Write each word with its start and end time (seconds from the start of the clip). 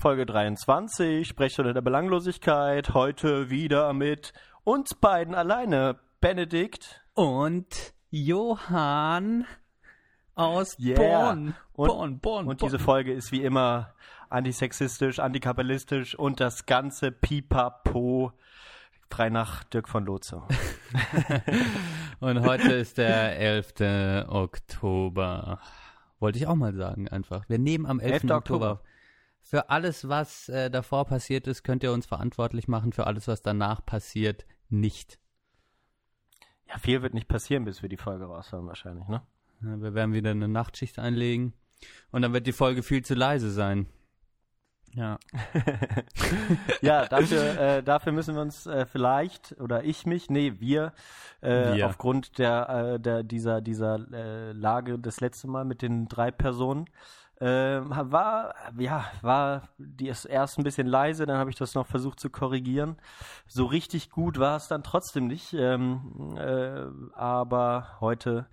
Folge 0.00 0.24
23, 0.24 1.28
Sprechstunde 1.28 1.74
der 1.74 1.82
Belanglosigkeit. 1.82 2.94
Heute 2.94 3.50
wieder 3.50 3.92
mit 3.92 4.32
uns 4.64 4.94
beiden 4.94 5.34
alleine. 5.34 5.98
Benedikt. 6.22 7.02
Und 7.12 7.92
Johann 8.08 9.44
aus 10.34 10.78
Yeah. 10.78 10.96
Bonn. 10.96 11.54
Und, 11.74 11.88
Bonn, 11.88 12.18
Bonn, 12.20 12.46
und 12.48 12.60
Bonn. 12.60 12.66
diese 12.66 12.78
Folge 12.78 13.12
ist 13.12 13.30
wie 13.30 13.44
immer 13.44 13.92
antisexistisch, 14.30 15.18
antikapitalistisch 15.18 16.14
und 16.14 16.40
das 16.40 16.64
ganze 16.64 17.12
Pipapo 17.12 18.32
frei 19.10 19.28
nach 19.28 19.64
Dirk 19.64 19.86
von 19.86 20.06
Lotze. 20.06 20.40
Und 22.20 22.40
heute 22.46 22.72
ist 22.72 22.96
der 22.96 23.38
11. 23.38 24.28
Oktober. 24.28 25.58
Wollte 26.20 26.38
ich 26.38 26.46
auch 26.46 26.54
mal 26.54 26.74
sagen, 26.74 27.08
einfach. 27.08 27.46
Wir 27.48 27.58
nehmen 27.58 27.84
am 27.84 28.00
11. 28.00 28.24
11. 28.24 28.30
Oktober. 28.30 28.80
Für 29.50 29.68
alles, 29.68 30.08
was 30.08 30.48
äh, 30.48 30.70
davor 30.70 31.06
passiert 31.06 31.48
ist, 31.48 31.64
könnt 31.64 31.82
ihr 31.82 31.90
uns 31.90 32.06
verantwortlich 32.06 32.68
machen. 32.68 32.92
Für 32.92 33.08
alles, 33.08 33.26
was 33.26 33.42
danach 33.42 33.84
passiert, 33.84 34.46
nicht. 34.68 35.18
Ja, 36.68 36.78
viel 36.78 37.02
wird 37.02 37.14
nicht 37.14 37.26
passieren, 37.26 37.64
bis 37.64 37.82
wir 37.82 37.88
die 37.88 37.96
Folge 37.96 38.26
raushören 38.26 38.68
wahrscheinlich, 38.68 39.08
ne? 39.08 39.22
Ja, 39.60 39.80
Wir 39.80 39.92
werden 39.92 40.14
wieder 40.14 40.30
eine 40.30 40.46
Nachtschicht 40.46 41.00
einlegen. 41.00 41.52
Und 42.12 42.22
dann 42.22 42.32
wird 42.32 42.46
die 42.46 42.52
Folge 42.52 42.84
viel 42.84 43.04
zu 43.04 43.14
leise 43.14 43.50
sein. 43.50 43.88
Ja. 44.94 45.18
ja, 46.80 47.06
dafür, 47.06 47.60
äh, 47.60 47.82
dafür 47.82 48.12
müssen 48.12 48.36
wir 48.36 48.42
uns 48.42 48.66
äh, 48.66 48.86
vielleicht, 48.86 49.56
oder 49.60 49.82
ich 49.82 50.06
mich, 50.06 50.30
nee, 50.30 50.60
wir, 50.60 50.92
äh, 51.40 51.74
Wir. 51.74 51.86
aufgrund 51.86 52.38
der, 52.38 52.68
äh, 52.68 53.00
der 53.00 53.24
dieser, 53.24 53.60
dieser 53.60 53.98
äh, 54.12 54.52
Lage 54.52 54.96
das 54.96 55.20
letzte 55.20 55.48
Mal 55.48 55.64
mit 55.64 55.82
den 55.82 56.06
drei 56.06 56.30
Personen, 56.30 56.86
äh, 57.40 57.80
war, 57.82 58.54
ja, 58.78 59.10
war 59.22 59.68
ist 59.98 60.26
erst 60.26 60.58
ein 60.58 60.64
bisschen 60.64 60.86
leise, 60.86 61.24
dann 61.26 61.38
habe 61.38 61.50
ich 61.50 61.56
das 61.56 61.74
noch 61.74 61.86
versucht 61.86 62.20
zu 62.20 62.28
korrigieren. 62.30 62.96
So 63.46 63.64
richtig 63.64 64.10
gut 64.10 64.38
war 64.38 64.56
es 64.56 64.68
dann 64.68 64.82
trotzdem 64.82 65.26
nicht, 65.26 65.54
ähm, 65.54 66.36
äh, 66.38 66.84
aber 67.14 67.96
heute 68.00 68.46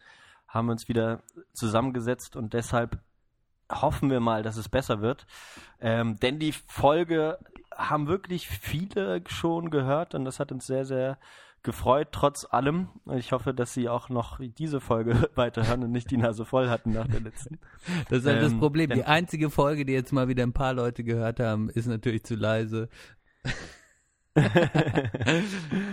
haben 0.47 0.67
wir 0.67 0.71
uns 0.71 0.87
wieder 0.87 1.21
zusammengesetzt 1.53 2.37
und 2.37 2.53
deshalb 2.53 2.99
hoffen 3.69 4.09
wir 4.09 4.21
mal, 4.21 4.43
dass 4.43 4.55
es 4.55 4.69
besser 4.69 5.01
wird. 5.01 5.27
Ähm, 5.81 6.17
denn 6.17 6.39
die 6.39 6.53
Folge 6.53 7.37
haben 7.75 8.07
wirklich 8.07 8.47
viele 8.47 9.21
schon 9.27 9.69
gehört 9.69 10.15
und 10.15 10.23
das 10.23 10.39
hat 10.39 10.53
uns 10.53 10.65
sehr, 10.65 10.85
sehr 10.85 11.17
gefreut, 11.67 12.07
trotz 12.11 12.47
allem. 12.49 12.87
Ich 13.13 13.31
hoffe, 13.31 13.53
dass 13.53 13.73
Sie 13.75 13.87
auch 13.89 14.09
noch 14.09 14.39
diese 14.39 14.79
Folge 14.81 15.29
weiterhören 15.35 15.83
und 15.83 15.91
nicht 15.91 16.09
die 16.09 16.17
Nase 16.17 16.43
voll 16.45 16.69
hatten 16.69 16.93
nach 16.93 17.07
der 17.07 17.19
letzten. 17.19 17.59
Das 18.09 18.19
ist 18.19 18.25
halt 18.25 18.41
das 18.41 18.51
Ähm, 18.53 18.59
Problem. 18.59 18.89
denn- 18.89 18.97
Die 18.99 19.05
einzige 19.05 19.49
Folge, 19.51 19.85
die 19.85 19.93
jetzt 19.93 20.11
mal 20.13 20.27
wieder 20.27 20.43
ein 20.43 20.53
paar 20.53 20.73
Leute 20.73 21.03
gehört 21.03 21.39
haben, 21.39 21.69
ist 21.69 21.85
natürlich 21.85 22.23
zu 22.23 22.33
leise. 22.35 22.89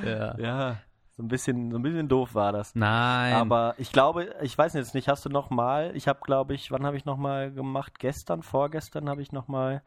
ja. 0.04 0.38
Ja, 0.38 0.76
so 1.16 1.22
ein 1.22 1.28
bisschen, 1.28 1.70
so 1.70 1.78
ein 1.78 1.82
bisschen 1.82 2.08
doof 2.08 2.34
war 2.34 2.52
das. 2.52 2.74
Nein. 2.74 3.34
Aber 3.34 3.74
ich 3.78 3.92
glaube, 3.92 4.34
ich 4.42 4.56
weiß 4.56 4.74
jetzt 4.74 4.94
nicht, 4.94 5.08
hast 5.08 5.24
du 5.24 5.28
noch 5.30 5.50
mal, 5.50 5.92
ich 5.96 6.08
habe 6.08 6.20
glaube 6.22 6.54
ich, 6.54 6.70
wann 6.70 6.84
habe 6.84 6.96
ich 6.96 7.04
noch 7.04 7.16
mal 7.16 7.52
gemacht? 7.52 7.98
Gestern, 7.98 8.42
vorgestern 8.42 9.08
habe 9.08 9.22
ich 9.22 9.32
noch 9.32 9.48
mal, 9.48 9.82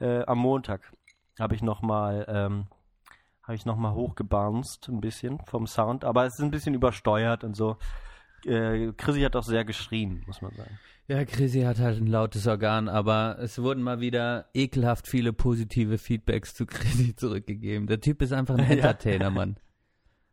äh, 0.00 0.24
am 0.26 0.38
Montag 0.38 0.92
habe 1.38 1.54
ich 1.54 1.62
noch 1.62 1.82
mal, 1.82 2.24
ähm, 2.28 2.66
habe 3.44 3.54
ich 3.54 3.64
noch 3.66 3.76
mal 3.76 3.94
hochgebounced 3.94 4.88
ein 4.88 5.00
bisschen 5.00 5.38
vom 5.46 5.66
Sound, 5.66 6.04
aber 6.04 6.24
es 6.26 6.34
ist 6.34 6.40
ein 6.44 6.50
bisschen 6.50 6.74
übersteuert 6.74 7.44
und 7.44 7.54
so. 7.54 7.76
Äh, 8.46 8.92
Chrissy 8.96 9.20
hat 9.22 9.36
auch 9.36 9.42
sehr 9.42 9.64
geschrien, 9.64 10.22
muss 10.26 10.42
man 10.42 10.52
sagen. 10.54 10.78
ja, 11.08 11.24
Chrissy 11.24 11.62
hat 11.62 11.78
halt 11.78 11.98
ein 12.00 12.06
lautes 12.06 12.46
Organ, 12.46 12.88
aber 12.88 13.38
es 13.38 13.60
wurden 13.62 13.82
mal 13.82 14.00
wieder 14.00 14.46
ekelhaft 14.54 15.06
viele 15.08 15.32
positive 15.32 15.98
Feedbacks 15.98 16.54
zu 16.54 16.66
Chrissy 16.66 17.14
zurückgegeben. 17.16 17.86
Der 17.86 18.00
Typ 18.00 18.20
ist 18.22 18.32
einfach 18.32 18.56
ein. 18.58 18.64
Entertainer, 18.70 19.30
Mann. 19.30 19.56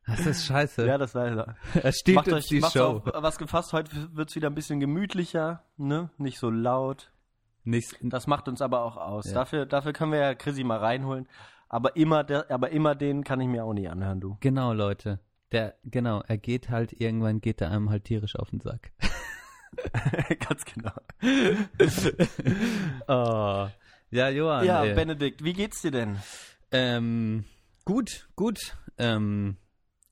Das 0.08 0.26
ist 0.26 0.46
scheiße. 0.46 0.86
Ja, 0.88 0.98
das 0.98 1.14
war 1.14 1.56
er 1.76 1.92
stiehlt 1.94 2.16
Macht 2.16 2.28
uns 2.28 2.36
euch 2.38 2.48
die 2.48 2.60
macht's 2.60 2.74
Show. 2.74 3.02
auf 3.06 3.24
was 3.24 3.38
gefasst. 3.38 3.72
Heute 3.72 3.92
wird's 4.14 4.36
wieder 4.36 4.50
ein 4.50 4.56
bisschen 4.56 4.80
gemütlicher, 4.80 5.64
ne? 5.78 6.10
Nicht 6.18 6.40
so 6.40 6.50
laut. 6.50 7.12
Nicht, 7.64 7.98
Das 8.02 8.26
macht 8.26 8.48
uns 8.48 8.62
aber 8.62 8.82
auch 8.82 8.98
aus. 8.98 9.28
Ja. 9.28 9.34
Dafür, 9.36 9.66
dafür 9.68 9.94
können 9.94 10.12
wir 10.12 10.20
ja 10.20 10.34
Chrissy 10.34 10.64
mal 10.64 10.80
reinholen. 10.80 11.28
Aber 11.74 11.96
immer, 11.96 12.26
der, 12.26 12.52
aber 12.52 12.72
immer 12.72 12.96
den 12.96 13.24
kann 13.24 13.40
ich 13.40 13.48
mir 13.48 13.64
auch 13.64 13.72
nie 13.74 13.88
anhören, 13.88 14.20
du. 14.20 14.36
genau, 14.42 14.74
Leute. 14.74 15.22
Der, 15.54 15.76
genau, 15.86 16.22
er 16.28 16.38
geht 16.38 16.70
halt, 16.70 16.92
irgendwann 16.92 17.40
geht 17.40 17.62
er 17.62 17.72
einem 17.72 17.90
halt 17.90 18.04
tierisch 18.04 18.36
auf 18.36 18.50
den 18.50 18.60
Sack. 18.60 18.92
Ganz 20.50 20.66
genau. 20.66 20.92
oh. 23.08 23.70
Ja, 24.10 24.30
Johann. 24.30 24.66
Ja, 24.66 24.84
ey. 24.84 24.96
Benedikt, 24.96 25.46
wie 25.46 25.54
geht's 25.54 25.82
dir 25.82 25.92
denn? 25.92 26.18
Ähm, 26.72 27.46
gut, 27.86 28.28
gut. 28.36 28.76
Ähm, 28.98 29.56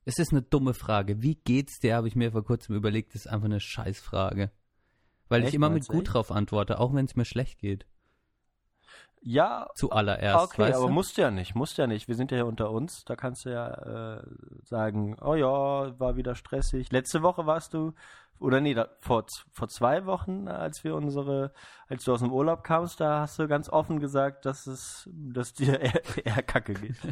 es 0.06 0.18
ist 0.18 0.31
eine 0.31 0.44
dumme 0.44 0.74
Frage. 0.74 1.22
Wie 1.22 1.36
geht's 1.36 1.80
dir, 1.80 1.96
habe 1.96 2.08
ich 2.08 2.16
mir 2.16 2.31
vor 2.31 2.46
kurzem 2.46 2.74
überlegt, 2.74 3.16
ist 3.16 3.28
einfach 3.28 3.48
eine 3.48 3.59
Scheißfrage. 3.59 4.50
Weil 5.28 5.42
Echt, 5.42 5.50
ich 5.50 5.56
immer 5.56 5.69
mit 5.69 5.88
gut 5.90 6.06
echt? 6.06 6.14
drauf 6.14 6.31
antworte, 6.31 6.80
auch 6.80 6.94
wenn 6.94 7.03
es 7.03 7.18
mir 7.18 7.25
schlecht 7.25 7.59
geht. 7.59 7.86
Ja, 9.22 9.68
Zuallererst, 9.75 10.53
okay, 10.53 10.62
weißt 10.62 10.78
aber 10.78 10.88
du? 10.88 10.94
musst 10.94 11.18
ja 11.18 11.30
nicht, 11.30 11.53
musst 11.56 11.78
ja 11.78 11.88
nicht. 11.88 12.07
Wir 12.07 12.16
sind 12.16 12.31
ja 12.31 12.38
hier 12.38 12.46
unter 12.46 12.72
uns. 12.72 13.03
Da 13.06 13.16
kannst 13.16 13.46
du 13.46 13.50
ja 13.50 14.18
äh, 14.19 14.24
sagen, 14.63 15.18
oh 15.22 15.35
ja, 15.35 16.00
war 16.00 16.16
wieder 16.16 16.35
stressig. 16.35 16.91
Letzte 16.91 17.22
Woche 17.22 17.46
warst 17.46 17.74
du, 17.74 17.94
oder 18.39 18.61
nee, 18.61 18.73
da, 18.73 18.88
vor, 19.01 19.25
vor 19.51 19.67
zwei 19.67 20.05
Wochen, 20.05 20.47
als 20.47 20.83
wir 20.83 20.95
unsere, 20.95 21.51
als 21.88 22.05
du 22.05 22.13
aus 22.13 22.22
dem 22.22 22.31
Urlaub 22.31 22.63
kamst, 22.63 23.00
da 23.00 23.22
hast 23.22 23.38
du 23.38 23.47
ganz 23.47 23.69
offen 23.69 24.00
gesagt, 24.00 24.45
dass 24.45 24.66
es, 24.66 25.09
dass 25.13 25.53
dir 25.53 25.79
eher, 25.81 26.01
eher 26.25 26.44
kacke 26.44 26.73
geht. 26.73 26.95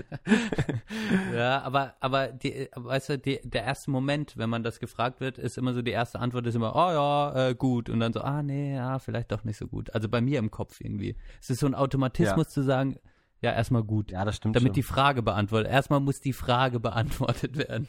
Ja, 1.34 1.62
aber, 1.62 1.96
aber 2.00 2.28
die, 2.28 2.70
weißt 2.74 3.10
du, 3.10 3.18
die, 3.20 3.40
der 3.44 3.64
erste 3.64 3.92
Moment, 3.92 4.38
wenn 4.38 4.50
man 4.50 4.64
das 4.64 4.80
gefragt 4.80 5.20
wird, 5.20 5.38
ist 5.38 5.58
immer 5.58 5.74
so, 5.74 5.82
die 5.82 5.92
erste 5.92 6.20
Antwort 6.20 6.46
ist 6.48 6.56
immer, 6.56 6.76
oh 6.76 6.92
ja, 6.92 7.50
äh, 7.50 7.56
gut. 7.56 7.90
Und 7.90 8.00
dann 8.00 8.14
so, 8.14 8.22
ah 8.22 8.42
nee, 8.42 8.76
ja, 8.76 9.00
vielleicht 9.00 9.32
doch 9.32 9.44
nicht 9.44 9.58
so 9.58 9.68
gut. 9.68 9.94
Also 9.94 10.10
bei 10.10 10.22
mir 10.22 10.40
im 10.40 10.52
Kopf 10.52 10.82
irgendwie. 10.82 11.16
Es 11.42 11.50
ist 11.50 11.60
so 11.60 11.68
ein 11.68 11.76
Automatismus 11.76 12.50
zu 12.50 12.64
sagen, 12.64 12.98
ja, 13.42 13.52
erstmal 13.52 13.84
gut. 13.84 14.12
Ja, 14.12 14.26
das 14.26 14.38
stimmt 14.38 14.56
damit 14.56 14.70
schon. 14.70 14.74
die 14.74 14.84
Frage 14.84 15.22
beantwortet. 15.22 15.72
Erstmal 15.72 16.00
muss 16.00 16.22
die 16.22 16.34
Frage 16.34 16.80
beantwortet 16.80 17.58
werden. 17.58 17.88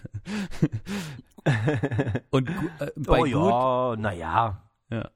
Und 2.31 2.51
äh, 2.51 2.91
bei 2.97 3.21
oh 3.21 3.25
gut, 3.25 3.31
ja, 3.31 3.97
naja. 3.97 4.71
ja. 4.91 5.11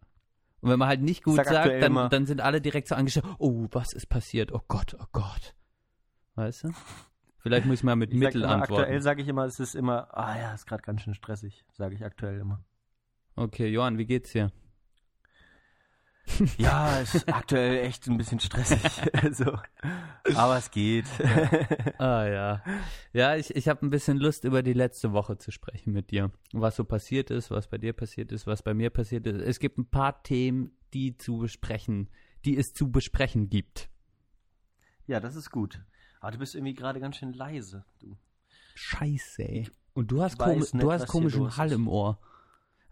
Und 0.61 0.71
wenn 0.71 0.79
man 0.79 0.89
halt 0.89 1.03
nicht 1.03 1.25
gut 1.25 1.37
sagt, 1.37 1.83
dann, 1.83 2.09
dann 2.09 2.27
sind 2.27 2.41
alle 2.41 2.61
direkt 2.61 2.89
so 2.89 2.95
angeschaut, 2.95 3.25
oh, 3.39 3.67
was 3.73 3.93
ist 3.93 4.09
passiert? 4.09 4.53
Oh 4.53 4.63
Gott, 4.69 4.97
oh 4.99 5.05
Gott. 5.13 5.55
Weißt 6.37 6.65
du? 6.65 6.71
Vielleicht 7.39 7.67
muss 7.67 7.81
ich 7.81 7.85
mal 7.85 7.97
mit 7.97 8.13
Ich 8.13 8.19
Mittel 8.19 8.43
immer, 8.43 8.53
antworten. 8.53 8.83
aktuell 8.83 9.03
sage 9.03 9.21
ich 9.21 9.29
immer, 9.29 9.45
es 9.45 9.59
ist 9.59 9.75
immer, 9.75 10.17
ah 10.17 10.39
ja, 10.39 10.55
ist 10.55 10.67
gerade 10.67 10.83
ganz 10.83 11.03
schön 11.03 11.15
stressig, 11.15 11.65
sage 11.73 11.95
ich 11.97 12.05
aktuell 12.05 12.39
immer. 12.39 12.65
Okay, 13.35 13.67
Johann, 13.69 13.99
wie 13.99 14.07
geht's 14.07 14.31
dir? 14.31 14.53
Ja, 16.57 17.01
es 17.01 17.15
ist 17.15 17.29
aktuell 17.29 17.85
echt 17.85 18.07
ein 18.07 18.17
bisschen 18.17 18.41
stressig. 18.41 18.81
also, 19.23 19.59
aber 20.35 20.57
es 20.57 20.71
geht. 20.71 21.07
Ah 21.99 22.27
ja. 22.27 22.63
Ja, 23.13 23.37
ich, 23.37 23.55
ich 23.55 23.69
habe 23.69 23.85
ein 23.85 23.91
bisschen 23.91 24.19
Lust, 24.19 24.45
über 24.45 24.63
die 24.63 24.73
letzte 24.73 25.13
Woche 25.13 25.37
zu 25.37 25.51
sprechen 25.51 25.93
mit 25.93 26.11
dir. 26.11 26.31
Was 26.53 26.77
so 26.77 26.85
passiert 26.85 27.31
ist, 27.31 27.51
was 27.51 27.69
bei 27.69 27.79
dir 27.79 27.93
passiert 27.93 28.33
ist, 28.33 28.47
was 28.47 28.63
bei 28.63 28.75
mir 28.75 28.91
passiert 28.91 29.27
ist. 29.27 29.41
Es 29.43 29.59
gibt 29.59 29.79
ein 29.79 29.87
paar 29.87 30.23
Themen, 30.23 30.73
die 30.95 31.17
zu 31.17 31.39
besprechen, 31.39 32.09
die 32.45 32.57
es 32.57 32.73
zu 32.73 32.91
besprechen 32.91 33.51
gibt. 33.51 33.91
ja, 35.07 35.21
das 35.21 35.37
ist 35.37 35.51
gut. 35.51 35.81
Aber 36.21 36.33
du 36.33 36.39
bist 36.39 36.55
irgendwie 36.55 36.75
gerade 36.75 37.01
ganz 37.01 37.17
schön 37.17 37.33
leise, 37.33 37.85
du. 37.99 38.17
Scheiße, 38.75 39.43
ey. 39.43 39.69
Und 39.93 40.11
du 40.11 40.23
hast, 40.23 40.39
komi 40.39 40.59
nicht, 40.59 40.75
du 40.75 40.93
hast 40.93 41.07
komischen 41.09 41.57
Hall 41.57 41.73
im 41.73 41.89
Ohr. 41.89 42.19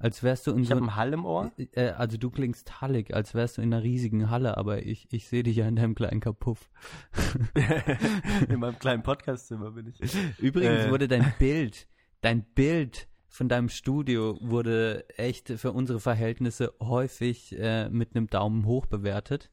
Als 0.03 0.23
wärst 0.23 0.47
du 0.47 0.53
in 0.53 0.61
Ich 0.63 0.69
so 0.69 0.75
habe 0.75 0.81
einen 0.81 0.97
Hall 0.97 1.13
im 1.13 1.27
Ohr. 1.27 1.53
äh, 1.73 1.91
also 1.91 2.17
du 2.17 2.31
klingst 2.31 2.81
hallig, 2.81 3.15
als 3.15 3.35
wärst 3.35 3.59
du 3.59 3.63
in 3.63 3.73
einer 3.73 3.83
riesigen 3.83 4.31
Halle, 4.31 4.57
aber 4.57 4.83
ich, 4.87 5.07
ich 5.13 5.29
sehe 5.29 5.43
dich 5.43 5.57
ja 5.57 5.69
in 5.69 5.77
deinem 5.77 5.95
kleinen 5.95 6.21
Kapuff. 6.21 6.71
in 8.49 8.59
meinem 8.61 8.79
kleinen 8.79 9.03
Podcastzimmer 9.03 9.71
bin 9.73 9.89
ich. 9.89 10.01
Übrigens 10.39 10.87
Äh. 10.87 10.91
wurde 10.91 11.07
dein 11.09 11.33
Bild, 11.39 11.87
dein 12.23 12.43
Bild 12.55 13.09
von 13.29 13.49
deinem 13.49 13.69
Studio 13.69 14.39
wurde 14.41 15.05
echt 15.17 15.49
für 15.51 15.73
unsere 15.73 16.01
Verhältnisse 16.01 16.73
häufig 16.81 17.57
äh, 17.59 17.89
mit 17.91 18.17
einem 18.17 18.27
Daumen 18.27 18.65
hoch 18.67 18.87
bewertet. 18.87 19.51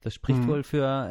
Das 0.00 0.14
spricht 0.14 0.40
Mhm. 0.40 0.48
wohl 0.48 0.62
für 0.64 1.08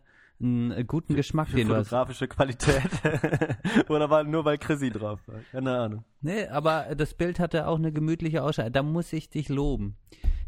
äh, 0.00 0.09
einen 0.40 0.86
guten 0.86 1.14
Geschmack, 1.14 1.48
Für 1.48 1.56
den 1.56 1.68
du 1.68 1.76
hast. 1.76 1.88
fotografische 1.88 2.26
Qualität. 2.28 2.82
Oder 3.90 4.08
war 4.10 4.24
nur 4.24 4.44
weil 4.44 4.56
Chrissy 4.58 4.90
drauf 4.90 5.20
war. 5.26 5.40
Keine 5.52 5.78
Ahnung. 5.78 6.04
Nee, 6.22 6.46
aber 6.46 6.94
das 6.94 7.14
Bild 7.14 7.38
hatte 7.38 7.66
auch 7.66 7.76
eine 7.78 7.92
gemütliche 7.92 8.42
Ausschau. 8.42 8.68
Da 8.70 8.82
muss 8.82 9.12
ich 9.12 9.28
dich 9.30 9.48
loben. 9.48 9.96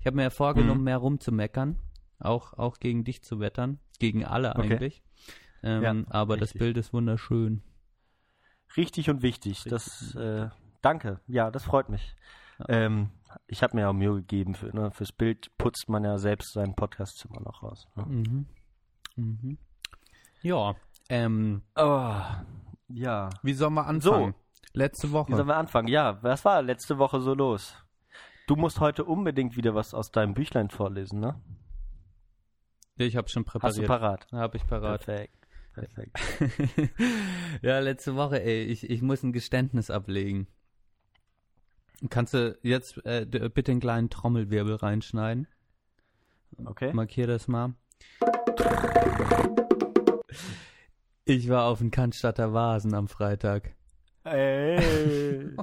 Ich 0.01 0.07
habe 0.07 0.17
mir 0.17 0.23
ja 0.23 0.31
vorgenommen, 0.31 0.79
Mhm. 0.81 0.85
mehr 0.85 0.97
rumzumeckern. 0.99 1.79
Auch, 2.19 2.55
auch 2.55 2.79
gegen 2.79 3.05
dich 3.05 3.23
zu 3.23 3.39
wettern. 3.41 3.79
Gegen 3.99 4.25
alle 4.25 4.55
Okay. 4.57 4.73
eigentlich. 4.75 5.03
Ähm, 5.63 5.83
Ja, 5.83 5.95
aber 6.11 6.37
das 6.37 6.49
richtig. 6.51 6.59
Bild 6.61 6.77
ist 6.79 6.93
wunderschön. 6.93 7.63
Richtig 8.77 9.11
und 9.11 9.23
wichtig. 9.23 9.65
Das, 9.65 10.15
äh, 10.15 10.49
danke. 10.81 11.21
Ja, 11.27 11.51
das 11.51 11.65
freut 11.65 11.89
mich. 11.89 12.17
Ähm, 12.69 13.11
ich 13.47 13.63
habe 13.63 13.77
mir 13.77 13.89
auch 13.89 13.93
Mühe 13.93 14.15
gegeben. 14.17 14.55
Für, 14.55 14.75
ne, 14.75 14.91
fürs 14.93 15.13
Bild 15.13 15.51
putzt 15.59 15.89
man 15.89 16.05
ja 16.05 16.17
selbst 16.19 16.53
sein 16.53 16.75
Podcastzimmer 16.75 17.41
noch 17.41 17.63
raus. 17.63 17.87
Ne? 17.97 18.05
Mhm. 18.07 18.47
Mhm. 19.17 19.59
Ja, 20.43 20.75
ähm, 21.09 21.63
Oh, 21.77 22.15
ja. 22.89 23.31
wie 23.43 23.53
sollen 23.55 23.75
wir 23.75 23.87
anfangen? 23.87 24.35
Letzte 24.73 25.09
Wie 25.09 25.13
Woche. 25.13 25.35
sollen 25.37 25.49
wir 25.49 25.57
anfangen? 25.57 25.89
Ja, 25.89 26.19
was 26.23 26.45
war 26.45 26.63
letzte 26.63 26.99
Woche 26.99 27.21
so 27.21 27.35
los? 27.35 27.75
Du 28.47 28.57
musst 28.57 28.81
heute 28.81 29.05
unbedingt 29.05 29.57
wieder 29.57 29.75
was 29.75 29.95
aus 29.95 30.11
deinem 30.11 30.35
Büchlein 30.35 30.71
vorlesen, 30.71 31.21
ne? 31.21 31.41
ich 32.99 33.17
habe 33.17 33.29
schon 33.29 33.45
Hast 33.45 33.55
du 33.79 33.83
präpariert. 33.83 33.87
parat? 33.89 34.27
Habe 34.33 34.57
ich 34.57 34.67
parat. 34.67 35.05
Perfekt. 35.05 35.35
Perfekt. 35.75 36.17
ja, 37.63 37.81
letzte 37.81 38.15
Woche, 38.15 38.41
ey, 38.43 38.63
ich, 38.65 38.89
ich 38.89 39.03
muss 39.03 39.23
ein 39.25 39.33
Geständnis 39.33 39.91
ablegen. 39.91 40.47
Kannst 42.11 42.35
du 42.35 42.57
jetzt 42.63 43.05
äh, 43.05 43.27
bitte 43.27 43.73
einen 43.73 43.81
kleinen 43.81 44.09
Trommelwirbel 44.11 44.77
reinschneiden? 44.77 45.49
Okay. 46.65 46.93
Markier 46.93 47.27
das 47.27 47.49
mal. 47.49 47.75
Ich 51.25 51.49
war 51.49 51.65
auf 51.67 51.79
dem 51.79 51.91
Cannstatter 51.91 52.53
Vasen 52.53 52.95
am 52.95 53.09
Freitag. 53.09 53.75
Ey. 54.25 54.77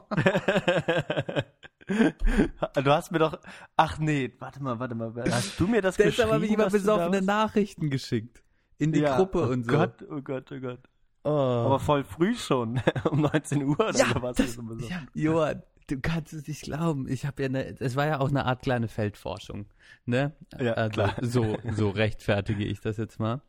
du 1.88 2.92
hast 2.92 3.12
mir 3.12 3.20
doch. 3.20 3.40
Ach 3.78 4.00
nee, 4.00 4.32
warte 4.40 4.62
mal, 4.64 4.80
warte 4.80 4.96
mal. 4.96 5.14
Hast 5.30 5.60
du 5.60 5.68
mir 5.68 5.82
das 5.82 5.96
Deshalb 5.98 6.16
geschrieben? 6.16 6.32
habe 6.34 6.46
ich 6.46 6.52
immer 6.52 6.70
besoffene 6.70 7.22
Nachrichten 7.22 7.90
geschickt. 7.90 8.44
In 8.78 8.92
die 8.94 9.00
Ja, 9.02 9.18
Gruppe 9.18 9.48
oh 9.48 9.52
und 9.52 9.66
so. 9.66 9.72
Gott, 9.72 10.06
oh 10.10 10.22
Gott, 10.22 10.52
oh 10.52 10.60
Gott. 10.60 10.80
Oh. 11.26 11.30
Aber 11.30 11.80
voll 11.80 12.04
früh 12.06 12.34
schon. 12.36 12.82
um 13.12 13.22
19 13.22 13.64
Uhr 13.64 13.80
oder 13.80 13.98
Ja, 13.98 14.22
was. 14.22 14.38
das-. 14.38 14.58
Ja, 14.90 15.02
Johann, 15.14 15.64
du 15.88 16.00
kannst 16.00 16.32
es 16.34 16.48
nicht 16.48 16.62
glauben. 16.64 17.08
Ich 17.10 17.26
habe 17.26 17.42
ja 17.44 17.50
eine, 17.50 17.66
es 17.82 17.96
war 17.98 18.08
ja 18.08 18.20
auch 18.20 18.30
eine 18.30 18.46
Art 18.46 18.62
kleine 18.62 18.88
Feldforschung, 18.88 19.66
ne? 20.06 20.34
Ja, 20.60 20.74
also 20.74 20.92
klar. 21.02 21.16
so 21.22 21.58
so 21.72 21.90
rechtfertige 21.90 22.64
ich 22.64 22.80
das 22.80 22.96
jetzt 22.98 23.20
mal. 23.20 23.42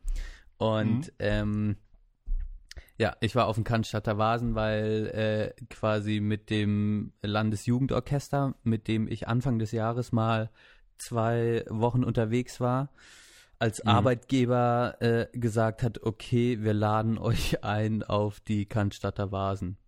Und 0.58 1.06
Mhm. 1.06 1.10
ähm, 1.20 1.76
ja, 3.00 3.16
ich 3.20 3.34
war 3.34 3.46
auf 3.46 3.54
dem 3.54 3.64
Cannstatter 3.64 4.18
Vasen, 4.18 4.54
weil 4.54 5.54
äh, 5.58 5.64
quasi 5.70 6.20
mit 6.20 6.50
dem 6.50 7.14
Landesjugendorchester, 7.22 8.54
mit 8.62 8.88
dem 8.88 9.08
ich 9.08 9.26
Anfang 9.26 9.58
des 9.58 9.72
Jahres 9.72 10.12
mal 10.12 10.50
zwei 10.98 11.64
Wochen 11.70 12.04
unterwegs 12.04 12.60
war, 12.60 12.90
als 13.58 13.82
Mhm. 13.82 13.90
Arbeitgeber 13.90 14.96
äh, 15.00 15.26
gesagt 15.32 15.82
hat, 15.82 16.02
okay, 16.02 16.60
wir 16.60 16.74
laden 16.74 17.16
euch 17.16 17.64
ein 17.64 18.02
auf 18.02 18.38
die 18.40 18.66
Cannstatter 18.66 19.32
Vasen. 19.32 19.78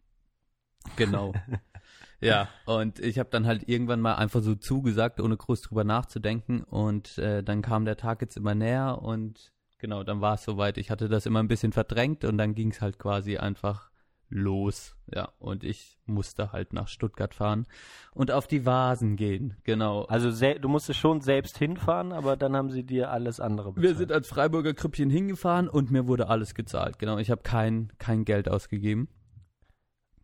Genau. 0.97 1.35
ja, 2.23 2.49
und 2.65 2.99
ich 2.99 3.19
habe 3.19 3.29
dann 3.29 3.47
halt 3.47 3.69
irgendwann 3.69 4.01
mal 4.01 4.15
einfach 4.15 4.41
so 4.41 4.55
zugesagt, 4.55 5.21
ohne 5.21 5.37
groß 5.37 5.61
drüber 5.61 5.85
nachzudenken. 5.85 6.65
Und 6.65 7.19
äh, 7.19 7.43
dann 7.43 7.61
kam 7.61 7.85
der 7.85 7.99
Tag 7.99 8.23
jetzt 8.23 8.39
immer 8.39 8.55
näher 8.55 9.03
und 9.03 9.52
genau, 9.83 10.03
dann 10.05 10.23
war 10.23 10.35
es 10.35 10.45
soweit. 10.45 10.79
Ich 10.79 10.91
hatte 10.91 11.11
das 11.11 11.27
immer 11.27 11.41
ein 11.43 11.49
bisschen 11.49 11.73
verdrängt 11.73 12.25
und 12.25 12.39
dann 12.39 12.55
ging 12.55 12.71
es 12.71 12.81
halt 12.81 12.99
quasi 12.99 13.37
einfach 13.37 13.91
los. 14.31 14.97
Ja, 15.15 15.31
und 15.39 15.65
ich 15.65 15.99
musste 16.07 16.53
halt 16.53 16.73
nach 16.73 16.89
Stuttgart 16.89 17.35
fahren 17.35 17.67
und 18.15 18.31
auf 18.31 18.47
die 18.47 18.65
Vasen 18.65 19.17
gehen. 19.17 19.57
Genau. 19.65 20.05
Also 20.05 20.31
du 20.31 20.69
musstest 20.69 21.01
schon 21.01 21.21
selbst 21.21 21.59
hinfahren, 21.59 22.13
aber 22.13 22.37
dann 22.37 22.57
haben 22.57 22.71
sie 22.71 22.85
dir 22.85 23.11
alles 23.11 23.41
andere 23.41 23.73
bezahlt. 23.73 23.83
Wir 23.83 23.95
sind 23.95 24.13
als 24.13 24.29
Freiburger 24.29 24.73
Krüppchen 24.73 25.11
hingefahren 25.11 25.69
und 25.69 25.91
mir 25.91 26.07
wurde 26.07 26.29
alles 26.29 26.55
gezahlt. 26.55 26.99
Genau, 26.99 27.19
ich 27.19 27.31
habe 27.31 27.43
kein, 27.43 27.93
kein 27.99 28.25
Geld 28.25 28.49
ausgegeben 28.49 29.09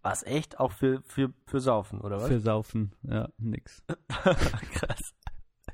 Was 0.02 0.22
echt? 0.22 0.58
Auch 0.58 0.72
für, 0.72 1.02
für, 1.02 1.34
für 1.46 1.60
Saufen, 1.60 2.00
oder 2.00 2.16
was? 2.16 2.28
für 2.28 2.40
Saufen. 2.40 2.94
Ja, 3.02 3.28
nix. 3.37 3.82
Krass. 4.08 5.14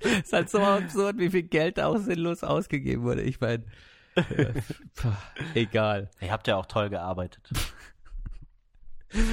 Ist 0.04 0.32
halt 0.32 0.50
so 0.50 0.58
absurd, 0.58 1.18
wie 1.18 1.30
viel 1.30 1.42
Geld 1.44 1.80
auch 1.80 1.98
sinnlos 1.98 2.42
ausgegeben 2.44 3.02
wurde. 3.02 3.22
Ich 3.22 3.40
meine, 3.40 3.64
äh, 4.16 4.52
egal, 5.54 6.10
Ihr 6.20 6.30
habt 6.30 6.46
ja 6.46 6.56
auch 6.56 6.66
toll 6.66 6.90
gearbeitet. 6.90 7.50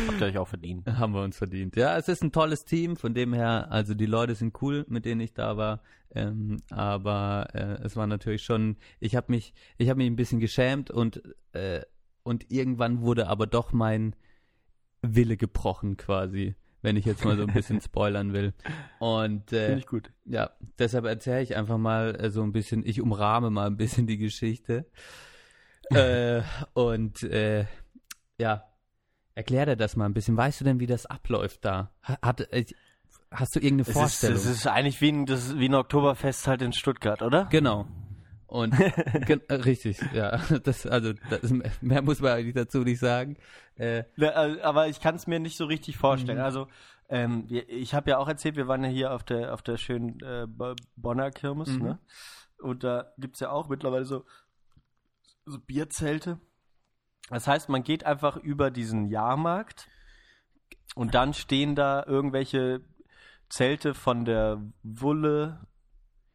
habt 0.07 0.21
ihr 0.21 0.27
euch 0.27 0.37
auch 0.37 0.47
verdient. 0.47 0.87
haben 0.87 1.13
wir 1.13 1.21
uns 1.23 1.37
verdient. 1.37 1.75
Ja, 1.75 1.97
es 1.97 2.07
ist 2.07 2.23
ein 2.23 2.31
tolles 2.31 2.65
Team, 2.65 2.95
von 2.95 3.13
dem 3.13 3.33
her, 3.33 3.67
also 3.71 3.93
die 3.93 4.05
Leute 4.05 4.35
sind 4.35 4.61
cool, 4.61 4.85
mit 4.89 5.05
denen 5.05 5.21
ich 5.21 5.33
da 5.33 5.57
war. 5.57 5.81
Ähm, 6.13 6.57
aber 6.69 7.47
äh, 7.53 7.83
es 7.83 7.95
war 7.95 8.05
natürlich 8.07 8.43
schon, 8.43 8.77
ich 8.99 9.15
habe 9.15 9.31
mich, 9.31 9.53
ich 9.77 9.89
habe 9.89 9.97
mich 9.97 10.07
ein 10.07 10.15
bisschen 10.17 10.39
geschämt 10.39 10.91
und 10.91 11.21
äh, 11.53 11.81
und 12.23 12.51
irgendwann 12.51 13.01
wurde 13.01 13.27
aber 13.27 13.47
doch 13.47 13.71
mein 13.71 14.15
Wille 15.01 15.37
gebrochen 15.37 15.97
quasi, 15.97 16.53
wenn 16.81 16.97
ich 16.97 17.05
jetzt 17.05 17.23
mal 17.25 17.35
so 17.37 17.43
ein 17.43 17.53
bisschen 17.53 17.79
spoilern 17.81 18.33
will. 18.33 18.53
Und 18.99 19.51
äh, 19.53 19.65
Finde 19.65 19.79
ich 19.79 19.87
gut. 19.87 20.11
Ja, 20.25 20.51
deshalb 20.79 21.05
erzähle 21.05 21.41
ich 21.43 21.55
einfach 21.55 21.77
mal 21.77 22.15
äh, 22.19 22.29
so 22.29 22.41
ein 22.43 22.51
bisschen, 22.51 22.85
ich 22.85 23.01
umrahme 23.01 23.49
mal 23.49 23.67
ein 23.67 23.77
bisschen 23.77 24.07
die 24.07 24.17
Geschichte. 24.17 24.85
äh, 25.91 26.41
und 26.73 27.23
äh, 27.23 27.65
ja, 28.39 28.63
erklär 29.35 29.65
dir 29.65 29.75
das 29.75 29.95
mal 29.95 30.05
ein 30.05 30.13
bisschen. 30.13 30.37
Weißt 30.37 30.61
du 30.61 30.65
denn, 30.65 30.79
wie 30.79 30.87
das 30.87 31.05
abläuft 31.05 31.65
da? 31.65 31.91
Ha- 32.07 32.17
Hat, 32.21 32.41
äh, 32.53 32.65
hast 33.31 33.55
du 33.55 33.59
irgendeine 33.59 33.81
Es 33.83 33.87
ist, 33.89 33.93
Vorstellung? 33.93 34.37
es 34.37 34.45
ist 34.45 34.67
eigentlich 34.67 35.01
wie 35.01 35.11
ein, 35.11 35.25
das 35.25 35.45
ist 35.47 35.59
wie 35.59 35.69
ein 35.69 35.75
Oktoberfest 35.75 36.47
halt 36.47 36.61
in 36.61 36.73
Stuttgart, 36.73 37.21
oder? 37.21 37.45
genau. 37.45 37.87
Und 38.51 38.73
äh, 38.79 39.53
richtig, 39.53 39.97
ja. 40.13 40.37
Das, 40.63 40.85
also 40.85 41.13
das, 41.29 41.53
mehr 41.81 42.01
muss 42.01 42.19
man 42.19 42.33
eigentlich 42.33 42.53
dazu 42.53 42.79
nicht 42.79 42.99
sagen. 42.99 43.37
Äh, 43.77 43.99
äh, 44.17 44.61
Aber 44.61 44.89
ich 44.89 44.99
kann 44.99 45.15
es 45.15 45.25
mir 45.25 45.39
nicht 45.39 45.55
so 45.55 45.63
richtig 45.65 45.95
vorstellen. 45.97 46.39
Mhm. 46.39 46.43
Also 46.43 46.67
ähm, 47.07 47.45
ich 47.49 47.93
habe 47.93 48.09
ja 48.09 48.17
auch 48.17 48.27
erzählt, 48.27 48.57
wir 48.57 48.67
waren 48.67 48.83
ja 48.83 48.89
hier 48.89 49.13
auf 49.13 49.23
der 49.23 49.53
auf 49.53 49.61
der 49.61 49.77
schönen 49.77 50.19
äh, 50.19 50.47
Bo- 50.47 50.75
Bonner 50.97 51.31
Kirmes, 51.31 51.69
Mhm. 51.69 51.83
ne? 51.83 51.99
Und 52.59 52.83
da 52.83 53.13
gibt's 53.17 53.39
ja 53.39 53.51
auch 53.51 53.69
mittlerweile 53.69 54.03
so, 54.03 54.25
so 55.45 55.57
Bierzelte. 55.57 56.37
Das 57.29 57.47
heißt, 57.47 57.69
man 57.69 57.83
geht 57.83 58.05
einfach 58.05 58.35
über 58.35 58.69
diesen 58.69 59.05
Jahrmarkt 59.05 59.87
und 60.95 61.15
dann 61.15 61.33
stehen 61.33 61.75
da 61.75 62.03
irgendwelche 62.05 62.81
Zelte 63.47 63.93
von 63.93 64.25
der 64.25 64.61
Wulle, 64.83 65.65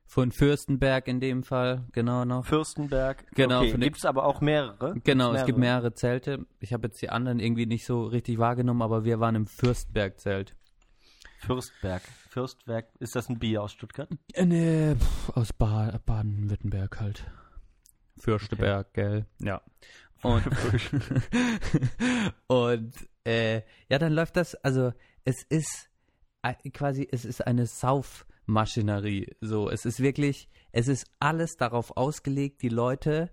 von 0.06 0.30
Fürstenberg 0.32 1.08
in 1.08 1.20
dem 1.20 1.42
Fall, 1.42 1.84
genau 1.92 2.24
noch. 2.24 2.46
Fürstenberg. 2.46 3.24
Genau, 3.34 3.60
okay, 3.60 3.72
den- 3.72 3.80
gibt's 3.80 4.04
aber 4.04 4.24
auch 4.24 4.40
mehrere. 4.40 4.94
Genau, 5.04 5.28
Gibt's 5.30 5.40
es 5.42 5.46
gibt 5.46 5.58
mehrere 5.58 5.92
Zelte. 5.94 6.46
Ich 6.60 6.72
habe 6.72 6.86
jetzt 6.86 7.02
die 7.02 7.10
anderen 7.10 7.40
irgendwie 7.40 7.66
nicht 7.66 7.84
so 7.84 8.04
richtig 8.04 8.38
wahrgenommen, 8.38 8.82
aber 8.82 9.04
wir 9.04 9.20
waren 9.20 9.34
im 9.34 9.46
Fürstenberg-Zelt. 9.46 10.54
Fürstberg. 11.40 12.02
Fürstberg. 12.30 12.86
Ist 12.98 13.14
das 13.16 13.28
ein 13.28 13.38
Bier 13.38 13.62
aus 13.62 13.72
Stuttgart? 13.72 14.08
Äh, 14.32 14.46
nee, 14.46 14.94
pf, 14.94 15.30
aus 15.36 15.52
ba 15.52 15.98
Baden-Württemberg 16.06 17.00
halt. 17.00 17.24
Fürsteberg, 18.18 18.92
gell? 18.94 19.26
Ja. 19.40 19.60
Und, 20.22 20.44
und 22.48 22.94
äh, 23.24 23.62
ja, 23.90 23.98
dann 23.98 24.12
läuft 24.14 24.36
das, 24.36 24.54
also 24.56 24.92
es 25.24 25.42
ist 25.48 25.90
äh, 26.42 26.54
quasi, 26.70 27.06
es 27.10 27.24
ist 27.26 27.46
eine 27.46 27.66
Saufmaschinerie. 28.46 29.36
So, 29.40 29.70
es 29.70 29.84
ist 29.84 30.00
wirklich, 30.00 30.48
es 30.72 30.88
ist 30.88 31.06
alles 31.18 31.56
darauf 31.56 31.96
ausgelegt, 31.96 32.62
die 32.62 32.68
Leute 32.68 33.30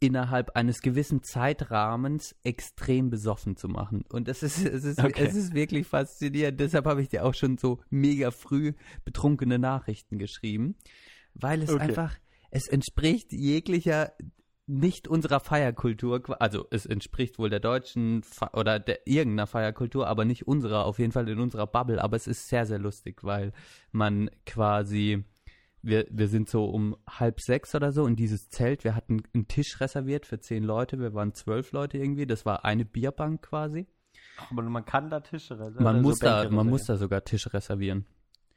innerhalb 0.00 0.50
eines 0.56 0.82
gewissen 0.82 1.22
Zeitrahmens 1.22 2.34
extrem 2.44 3.10
besoffen 3.10 3.56
zu 3.56 3.68
machen. 3.68 4.04
Und 4.10 4.28
es 4.28 4.42
ist, 4.42 4.64
es 4.64 4.84
ist, 4.84 4.98
Okay. 4.98 5.26
es 5.26 5.34
ist 5.34 5.54
wirklich 5.54 5.86
faszinierend. 5.86 6.60
Deshalb 6.60 6.86
habe 6.86 7.00
ich 7.02 7.08
dir 7.08 7.24
auch 7.24 7.34
schon 7.34 7.58
so 7.58 7.80
mega 7.90 8.30
früh 8.30 8.72
betrunkene 9.04 9.58
Nachrichten 9.58 10.18
geschrieben, 10.18 10.76
weil 11.34 11.62
es 11.62 11.70
Okay. 11.70 11.80
einfach, 11.80 12.14
es 12.50 12.68
entspricht 12.68 13.32
jeglicher 13.32 14.12
nicht 14.66 15.08
unserer 15.08 15.40
Feierkultur, 15.40 16.40
also 16.40 16.66
es 16.70 16.86
entspricht 16.86 17.38
wohl 17.38 17.50
der 17.50 17.60
deutschen 17.60 18.22
Fe 18.22 18.48
oder 18.54 18.78
der 18.80 19.06
irgendeiner 19.06 19.46
Feierkultur, 19.46 20.06
aber 20.06 20.24
nicht 20.24 20.46
unserer, 20.48 20.86
auf 20.86 20.98
jeden 20.98 21.12
Fall 21.12 21.28
in 21.28 21.38
unserer 21.38 21.66
Bubble, 21.66 22.02
aber 22.02 22.16
es 22.16 22.26
ist 22.26 22.48
sehr, 22.48 22.64
sehr 22.64 22.78
lustig, 22.78 23.22
weil 23.24 23.52
man 23.92 24.30
quasi, 24.46 25.22
wir, 25.82 26.06
wir 26.10 26.28
sind 26.28 26.48
so 26.48 26.64
um 26.64 26.96
halb 27.06 27.40
sechs 27.42 27.74
oder 27.74 27.92
so 27.92 28.06
in 28.06 28.16
dieses 28.16 28.48
Zelt, 28.48 28.84
wir 28.84 28.94
hatten 28.94 29.22
einen 29.34 29.48
Tisch 29.48 29.80
reserviert 29.80 30.24
für 30.24 30.40
zehn 30.40 30.64
Leute, 30.64 30.98
wir 30.98 31.12
waren 31.12 31.34
zwölf 31.34 31.72
Leute 31.72 31.98
irgendwie, 31.98 32.26
das 32.26 32.46
war 32.46 32.64
eine 32.64 32.86
Bierbank 32.86 33.42
quasi. 33.42 33.86
Aber 34.50 34.62
man 34.62 34.84
kann 34.86 35.10
da 35.10 35.20
Tische 35.20 35.54
reservieren. 35.58 35.84
Man 35.84 36.00
muss 36.02 36.18
da, 36.18 36.40
Bänke 36.40 36.54
man 36.56 36.68
muss 36.68 36.84
da 36.84 36.96
sogar 36.96 37.22
Tische 37.22 37.52
reservieren. 37.52 38.06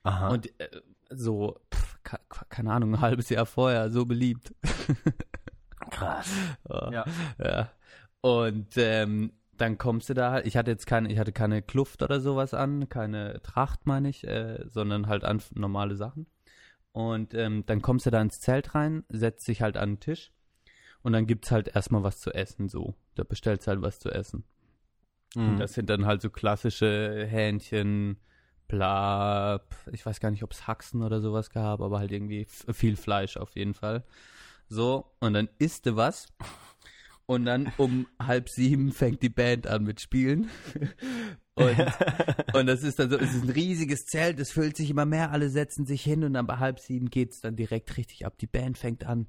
Aha. 0.04 0.30
Und 0.30 0.48
äh, 0.60 0.70
so, 1.10 1.60
pf, 1.74 1.98
ke- 2.04 2.20
keine 2.50 2.72
Ahnung, 2.72 2.96
ein 2.96 3.02
halbes 3.02 3.28
Jahr 3.30 3.46
vorher, 3.46 3.92
so 3.92 4.06
beliebt. 4.06 4.54
krass. 5.98 6.32
Ja. 6.70 6.92
Ja. 6.92 7.06
Ja. 7.44 7.72
Und 8.22 8.78
ähm, 8.78 9.32
dann 9.58 9.78
kommst 9.78 10.10
du 10.10 10.14
da 10.14 10.32
halt, 10.32 10.46
ich 10.46 10.58
hatte 10.58 10.72
jetzt 10.72 10.86
keine, 10.86 11.12
ich 11.12 11.18
hatte 11.20 11.32
keine 11.32 11.62
Kluft 11.62 12.04
oder 12.04 12.20
sowas 12.20 12.54
an, 12.54 12.90
keine 12.90 13.42
Tracht, 13.42 13.86
meine 13.86 14.10
ich, 14.10 14.26
äh, 14.28 14.64
sondern 14.70 15.08
halt 15.08 15.24
an 15.24 15.42
normale 15.54 15.96
Sachen. 15.96 16.28
Und 16.92 17.34
ähm, 17.34 17.64
dann 17.66 17.82
kommst 17.82 18.06
du 18.06 18.10
da 18.10 18.22
ins 18.22 18.40
Zelt 18.40 18.74
rein, 18.76 19.04
setzt 19.10 19.48
dich 19.48 19.62
halt 19.62 19.78
an 19.78 19.94
den 19.94 20.00
Tisch 20.00 20.32
und 21.04 21.14
dann 21.14 21.28
gibt's 21.28 21.52
halt 21.52 21.70
erstmal 21.70 22.04
was 22.04 22.20
zu 22.20 22.34
essen, 22.34 22.70
so. 22.70 22.96
Da 23.16 23.24
bestellst 23.24 23.68
halt 23.68 23.82
was 23.82 24.00
zu 24.00 24.10
essen. 24.12 24.44
Und 25.36 25.56
Mhm. 25.56 25.58
das 25.58 25.74
sind 25.74 25.90
dann 25.90 26.06
halt 26.06 26.22
so 26.22 26.30
klassische 26.30 27.26
Hähnchen, 27.30 28.18
bla, 28.68 29.62
ich 29.92 30.06
weiß 30.06 30.20
gar 30.20 30.32
nicht, 30.32 30.44
ob 30.44 30.52
es 30.52 30.68
Haxen 30.68 31.04
oder 31.04 31.22
sowas 31.22 31.50
gab, 31.50 31.82
aber 31.82 32.00
halt 32.00 32.12
irgendwie 32.12 32.46
viel 32.46 32.96
Fleisch 32.96 33.38
auf 33.38 33.56
jeden 33.56 33.74
Fall. 33.74 34.04
So, 34.70 35.06
und 35.20 35.34
dann 35.34 35.50
isst 35.60 35.86
du 35.86 35.96
was. 35.96 36.28
Und 37.26 37.46
dann 37.46 37.74
um 37.78 38.08
halb 38.20 38.48
sieben 38.50 38.92
fängt 38.92 39.22
die 39.22 39.30
Band 39.30 39.68
an 39.68 39.84
mit 39.84 40.00
Spielen. 40.00 40.50
Und, 41.58 41.76
und 42.54 42.68
das 42.68 42.84
ist 42.84 43.00
dann 43.00 43.10
so, 43.10 43.18
es 43.18 43.34
ist 43.34 43.42
ein 43.42 43.50
riesiges 43.50 44.06
Zelt, 44.06 44.40
es 44.40 44.52
füllt 44.52 44.78
sich 44.78 44.92
immer 44.92 45.08
mehr, 45.08 45.32
alle 45.32 45.50
setzen 45.50 45.88
sich 45.88 46.04
hin 46.04 46.24
und 46.24 46.34
dann 46.34 46.46
bei 46.46 46.60
halb 46.60 46.80
sieben 46.80 47.10
geht 47.10 47.32
es 47.32 47.42
dann 47.42 47.56
direkt 47.56 47.98
richtig 47.98 48.28
ab. 48.28 48.38
Die 48.38 48.46
Band 48.46 48.78
fängt 48.78 49.08
an, 49.08 49.26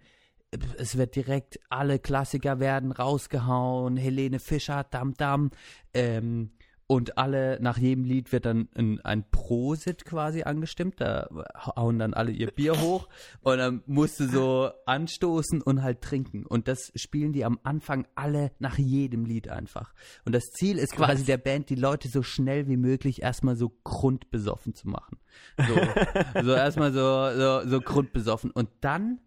es 0.77 0.99
wird 0.99 1.17
direkt, 1.17 1.59
alle 1.71 1.99
Klassiker 1.99 2.61
werden 2.61 2.93
rausgehauen, 2.93 3.97
Helene 3.97 4.41
Fischer, 4.41 4.85
Dam 4.85 5.15
Dam, 5.15 5.51
ähm, 5.95 6.51
und 6.91 7.19
alle, 7.19 7.59
nach 7.61 7.77
jedem 7.77 8.05
Lied 8.05 8.33
wird 8.33 8.47
dann 8.47 8.71
ein, 8.75 8.99
ein 9.03 9.31
Prosit 9.31 10.07
quasi 10.07 10.45
angestimmt. 10.45 11.03
Da 11.03 11.29
hauen 11.77 11.99
dann 11.99 12.15
alle 12.15 12.33
ihr 12.33 12.51
Bier 12.51 12.81
hoch 12.81 13.11
und 13.43 13.59
dann 13.59 13.83
musst 13.85 14.19
du 14.21 14.27
so 14.27 14.71
anstoßen 14.87 15.61
und 15.61 15.83
halt 15.83 16.01
trinken. 16.01 16.47
Und 16.47 16.67
das 16.67 16.91
spielen 16.95 17.35
die 17.35 17.45
am 17.45 17.61
Anfang 17.63 18.07
alle 18.15 18.53
nach 18.59 18.79
jedem 18.79 19.27
Lied 19.27 19.49
einfach. 19.49 19.93
Und 20.25 20.35
das 20.35 20.45
Ziel 20.45 20.79
ist 20.79 20.93
quasi 20.93 21.25
der 21.25 21.37
Band, 21.37 21.69
die 21.69 21.75
Leute 21.75 22.09
so 22.09 22.23
schnell 22.23 22.69
wie 22.69 22.79
möglich 22.79 23.21
erstmal 23.21 23.57
so 23.57 23.71
grundbesoffen 23.85 24.75
zu 24.75 24.89
machen. 24.89 25.19
So, 25.59 25.75
so 26.43 26.55
erstmal 26.55 26.95
so, 26.95 27.37
so, 27.37 27.69
so 27.69 27.81
grundbesoffen. 27.83 28.51
Und 28.51 28.71
dann 28.81 29.21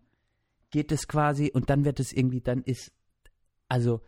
geht 0.72 0.91
es 0.91 1.08
quasi, 1.08 1.51
und 1.53 1.70
dann 1.70 1.86
wird 1.86 2.00
es 2.00 2.12
irgendwie, 2.12 2.41
dann 2.41 2.63
ist, 2.63 2.91
also, 3.68 4.01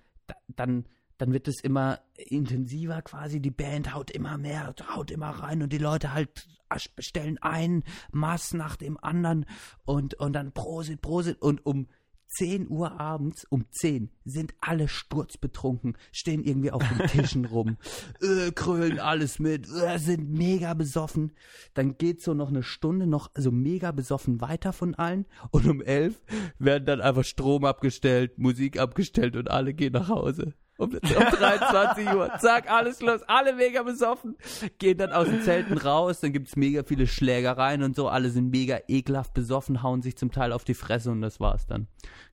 dann 0.47 0.85
dann 1.17 1.33
wird 1.33 1.47
es 1.47 1.61
immer 1.61 1.99
intensiver 2.15 3.01
quasi, 3.01 3.39
die 3.39 3.51
Band 3.51 3.93
haut 3.93 4.11
immer 4.11 4.37
mehr, 4.37 4.73
haut 4.95 5.11
immer 5.11 5.29
rein 5.29 5.61
und 5.61 5.71
die 5.71 5.77
Leute 5.77 6.13
halt 6.13 6.47
bestellen 6.95 7.37
ein 7.41 7.83
Maß 8.11 8.53
nach 8.53 8.75
dem 8.75 8.97
anderen 9.01 9.45
und, 9.85 10.15
und 10.15 10.33
dann 10.33 10.53
Prosit, 10.53 11.01
Prosit 11.01 11.39
und 11.41 11.65
um 11.65 11.87
10 12.35 12.67
Uhr 12.69 12.99
abends, 12.99 13.45
um 13.45 13.65
10, 13.69 14.09
sind 14.25 14.55
alle 14.59 14.87
sturzbetrunken, 14.87 15.97
stehen 16.11 16.43
irgendwie 16.43 16.71
auf 16.71 16.81
den 16.81 17.07
Tischen 17.07 17.45
rum, 17.45 17.77
äh, 18.21 18.51
krölen 18.51 18.99
alles 18.99 19.39
mit, 19.39 19.67
äh, 19.69 19.99
sind 19.99 20.31
mega 20.31 20.73
besoffen. 20.73 21.33
Dann 21.73 21.97
geht 21.97 22.23
so 22.23 22.33
noch 22.33 22.49
eine 22.49 22.63
Stunde 22.63 23.05
noch 23.05 23.29
so 23.35 23.51
mega 23.51 23.91
besoffen 23.91 24.41
weiter 24.41 24.73
von 24.73 24.95
allen 24.95 25.25
und 25.51 25.67
um 25.67 25.81
11 25.81 26.19
werden 26.57 26.85
dann 26.85 27.01
einfach 27.01 27.23
Strom 27.23 27.65
abgestellt, 27.65 28.39
Musik 28.39 28.79
abgestellt 28.79 29.35
und 29.35 29.51
alle 29.51 29.73
gehen 29.73 29.93
nach 29.93 30.09
Hause. 30.09 30.53
Um, 30.77 30.89
um 30.89 30.99
23 30.99 32.13
Uhr. 32.13 32.31
Zack, 32.39 32.69
alles 32.69 33.01
los. 33.01 33.21
Alle 33.27 33.53
mega 33.53 33.83
besoffen. 33.83 34.35
Gehen 34.79 34.97
dann 34.97 35.11
aus 35.11 35.27
den 35.27 35.41
Zelten 35.43 35.77
raus. 35.77 36.19
Dann 36.19 36.33
gibt's 36.33 36.55
mega 36.55 36.83
viele 36.83 37.05
Schlägereien 37.05 37.83
und 37.83 37.95
so. 37.95 38.07
Alle 38.07 38.29
sind 38.29 38.49
mega 38.49 38.79
ekelhaft 38.87 39.33
besoffen, 39.33 39.83
hauen 39.83 40.01
sich 40.01 40.17
zum 40.17 40.31
Teil 40.31 40.51
auf 40.51 40.63
die 40.63 40.73
Fresse 40.73 41.11
und 41.11 41.21
das 41.21 41.39
war's 41.39 41.67
dann. 41.67 41.87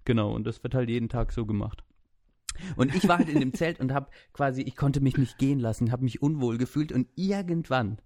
Genau. 0.05 0.33
Und 0.33 0.47
das 0.47 0.63
wird 0.63 0.75
halt 0.75 0.89
jeden 0.89 1.09
Tag 1.09 1.33
so 1.33 1.45
gemacht. 1.45 1.85
Und 2.77 2.95
ich 2.95 3.07
war 3.09 3.19
halt 3.19 3.29
in 3.29 3.41
dem 3.41 3.55
Zelt 3.55 3.81
und 3.81 3.93
hab 3.93 4.11
quasi, 4.33 4.63
ich 4.63 4.77
konnte 4.77 5.01
mich 5.01 5.17
nicht 5.17 5.39
gehen 5.39 5.59
lassen, 5.59 5.93
hab 5.93 6.01
mich 6.01 6.23
unwohl 6.23 6.59
gefühlt 6.59 6.93
und 6.93 7.09
irgendwann 7.17 7.99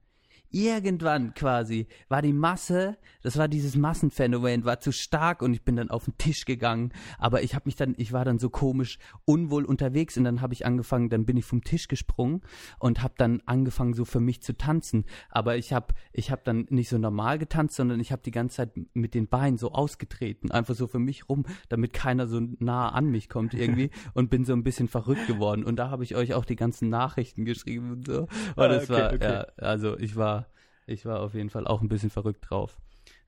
irgendwann 0.54 1.34
quasi 1.34 1.88
war 2.08 2.22
die 2.22 2.32
Masse, 2.32 2.96
das 3.22 3.36
war 3.36 3.48
dieses 3.48 3.76
Massenphänomen, 3.76 4.64
war 4.64 4.78
zu 4.78 4.92
stark 4.92 5.42
und 5.42 5.52
ich 5.52 5.62
bin 5.62 5.76
dann 5.76 5.90
auf 5.90 6.04
den 6.04 6.16
Tisch 6.16 6.44
gegangen. 6.44 6.92
Aber 7.18 7.42
ich 7.42 7.54
habe 7.54 7.64
mich 7.66 7.74
dann, 7.74 7.94
ich 7.98 8.12
war 8.12 8.24
dann 8.24 8.38
so 8.38 8.50
komisch 8.50 8.98
unwohl 9.24 9.64
unterwegs 9.64 10.16
und 10.16 10.24
dann 10.24 10.40
habe 10.40 10.54
ich 10.54 10.64
angefangen, 10.64 11.10
dann 11.10 11.26
bin 11.26 11.36
ich 11.36 11.44
vom 11.44 11.64
Tisch 11.64 11.88
gesprungen 11.88 12.42
und 12.78 13.02
habe 13.02 13.14
dann 13.16 13.42
angefangen 13.46 13.94
so 13.94 14.04
für 14.04 14.20
mich 14.20 14.42
zu 14.42 14.56
tanzen. 14.56 15.04
Aber 15.28 15.56
ich 15.56 15.72
habe, 15.72 15.94
ich 16.12 16.30
habe 16.30 16.42
dann 16.44 16.66
nicht 16.70 16.88
so 16.88 16.98
normal 16.98 17.38
getanzt, 17.38 17.74
sondern 17.74 17.98
ich 17.98 18.12
habe 18.12 18.22
die 18.22 18.30
ganze 18.30 18.56
Zeit 18.56 18.70
mit 18.94 19.14
den 19.14 19.26
Beinen 19.26 19.58
so 19.58 19.72
ausgetreten, 19.72 20.52
einfach 20.52 20.76
so 20.76 20.86
für 20.86 21.00
mich 21.00 21.28
rum, 21.28 21.44
damit 21.68 21.92
keiner 21.92 22.28
so 22.28 22.40
nah 22.60 22.90
an 22.90 23.06
mich 23.10 23.28
kommt 23.28 23.54
irgendwie 23.54 23.90
und 24.14 24.30
bin 24.30 24.44
so 24.44 24.52
ein 24.52 24.62
bisschen 24.62 24.86
verrückt 24.86 25.26
geworden. 25.26 25.64
Und 25.64 25.76
da 25.76 25.90
habe 25.90 26.04
ich 26.04 26.14
euch 26.14 26.34
auch 26.34 26.44
die 26.44 26.56
ganzen 26.56 26.88
Nachrichten 26.90 27.44
geschrieben 27.44 27.90
und 27.90 28.06
so. 28.06 28.22
Und 28.22 28.30
ah, 28.56 28.68
das 28.68 28.88
okay, 28.88 29.02
war, 29.02 29.12
okay. 29.12 29.32
ja, 29.32 29.46
also 29.56 29.98
ich 29.98 30.14
war 30.14 30.43
ich 30.86 31.06
war 31.06 31.20
auf 31.20 31.34
jeden 31.34 31.50
Fall 31.50 31.66
auch 31.66 31.80
ein 31.82 31.88
bisschen 31.88 32.10
verrückt 32.10 32.50
drauf. 32.50 32.76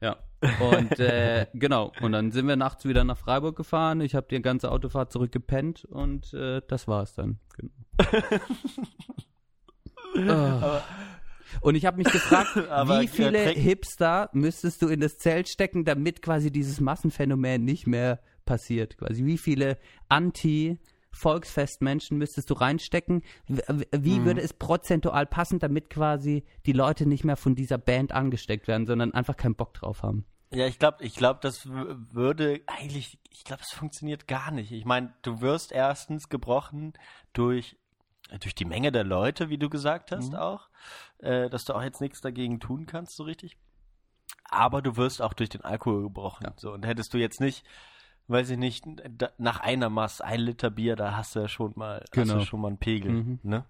Ja. 0.00 0.16
Und 0.60 0.98
äh, 1.00 1.46
genau. 1.54 1.92
Und 2.00 2.12
dann 2.12 2.32
sind 2.32 2.46
wir 2.48 2.56
nachts 2.56 2.84
wieder 2.84 3.04
nach 3.04 3.18
Freiburg 3.18 3.56
gefahren. 3.56 4.00
Ich 4.00 4.14
habe 4.14 4.26
die 4.30 4.40
ganze 4.40 4.70
Autofahrt 4.70 5.12
zurückgepennt 5.12 5.84
und 5.84 6.32
äh, 6.34 6.62
das 6.66 6.86
war's 6.88 7.14
dann. 7.14 7.38
Genau. 10.14 10.80
Und 11.60 11.74
ich 11.76 11.86
habe 11.86 11.98
mich 11.98 12.10
gefragt, 12.10 12.56
wie 12.56 13.06
viele 13.06 13.38
Hipster 13.38 14.28
müsstest 14.32 14.82
du 14.82 14.88
in 14.88 15.00
das 15.00 15.16
Zelt 15.18 15.48
stecken, 15.48 15.84
damit 15.84 16.20
quasi 16.20 16.50
dieses 16.50 16.80
Massenphänomen 16.80 17.64
nicht 17.64 17.86
mehr 17.86 18.20
passiert? 18.44 18.98
Quasi 18.98 19.24
wie 19.24 19.38
viele 19.38 19.78
Anti- 20.08 20.78
Volksfestmenschen 21.16 22.18
müsstest 22.18 22.50
du 22.50 22.54
reinstecken? 22.54 23.22
Wie 23.46 24.20
mhm. 24.20 24.24
würde 24.24 24.40
es 24.42 24.52
prozentual 24.52 25.26
passen, 25.26 25.58
damit 25.58 25.90
quasi 25.90 26.44
die 26.66 26.72
Leute 26.72 27.06
nicht 27.06 27.24
mehr 27.24 27.36
von 27.36 27.54
dieser 27.54 27.78
Band 27.78 28.12
angesteckt 28.12 28.68
werden, 28.68 28.86
sondern 28.86 29.14
einfach 29.14 29.36
keinen 29.36 29.54
Bock 29.54 29.74
drauf 29.74 30.02
haben? 30.02 30.26
Ja, 30.50 30.66
ich 30.66 30.78
glaube, 30.78 31.04
ich 31.04 31.16
glaube, 31.16 31.40
das 31.42 31.66
würde 31.66 32.60
eigentlich, 32.66 33.18
ich 33.30 33.44
glaube, 33.44 33.62
es 33.62 33.72
funktioniert 33.72 34.28
gar 34.28 34.50
nicht. 34.52 34.70
Ich 34.72 34.84
meine, 34.84 35.12
du 35.22 35.40
wirst 35.40 35.72
erstens 35.72 36.28
gebrochen 36.28 36.92
durch 37.32 37.76
durch 38.40 38.56
die 38.56 38.64
Menge 38.64 38.90
der 38.90 39.04
Leute, 39.04 39.50
wie 39.50 39.58
du 39.58 39.70
gesagt 39.70 40.10
hast, 40.10 40.32
mhm. 40.32 40.38
auch, 40.38 40.68
äh, 41.18 41.48
dass 41.48 41.64
du 41.64 41.74
auch 41.74 41.82
jetzt 41.82 42.00
nichts 42.00 42.20
dagegen 42.20 42.58
tun 42.58 42.86
kannst, 42.86 43.14
so 43.14 43.22
richtig. 43.22 43.56
Aber 44.42 44.82
du 44.82 44.96
wirst 44.96 45.22
auch 45.22 45.32
durch 45.32 45.48
den 45.48 45.62
Alkohol 45.62 46.02
gebrochen. 46.02 46.44
Ja. 46.44 46.54
So 46.56 46.72
und 46.72 46.84
hättest 46.84 47.14
du 47.14 47.18
jetzt 47.18 47.40
nicht 47.40 47.64
weiß 48.28 48.50
ich 48.50 48.58
nicht, 48.58 48.84
da, 49.16 49.30
nach 49.38 49.60
einer 49.60 49.90
Maß 49.90 50.20
ein 50.20 50.40
Liter 50.40 50.70
Bier, 50.70 50.96
da 50.96 51.16
hast 51.16 51.36
du 51.36 51.40
ja 51.40 51.48
schon 51.48 51.72
mal, 51.76 52.04
genau. 52.10 52.34
hast 52.34 52.42
du 52.42 52.46
schon 52.46 52.60
mal 52.60 52.68
einen 52.68 52.78
Pegel, 52.78 53.12
mhm. 53.12 53.38
ne? 53.42 53.64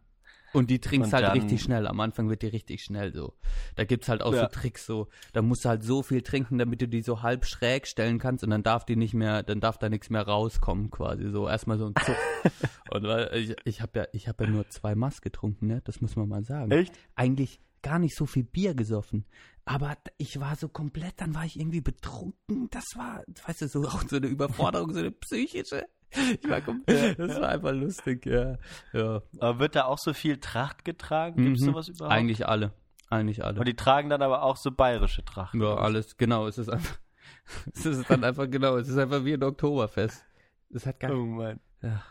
Und 0.52 0.70
die 0.70 0.80
trinkst 0.80 1.12
und 1.12 1.22
halt 1.22 1.34
richtig 1.34 1.60
schnell. 1.60 1.86
Am 1.86 2.00
Anfang 2.00 2.30
wird 2.30 2.40
die 2.40 2.46
richtig 2.46 2.82
schnell 2.82 3.12
so. 3.12 3.34
Da 3.74 3.84
gibt's 3.84 4.08
halt 4.08 4.22
auch 4.22 4.32
ja. 4.32 4.42
so 4.42 4.46
Tricks 4.46 4.86
so. 4.86 5.08
Da 5.34 5.42
musst 5.42 5.64
du 5.64 5.68
halt 5.68 5.82
so 5.82 6.02
viel 6.02 6.22
trinken, 6.22 6.56
damit 6.56 6.80
du 6.80 6.88
die 6.88 7.02
so 7.02 7.22
halb 7.22 7.44
schräg 7.44 7.86
stellen 7.86 8.18
kannst 8.18 8.42
und 8.42 8.50
dann 8.50 8.62
darf 8.62 8.86
die 8.86 8.96
nicht 8.96 9.12
mehr, 9.12 9.42
dann 9.42 9.60
darf 9.60 9.76
da 9.76 9.90
nichts 9.90 10.08
mehr 10.08 10.22
rauskommen 10.22 10.90
quasi 10.90 11.30
so. 11.30 11.46
Erstmal 11.46 11.76
so 11.76 11.86
ein 11.86 11.94
Zug. 11.96 12.16
und 12.90 13.02
weil 13.02 13.34
ich, 13.34 13.56
ich 13.64 13.82
habe 13.82 13.98
ja, 13.98 14.06
ich 14.12 14.28
habe 14.28 14.44
ja 14.44 14.50
nur 14.50 14.68
zwei 14.70 14.94
Maß 14.94 15.20
getrunken, 15.20 15.66
ne? 15.66 15.82
Das 15.84 16.00
muss 16.00 16.16
man 16.16 16.26
mal 16.26 16.42
sagen. 16.42 16.70
Echt? 16.70 16.98
Eigentlich 17.16 17.60
gar 17.82 17.98
nicht 17.98 18.16
so 18.16 18.24
viel 18.24 18.44
Bier 18.44 18.74
gesoffen. 18.74 19.26
Aber 19.68 19.96
ich 20.16 20.38
war 20.38 20.54
so 20.54 20.68
komplett, 20.68 21.20
dann 21.20 21.34
war 21.34 21.44
ich 21.44 21.58
irgendwie 21.58 21.80
betrunken. 21.80 22.70
Das 22.70 22.84
war, 22.94 23.24
weißt 23.46 23.62
du, 23.62 23.68
so 23.68 23.82
auch 23.82 24.02
so 24.08 24.16
eine 24.16 24.28
Überforderung, 24.28 24.92
so 24.92 25.00
eine 25.00 25.10
psychische. 25.10 25.86
Ich 26.10 26.48
war 26.48 26.60
komplett, 26.60 27.18
das 27.18 27.40
war 27.40 27.48
einfach 27.48 27.72
lustig, 27.72 28.26
ja. 28.26 28.58
ja. 28.92 29.22
Aber 29.40 29.58
wird 29.58 29.74
da 29.74 29.86
auch 29.86 29.98
so 29.98 30.14
viel 30.14 30.38
Tracht 30.38 30.84
getragen? 30.84 31.42
Gibt 31.42 31.56
es 31.56 31.62
mhm. 31.62 31.70
sowas 31.70 31.88
überhaupt? 31.88 32.14
Eigentlich 32.14 32.46
alle. 32.46 32.72
Eigentlich 33.10 33.44
alle. 33.44 33.58
Und 33.58 33.66
die 33.66 33.74
tragen 33.74 34.08
dann 34.08 34.22
aber 34.22 34.44
auch 34.44 34.56
so 34.56 34.70
bayerische 34.70 35.24
Tracht. 35.24 35.56
Ja, 35.56 35.74
alles, 35.74 36.16
genau. 36.16 36.46
Es 36.46 36.58
ist 36.58 36.68
einfach, 36.68 36.98
es 37.74 37.86
ist 37.86 38.08
dann 38.08 38.22
einfach, 38.22 38.48
genau, 38.48 38.76
es 38.76 38.88
ist 38.88 38.96
einfach 38.96 39.24
wie 39.24 39.34
ein 39.34 39.42
Oktoberfest. 39.42 40.24
Es 40.72 40.86
hat 40.86 41.00
gar 41.00 41.10
Oh 41.10 41.26
Mann. 41.26 41.58
Ja. 41.82 42.04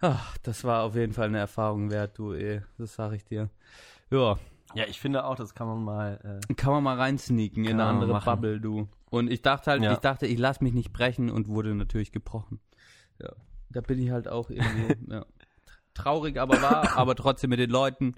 Ach, 0.00 0.38
das 0.38 0.62
war 0.62 0.84
auf 0.84 0.94
jeden 0.94 1.14
Fall 1.14 1.26
eine 1.26 1.38
Erfahrung 1.38 1.90
wert, 1.90 2.16
du, 2.16 2.32
eh. 2.32 2.62
Das 2.78 2.94
sag 2.94 3.12
ich 3.12 3.24
dir. 3.24 3.50
Ja, 4.10 4.38
ja, 4.74 4.84
ich 4.86 5.00
finde 5.00 5.24
auch, 5.24 5.36
das 5.36 5.54
kann 5.54 5.66
man 5.66 5.84
mal. 5.84 6.40
Äh, 6.48 6.54
kann 6.54 6.72
man 6.72 6.82
mal 6.82 6.96
reinsneaken 6.96 7.64
in 7.64 7.80
eine 7.80 7.84
andere 7.84 8.12
machen. 8.12 8.24
Bubble, 8.24 8.60
du. 8.60 8.88
Und 9.10 9.30
ich 9.30 9.42
dachte 9.42 9.70
halt, 9.70 9.82
ja. 9.82 9.92
ich 9.92 9.98
dachte, 9.98 10.26
ich 10.26 10.38
lasse 10.38 10.62
mich 10.64 10.72
nicht 10.72 10.92
brechen 10.92 11.30
und 11.30 11.48
wurde 11.48 11.74
natürlich 11.74 12.12
gebrochen. 12.12 12.60
Ja. 13.20 13.30
Da 13.70 13.80
bin 13.80 13.98
ich 13.98 14.10
halt 14.10 14.28
auch 14.28 14.50
irgendwie, 14.50 14.96
ja. 15.12 15.24
Traurig 15.94 16.38
aber 16.38 16.60
war, 16.60 16.96
aber 16.96 17.14
trotzdem 17.14 17.50
mit 17.50 17.60
den 17.60 17.70
Leuten 17.70 18.16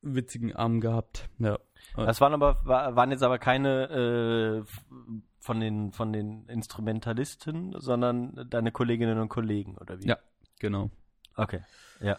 witzigen 0.00 0.54
Arm 0.54 0.80
gehabt. 0.80 1.28
Ja. 1.38 1.58
Das 1.96 2.20
waren 2.20 2.34
aber 2.34 2.64
waren 2.64 3.10
jetzt 3.10 3.22
aber 3.22 3.38
keine 3.38 4.64
äh, 4.64 5.10
von 5.40 5.60
den 5.60 5.92
von 5.92 6.12
den 6.12 6.46
Instrumentalisten, 6.46 7.74
sondern 7.78 8.48
deine 8.48 8.70
Kolleginnen 8.70 9.18
und 9.18 9.28
Kollegen 9.28 9.76
oder 9.78 10.00
wie? 10.00 10.06
Ja, 10.06 10.18
genau. 10.60 10.90
Okay. 11.34 11.62
Ja. 12.00 12.18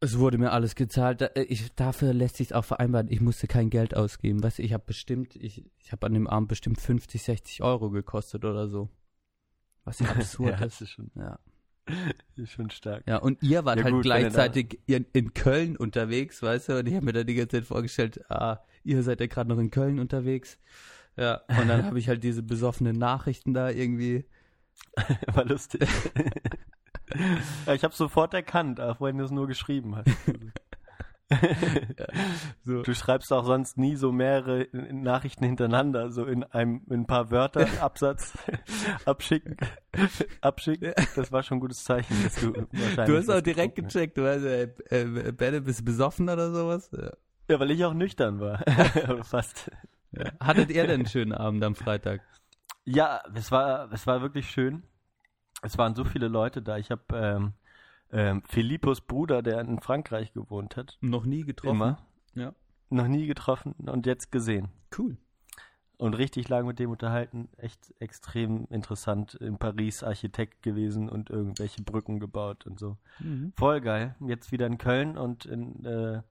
Es 0.00 0.18
wurde 0.18 0.38
mir 0.38 0.52
alles 0.52 0.74
gezahlt. 0.74 1.22
Äh, 1.22 1.42
ich, 1.42 1.74
dafür 1.74 2.14
lässt 2.14 2.36
sich 2.36 2.54
auch 2.54 2.64
vereinbaren. 2.64 3.10
Ich 3.10 3.20
musste 3.20 3.46
kein 3.46 3.70
Geld 3.70 3.96
ausgeben. 3.96 4.42
Weißt 4.42 4.58
du, 4.58 4.62
ich 4.62 4.72
habe 4.72 4.84
bestimmt, 4.86 5.34
ich, 5.36 5.64
ich 5.78 5.92
habe 5.92 6.06
an 6.06 6.14
dem 6.14 6.26
Abend 6.26 6.48
bestimmt 6.48 6.80
50, 6.80 7.22
60 7.22 7.62
Euro 7.62 7.90
gekostet 7.90 8.44
oder 8.44 8.68
so. 8.68 8.88
Was 9.84 9.98
ja 9.98 10.08
absurd 10.08 10.50
ja, 10.60 10.66
ist. 10.66 10.80
ist 10.80 10.90
schon, 10.90 11.10
ja. 11.14 11.38
Ist 12.36 12.52
schon 12.52 12.70
stark. 12.70 13.04
Ja, 13.06 13.16
und 13.16 13.42
ihr 13.42 13.64
wart 13.64 13.78
ja, 13.78 13.84
halt 13.84 13.94
gut, 13.94 14.02
gleichzeitig 14.02 14.78
in, 14.86 15.06
in, 15.14 15.32
Köln 15.32 15.74
unterwegs, 15.76 16.42
weißt 16.42 16.68
du? 16.68 16.78
Und 16.78 16.86
ich 16.86 16.94
habe 16.94 17.06
mir 17.06 17.12
da 17.12 17.24
die 17.24 17.34
ganze 17.34 17.56
Zeit 17.56 17.64
vorgestellt, 17.64 18.30
ah, 18.30 18.58
ihr 18.84 19.02
seid 19.02 19.20
ja 19.20 19.26
gerade 19.26 19.48
noch 19.48 19.58
in 19.58 19.70
Köln 19.70 19.98
unterwegs. 19.98 20.58
Ja, 21.16 21.40
und 21.48 21.66
dann 21.66 21.84
habe 21.86 21.98
ich 21.98 22.08
halt 22.08 22.22
diese 22.22 22.42
besoffenen 22.42 22.96
Nachrichten 22.96 23.54
da 23.54 23.70
irgendwie. 23.70 24.26
War 25.32 25.44
lustig. 25.46 25.88
Ja, 27.66 27.74
ich 27.74 27.84
habe 27.84 27.94
sofort 27.94 28.34
erkannt, 28.34 28.80
auch 28.80 29.00
wenn 29.00 29.18
du 29.18 29.24
es 29.24 29.30
nur 29.30 29.46
geschrieben 29.46 29.96
hast. 29.96 30.06
So. 32.64 32.82
Du 32.82 32.94
schreibst 32.94 33.32
auch 33.32 33.44
sonst 33.44 33.76
nie 33.76 33.96
so 33.96 34.12
mehrere 34.12 34.66
Nachrichten 34.72 35.44
hintereinander, 35.44 36.10
so 36.10 36.24
in 36.24 36.42
einem 36.42 36.80
in 36.88 37.00
ein 37.00 37.06
paar 37.06 37.30
Wörter 37.30 37.66
Absatz 37.82 38.32
abschicken. 39.04 39.56
abschicken. 40.40 40.94
Das 41.16 41.30
war 41.30 41.42
schon 41.42 41.58
ein 41.58 41.60
gutes 41.60 41.84
Zeichen, 41.84 42.22
dass 42.22 42.36
du 42.36 42.54
wahrscheinlich. 42.72 43.06
Du 43.06 43.16
hast 43.16 43.28
auch 43.30 43.42
direkt 43.42 43.76
gecheckt, 43.76 44.16
du 44.16 44.24
weißt, 44.24 44.44
äh, 44.44 44.70
äh, 45.02 45.32
Benne, 45.32 45.60
bist 45.60 45.80
du 45.80 45.84
besoffen 45.84 46.28
oder 46.30 46.50
sowas? 46.50 46.90
Ja. 46.96 47.10
Ja, 47.50 47.60
weil 47.60 47.70
ich 47.70 47.84
auch 47.84 47.94
nüchtern 47.94 48.40
war. 48.40 48.62
Fast. 49.24 49.70
Ja. 50.12 50.32
Hattet 50.40 50.70
ihr 50.70 50.82
denn 50.82 51.00
einen 51.00 51.06
schönen 51.06 51.32
Abend 51.32 51.64
am 51.64 51.74
Freitag? 51.74 52.20
Ja, 52.84 53.22
es 53.34 53.50
war, 53.50 53.90
es 53.92 54.06
war 54.06 54.20
wirklich 54.22 54.50
schön. 54.50 54.82
Es 55.62 55.76
waren 55.78 55.94
so 55.94 56.04
viele 56.04 56.28
Leute 56.28 56.62
da. 56.62 56.76
Ich 56.78 56.90
habe 56.90 57.02
ähm, 57.12 57.52
ähm, 58.12 58.42
Philippus 58.46 59.00
Bruder, 59.00 59.42
der 59.42 59.60
in 59.60 59.80
Frankreich 59.80 60.32
gewohnt 60.32 60.76
hat, 60.76 60.96
Noch 61.00 61.24
nie 61.24 61.44
getroffen. 61.44 61.74
immer, 61.76 61.98
Ja. 62.34 62.52
noch 62.90 63.08
nie 63.08 63.26
getroffen 63.26 63.74
und 63.86 64.06
jetzt 64.06 64.30
gesehen. 64.32 64.68
Cool. 64.96 65.16
Und 65.98 66.14
richtig 66.14 66.48
lang 66.48 66.64
mit 66.64 66.78
dem 66.78 66.90
unterhalten. 66.92 67.48
Echt 67.56 67.92
extrem 67.98 68.66
interessant. 68.70 69.34
In 69.34 69.58
Paris 69.58 70.04
Architekt 70.04 70.62
gewesen 70.62 71.08
und 71.08 71.28
irgendwelche 71.28 71.82
Brücken 71.82 72.20
gebaut 72.20 72.66
und 72.66 72.78
so. 72.78 72.96
Mhm. 73.18 73.52
Voll 73.56 73.80
geil. 73.80 74.14
Jetzt 74.20 74.52
wieder 74.52 74.66
in 74.68 74.78
Köln 74.78 75.18
und 75.18 75.44
in, 75.44 75.84
äh, 75.84 76.22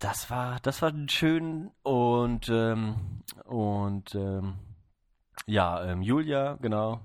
das 0.00 0.28
war, 0.28 0.58
das 0.60 0.82
war 0.82 0.92
schön 1.08 1.70
und, 1.84 2.48
ähm, 2.52 2.96
und, 3.44 4.12
ähm, 4.16 4.54
ja, 5.46 5.84
ähm, 5.84 6.02
Julia, 6.02 6.58
genau, 6.60 7.00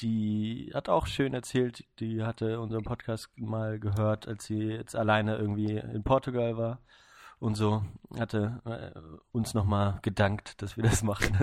die 0.00 0.70
hat 0.74 0.88
auch 0.88 1.06
schön 1.06 1.34
erzählt, 1.34 1.84
die 2.00 2.22
hatte 2.22 2.60
unseren 2.60 2.82
Podcast 2.84 3.28
mal 3.36 3.78
gehört, 3.78 4.28
als 4.28 4.44
sie 4.46 4.58
jetzt 4.58 4.94
alleine 4.96 5.36
irgendwie 5.36 5.76
in 5.76 6.02
Portugal 6.02 6.56
war 6.56 6.80
und 7.38 7.54
so, 7.54 7.82
hatte 8.18 8.60
äh, 8.64 8.98
uns 9.32 9.54
nochmal 9.54 9.98
gedankt, 10.02 10.62
dass 10.62 10.76
wir 10.76 10.84
das 10.84 11.02
machen. 11.02 11.36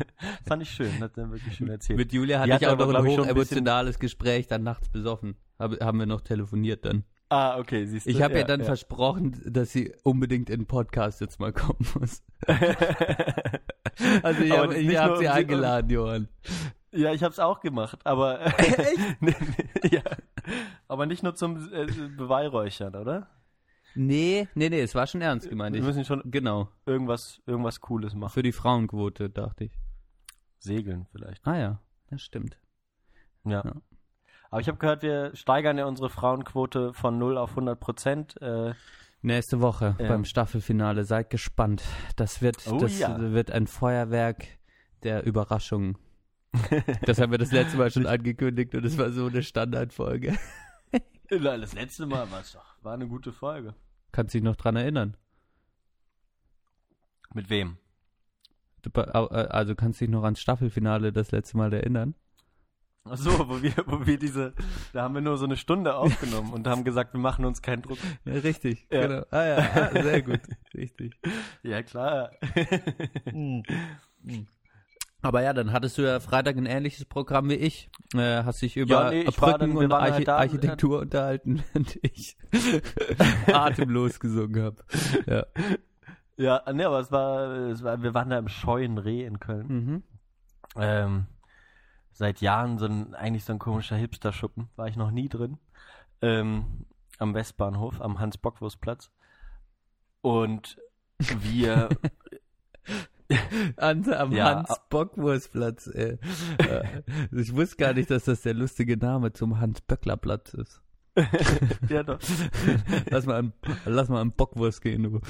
Fand 0.46 0.62
ich 0.62 0.70
schön, 0.70 1.00
hat 1.00 1.16
dann 1.16 1.30
wirklich 1.30 1.56
schön 1.56 1.68
erzählt. 1.68 1.98
Mit 1.98 2.12
Julia 2.12 2.40
hatte 2.40 2.56
ich 2.60 2.66
auch 2.66 2.76
noch 2.76 2.92
ein 2.92 3.06
hochemotionales 3.06 3.98
Gespräch, 3.98 4.46
dann 4.46 4.62
nachts 4.62 4.88
besoffen. 4.88 5.36
Hab, 5.58 5.80
haben 5.80 5.98
wir 5.98 6.06
noch 6.06 6.20
telefoniert 6.20 6.84
dann. 6.84 7.04
ah, 7.30 7.58
okay, 7.58 7.86
siehst 7.86 8.06
du. 8.06 8.10
Ich 8.10 8.22
habe 8.22 8.34
ja, 8.34 8.40
ihr 8.40 8.46
dann 8.46 8.60
ja. 8.60 8.66
versprochen, 8.66 9.40
dass 9.46 9.72
sie 9.72 9.94
unbedingt 10.02 10.50
in 10.50 10.60
den 10.60 10.66
Podcast 10.66 11.20
jetzt 11.20 11.40
mal 11.40 11.52
kommen 11.52 11.86
muss. 11.98 12.22
Also 14.22 14.42
ich 14.42 14.56
habe 14.56 14.74
ist 14.74 14.86
nicht 14.86 14.98
hab 14.98 15.12
um 15.12 15.18
sie- 15.18 15.28
eingeladen, 15.28 15.90
Johann. 15.90 16.28
Ja, 16.92 17.12
ich 17.12 17.22
hab's 17.22 17.38
auch 17.38 17.60
gemacht, 17.60 17.98
aber 18.04 18.40
Nee, 19.20 19.34
nee, 19.52 19.90
ja. 19.90 20.02
aber 20.88 21.06
nicht 21.06 21.22
nur 21.22 21.34
zum 21.34 21.70
äh, 21.72 21.86
Beweihräuchern, 22.16 22.94
oder? 22.96 23.28
Nee, 23.94 24.48
nee, 24.54 24.68
nee, 24.68 24.80
es 24.80 24.94
war 24.94 25.06
schon 25.06 25.20
ernst 25.22 25.48
gemeint. 25.48 25.74
Wir 25.74 25.82
müssen 25.82 26.04
schon 26.04 26.22
genau, 26.30 26.68
irgendwas 26.86 27.40
irgendwas 27.46 27.80
cooles 27.80 28.14
machen. 28.14 28.32
für 28.32 28.42
die 28.42 28.52
Frauenquote, 28.52 29.28
dachte 29.30 29.64
ich. 29.64 29.72
Segeln 30.60 31.06
vielleicht. 31.12 31.46
Ah 31.46 31.56
ja, 31.56 31.80
das 32.10 32.22
stimmt. 32.22 32.58
Ja. 33.44 33.62
Ja. 33.64 33.72
Aber 34.50 34.60
ich 34.60 34.68
habe 34.68 34.78
gehört, 34.78 35.02
wir 35.02 35.34
steigern 35.36 35.76
ja 35.78 35.84
unsere 35.86 36.08
Frauenquote 36.10 36.92
von 36.94 37.18
0 37.18 37.36
auf 37.38 37.50
100 37.50 37.78
Prozent. 37.78 38.40
Äh, 38.40 38.72
Nächste 39.20 39.60
Woche 39.60 39.96
Ja. 39.98 40.08
beim 40.08 40.24
Staffelfinale, 40.24 41.04
seid 41.04 41.28
gespannt. 41.30 41.82
Das 42.16 42.40
wird, 42.40 42.56
Oh 42.70 42.78
das 42.78 42.98
ja. 42.98 43.18
wird 43.18 43.50
ein 43.50 43.66
Feuerwerk 43.66 44.46
der 45.02 45.24
Überraschungen. 45.26 45.98
Das 47.02 47.20
haben 47.20 47.30
wir 47.30 47.38
das 47.38 47.52
letzte 47.52 47.76
Mal 47.76 47.90
schon 47.90 48.06
angekündigt 48.06 48.74
und 48.74 48.84
es 48.84 48.96
war 48.98 49.10
so 49.10 49.26
eine 49.26 49.42
Standardfolge. 49.42 50.36
das 51.28 51.74
letzte 51.74 52.06
Mal 52.06 52.30
war 52.30 52.40
es 52.40 52.52
doch. 52.52 52.64
War 52.82 52.94
eine 52.94 53.06
gute 53.06 53.32
Folge. 53.32 53.74
Kannst 54.12 54.34
dich 54.34 54.42
noch 54.42 54.56
dran 54.56 54.76
erinnern? 54.76 55.16
Mit 57.34 57.50
wem? 57.50 57.76
Du, 58.82 58.90
äh, 58.98 59.02
Also 59.02 59.74
kannst 59.74 60.00
dich 60.00 60.08
noch 60.08 60.24
ans 60.24 60.40
Staffelfinale 60.40 61.12
das 61.12 61.30
letzte 61.30 61.56
Mal 61.58 61.72
erinnern? 61.72 62.14
Ach 63.04 63.16
so, 63.16 63.30
wo 63.48 63.62
wir, 63.62 63.72
wo 63.86 64.06
wir 64.06 64.18
diese, 64.18 64.52
da 64.92 65.02
haben 65.02 65.14
wir 65.14 65.20
nur 65.22 65.38
so 65.38 65.46
eine 65.46 65.56
Stunde 65.56 65.94
aufgenommen 65.94 66.52
und 66.52 66.66
haben 66.66 66.84
gesagt, 66.84 67.14
wir 67.14 67.20
machen 67.20 67.44
uns 67.46 67.62
keinen 67.62 67.80
Druck. 67.82 67.98
Ja, 68.24 68.34
richtig, 68.34 68.86
Ja. 68.90 69.06
genau. 69.06 69.24
Ah 69.30 69.44
ja, 69.44 69.56
ah, 69.56 70.02
sehr 70.02 70.22
gut, 70.22 70.40
richtig. 70.74 71.18
Ja, 71.62 71.82
klar. 71.82 72.30
Aber 75.20 75.42
ja, 75.42 75.52
dann 75.52 75.72
hattest 75.72 75.98
du 75.98 76.02
ja 76.02 76.20
Freitag 76.20 76.56
ein 76.56 76.66
ähnliches 76.66 77.04
Programm 77.04 77.48
wie 77.50 77.54
ich. 77.54 77.90
Äh, 78.14 78.44
hast 78.44 78.62
dich 78.62 78.76
über 78.76 79.06
Ja, 79.06 79.10
nee, 79.10 79.24
Brücken 79.24 79.58
dann- 79.58 79.76
und 79.76 79.90
waren 79.90 80.02
Archi 80.02 80.12
halt 80.12 80.28
da, 80.28 80.36
Architektur 80.36 81.00
unterhalten, 81.00 81.64
während 81.72 81.98
ich 82.04 82.36
atemlos 83.52 84.20
gesungen 84.20 84.62
habe. 84.62 84.84
Ja. 85.26 85.46
Ja, 86.36 86.62
ne, 86.72 86.86
aber 86.86 87.00
es 87.00 87.10
war, 87.10 87.50
es 87.68 87.82
war, 87.82 88.00
wir 88.00 88.14
waren 88.14 88.30
da 88.30 88.38
im 88.38 88.46
scheuen 88.48 88.96
Reh 88.96 89.24
in 89.24 89.40
Köln. 89.40 89.66
Mhm. 89.66 90.02
Ähm, 90.76 91.26
seit 92.12 92.40
Jahren 92.40 92.78
so 92.78 92.86
ein, 92.86 93.12
eigentlich 93.14 93.44
so 93.44 93.52
ein 93.52 93.58
komischer 93.58 93.96
Hipster-Schuppen. 93.96 94.68
War 94.76 94.86
ich 94.86 94.94
noch 94.96 95.10
nie 95.10 95.28
drin. 95.28 95.58
Ähm, 96.22 96.86
am 97.18 97.34
Westbahnhof, 97.34 98.00
am 98.00 98.20
Hans-Bockwurst-Platz. 98.20 99.10
Und 100.20 100.78
wir, 101.18 101.88
An, 103.76 104.10
am 104.12 104.32
Ja. 104.32 104.56
Hans-Bockwurst-Platz. 104.56 105.88
Äh. 105.88 106.18
Äh, 106.58 106.84
ich 107.32 107.54
wusste 107.54 107.76
gar 107.76 107.92
nicht, 107.92 108.10
dass 108.10 108.24
das 108.24 108.42
der 108.42 108.54
lustige 108.54 108.96
Name 108.96 109.32
zum 109.32 109.60
Hans-Böckler-Platz 109.60 110.54
ist. 110.54 110.82
ja 111.88 112.02
doch. 112.02 112.18
Lass 113.10 113.26
mal 113.26 113.36
an, 113.36 113.52
lass 113.84 114.08
mal 114.08 114.20
an 114.20 114.32
Bockwurst 114.32 114.82
gehen, 114.82 115.02
du. 115.02 115.20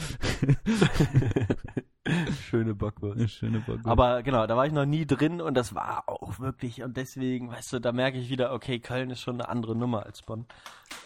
Schöne 2.49 2.75
Bockwurst. 2.75 3.31
Schöne 3.31 3.61
Bockwurst. 3.61 3.87
Aber 3.87 4.23
genau, 4.23 4.47
da 4.47 4.57
war 4.57 4.67
ich 4.67 4.73
noch 4.73 4.87
nie 4.87 5.07
drin 5.07 5.41
und 5.41 5.55
das 5.55 5.75
war 5.75 6.05
auch 6.07 6.39
wirklich, 6.41 6.83
und 6.83 6.97
deswegen, 6.97 7.51
weißt 7.51 7.73
du, 7.73 7.79
da 7.79 7.93
merke 7.93 8.19
ich 8.19 8.31
wieder, 8.31 8.53
okay, 8.53 8.81
Köln 8.81 9.11
ist 9.11 9.21
schon 9.21 9.41
eine 9.41 9.49
andere 9.49 9.75
Nummer 9.77 10.05
als 10.05 10.23
Bonn. 10.23 10.47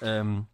Ähm, 0.00 0.46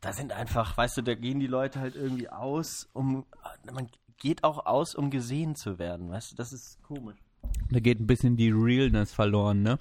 da 0.00 0.12
sind 0.12 0.32
einfach, 0.32 0.76
weißt 0.76 0.98
du, 0.98 1.02
da 1.02 1.14
gehen 1.14 1.40
die 1.40 1.46
Leute 1.46 1.80
halt 1.80 1.94
irgendwie 1.94 2.28
aus, 2.28 2.88
um, 2.92 3.26
man 3.70 3.88
geht 4.20 4.44
auch 4.44 4.66
aus, 4.66 4.94
um 4.94 5.10
gesehen 5.10 5.56
zu 5.56 5.80
werden, 5.80 6.10
weißt 6.10 6.32
du, 6.32 6.36
das 6.36 6.52
ist 6.52 6.80
komisch. 6.82 7.18
da 7.70 7.80
geht 7.80 7.98
ein 7.98 8.06
bisschen 8.06 8.36
die 8.36 8.50
Realness 8.50 9.12
verloren, 9.12 9.62
ne? 9.62 9.80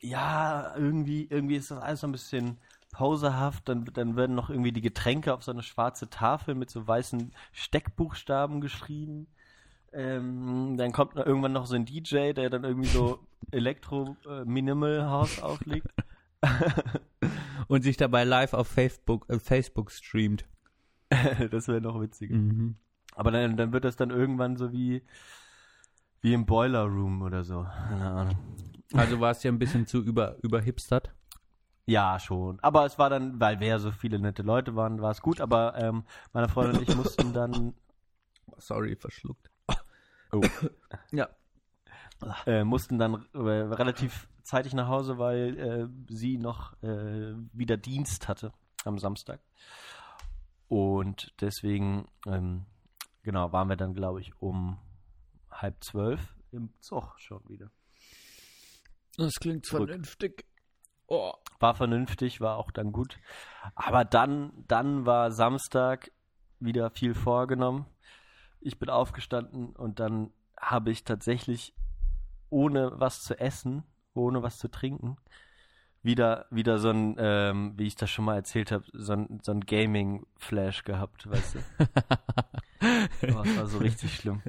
Ja, 0.00 0.74
irgendwie, 0.76 1.26
irgendwie 1.28 1.56
ist 1.56 1.70
das 1.70 1.82
alles 1.82 2.00
so 2.00 2.06
ein 2.06 2.12
bisschen 2.12 2.56
poserhaft, 2.92 3.68
dann, 3.68 3.84
dann 3.84 4.16
werden 4.16 4.34
noch 4.34 4.48
irgendwie 4.48 4.72
die 4.72 4.80
Getränke 4.80 5.34
auf 5.34 5.42
so 5.42 5.50
eine 5.50 5.62
schwarze 5.62 6.08
Tafel 6.08 6.54
mit 6.54 6.70
so 6.70 6.86
weißen 6.86 7.32
Steckbuchstaben 7.52 8.60
geschrieben. 8.60 9.26
Ähm, 9.92 10.76
dann 10.76 10.92
kommt 10.92 11.14
noch 11.16 11.26
irgendwann 11.26 11.52
noch 11.52 11.66
so 11.66 11.74
ein 11.74 11.84
DJ, 11.84 12.32
der 12.32 12.50
dann 12.50 12.64
irgendwie 12.64 12.88
so 12.88 13.18
Elektro-Minimal-House 13.50 15.42
auflegt. 15.42 15.88
Und 17.68 17.82
sich 17.82 17.96
dabei 17.96 18.24
live 18.24 18.54
auf 18.54 18.68
Facebook, 18.68 19.28
äh, 19.28 19.38
Facebook 19.38 19.90
streamt. 19.90 20.46
das 21.50 21.68
wäre 21.68 21.80
noch 21.80 22.00
witziger. 22.00 22.36
Mhm. 22.36 22.76
Aber 23.18 23.32
dann, 23.32 23.56
dann 23.56 23.72
wird 23.72 23.84
das 23.84 23.96
dann 23.96 24.10
irgendwann 24.10 24.56
so 24.56 24.70
wie, 24.70 25.02
wie 26.20 26.32
im 26.32 26.46
Boiler 26.46 26.84
Room 26.84 27.22
oder 27.22 27.42
so. 27.42 27.64
Keine 27.64 28.08
Ahnung. 28.08 28.38
Also 28.92 29.18
war 29.18 29.32
es 29.32 29.42
ja 29.42 29.50
ein 29.50 29.58
bisschen 29.58 29.88
zu 29.88 29.98
über, 29.98 30.36
überhipstert. 30.42 31.12
Ja, 31.84 32.20
schon. 32.20 32.60
Aber 32.60 32.86
es 32.86 32.96
war 32.96 33.10
dann, 33.10 33.40
weil 33.40 33.58
wir 33.58 33.66
ja 33.66 33.78
so 33.80 33.90
viele 33.90 34.20
nette 34.20 34.42
Leute 34.42 34.76
waren, 34.76 35.02
war 35.02 35.10
es 35.10 35.20
gut. 35.20 35.40
Aber 35.40 35.76
ähm, 35.76 36.04
meine 36.32 36.48
Freundin 36.48 36.76
und 36.76 36.88
ich 36.88 36.94
mussten 36.94 37.32
dann, 37.32 37.74
Sorry, 38.58 38.94
verschluckt. 38.96 39.50
Oh. 40.30 40.42
Ja. 41.10 41.28
äh, 42.44 42.62
mussten 42.62 42.98
dann 42.98 43.24
äh, 43.32 43.38
relativ 43.38 44.28
zeitig 44.42 44.74
nach 44.74 44.86
Hause, 44.86 45.16
weil 45.16 45.58
äh, 45.58 46.14
sie 46.14 46.36
noch 46.36 46.74
äh, 46.82 47.32
wieder 47.54 47.78
Dienst 47.78 48.28
hatte 48.28 48.52
am 48.84 48.98
Samstag. 48.98 49.40
Und 50.68 51.32
deswegen, 51.40 52.06
ähm, 52.26 52.66
genau, 53.28 53.52
waren 53.52 53.68
wir 53.68 53.76
dann, 53.76 53.92
glaube 53.92 54.22
ich, 54.22 54.32
um 54.40 54.78
halb 55.50 55.84
zwölf 55.84 56.34
im 56.50 56.72
Zug 56.80 57.12
schon 57.18 57.46
wieder. 57.46 57.70
Das 59.18 59.34
klingt 59.34 59.66
Zurück. 59.66 59.88
vernünftig. 59.90 60.46
Oh. 61.08 61.34
War 61.60 61.74
vernünftig, 61.74 62.40
war 62.40 62.56
auch 62.56 62.70
dann 62.70 62.90
gut. 62.90 63.18
Aber 63.74 64.06
dann, 64.06 64.64
dann 64.66 65.04
war 65.04 65.30
Samstag 65.30 66.10
wieder 66.58 66.88
viel 66.88 67.12
vorgenommen. 67.12 67.84
Ich 68.62 68.78
bin 68.78 68.88
aufgestanden 68.88 69.76
und 69.76 70.00
dann 70.00 70.32
habe 70.58 70.90
ich 70.90 71.04
tatsächlich 71.04 71.74
ohne 72.48 72.98
was 72.98 73.22
zu 73.22 73.38
essen, 73.38 73.84
ohne 74.14 74.42
was 74.42 74.56
zu 74.56 74.68
trinken, 74.68 75.18
wieder, 76.02 76.46
wieder 76.50 76.78
so 76.78 76.90
ein, 76.90 77.16
ähm, 77.18 77.74
wie 77.76 77.86
ich 77.86 77.96
das 77.96 78.10
schon 78.10 78.24
mal 78.24 78.36
erzählt 78.36 78.72
habe, 78.72 78.84
so 78.92 79.12
ein, 79.12 79.40
so 79.42 79.52
ein 79.52 79.60
Gaming-Flash 79.60 80.84
gehabt, 80.84 81.28
weißt 81.30 81.56
du. 81.56 81.58
Oh, 82.80 83.42
das 83.42 83.56
war 83.56 83.66
so 83.66 83.78
richtig 83.78 84.14
schlimm. 84.14 84.40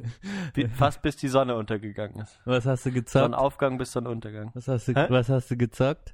Fast 0.76 1.02
bis 1.02 1.18
die 1.18 1.30
Sonne 1.30 1.56
untergegangen 1.56 2.22
ist. 2.22 2.40
Was 2.46 2.68
hast 2.68 2.86
du 2.86 2.92
Von 2.92 3.00
gezockt? 3.00 3.34
Aufgang 3.34 3.80
bis 3.80 3.92
Sonnenuntergang. 3.92 4.52
Was 4.54 4.68
hast 4.68 4.88
du, 4.88 4.94
Hä? 4.94 5.08
was 5.10 5.30
hast 5.30 5.50
du 5.50 5.58
gezockt? 5.58 6.14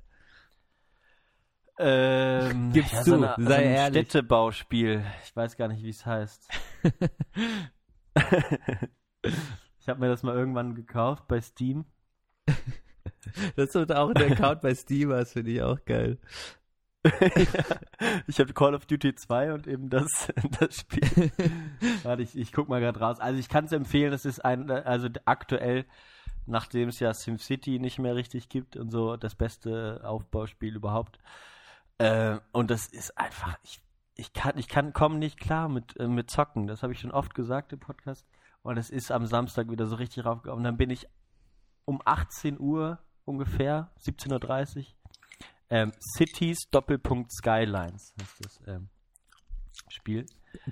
Ähm, 1.77 2.71
Gib's 2.71 2.93
ja, 2.93 3.01
zu, 3.01 3.09
so, 3.09 3.15
eine, 3.17 3.35
sei 3.37 3.43
so 3.43 3.53
ein 3.53 3.63
ehrlich. 3.63 4.07
Städtebauspiel. 4.07 5.03
Ich 5.25 5.35
weiß 5.35 5.57
gar 5.57 5.67
nicht, 5.67 5.83
wie 5.83 5.89
es 5.89 6.05
heißt. 6.05 6.49
ich 9.79 9.89
habe 9.89 9.99
mir 9.99 10.07
das 10.07 10.23
mal 10.23 10.35
irgendwann 10.35 10.73
gekauft 10.73 11.27
bei 11.27 11.41
Steam. 11.41 11.83
Das 13.55 13.75
ist 13.75 13.91
auch 13.91 14.09
ein 14.09 14.31
Account 14.31 14.61
bei 14.61 14.73
Steam, 14.75 15.09
das 15.09 15.33
finde 15.33 15.51
ich 15.51 15.61
auch 15.61 15.83
geil. 15.85 16.17
ich 18.27 18.39
habe 18.39 18.53
Call 18.53 18.73
of 18.73 18.85
Duty 18.85 19.15
2 19.15 19.53
und 19.53 19.67
eben 19.67 19.89
das, 19.89 20.31
das 20.59 20.79
Spiel. 20.79 21.31
Warte, 22.03 22.23
ich, 22.23 22.35
ich 22.37 22.51
guck 22.51 22.67
mal 22.67 22.81
gerade 22.81 22.99
raus. 22.99 23.19
Also 23.19 23.39
ich 23.39 23.49
kann 23.49 23.65
es 23.65 23.71
empfehlen, 23.71 24.11
das 24.11 24.25
ist 24.25 24.43
ein, 24.43 24.71
also 24.71 25.07
aktuell, 25.25 25.85
nachdem 26.45 26.89
es 26.89 26.99
ja 26.99 27.13
SimCity 27.13 27.79
nicht 27.79 27.99
mehr 27.99 28.15
richtig 28.15 28.49
gibt 28.49 28.75
und 28.75 28.91
so, 28.91 29.17
das 29.17 29.35
beste 29.35 30.01
Aufbauspiel 30.03 30.75
überhaupt. 30.75 31.19
Äh, 31.97 32.37
und 32.51 32.71
das 32.71 32.87
ist 32.87 33.17
einfach, 33.17 33.57
ich, 33.63 33.81
ich 34.15 34.33
kann, 34.33 34.57
ich 34.57 34.67
kann, 34.67 34.93
komme 34.93 35.17
nicht 35.17 35.39
klar 35.39 35.69
mit, 35.69 35.97
äh, 35.99 36.07
mit 36.07 36.31
Zocken. 36.31 36.67
Das 36.67 36.83
habe 36.83 36.93
ich 36.93 36.99
schon 36.99 37.11
oft 37.11 37.35
gesagt 37.35 37.73
im 37.73 37.79
Podcast. 37.79 38.25
Und 38.63 38.77
es 38.77 38.89
ist 38.89 39.11
am 39.11 39.27
Samstag 39.27 39.69
wieder 39.69 39.85
so 39.85 39.95
richtig 39.95 40.25
raufgekommen. 40.25 40.63
Dann 40.63 40.77
bin 40.77 40.89
ich 40.89 41.07
um 41.85 42.01
18 42.03 42.59
Uhr 42.59 42.97
ungefähr, 43.25 43.91
17.30 43.99 44.77
Uhr, 44.77 44.85
ähm, 45.69 45.91
Cities 46.15 46.69
Doppelpunkt 46.69 47.31
Skylines 47.33 48.13
heißt 48.21 48.45
das 48.45 48.59
ähm, 48.67 48.89
Spiel. 49.89 50.25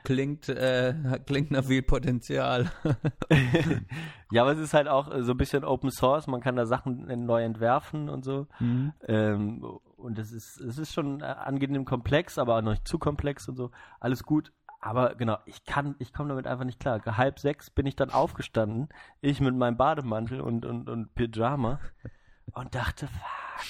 Klingt, 0.04 0.48
äh, 0.48 0.94
klingt 1.26 1.52
nach 1.52 1.66
viel 1.66 1.82
Potenzial. 1.82 2.72
ja, 4.32 4.44
aber 4.44 4.54
es 4.54 4.60
ist 4.60 4.74
halt 4.74 4.88
auch 4.88 5.12
äh, 5.12 5.24
so 5.24 5.32
ein 5.32 5.38
bisschen 5.38 5.66
Open 5.66 5.92
Source. 5.92 6.28
Man 6.28 6.42
kann 6.42 6.56
da 6.56 6.66
Sachen 6.66 7.26
neu 7.26 7.44
entwerfen 7.44 8.08
und 8.08 8.24
so. 8.24 8.48
Mhm. 8.60 8.94
Ähm, 9.08 9.64
und 9.98 10.20
es 10.20 10.32
ist, 10.32 10.60
es 10.62 10.78
ist 10.78 10.94
schon 10.94 11.22
äh, 11.22 11.26
angenehm 11.26 11.86
komplex, 11.86 12.38
aber 12.38 12.58
auch 12.58 12.62
noch 12.62 12.72
nicht 12.72 12.88
zu 12.88 12.98
komplex 12.98 13.50
und 13.50 13.58
so. 13.58 13.72
Alles 14.00 14.24
gut. 14.24 14.54
Aber 14.80 15.16
genau, 15.16 15.38
ich 15.46 15.66
kann, 15.66 15.96
ich 16.00 16.14
komme 16.14 16.30
damit 16.30 16.46
einfach 16.46 16.66
nicht 16.66 16.80
klar. 16.80 17.02
Halb 17.06 17.40
sechs 17.40 17.70
bin 17.70 17.86
ich 17.86 17.96
dann 17.96 18.10
aufgestanden, 18.10 18.90
ich 19.22 19.40
mit 19.40 19.56
meinem 19.56 19.78
Bademantel 19.78 20.42
und, 20.42 20.66
und, 20.66 20.90
und 20.90 21.16
Pyjama 21.16 21.80
und 22.52 22.76
dachte, 22.76 23.10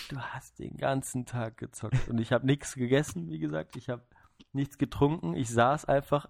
du 0.10 0.20
hast 0.20 0.60
den 0.60 0.78
ganzen 0.78 1.26
Tag 1.26 1.58
gezockt. 1.58 2.08
Und 2.10 2.20
ich 2.20 2.32
habe 2.32 2.46
nichts 2.46 2.76
gegessen, 2.76 3.30
wie 3.30 3.40
gesagt. 3.40 3.76
Ich 3.76 3.90
habe 3.90 4.06
nichts 4.52 4.78
getrunken. 4.78 5.36
Ich 5.36 5.50
saß 5.50 5.86
einfach 5.86 6.30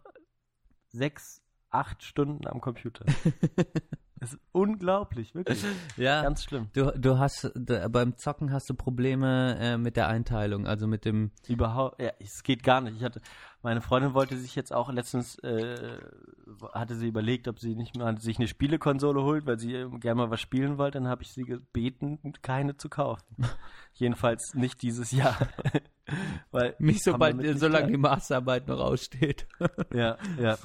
sechs, 0.90 1.42
acht 1.70 2.04
Stunden 2.04 2.48
am 2.48 2.62
Computer. 2.62 3.06
Das 4.24 4.34
ist 4.34 4.40
unglaublich, 4.54 5.36
wirklich. 5.36 5.62
Ja, 5.98 6.24
Ganz 6.24 6.46
schlimm. 6.46 6.70
du, 6.72 6.94
du 6.98 7.20
hast, 7.20 7.52
da, 7.56 7.90
beim 7.90 8.16
Zocken 8.18 8.54
hast 8.54 8.70
du 8.70 8.74
Probleme 8.74 9.58
äh, 9.60 9.78
mit 9.78 9.98
der 9.98 10.08
Einteilung, 10.08 10.66
also 10.66 10.88
mit 10.88 11.04
dem, 11.04 11.32
Überhaupt, 11.46 12.02
ja, 12.02 12.12
es 12.20 12.42
geht 12.42 12.64
gar 12.64 12.80
nicht. 12.80 12.96
Ich 12.96 13.04
hatte, 13.04 13.20
meine 13.62 13.82
Freundin 13.82 14.14
wollte 14.14 14.38
sich 14.38 14.56
jetzt 14.56 14.74
auch 14.74 14.90
letztens, 14.92 15.38
äh, 15.40 15.98
hatte 16.74 16.96
sie 16.96 17.08
überlegt, 17.08 17.50
ob 17.50 17.60
sie 17.60 17.76
nicht 17.76 17.98
mal 17.98 18.18
sich 18.18 18.38
eine 18.38 18.48
Spielekonsole 18.48 19.22
holt, 19.22 19.46
weil 19.46 19.60
sie 19.60 19.74
ähm, 19.74 20.00
gerne 20.00 20.22
mal 20.22 20.32
was 20.32 20.40
spielen 20.40 20.78
wollte. 20.78 21.00
Dann 21.00 21.10
habe 21.10 21.24
ich 21.24 21.34
sie 21.34 21.44
gebeten, 21.44 22.20
keine 22.42 22.78
zu 22.78 22.88
kaufen. 22.88 23.26
Jedenfalls 23.94 24.54
nicht 24.54 24.82
dieses 24.84 25.12
Jahr. 25.12 25.36
weil 26.52 26.76
nicht 26.80 27.04
sobald, 27.04 27.60
solange 27.60 27.88
die. 27.92 27.98
Masterarbeit 27.98 28.70
noch 28.70 28.80
aussteht. 28.80 29.48
Ja, 29.94 30.18
ja. 30.40 30.58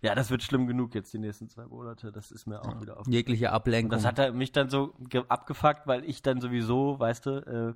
Ja, 0.00 0.14
das 0.14 0.30
wird 0.30 0.42
schlimm 0.42 0.66
genug 0.66 0.94
jetzt 0.94 1.12
die 1.12 1.18
nächsten 1.18 1.48
zwei 1.48 1.66
Monate. 1.66 2.10
Das 2.10 2.30
ist 2.30 2.46
mir 2.46 2.62
auch 2.62 2.80
wieder 2.80 2.98
auf. 2.98 3.06
Jegliche 3.06 3.48
Und 3.48 3.54
Ablenkung. 3.54 3.90
das 3.90 4.04
hat 4.04 4.18
er 4.18 4.32
mich 4.32 4.52
dann 4.52 4.68
so 4.68 4.94
ge- 5.08 5.24
abgefuckt, 5.28 5.86
weil 5.86 6.04
ich 6.04 6.22
dann 6.22 6.40
sowieso, 6.40 6.98
weißt 6.98 7.26
du, 7.26 7.30
äh, 7.30 7.74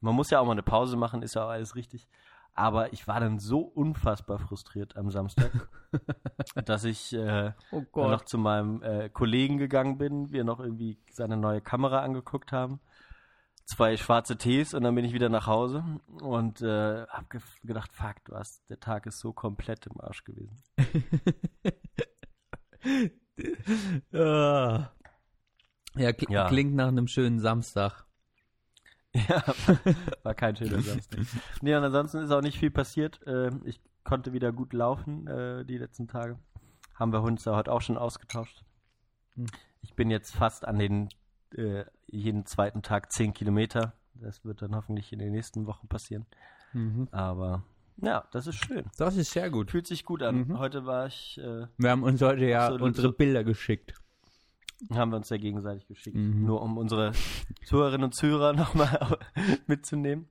man 0.00 0.14
muss 0.14 0.30
ja 0.30 0.40
auch 0.40 0.46
mal 0.46 0.52
eine 0.52 0.62
Pause 0.62 0.96
machen, 0.96 1.22
ist 1.22 1.34
ja 1.34 1.44
auch 1.44 1.50
alles 1.50 1.74
richtig. 1.74 2.08
Aber 2.54 2.92
ich 2.92 3.06
war 3.06 3.20
dann 3.20 3.38
so 3.38 3.60
unfassbar 3.60 4.38
frustriert 4.38 4.96
am 4.96 5.10
Samstag, 5.10 5.68
dass 6.64 6.82
ich 6.84 7.12
äh, 7.12 7.52
oh 7.70 7.84
noch 7.94 8.22
zu 8.22 8.36
meinem 8.38 8.82
äh, 8.82 9.08
Kollegen 9.08 9.58
gegangen 9.58 9.96
bin, 9.98 10.32
wir 10.32 10.42
noch 10.44 10.58
irgendwie 10.58 10.98
seine 11.10 11.36
neue 11.36 11.60
Kamera 11.60 12.00
angeguckt 12.00 12.50
haben, 12.50 12.80
zwei 13.68 13.96
schwarze 13.96 14.36
Tees 14.38 14.74
und 14.74 14.82
dann 14.82 14.94
bin 14.94 15.04
ich 15.04 15.12
wieder 15.12 15.28
nach 15.28 15.46
Hause 15.46 15.84
und 16.20 16.62
äh, 16.62 17.06
hab 17.06 17.28
ge 17.30 17.40
gedacht, 17.62 17.92
fuck, 17.92 18.16
hast, 18.32 18.68
der 18.70 18.80
Tag 18.80 19.06
ist 19.06 19.20
so 19.20 19.32
komplett 19.32 19.86
im 19.86 20.00
Arsch 20.00 20.24
gewesen. 20.24 20.62
Ja, 24.10 24.92
ja, 25.94 26.12
kl 26.12 26.32
Ja. 26.32 26.48
klingt 26.48 26.74
nach 26.74 26.88
einem 26.88 27.06
schönen 27.06 27.38
Samstag. 27.40 28.04
Ja, 29.14 29.42
war 30.22 30.34
kein 30.34 30.54
schöner 30.54 30.82
Samstag. 30.82 31.20
Nee, 31.62 31.74
und 31.74 31.82
ansonsten 31.82 32.18
ist 32.18 32.30
auch 32.30 32.42
nicht 32.42 32.58
viel 32.58 32.70
passiert. 32.70 33.20
Ähm, 33.26 33.62
ich 33.64 33.80
konnte 34.04 34.32
wieder 34.32 34.52
gut 34.52 34.72
laufen 34.72 35.26
äh, 35.26 35.64
die 35.64 35.78
letzten 35.78 36.08
Tage. 36.08 36.38
Haben 36.94 37.12
wir 37.12 37.22
uns 37.22 37.44
ja 37.44 37.56
heute 37.56 37.72
auch 37.72 37.80
schon 37.80 37.96
ausgetauscht. 37.96 38.64
Hm. 39.34 39.46
Ich 39.82 39.94
bin 39.94 40.10
jetzt 40.10 40.34
fast 40.34 40.66
an 40.66 40.78
den 40.78 41.08
äh, 41.54 41.84
jeden 42.06 42.46
zweiten 42.46 42.82
Tag 42.82 43.12
10 43.12 43.34
Kilometer. 43.34 43.92
Das 44.14 44.44
wird 44.44 44.62
dann 44.62 44.74
hoffentlich 44.74 45.12
in 45.12 45.18
den 45.18 45.32
nächsten 45.32 45.66
Wochen 45.66 45.88
passieren. 45.88 46.26
Mhm. 46.72 47.08
Aber 47.12 47.62
ja, 48.00 48.24
das 48.32 48.46
ist 48.46 48.64
schön. 48.64 48.84
Das 48.96 49.16
ist 49.16 49.32
sehr 49.32 49.50
gut. 49.50 49.70
Fühlt 49.70 49.86
sich 49.86 50.04
gut 50.04 50.22
an. 50.22 50.48
Mhm. 50.48 50.58
Heute 50.58 50.86
war 50.86 51.06
ich, 51.06 51.38
äh, 51.38 51.66
Wir 51.76 51.90
haben 51.90 52.02
uns 52.02 52.20
heute 52.22 52.46
ja 52.46 52.70
unsere 52.70 53.12
Bilder 53.12 53.44
geschickt. 53.44 53.94
haben 54.92 55.10
wir 55.10 55.16
uns 55.16 55.28
ja 55.30 55.36
gegenseitig 55.36 55.86
geschickt. 55.88 56.16
Mhm. 56.16 56.44
Nur 56.44 56.62
um 56.62 56.78
unsere 56.78 57.12
Zuhörerinnen 57.66 58.04
und 58.04 58.14
Zuhörer 58.14 58.52
nochmal 58.54 59.18
mitzunehmen. 59.66 60.28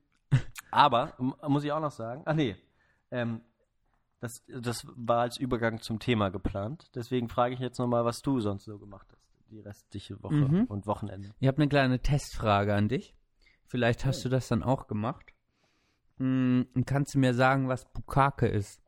Aber, 0.70 1.14
muss 1.18 1.64
ich 1.64 1.72
auch 1.72 1.80
noch 1.80 1.90
sagen, 1.90 2.22
ach 2.26 2.34
nee, 2.34 2.56
ähm, 3.10 3.40
das, 4.20 4.42
das 4.48 4.86
war 4.96 5.20
als 5.20 5.36
Übergang 5.36 5.80
zum 5.80 5.98
Thema 5.98 6.30
geplant. 6.30 6.90
Deswegen 6.94 7.28
frage 7.28 7.54
ich 7.54 7.60
jetzt 7.60 7.78
nochmal, 7.78 8.04
was 8.04 8.20
du 8.20 8.40
sonst 8.40 8.64
so 8.64 8.78
gemacht 8.78 9.06
hast, 9.12 9.17
die 9.48 9.60
restliche 9.60 10.22
Woche 10.22 10.34
Mhm. 10.34 10.64
und 10.64 10.86
Wochenende. 10.86 11.34
Ich 11.38 11.48
habe 11.48 11.58
eine 11.58 11.68
kleine 11.68 12.00
Testfrage 12.00 12.74
an 12.74 12.88
dich. 12.88 13.14
Vielleicht 13.66 14.04
hast 14.04 14.24
du 14.24 14.28
das 14.28 14.48
dann 14.48 14.62
auch 14.62 14.86
gemacht. 14.86 15.34
Hm, 16.18 16.66
kannst 16.86 17.14
du 17.14 17.18
mir 17.18 17.34
sagen, 17.34 17.68
was 17.68 17.90
Bukake 17.92 18.46
ist? 18.46 18.80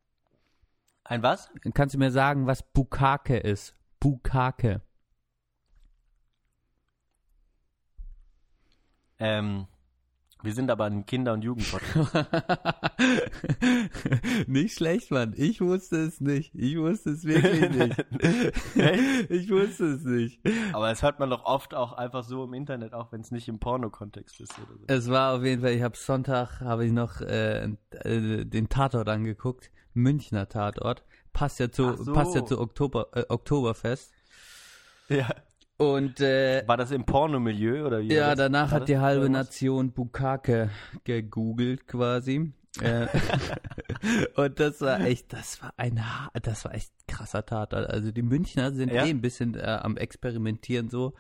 Ein 1.05 1.23
was? 1.23 1.51
Kannst 1.75 1.95
du 1.95 1.99
mir 1.99 2.11
sagen, 2.11 2.47
was 2.47 2.63
Bukake 2.73 3.37
ist? 3.39 3.77
Bukake. 4.01 4.83
Ähm, 9.19 9.67
wir 10.43 10.53
sind 10.53 10.71
aber 10.71 10.87
ein 10.87 11.07
Kinder- 11.07 11.33
und 11.33 11.43
Jugendpodcast. 11.43 12.15
nicht 14.47 14.77
schlecht, 14.77 15.11
Mann. 15.11 15.35
Ich 15.37 15.61
wusste 15.61 15.97
es 15.97 16.21
nicht. 16.21 16.55
Ich 16.55 16.79
wusste 16.79 17.11
es 17.11 17.25
wirklich 17.25 17.71
nicht. 18.75 19.31
ich 19.31 19.51
wusste 19.51 19.87
es 19.87 20.05
nicht. 20.05 20.41
aber 20.73 20.89
das 20.89 21.03
hört 21.03 21.19
man 21.19 21.31
doch 21.31 21.45
oft 21.45 21.75
auch 21.75 21.93
einfach 21.93 22.25
so 22.25 22.45
im 22.45 22.55
Internet, 22.55 22.95
auch 22.95 23.13
wenn 23.13 23.21
es 23.21 23.31
nicht 23.31 23.49
im 23.49 23.59
Porno-Kontext 23.59 24.41
ist 24.41 24.53
oder 24.59 24.79
so. 24.79 24.85
Es 24.87 25.11
war 25.11 25.37
auf 25.37 25.45
jeden 25.45 25.63
Fall, 25.63 25.73
ich 25.73 25.83
habe 25.83 25.97
Sonntag, 25.97 26.61
habe 26.61 26.87
ich 26.87 26.93
noch 26.93 27.21
äh, 27.21 27.65
äh, 27.65 28.45
den 28.45 28.69
Tatort 28.69 29.09
angeguckt. 29.09 29.71
Münchner 29.93 30.49
Tatort. 30.49 31.05
Passt 31.33 31.61
ja 31.61 31.71
zu, 31.71 31.97
so. 31.97 32.13
passt 32.13 32.35
ja 32.35 32.45
zu 32.45 32.61
Oktober, 32.61 33.09
äh, 33.13 33.25
Oktoberfest. 33.29 34.13
Ja. 35.09 35.29
Und 35.81 36.21
äh, 36.21 36.63
War 36.67 36.77
das 36.77 36.91
im 36.91 37.05
Pornomilieu 37.07 37.87
oder 37.87 38.01
wie? 38.01 38.13
ja, 38.13 38.35
danach 38.35 38.71
hat 38.71 38.89
die 38.89 38.99
halbe 38.99 39.23
irgendwas? 39.23 39.47
Nation 39.47 39.93
Bukake 39.93 40.69
gegoogelt 41.05 41.87
quasi. 41.87 42.53
Äh, 42.83 43.07
und 44.37 44.61
das 44.61 44.81
war 44.83 45.01
echt, 45.01 45.33
das 45.33 45.61
war 45.63 45.73
ein, 45.79 46.01
das 46.43 46.65
war 46.67 46.75
echt 46.75 46.93
krasser 47.09 47.47
Tatort. 47.47 47.89
Also 47.89 48.13
die 48.13 48.23
Münchner 48.23 48.73
sind 48.73 48.93
Ja? 48.93 49.07
eh 49.07 49.11
ein 49.11 49.23
bisschen 49.23 49.55
äh, 49.55 49.63
am 49.83 49.97
Experimentieren 49.97 50.91
so. 50.91 51.15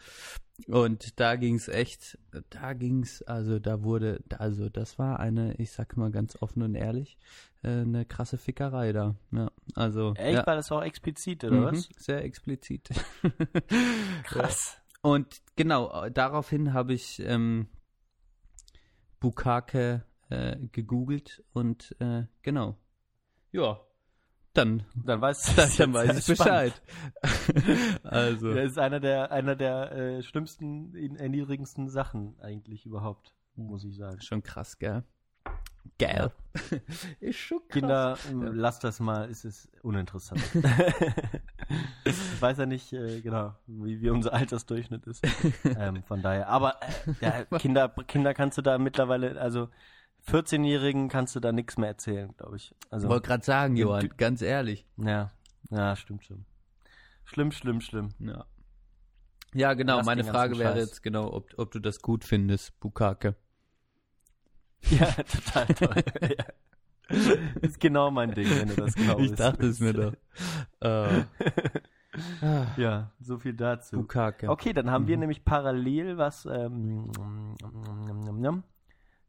Und 0.68 1.18
da 1.18 1.36
ging's 1.36 1.68
echt, 1.68 2.18
da 2.50 2.74
ging's, 2.74 3.22
also 3.22 3.58
da 3.58 3.82
wurde, 3.82 4.20
also 4.38 4.68
das 4.68 4.98
war 4.98 5.18
eine, 5.18 5.54
ich 5.54 5.72
sag 5.72 5.96
mal 5.96 6.10
ganz 6.10 6.36
offen 6.42 6.62
und 6.62 6.74
ehrlich, 6.74 7.16
eine 7.62 8.04
krasse 8.06 8.38
Fickerei 8.38 8.92
da. 8.92 9.16
Ja, 9.32 9.50
also 9.74 10.14
Echt? 10.14 10.38
ja. 10.38 10.46
War 10.46 10.56
das 10.56 10.72
auch 10.72 10.82
explizit, 10.82 11.44
oder 11.44 11.56
Mhm, 11.56 11.64
was? 11.64 11.88
Sehr 11.98 12.24
explizit. 12.24 12.88
Krass. 14.24 14.78
Und 15.02 15.42
genau, 15.56 16.04
äh, 16.04 16.10
daraufhin 16.10 16.72
habe 16.72 16.92
ich 16.94 17.20
ähm, 17.20 17.68
Bukake 19.18 20.04
äh, 20.30 20.56
gegoogelt 20.72 21.42
und 21.52 21.94
äh, 22.00 22.24
genau. 22.42 22.76
Ja, 23.52 23.80
dann, 24.52 24.84
Dann 24.94 25.20
weißt 25.20 25.48
du 25.50 25.56
dann, 25.56 25.70
dann 25.78 25.92
weiß 25.94 26.18
ich 26.18 26.26
Bescheid. 26.26 26.82
also, 28.02 28.52
Das 28.54 28.72
ist 28.72 28.78
einer 28.78 29.00
der, 29.00 29.30
einer 29.32 29.54
der 29.56 29.92
äh, 29.92 30.22
schlimmsten, 30.22 30.94
erniedrigendsten 31.16 31.88
Sachen 31.88 32.38
eigentlich 32.40 32.84
überhaupt, 32.86 33.34
muss 33.54 33.84
ich 33.84 33.96
sagen. 33.96 34.20
schon 34.20 34.42
krass, 34.42 34.78
gell? 34.78 35.04
Geil. 36.00 36.32
Ist 37.20 37.38
schon 37.38 37.58
krass. 37.68 37.68
Kinder, 37.68 38.18
ähm, 38.30 38.42
lasst 38.54 38.82
das 38.82 38.98
mal, 38.98 39.28
es 39.30 39.44
ist 39.44 39.70
uninteressant. 39.82 40.40
ich 42.04 42.42
weiß 42.42 42.58
ja 42.58 42.66
nicht 42.66 42.92
äh, 42.92 43.20
genau, 43.20 43.54
wie, 43.66 44.00
wie 44.00 44.10
unser 44.10 44.32
Altersdurchschnitt 44.32 45.06
ist. 45.06 45.24
ähm, 45.64 46.02
von 46.02 46.22
daher. 46.22 46.48
Aber 46.48 46.76
äh, 46.82 47.12
ja, 47.20 47.44
Kinder, 47.58 47.88
Kinder 48.06 48.34
kannst 48.34 48.58
du 48.58 48.62
da 48.62 48.78
mittlerweile, 48.78 49.40
also 49.40 49.68
14-Jährigen 50.28 51.08
kannst 51.08 51.36
du 51.36 51.40
da 51.40 51.52
nichts 51.52 51.78
mehr 51.78 51.88
erzählen, 51.90 52.34
glaube 52.36 52.56
ich. 52.56 52.74
Also, 52.90 53.08
Wollte 53.08 53.28
gerade 53.28 53.44
sagen, 53.44 53.76
Ja, 53.76 53.86
Johann, 53.86 54.08
du- 54.08 54.16
ganz 54.16 54.42
ehrlich. 54.42 54.86
ja, 54.96 55.30
ja, 55.70 55.94
stimmt 55.96 56.24
schon. 56.24 56.44
Schlimm, 57.24 57.52
schlimm, 57.52 57.80
schlimm. 57.80 58.08
Ja. 58.18 58.44
Ja, 59.54 59.74
genau. 59.74 59.98
Lass 59.98 60.06
Meine 60.06 60.24
Frage 60.24 60.58
wäre 60.58 60.72
Scheiß. 60.74 60.88
jetzt 60.88 61.02
genau, 61.02 61.32
ob, 61.32 61.50
ob 61.56 61.70
du 61.70 61.78
das 61.80 62.00
gut 62.02 62.24
findest, 62.24 62.78
Bukake. 62.80 63.34
Ja, 64.90 65.06
total 65.22 65.66
toll. 65.66 66.02
ja. 66.38 66.44
Ist 67.60 67.80
genau 67.80 68.10
mein 68.10 68.32
Ding, 68.34 68.48
wenn 68.50 68.68
du 68.68 68.76
das 68.76 68.94
glaubst. 68.94 69.24
ich 69.24 69.32
dachte 69.34 69.66
es 69.66 69.80
mir 69.80 69.92
doch. 69.92 70.12
Äh, 70.80 71.24
Ja, 72.76 73.12
so 73.20 73.38
viel 73.38 73.52
dazu. 73.54 73.96
Bukake. 73.96 74.48
Okay, 74.50 74.72
dann 74.72 74.90
haben 74.90 75.06
wir 75.06 75.16
Mhm. 75.16 75.20
nämlich 75.20 75.44
parallel 75.44 76.18
was 76.18 76.44
ähm, 76.46 77.10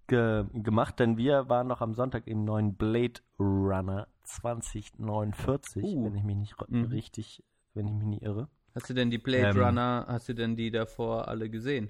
ge 0.07 0.45
gemacht, 0.53 0.99
denn 0.99 1.17
wir 1.17 1.47
waren 1.49 1.67
noch 1.67 1.81
am 1.81 1.93
Sonntag 1.93 2.27
im 2.27 2.43
neuen 2.43 2.75
Blade 2.75 3.21
Runner 3.39 4.07
2049, 4.23 5.83
Uh. 5.83 6.05
wenn 6.05 6.15
ich 6.15 6.23
mich 6.23 6.35
nicht 6.37 6.55
Mhm. 6.69 6.85
richtig, 6.85 7.43
wenn 7.73 7.87
ich 7.87 7.93
mich 7.93 8.07
nicht 8.07 8.23
irre. 8.23 8.47
Hast 8.73 8.89
du 8.89 8.93
denn 8.93 9.09
die 9.11 9.17
Blade 9.17 9.57
Ähm. 9.59 9.63
Runner, 9.63 10.05
hast 10.07 10.29
du 10.29 10.33
denn 10.33 10.55
die 10.55 10.71
davor 10.71 11.27
alle 11.27 11.49
gesehen? 11.49 11.89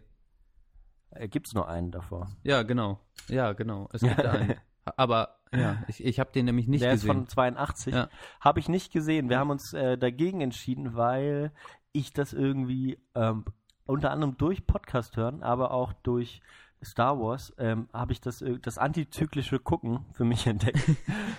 Äh, 1.11 1.27
gibt's 1.27 1.53
nur 1.53 1.67
einen 1.67 1.91
davor? 1.91 2.29
Ja, 2.43 2.63
genau. 2.63 2.99
Ja, 3.27 3.53
genau. 3.53 3.89
Es 3.93 4.01
gibt 4.01 4.19
einen. 4.25 4.55
Aber 4.95 5.37
ja, 5.53 5.83
ich, 5.87 6.03
ich 6.03 6.19
habe 6.19 6.31
den 6.31 6.45
nämlich 6.45 6.67
nicht 6.67 6.83
Der 6.83 6.93
ist 6.93 7.01
gesehen. 7.01 7.13
von 7.13 7.27
82. 7.27 7.93
Ja. 7.93 8.09
Habe 8.39 8.59
ich 8.59 8.69
nicht 8.69 8.91
gesehen. 8.91 9.29
Wir 9.29 9.37
haben 9.37 9.49
uns 9.49 9.73
äh, 9.73 9.97
dagegen 9.97 10.41
entschieden, 10.41 10.95
weil 10.95 11.51
ich 11.91 12.13
das 12.13 12.33
irgendwie 12.33 12.97
ähm, 13.15 13.45
unter 13.85 14.11
anderem 14.11 14.37
durch 14.37 14.65
Podcast 14.65 15.17
hören, 15.17 15.43
aber 15.43 15.71
auch 15.71 15.93
durch 15.93 16.41
Star 16.83 17.19
Wars 17.19 17.53
ähm, 17.57 17.89
habe 17.93 18.13
ich 18.13 18.21
das, 18.21 18.41
äh, 18.41 18.57
das 18.59 18.77
antizyklische 18.77 19.59
Gucken 19.59 20.05
für 20.13 20.23
mich 20.23 20.47
entdeckt. 20.47 20.89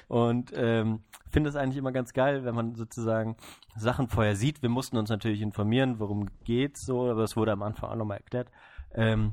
Und 0.09 0.53
ähm, 0.55 1.01
finde 1.31 1.49
es 1.49 1.57
eigentlich 1.57 1.79
immer 1.79 1.93
ganz 1.93 2.13
geil, 2.13 2.45
wenn 2.45 2.55
man 2.55 2.75
sozusagen 2.75 3.37
Sachen 3.77 4.09
vorher 4.09 4.37
sieht. 4.37 4.63
Wir 4.63 4.69
mussten 4.69 4.99
uns 4.99 5.11
natürlich 5.11 5.41
informieren, 5.41 5.99
worum 5.99 6.29
geht's 6.45 6.85
so, 6.85 7.11
aber 7.11 7.23
das 7.23 7.37
wurde 7.37 7.53
am 7.53 7.63
Anfang 7.63 7.91
auch 7.91 7.97
nochmal 7.97 8.19
erklärt. 8.19 8.51
Ähm, 8.95 9.33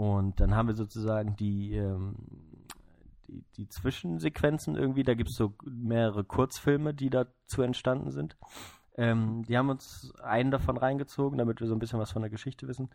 und 0.00 0.40
dann 0.40 0.54
haben 0.54 0.68
wir 0.68 0.74
sozusagen 0.74 1.36
die, 1.36 1.74
ähm, 1.74 2.14
die, 3.28 3.44
die 3.58 3.68
Zwischensequenzen 3.68 4.74
irgendwie, 4.74 5.02
da 5.02 5.12
gibt 5.12 5.28
es 5.28 5.36
so 5.36 5.52
mehrere 5.62 6.24
Kurzfilme, 6.24 6.94
die 6.94 7.10
dazu 7.10 7.60
entstanden 7.60 8.10
sind. 8.10 8.38
Ähm, 8.96 9.44
die 9.44 9.58
haben 9.58 9.68
uns 9.68 10.10
einen 10.22 10.50
davon 10.50 10.78
reingezogen, 10.78 11.36
damit 11.36 11.60
wir 11.60 11.66
so 11.66 11.74
ein 11.74 11.80
bisschen 11.80 11.98
was 11.98 12.12
von 12.12 12.22
der 12.22 12.30
Geschichte 12.30 12.66
wissen. 12.66 12.88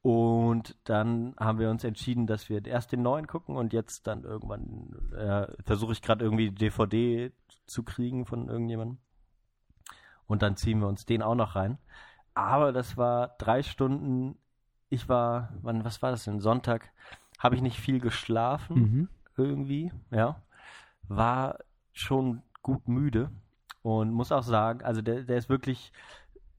Und 0.00 0.76
dann 0.84 1.34
haben 1.40 1.58
wir 1.58 1.70
uns 1.70 1.82
entschieden, 1.82 2.28
dass 2.28 2.48
wir 2.48 2.64
erst 2.64 2.92
den 2.92 3.02
neuen 3.02 3.26
gucken 3.26 3.56
und 3.56 3.72
jetzt 3.72 4.06
dann 4.06 4.22
irgendwann 4.22 4.94
äh, 5.12 5.48
versuche 5.64 5.90
ich 5.90 6.02
gerade 6.02 6.24
irgendwie 6.24 6.50
die 6.50 6.66
DVD 6.66 7.32
zu 7.66 7.82
kriegen 7.82 8.26
von 8.26 8.48
irgendjemandem. 8.48 8.98
Und 10.28 10.42
dann 10.42 10.56
ziehen 10.56 10.78
wir 10.78 10.86
uns 10.86 11.04
den 11.04 11.20
auch 11.20 11.34
noch 11.34 11.56
rein. 11.56 11.78
Aber 12.32 12.72
das 12.72 12.96
war 12.96 13.34
drei 13.38 13.64
Stunden. 13.64 14.38
Ich 14.88 15.08
war, 15.08 15.52
wann, 15.62 15.84
was 15.84 16.02
war 16.02 16.10
das 16.10 16.24
denn? 16.24 16.40
Sonntag 16.40 16.90
habe 17.38 17.56
ich 17.56 17.62
nicht 17.62 17.78
viel 17.80 18.00
geschlafen 18.00 18.76
Mhm. 18.76 19.08
irgendwie, 19.36 19.92
ja. 20.10 20.40
War 21.08 21.58
schon 21.92 22.42
gut 22.62 22.88
müde 22.88 23.30
und 23.82 24.10
muss 24.12 24.32
auch 24.32 24.42
sagen, 24.42 24.82
also 24.82 25.02
der, 25.02 25.22
der 25.24 25.36
ist 25.36 25.48
wirklich 25.48 25.92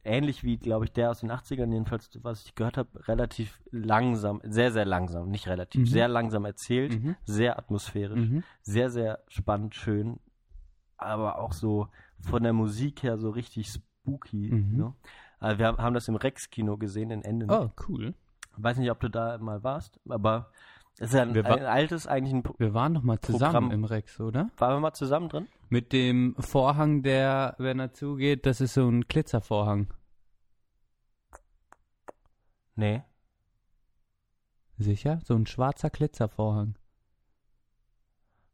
ähnlich 0.04 0.44
wie, 0.44 0.58
glaube 0.58 0.86
ich, 0.86 0.92
der 0.92 1.10
aus 1.10 1.22
den 1.22 1.32
80ern, 1.32 1.72
jedenfalls, 1.72 2.10
was 2.22 2.46
ich 2.46 2.54
gehört 2.56 2.78
habe, 2.78 3.08
relativ 3.08 3.60
langsam, 3.72 4.40
sehr, 4.44 4.72
sehr 4.72 4.86
langsam, 4.86 5.30
nicht 5.30 5.48
relativ, 5.48 5.82
Mhm. 5.82 5.86
sehr 5.86 6.08
langsam 6.08 6.46
erzählt, 6.46 6.92
Mhm. 6.92 7.16
sehr 7.24 7.58
atmosphärisch, 7.58 8.30
Mhm. 8.30 8.44
sehr, 8.62 8.90
sehr 8.92 9.24
spannend, 9.28 9.74
schön, 9.74 10.20
aber 10.98 11.40
auch 11.40 11.54
so 11.54 11.88
von 12.22 12.44
der 12.44 12.54
Musik 12.54 13.02
her 13.02 13.18
so 13.18 13.32
richtig 13.32 13.68
spooky. 13.70 14.52
Mhm. 14.52 14.78
Ne? 14.78 14.94
Also 15.40 15.60
wir 15.60 15.68
haben, 15.68 15.94
das 15.94 16.08
im 16.08 16.16
Rex-Kino 16.16 16.78
gesehen 16.78 17.12
in 17.12 17.22
Enden. 17.22 17.52
Oh, 17.52 17.70
cool. 17.88 18.14
Weiß 18.58 18.78
nicht, 18.78 18.90
ob 18.92 19.00
du 19.00 19.10
da 19.10 19.38
mal 19.38 19.64
warst, 19.64 20.00
aber 20.08 20.52
es 20.98 21.10
ist 21.10 21.14
ja 21.14 21.24
ein, 21.24 21.36
Wir 21.36 21.46
ein 21.46 21.66
altes, 21.66 22.08
eigentlich 22.08 22.34
ein 22.34 22.44
Pro 22.44 22.56
Wir 22.58 22.74
waren 22.74 22.94
noch 22.94 23.04
mal 23.04 23.20
zusammen 23.20 23.52
Programm. 23.52 23.72
im 23.72 23.84
Rex, 23.84 24.20
oder? 24.20 24.50
Waren 24.58 24.76
wir 24.78 24.80
mal 24.80 24.94
zusammen 24.94 25.28
drin? 25.28 25.48
Mit 25.70 25.92
dem 25.92 26.36
Vorhang, 26.40 27.04
der, 27.04 27.56
wenn 27.58 27.80
er 27.80 27.92
zugeht, 27.92 28.46
das 28.46 28.62
ist 28.62 28.76
so 28.76 28.88
ein 28.88 29.02
Glitzervorhang. 29.02 29.94
Nee. 32.76 33.04
Sicher? 34.78 35.20
So 35.24 35.36
ein 35.36 35.46
schwarzer 35.46 35.90
Glitzervorhang. 35.90 36.78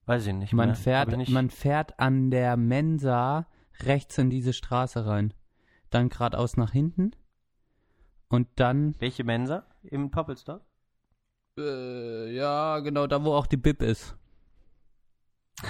Weiß 0.05 0.25
ich 0.25 0.33
nicht. 0.33 0.53
Man 0.53 0.69
mehr. 0.69 0.75
fährt, 0.75 1.11
ich 1.11 1.17
nicht, 1.17 1.31
man 1.31 1.49
fährt 1.49 1.99
an 1.99 2.31
der 2.31 2.57
Mensa 2.57 3.47
rechts 3.81 4.17
in 4.17 4.29
diese 4.29 4.53
Straße 4.53 5.05
rein. 5.05 5.33
Dann 5.91 6.09
geradeaus 6.09 6.57
nach 6.57 6.71
hinten. 6.71 7.11
Und 8.27 8.47
dann, 8.55 8.95
Welche 8.99 9.23
Mensa? 9.23 9.65
Im 9.83 10.09
Poppelstore? 10.09 10.61
äh, 11.57 12.33
ja, 12.33 12.79
genau, 12.79 13.07
da 13.07 13.23
wo 13.23 13.33
auch 13.33 13.47
die 13.47 13.57
Bib 13.57 13.81
ist. 13.81 14.15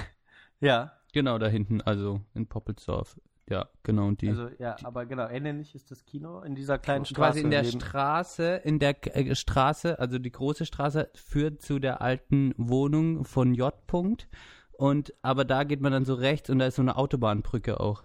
Ja. 0.60 0.92
Genau, 1.12 1.38
da 1.38 1.48
hinten, 1.48 1.80
also 1.80 2.20
in 2.34 2.46
Poppelsdorf. 2.46 3.20
Ja, 3.50 3.68
genau, 3.82 4.06
und 4.06 4.22
die. 4.22 4.28
Also, 4.28 4.48
ja, 4.60 4.76
aber 4.84 5.06
genau, 5.06 5.26
ähnlich 5.28 5.74
ist 5.74 5.90
das 5.90 6.04
Kino 6.04 6.40
in 6.42 6.54
dieser 6.54 6.78
kleinen 6.78 7.04
Straße. 7.04 7.40
quasi 7.40 7.40
in 7.40 7.50
der 7.50 7.64
Straße, 7.64 8.54
in 8.64 8.78
der 8.78 9.16
äh, 9.16 9.34
Straße, 9.34 9.98
also 9.98 10.20
die 10.20 10.30
große 10.30 10.64
Straße 10.64 11.10
führt 11.14 11.60
zu 11.60 11.80
der 11.80 12.00
alten 12.00 12.54
Wohnung 12.56 13.24
von 13.24 13.54
J. 13.54 13.74
-Punkt. 13.88 14.28
Und 14.70 15.12
aber 15.20 15.44
da 15.44 15.64
geht 15.64 15.80
man 15.80 15.90
dann 15.90 16.04
so 16.04 16.14
rechts 16.14 16.48
und 16.48 16.60
da 16.60 16.66
ist 16.66 16.76
so 16.76 16.82
eine 16.82 16.96
Autobahnbrücke 16.96 17.80
auch. 17.80 18.04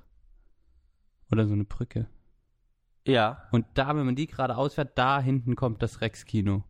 Oder 1.31 1.47
so 1.47 1.53
eine 1.53 1.65
Brücke. 1.65 2.07
Ja, 3.05 3.47
Und 3.51 3.65
da, 3.73 3.95
wenn 3.95 4.05
man 4.05 4.15
die 4.15 4.27
gerade 4.27 4.57
ausfährt, 4.57 4.97
da 4.97 5.21
hinten 5.21 5.55
kommt 5.55 5.81
das 5.81 6.01
Rex-Kino. 6.01 6.63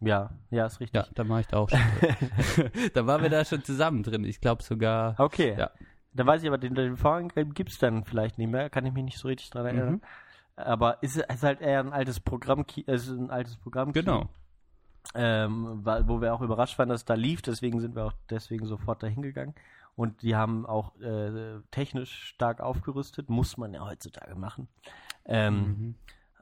ja, 0.00 0.30
ja, 0.50 0.66
ist 0.66 0.80
richtig. 0.80 1.02
Ja, 1.02 1.08
da 1.14 1.28
war 1.28 1.40
ich 1.40 1.46
da 1.46 1.56
auch 1.58 1.70
schon 1.70 1.80
drin. 1.98 2.70
da 2.94 3.06
waren 3.06 3.22
wir 3.22 3.30
da 3.30 3.44
schon 3.44 3.64
zusammen 3.64 4.02
drin. 4.02 4.24
Ich 4.24 4.40
glaube 4.40 4.62
sogar. 4.62 5.18
Okay. 5.18 5.56
Ja. 5.58 5.70
Dann 6.12 6.26
weiß 6.26 6.42
ich 6.42 6.48
aber, 6.48 6.58
den, 6.58 6.74
den 6.74 6.96
Vorhang 6.96 7.28
gibt 7.54 7.70
es 7.70 7.78
dann 7.78 8.04
vielleicht 8.04 8.36
nicht 8.36 8.50
mehr, 8.50 8.68
kann 8.68 8.84
ich 8.84 8.92
mich 8.92 9.04
nicht 9.04 9.18
so 9.18 9.28
richtig 9.28 9.48
dran 9.50 9.66
erinnern. 9.66 9.92
Mhm. 9.92 10.00
Aber 10.56 11.02
ist, 11.02 11.16
ist 11.16 11.42
halt 11.42 11.60
eher 11.60 11.80
ein 11.80 11.92
altes 11.92 12.20
Programm, 12.20 12.66
ist 12.86 13.08
ein 13.08 13.30
altes 13.30 13.56
Programm. 13.56 13.92
Genau. 13.92 14.28
ähm, 15.14 15.80
wo 15.84 16.20
wir 16.20 16.34
auch 16.34 16.42
überrascht 16.42 16.78
waren, 16.78 16.88
dass 16.88 17.00
es 17.02 17.04
da 17.06 17.14
lief. 17.14 17.40
Deswegen 17.40 17.80
sind 17.80 17.94
wir 17.94 18.04
auch 18.04 18.12
deswegen 18.28 18.66
sofort 18.66 19.02
dahin 19.02 19.22
gegangen. 19.22 19.54
Und 20.00 20.22
die 20.22 20.34
haben 20.34 20.64
auch 20.64 20.98
äh, 21.02 21.60
technisch 21.72 22.28
stark 22.28 22.62
aufgerüstet, 22.62 23.28
muss 23.28 23.58
man 23.58 23.74
ja 23.74 23.84
heutzutage 23.84 24.34
machen. 24.34 24.66
Ähm, 25.26 25.58
Mhm. 25.58 25.94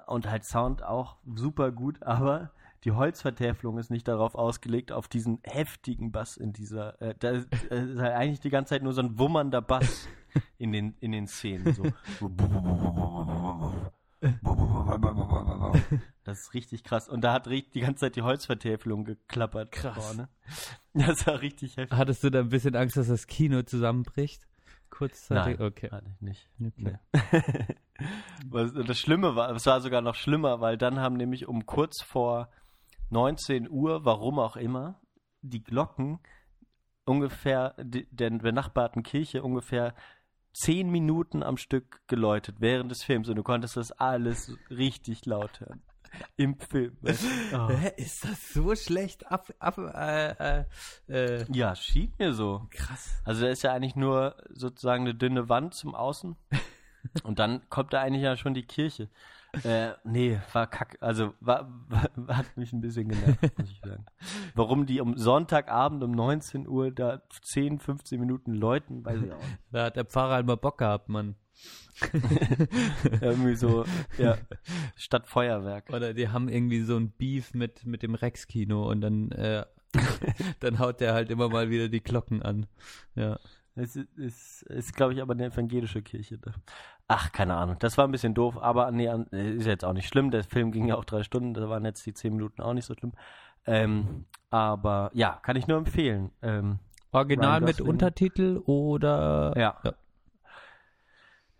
Und 0.07 0.31
halt 0.31 0.45
Sound 0.45 0.85
auch 0.85 1.17
super 1.27 1.73
gut, 1.73 2.01
aber 2.05 2.53
die 2.85 2.93
Holzvertäfelung 2.93 3.79
ist 3.79 3.91
nicht 3.91 4.07
darauf 4.07 4.37
ausgelegt, 4.37 4.93
auf 4.93 5.09
diesen 5.09 5.41
heftigen 5.43 6.13
Bass 6.13 6.37
in 6.37 6.53
dieser. 6.53 7.03
Äh, 7.03 7.17
da 7.19 7.31
ist, 7.31 7.49
äh, 7.73 7.85
ist 7.85 7.99
halt 7.99 8.15
eigentlich 8.15 8.39
die 8.39 8.51
ganze 8.51 8.75
Zeit 8.75 8.85
nur 8.85 8.93
so 8.93 9.03
ein 9.03 9.19
wummernder 9.19 9.61
Bass 9.61 10.07
in 10.59 10.71
den, 10.71 10.95
in 11.01 11.11
den 11.11 11.27
Szenen. 11.27 11.75
So. 11.75 11.83
Das 16.25 16.41
ist 16.41 16.55
richtig 16.55 16.85
krass. 16.85 17.09
Und 17.09 17.23
da 17.23 17.33
hat 17.33 17.47
die 17.47 17.81
ganze 17.81 18.01
Zeit 18.01 18.17
die 18.17 18.23
Holzvertäfelung 18.23 19.05
geklappert. 19.05 19.73
Krass. 19.73 19.95
Vorne. 20.05 20.29
Das 20.93 21.27
war 21.27 21.41
richtig 21.41 21.77
heftig. 21.79 21.97
Hattest 21.97 22.23
du 22.23 22.31
da 22.31 22.41
ein 22.41 22.51
bisschen 22.51 22.77
Angst, 22.77 22.97
dass 22.99 23.09
das 23.09 23.27
Kino 23.27 23.63
zusammenbricht? 23.63 24.47
Kurzzeitig? 24.91 25.59
Nein, 25.59 25.67
Okay. 25.69 25.91
hatte 25.91 26.11
ich 26.11 26.21
nicht. 26.21 26.51
okay. 26.61 26.99
Nee. 27.21 27.75
Das 28.87 28.99
Schlimme 29.01 29.35
war, 29.35 29.51
es 29.51 29.67
war 29.67 29.81
sogar 29.81 30.03
noch 30.03 30.15
schlimmer, 30.15 30.61
weil 30.61 30.79
dann 30.79 31.01
haben 31.01 31.17
nämlich 31.17 31.49
um 31.49 31.67
kurz 31.67 32.01
vor 32.03 32.49
19 33.11 33.69
Uhr, 33.69 34.05
warum 34.05 34.39
auch 34.39 34.57
immer, 34.57 35.01
die 35.43 35.63
Glocken 35.65 36.21
ungefähr 37.05 37.75
der 37.79 38.31
benachbarten 38.31 39.03
Kirche 39.03 39.43
ungefähr 39.43 39.95
zehn 40.61 40.91
Minuten 40.91 41.43
am 41.43 41.57
Stück 41.57 42.01
geläutet 42.09 42.57
während 42.59 42.91
des 42.91 43.03
Films 43.03 43.29
und 43.29 43.37
du 43.37 43.43
konntest 43.43 43.77
das 43.77 43.93
alles 43.93 44.57
richtig 44.71 45.25
laut 45.27 45.61
hören. 45.61 45.83
Im 46.37 46.59
Film. 46.59 46.97
Oh. 47.53 47.69
Hä, 47.69 47.93
ist 47.97 48.25
das 48.25 48.53
so 48.55 48.75
schlecht 48.75 49.31
ab, 49.31 49.53
ab 49.59 49.77
äh, 49.79 50.61
äh, 50.61 50.65
äh, 51.09 51.45
Ja, 51.53 51.75
schien 51.77 52.13
mir 52.19 52.33
so. 52.33 52.67
krass. 52.71 53.21
Also 53.25 53.43
da 53.43 53.49
ist 53.49 53.63
ja 53.63 53.73
eigentlich 53.73 53.95
nur 53.95 54.37
sozusagen 54.49 55.03
eine 55.05 55.15
dünne 55.15 55.49
Wand 55.49 55.75
zum 55.75 55.95
Außen. 55.95 56.37
Und 57.23 57.39
dann 57.39 57.69
kommt 57.69 57.93
da 57.93 58.01
eigentlich 58.01 58.23
ja 58.23 58.37
schon 58.37 58.55
die 58.55 58.65
Kirche. 58.67 59.09
Äh, 59.65 59.93
nee, 60.05 60.39
war 60.53 60.67
kack. 60.67 60.99
Also 61.01 61.35
war, 61.41 61.69
war, 61.89 62.11
hat 62.37 62.57
mich 62.57 62.73
ein 62.73 62.81
bisschen 62.81 63.09
genervt, 63.09 63.59
muss 63.59 63.71
ich 63.71 63.81
sagen. 63.81 64.05
Warum 64.55 64.87
die 64.87 65.01
um 65.01 65.17
Sonntagabend 65.17 66.03
um 66.05 66.11
19 66.11 66.69
Uhr 66.69 66.91
da 66.91 67.23
10, 67.43 67.79
15 67.79 68.21
Minuten 68.21 68.55
läuten, 68.55 69.05
weiß 69.05 69.23
ich 69.23 69.33
auch 69.33 69.39
nicht. 69.39 69.59
Da 69.71 69.85
hat 69.87 69.97
der 69.97 70.05
Pfarrer 70.05 70.35
halt 70.35 70.47
mal 70.47 70.57
Bock 70.57 70.79
gehabt, 70.79 71.09
Mann. 71.09 71.35
Irgendwie 73.21 73.57
so, 73.57 73.85
ja, 74.17 74.39
statt 74.95 75.27
Feuerwerk. 75.27 75.91
Oder 75.91 76.15
die 76.15 76.29
haben 76.29 76.49
irgendwie 76.49 76.83
so 76.83 76.97
ein 76.97 77.11
Beef 77.11 77.53
mit, 77.53 77.85
mit 77.85 78.05
dem 78.05 78.15
Rex-Kino 78.15 78.89
und 78.89 79.01
dann 79.01 79.33
äh, 79.33 79.65
Dann 80.61 80.79
haut 80.79 81.01
der 81.01 81.15
halt 81.15 81.31
immer 81.31 81.49
mal 81.49 81.71
wieder 81.71 81.89
die 81.89 82.03
Glocken 82.03 82.43
an. 82.43 82.67
Ja. 83.15 83.39
Es 83.75 83.95
ist, 83.95 84.13
ist, 84.19 84.63
ist 84.63 84.97
glaube 84.97 85.15
ich, 85.15 85.23
aber 85.23 85.35
eine 85.35 85.47
evangelische 85.47 86.03
Kirche. 86.03 86.39
Da. 86.39 86.53
Ach, 87.11 87.33
keine 87.33 87.57
Ahnung. 87.57 87.77
Das 87.79 87.97
war 87.97 88.07
ein 88.07 88.11
bisschen 88.13 88.35
doof, 88.35 88.59
aber 88.61 88.91
nee, 88.91 89.09
an- 89.09 89.27
ist 89.29 89.65
jetzt 89.67 89.85
auch 89.85 89.95
nicht 89.95 90.09
schlimm. 90.09 90.31
Der 90.31 90.45
Film 90.45 90.73
ging 90.73 90.87
ja 90.87 90.97
auch 90.97 91.07
drei 91.07 91.23
Stunden, 91.23 91.55
da 91.55 91.69
waren 91.69 91.85
jetzt 91.87 92.05
die 92.05 92.13
zehn 92.13 92.35
Minuten 92.35 92.61
auch 92.61 92.75
nicht 92.75 92.85
so 92.85 92.95
schlimm. 92.95 93.13
Ähm, 93.67 94.27
aber 94.51 95.11
ja, 95.15 95.39
kann 95.43 95.57
ich 95.57 95.67
nur 95.67 95.79
empfehlen. 95.79 96.31
Ähm, 96.43 96.79
Original 97.11 97.61
mit. 97.63 97.81
Untertitel 97.81 98.59
oder 98.67 99.55
Ja. 99.57 99.79
ja. 99.83 99.95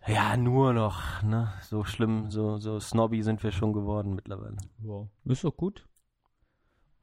ja, 0.07 0.37
nur 0.37 0.73
noch, 0.73 1.23
ne? 1.23 1.51
So 1.63 1.83
schlimm, 1.83 2.29
so, 2.29 2.57
so 2.59 2.79
snobby 2.79 3.23
sind 3.23 3.41
wir 3.43 3.51
schon 3.51 3.73
geworden 3.73 4.13
mittlerweile. 4.15 4.57
Wow. 4.77 5.09
Ist 5.25 5.43
doch 5.43 5.55
gut. 5.57 5.87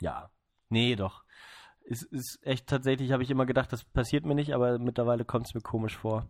Ja. 0.01 0.31
Nee, 0.69 0.95
doch. 0.97 1.25
Es 1.89 2.03
ist 2.03 2.39
echt 2.43 2.67
tatsächlich, 2.69 3.13
habe 3.13 3.23
ich 3.23 3.31
immer 3.31 3.47
gedacht, 3.47 3.73
das 3.73 3.85
passiert 3.85 4.25
mir 4.25 4.35
nicht, 4.35 4.55
aber 4.55 4.79
mittlerweile 4.79 5.25
kommt 5.25 5.47
es 5.47 5.55
mir 5.55 5.61
komisch 5.61 5.97
vor. 5.97 6.27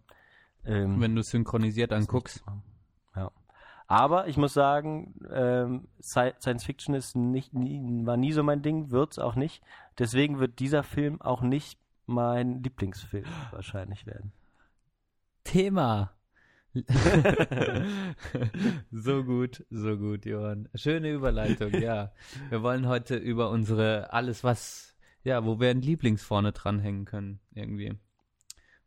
Ähm, 0.67 1.01
Wenn 1.01 1.15
du 1.15 1.23
synchronisiert 1.23 1.93
anguckst. 1.93 2.45
Ja. 3.15 3.31
Aber 3.87 4.27
ich 4.27 4.37
muss 4.37 4.53
sagen, 4.53 5.15
ähm, 5.33 5.87
Sci- 6.01 6.35
Science 6.41 6.65
Fiction 6.65 6.95
ist 6.95 7.15
nicht, 7.15 7.55
nie, 7.55 8.05
war 8.05 8.17
nie 8.17 8.33
so 8.33 8.43
mein 8.43 8.63
Ding, 8.63 8.91
wird's 8.91 9.19
auch 9.19 9.37
nicht. 9.37 9.63
Deswegen 9.99 10.39
wird 10.41 10.59
dieser 10.59 10.83
Film 10.83 11.21
auch 11.23 11.41
nicht 11.43 11.79
mein 12.07 12.63
Lieblingsfilm 12.63 13.27
wahrscheinlich 13.53 14.07
werden. 14.07 14.33
Thema. 15.45 16.13
so 18.91 19.25
gut, 19.25 19.65
so 19.71 19.97
gut, 19.97 20.27
Johann. 20.27 20.69
Schöne 20.75 21.13
Überleitung, 21.13 21.73
ja. 21.81 22.13
Wir 22.51 22.63
wollen 22.63 22.87
heute 22.87 23.17
über 23.17 23.51
unsere 23.51 24.13
alles 24.13 24.45
was, 24.45 24.95
ja, 25.25 25.45
wo 25.45 25.59
wir 25.61 25.71
ein 25.71 25.81
Lieblings 25.81 26.23
vorne 26.23 26.53
dranhängen 26.53 27.05
können, 27.05 27.41
irgendwie. 27.55 27.95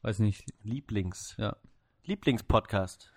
Weiß 0.02 0.20
nicht, 0.20 0.46
Lieblings. 0.64 1.36
ja. 1.38 1.58
Lieblingspodcast. 2.06 3.12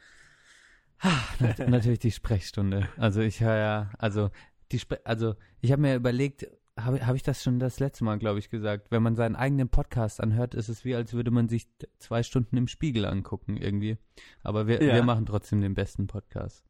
Nat 1.41 1.59
natürlich 1.69 1.99
die 2.01 2.11
Sprechstunde. 2.11 2.89
Also 2.97 3.21
ich 3.21 3.41
höre 3.41 3.57
ja, 3.57 3.91
also 3.99 4.31
die 4.71 4.79
Spre 4.79 5.01
also 5.05 5.35
ich 5.61 5.73
habe 5.73 5.83
mir 5.83 5.95
überlegt, 5.97 6.47
habe 6.79 7.05
hab 7.07 7.15
ich 7.15 7.23
das 7.23 7.43
schon 7.43 7.59
das 7.59 7.81
letzte 7.81 8.05
Mal, 8.05 8.19
glaube 8.19 8.39
ich, 8.39 8.51
gesagt, 8.51 8.91
wenn 8.91 9.03
man 9.03 9.17
seinen 9.17 9.37
eigenen 9.37 9.69
Podcast 9.69 10.21
anhört, 10.21 10.55
ist 10.55 10.69
es 10.69 10.85
wie, 10.85 10.95
als 10.95 11.13
würde 11.13 11.31
man 11.31 11.49
sich 11.49 11.69
zwei 11.99 12.23
Stunden 12.23 12.57
im 12.57 12.69
Spiegel 12.69 13.05
angucken 13.05 13.57
irgendwie. 13.57 13.99
Aber 14.43 14.67
wir, 14.67 14.83
Ja. 14.83 14.95
wir 14.95 15.03
machen 15.03 15.27
trotzdem 15.27 15.61
den 15.61 15.75
besten 15.75 16.07
Podcast. 16.07 16.65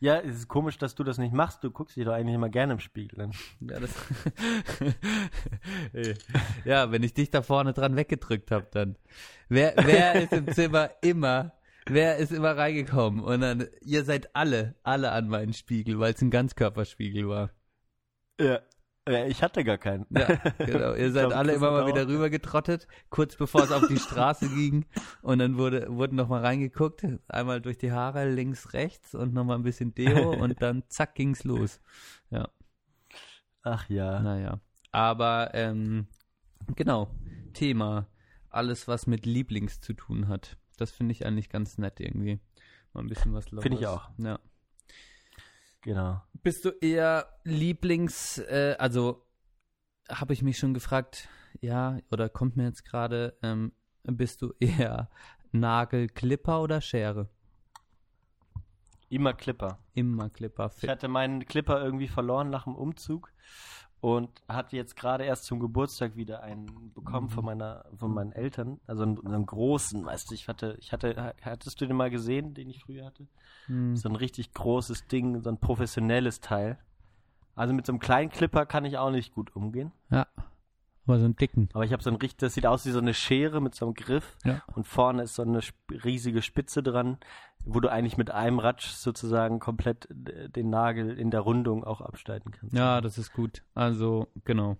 Ja. 0.00 0.18
Es 0.18 0.36
ist 0.36 0.48
komisch, 0.48 0.78
dass 0.78 0.94
du 0.94 1.04
das 1.04 1.18
nicht 1.18 1.32
machst. 1.32 1.62
Du 1.64 1.70
guckst 1.70 1.96
dich 1.96 2.04
doch 2.04 2.12
eigentlich 2.12 2.34
immer 2.34 2.48
gerne 2.48 2.74
im 2.74 2.80
Spiegel 2.80 3.20
an. 3.20 3.32
Ja, 3.60 3.80
das 3.80 3.90
ja, 6.64 6.90
wenn 6.90 7.02
ich 7.02 7.14
dich 7.14 7.30
da 7.30 7.42
vorne 7.42 7.72
dran 7.72 7.96
weggedrückt 7.96 8.50
habe, 8.50 8.66
dann. 8.70 8.96
Wer, 9.48 9.74
wer 9.76 10.22
ist 10.22 10.32
im 10.32 10.52
Zimmer 10.52 10.90
immer, 11.02 11.52
wer 11.86 12.16
ist 12.16 12.32
immer 12.32 12.56
reingekommen? 12.56 13.20
Und 13.20 13.40
dann, 13.40 13.68
ihr 13.82 14.04
seid 14.04 14.34
alle, 14.34 14.74
alle 14.82 15.12
an 15.12 15.28
meinen 15.28 15.52
Spiegel, 15.52 15.98
weil 15.98 16.14
es 16.14 16.22
ein 16.22 16.30
Ganzkörperspiegel 16.30 17.28
war. 17.28 17.50
Ja. 18.40 18.60
Ja 19.08 19.26
ich 19.26 19.42
hatte 19.42 19.64
gar 19.64 19.78
keinen. 19.78 20.06
Ja, 20.10 20.26
genau. 20.58 20.94
Ihr 20.94 21.12
seid 21.12 21.26
glaub, 21.26 21.38
alle 21.38 21.52
immer 21.52 21.70
mal 21.70 21.86
wieder 21.86 22.06
rübergetrottet, 22.06 22.86
kurz 23.10 23.36
bevor 23.36 23.64
es 23.64 23.72
auf 23.72 23.86
die 23.88 23.98
Straße 23.98 24.48
ging. 24.48 24.86
Und 25.22 25.38
dann 25.38 25.56
wurde, 25.56 25.88
wurden 25.88 26.16
noch 26.16 26.28
mal 26.28 26.40
reingeguckt, 26.40 27.06
einmal 27.28 27.60
durch 27.60 27.78
die 27.78 27.92
Haare, 27.92 28.30
links, 28.30 28.72
rechts 28.72 29.14
und 29.14 29.34
noch 29.34 29.44
mal 29.44 29.56
ein 29.56 29.62
bisschen 29.62 29.94
Deo 29.94 30.30
und 30.42 30.60
dann 30.62 30.84
zack 30.88 31.14
ging's 31.14 31.44
los. 31.44 31.80
Ja. 32.30 32.48
Ach 33.62 33.88
ja. 33.88 34.20
Naja. 34.20 34.60
Aber 34.92 35.50
ähm, 35.54 36.06
genau, 36.76 37.10
Thema. 37.52 38.06
Alles, 38.50 38.86
was 38.86 39.08
mit 39.08 39.26
Lieblings 39.26 39.80
zu 39.80 39.94
tun 39.94 40.28
hat. 40.28 40.56
Das 40.76 40.92
finde 40.92 41.12
ich 41.12 41.26
eigentlich 41.26 41.48
ganz 41.48 41.76
nett 41.78 41.98
irgendwie. 41.98 42.38
Mal 42.92 43.02
ein 43.02 43.08
bisschen 43.08 43.34
was 43.34 43.50
los. 43.50 43.62
Finde 43.62 43.78
ich 43.78 43.86
auch. 43.86 44.10
Ja. 44.18 44.38
Genau. 45.84 46.22
Bist 46.42 46.64
du 46.64 46.70
eher 46.80 47.28
Lieblings, 47.44 48.38
äh, 48.38 48.74
also 48.78 49.26
habe 50.08 50.32
ich 50.32 50.42
mich 50.42 50.56
schon 50.56 50.72
gefragt, 50.72 51.28
ja, 51.60 51.98
oder 52.10 52.30
kommt 52.30 52.56
mir 52.56 52.64
jetzt 52.64 52.86
gerade, 52.86 53.36
ähm, 53.42 53.72
bist 54.04 54.40
du 54.40 54.54
eher 54.60 55.10
Nagelklipper 55.52 56.62
oder 56.62 56.80
Schere? 56.80 57.28
Immer 59.10 59.34
Clipper. 59.34 59.78
Immer 59.92 60.30
Clipper. 60.30 60.72
Ich 60.80 60.88
hatte 60.88 61.08
meinen 61.08 61.44
Clipper 61.44 61.84
irgendwie 61.84 62.08
verloren 62.08 62.48
nach 62.48 62.64
dem 62.64 62.76
Umzug 62.76 63.30
und 64.04 64.28
hatte 64.48 64.76
jetzt 64.76 64.96
gerade 64.96 65.24
erst 65.24 65.46
zum 65.46 65.60
Geburtstag 65.60 66.14
wieder 66.14 66.42
einen 66.42 66.92
bekommen 66.92 67.30
von 67.30 67.42
meiner, 67.42 67.86
von 67.96 68.12
meinen 68.12 68.32
Eltern. 68.32 68.78
Also 68.86 69.02
einen, 69.02 69.26
einen 69.26 69.46
großen, 69.46 70.04
weißt 70.04 70.30
du, 70.30 70.34
ich 70.34 70.46
hatte, 70.46 70.76
ich 70.78 70.92
hatte, 70.92 71.34
hattest 71.40 71.80
du 71.80 71.86
den 71.86 71.96
mal 71.96 72.10
gesehen, 72.10 72.52
den 72.52 72.68
ich 72.68 72.80
früher 72.80 73.06
hatte? 73.06 73.26
Hm. 73.64 73.96
So 73.96 74.10
ein 74.10 74.16
richtig 74.16 74.52
großes 74.52 75.06
Ding, 75.06 75.40
so 75.40 75.48
ein 75.48 75.56
professionelles 75.56 76.40
Teil. 76.40 76.76
Also 77.56 77.72
mit 77.72 77.86
so 77.86 77.92
einem 77.92 77.98
kleinen 77.98 78.28
Clipper 78.28 78.66
kann 78.66 78.84
ich 78.84 78.98
auch 78.98 79.10
nicht 79.10 79.34
gut 79.34 79.56
umgehen. 79.56 79.90
Ja, 80.10 80.26
aber 81.06 81.18
so 81.18 81.24
einen 81.24 81.36
dicken. 81.36 81.68
Aber 81.72 81.84
ich 81.84 81.92
habe 81.92 82.02
so 82.02 82.10
ein 82.10 82.16
richtig, 82.16 82.38
das 82.38 82.54
sieht 82.54 82.66
aus 82.66 82.86
wie 82.86 82.90
so 82.90 82.98
eine 82.98 83.14
Schere 83.14 83.60
mit 83.60 83.74
so 83.74 83.84
einem 83.86 83.94
Griff. 83.94 84.36
Ja. 84.44 84.62
Und 84.74 84.86
vorne 84.86 85.22
ist 85.22 85.34
so 85.34 85.42
eine 85.42 85.60
riesige 85.90 86.40
Spitze 86.42 86.82
dran, 86.82 87.18
wo 87.64 87.80
du 87.80 87.90
eigentlich 87.90 88.16
mit 88.16 88.30
einem 88.30 88.58
Ratsch 88.58 88.86
sozusagen 88.88 89.58
komplett 89.60 90.08
äh, 90.10 90.48
den 90.50 90.70
Nagel 90.70 91.18
in 91.18 91.30
der 91.30 91.40
Rundung 91.40 91.84
auch 91.84 92.00
abschneiden 92.00 92.52
kannst. 92.52 92.74
Ja, 92.74 93.00
das 93.00 93.18
ist 93.18 93.32
gut. 93.32 93.62
Also, 93.74 94.28
genau. 94.44 94.76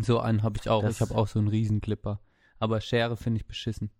So 0.00 0.20
einen 0.20 0.42
habe 0.42 0.58
ich 0.60 0.68
auch. 0.68 0.82
Das- 0.82 0.96
ich 0.96 1.00
habe 1.00 1.14
auch 1.18 1.28
so 1.28 1.38
einen 1.38 1.48
Riesenclipper. 1.48 2.20
Aber 2.58 2.80
Schere 2.80 3.16
finde 3.16 3.40
ich 3.40 3.46
beschissen. 3.46 3.90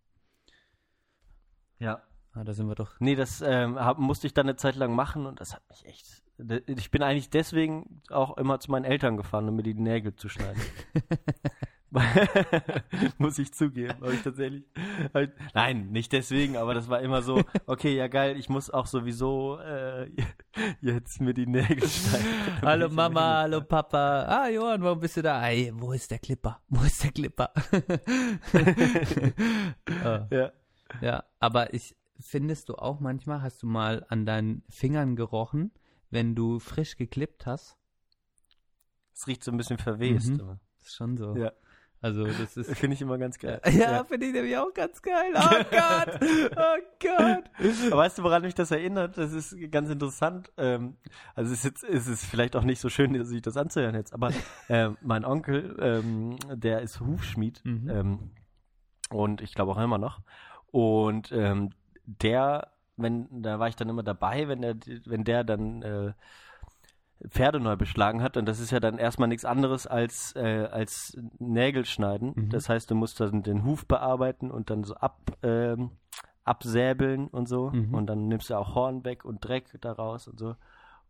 Ja. 1.78 2.02
Ah, 2.32 2.44
da 2.44 2.52
sind 2.52 2.68
wir 2.68 2.74
doch. 2.74 2.98
Nee, 3.00 3.14
das 3.14 3.40
ähm, 3.40 3.76
hab, 3.78 3.98
musste 3.98 4.26
ich 4.26 4.34
dann 4.34 4.46
eine 4.46 4.56
Zeit 4.56 4.76
lang 4.76 4.94
machen 4.94 5.26
und 5.26 5.40
das 5.40 5.54
hat 5.54 5.62
mich 5.70 5.84
echt. 5.86 6.22
Ich 6.66 6.90
bin 6.90 7.02
eigentlich 7.02 7.30
deswegen 7.30 8.00
auch 8.10 8.36
immer 8.36 8.60
zu 8.60 8.70
meinen 8.70 8.84
Eltern 8.84 9.16
gefahren, 9.16 9.48
um 9.48 9.56
mir 9.56 9.62
die 9.64 9.74
Nägel 9.74 10.14
zu 10.14 10.28
schneiden. 10.28 10.60
Muss 13.18 13.38
ich 13.38 13.52
zugeben, 13.54 13.94
habe 14.00 14.12
ich 14.14 14.22
tatsächlich. 14.22 14.64
Halt, 15.14 15.32
nein, 15.54 15.88
nicht 15.90 16.12
deswegen, 16.12 16.56
aber 16.56 16.74
das 16.74 16.88
war 16.88 17.00
immer 17.00 17.22
so, 17.22 17.42
okay, 17.66 17.96
ja 17.96 18.08
geil, 18.08 18.36
ich 18.38 18.48
muss 18.50 18.68
auch 18.70 18.84
sowieso 18.86 19.58
äh, 19.58 20.10
jetzt 20.82 21.20
mir 21.22 21.32
die 21.32 21.46
Nägel 21.46 21.88
schneiden. 21.88 22.26
Hallo 22.62 22.86
ich 22.86 22.92
Mama, 22.92 23.38
hallo 23.38 23.62
Papa. 23.62 24.24
Ah, 24.28 24.48
Johann, 24.48 24.82
warum 24.82 25.00
bist 25.00 25.16
du 25.16 25.22
da? 25.22 25.44
Ey, 25.48 25.72
wo 25.74 25.92
ist 25.92 26.10
der 26.10 26.18
Clipper? 26.18 26.60
Wo 26.68 26.82
ist 26.82 27.02
der 27.02 27.10
Clipper? 27.10 27.50
Ah, 30.04 30.26
Ja. 30.30 30.52
ja, 31.00 31.24
aber 31.40 31.72
ich 31.74 31.96
findest 32.20 32.68
du 32.68 32.74
auch 32.74 33.00
manchmal, 33.00 33.40
hast 33.42 33.62
du 33.62 33.66
mal 33.66 34.04
an 34.08 34.26
deinen 34.26 34.62
Fingern 34.68 35.16
gerochen, 35.16 35.70
wenn 36.10 36.34
du 36.34 36.58
frisch 36.58 36.96
geklippt 36.96 37.46
hast? 37.46 37.76
Es 39.14 39.26
riecht 39.26 39.42
so 39.42 39.50
ein 39.50 39.56
bisschen 39.56 39.78
verwest. 39.78 40.30
Mhm. 40.30 40.58
ist 40.80 40.94
schon 40.94 41.16
so. 41.16 41.36
Ja. 41.36 41.52
Also, 42.00 42.24
das 42.24 42.56
ist. 42.56 42.76
Finde 42.78 42.94
ich 42.94 43.02
immer 43.02 43.18
ganz 43.18 43.38
geil. 43.40 43.60
Ja, 43.72 44.04
finde 44.04 44.26
ich 44.26 44.32
nämlich 44.32 44.56
auch 44.56 44.72
ganz 44.72 45.02
geil. 45.02 45.32
Oh 45.34 45.64
Gott, 45.70 46.20
oh 46.56 46.76
Gott. 47.00 47.90
Aber 47.92 47.96
weißt 48.02 48.18
du, 48.18 48.22
woran 48.22 48.42
mich 48.42 48.54
das 48.54 48.70
erinnert? 48.70 49.18
Das 49.18 49.32
ist 49.32 49.56
ganz 49.72 49.90
interessant. 49.90 50.52
Ähm, 50.56 50.96
also 51.34 51.52
es 51.52 51.58
ist 51.58 51.64
jetzt 51.64 51.82
ist 51.82 52.06
es 52.06 52.24
vielleicht 52.24 52.54
auch 52.54 52.62
nicht 52.62 52.78
so 52.80 52.88
schön, 52.88 53.24
sich 53.24 53.42
das 53.42 53.56
anzuhören 53.56 53.96
jetzt, 53.96 54.12
aber 54.14 54.30
ähm, 54.68 54.96
mein 55.02 55.24
Onkel, 55.24 55.76
ähm, 55.80 56.36
der 56.54 56.82
ist 56.82 57.00
Hufschmied 57.00 57.60
Mhm. 57.64 57.90
ähm, 57.90 58.30
und 59.10 59.40
ich 59.40 59.54
glaube 59.54 59.72
auch 59.72 59.78
immer 59.82 59.98
noch. 59.98 60.20
Und 60.70 61.32
ähm, 61.32 61.70
der, 62.04 62.68
wenn, 62.98 63.42
da 63.42 63.58
war 63.58 63.68
ich 63.68 63.76
dann 63.76 63.88
immer 63.88 64.02
dabei, 64.02 64.48
wenn 64.48 64.60
der, 64.62 64.76
wenn 65.06 65.24
der 65.24 65.44
dann 65.44 65.82
äh, 65.82 66.12
Pferde 67.26 67.58
neu 67.58 67.76
beschlagen 67.76 68.22
hat. 68.22 68.36
Und 68.36 68.46
das 68.46 68.60
ist 68.60 68.70
ja 68.70 68.80
dann 68.80 68.98
erstmal 68.98 69.28
nichts 69.28 69.44
anderes 69.44 69.86
als, 69.86 70.34
äh, 70.36 70.68
als 70.70 71.16
Nägel 71.38 71.84
schneiden. 71.84 72.32
Mhm. 72.34 72.50
Das 72.50 72.68
heißt, 72.68 72.90
du 72.90 72.94
musst 72.94 73.20
dann 73.20 73.42
den 73.42 73.64
Huf 73.64 73.86
bearbeiten 73.86 74.50
und 74.50 74.70
dann 74.70 74.84
so 74.84 74.94
ab, 74.94 75.18
ähm, 75.42 75.90
absäbeln 76.44 77.28
und 77.28 77.48
so. 77.48 77.70
Mhm. 77.70 77.94
Und 77.94 78.06
dann 78.06 78.28
nimmst 78.28 78.50
du 78.50 78.54
auch 78.54 78.74
Horn 78.74 79.04
weg 79.04 79.24
und 79.24 79.44
Dreck 79.44 79.80
daraus 79.80 80.28
und 80.28 80.38
so. 80.38 80.54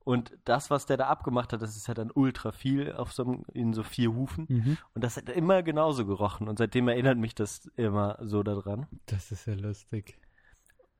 Und 0.04 0.32
das, 0.46 0.70
was 0.70 0.86
der 0.86 0.96
da 0.96 1.08
abgemacht 1.08 1.52
hat, 1.52 1.60
das 1.60 1.76
ist 1.76 1.86
ja 1.86 1.92
dann 1.92 2.10
ultra 2.10 2.50
viel 2.50 2.92
auf 2.92 3.12
so 3.12 3.24
einem, 3.24 3.44
in 3.52 3.74
so 3.74 3.82
vier 3.82 4.14
Hufen. 4.14 4.46
Mhm. 4.48 4.78
Und 4.94 5.04
das 5.04 5.18
hat 5.18 5.28
immer 5.28 5.62
genauso 5.62 6.06
gerochen. 6.06 6.48
Und 6.48 6.56
seitdem 6.56 6.88
erinnert 6.88 7.18
mich 7.18 7.34
das 7.34 7.66
immer 7.76 8.16
so 8.22 8.42
daran. 8.42 8.86
Das 9.04 9.30
ist 9.30 9.44
ja 9.44 9.52
lustig. 9.52 10.18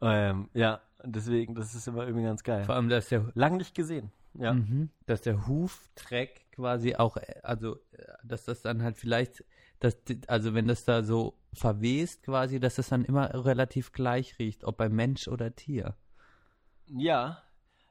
Ähm, 0.01 0.49
ja, 0.55 0.80
deswegen, 1.05 1.55
das 1.55 1.74
ist 1.74 1.86
immer 1.88 2.05
irgendwie 2.07 2.24
ganz 2.24 2.42
geil. 2.42 2.64
Vor 2.64 2.74
allem, 2.74 2.88
dass 2.88 3.09
der, 3.09 3.30
Lang 3.34 3.57
nicht 3.57 3.74
gesehen. 3.74 4.12
Ja. 4.34 4.53
mhm, 4.53 4.90
dass 5.07 5.22
der 5.22 5.49
Huftreck 5.49 6.46
quasi 6.53 6.94
auch, 6.94 7.16
äh, 7.16 7.40
also, 7.42 7.76
äh, 7.92 8.05
dass 8.22 8.44
das 8.44 8.62
dann 8.62 8.82
halt 8.82 8.96
vielleicht, 8.96 9.44
dass, 9.80 9.96
also 10.28 10.55
wenn 10.55 10.68
das 10.68 10.84
da 10.84 11.03
so 11.03 11.34
verwest 11.53 12.22
quasi, 12.22 12.61
dass 12.61 12.76
das 12.76 12.90
dann 12.90 13.05
immer 13.05 13.32
relativ 13.46 13.90
gleich 13.92 14.38
riecht, 14.38 14.64
ob 14.64 14.76
bei 14.76 14.88
Mensch 14.88 15.26
oder 15.28 15.55
Tier. 15.57 15.96
Ja, 16.86 17.42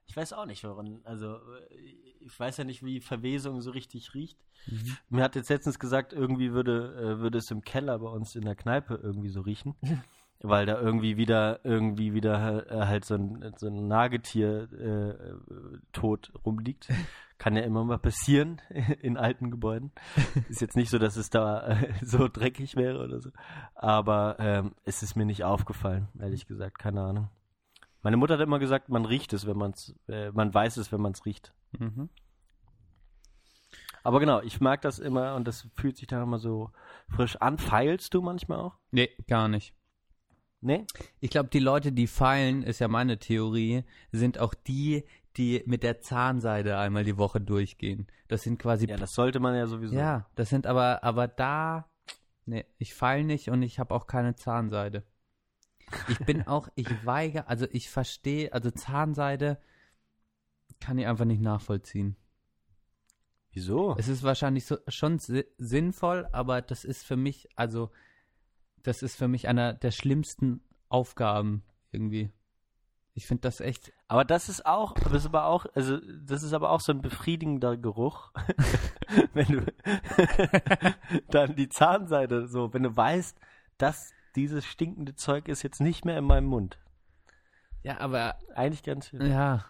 Ich 0.10 0.16
weiß 0.16 0.32
auch 0.34 0.45
nicht, 0.45 0.64
woran. 0.64 1.01
Also, 1.03 1.36
äh, 1.36 1.76
ich 2.22 2.39
weiß 2.39 2.58
ja 2.58 2.64
nicht, 2.64 2.84
wie 2.84 3.01
Verwesung 3.01 3.62
so 3.62 3.72
richtig 3.72 4.14
riecht. 4.14 4.38
Mhm. 4.68 4.97
Mir 5.10 5.24
hat 5.24 5.36
jetzt 5.36 5.49
letztens 5.49 5.80
gesagt, 5.80 6.14
irgendwie 6.14 6.51
würde, 6.53 7.20
würde 7.20 7.38
es 7.38 7.51
im 7.51 7.62
Keller 7.62 7.99
bei 7.99 8.10
uns 8.10 8.36
in 8.36 8.43
der 8.43 8.55
Kneipe 8.55 8.99
irgendwie 9.01 9.30
so 9.30 9.41
riechen. 9.41 9.76
weil 10.42 10.66
da 10.66 10.80
irgendwie 10.80 11.18
wieder, 11.18 11.60
irgendwie 11.64 12.14
wieder 12.14 12.70
äh, 12.70 12.86
halt 12.86 13.06
so 13.06 13.16
ein, 13.16 13.54
so 13.58 13.68
ein 13.68 13.88
Nagetier 13.88 14.72
äh, 14.72 15.34
tot 15.92 16.32
rumliegt. 16.46 16.90
Kann 17.38 17.56
ja 17.56 17.62
immer 17.62 17.84
mal 17.84 18.00
passieren 18.00 18.62
in 19.02 19.16
alten 19.16 19.52
Gebäuden. 19.52 19.92
Ist 20.50 20.62
jetzt 20.62 20.76
nicht 20.76 20.90
so, 20.90 20.98
dass 20.98 21.18
es 21.18 21.30
da 21.30 21.68
äh, 21.68 21.94
so 22.02 22.28
dreckig 22.28 22.76
wäre 22.76 23.04
oder 23.04 23.22
so. 23.22 23.30
Aber 23.76 24.38
ähm, 24.40 24.74
es 24.86 25.04
ist 25.04 25.16
mir 25.16 25.26
nicht 25.26 25.44
aufgefallen, 25.44 26.08
ehrlich 26.20 26.48
gesagt. 26.48 26.80
Keine 26.80 27.02
Ahnung. 27.02 27.30
Meine 28.02 28.18
Mutter 28.18 28.36
hat 28.36 28.42
immer 28.42 28.58
gesagt, 28.58 28.90
man 28.90 29.06
riecht 29.06 29.34
es, 29.34 29.46
wenn 29.46 29.58
man 29.58 29.72
es, 29.72 29.96
äh, 30.08 30.32
man 30.32 30.52
weiß 30.54 30.78
es, 30.78 30.92
wenn 30.92 31.02
man 31.02 31.12
es 31.12 31.26
riecht. 31.26 31.54
Mhm. 31.78 32.10
Aber 34.04 34.20
genau, 34.20 34.42
ich 34.42 34.62
mag 34.62 34.82
das 34.82 35.00
immer 35.00 35.36
und 35.36 35.48
das 35.48 35.68
fühlt 35.76 35.98
sich 35.98 36.08
dann 36.08 36.24
immer 36.24 36.40
so 36.40 36.72
frisch 37.10 37.36
an. 37.36 37.58
Feilst 37.58 38.14
du 38.14 38.22
manchmal 38.22 38.60
auch? 38.60 38.78
Nee, 38.92 39.10
gar 39.28 39.48
nicht. 39.48 39.74
Nee? 40.68 40.86
Ich 41.22 41.30
glaube, 41.30 41.49
die 41.49 41.59
Leute, 41.59 41.93
die 41.93 42.07
feilen, 42.07 42.61
ist 42.61 42.80
ja 42.80 42.89
meine 42.89 43.18
Theorie, 43.20 43.86
sind 44.11 44.38
auch 44.38 44.53
die, 44.53 45.05
die 45.38 45.63
mit 45.65 45.82
der 45.82 46.01
Zahnseide 46.01 46.78
einmal 46.78 47.05
die 47.05 47.18
Woche 47.18 47.39
durchgehen. 47.39 48.07
Das 48.28 48.43
sind 48.43 48.59
quasi. 48.59 48.86
Ja, 48.88 48.97
das 48.97 49.13
sollte 49.13 49.39
man 49.39 49.55
ja 49.55 49.65
sowieso. 49.65 49.95
Ja, 49.95 50.30
das 50.36 50.49
sind 50.49 50.68
aber, 50.68 51.03
aber 51.05 51.30
da, 51.30 51.89
nee, 52.45 52.65
ich 52.78 52.93
feil 52.93 53.24
nicht 53.24 53.49
und 53.49 53.61
ich 53.61 53.80
habe 53.80 53.95
auch 53.95 54.07
keine 54.07 54.36
Zahnseide. 54.36 55.03
Ich 56.09 56.20
bin 56.20 56.41
auch, 56.47 56.68
ich 56.76 57.05
weigere, 57.05 57.47
also 57.47 57.65
ich 57.72 57.89
verstehe, 57.89 58.51
also 58.51 58.70
Zahnseide 58.70 59.59
kann 60.82 60.97
ich 60.97 61.07
einfach 61.07 61.26
nicht 61.26 61.41
nachvollziehen. 61.41 62.18
Wieso? 63.51 63.95
Es 63.97 64.07
ist 64.07 64.24
wahrscheinlich 64.24 64.65
so, 64.65 64.78
schon 64.88 65.18
si 65.18 65.45
sinnvoll, 65.57 66.28
aber 66.34 66.61
das 66.61 66.84
ist 66.84 67.05
für 67.05 67.15
mich, 67.15 67.47
also, 67.55 67.89
das 68.84 69.04
ist 69.04 69.16
für 69.16 69.28
mich 69.28 69.48
einer 69.48 69.74
der 69.74 69.92
schlimmsten 69.92 70.62
Aufgaben 70.90 71.64
irgendwie. 71.92 72.32
Ich 73.14 73.26
finde 73.26 73.42
das 73.42 73.62
echt. 73.62 73.94
Aber 74.08 74.24
das 74.24 74.48
ist 74.48 74.66
auch, 74.66 74.94
das 74.94 75.14
ist 75.14 75.26
aber 75.26 75.46
auch, 75.46 75.66
also 75.74 75.98
das 76.24 76.44
ist 76.44 76.54
aber 76.54 76.70
auch 76.70 76.82
so 76.82 76.92
ein 76.92 77.02
befriedigender 77.02 77.76
Geruch, 77.76 78.32
wenn 79.34 79.48
du 79.48 79.66
dann 81.30 81.56
die 81.56 81.68
Zahnseide 81.68 82.48
so, 82.48 82.74
wenn 82.74 82.84
du 82.84 82.96
weißt, 82.96 83.38
dass 83.80 84.14
dieses 84.36 84.66
stinkende 84.66 85.16
Zeug 85.16 85.48
ist 85.48 85.64
jetzt 85.64 85.82
nicht 85.82 86.06
mehr 86.06 86.18
in 86.18 86.26
meinem 86.26 86.46
Mund. 86.46 86.78
Ja, 87.82 88.00
aber 88.00 88.38
Eigentlich 88.54 88.84
ganz 88.84 89.08
schön. 89.08 89.26
ja, 89.26 89.66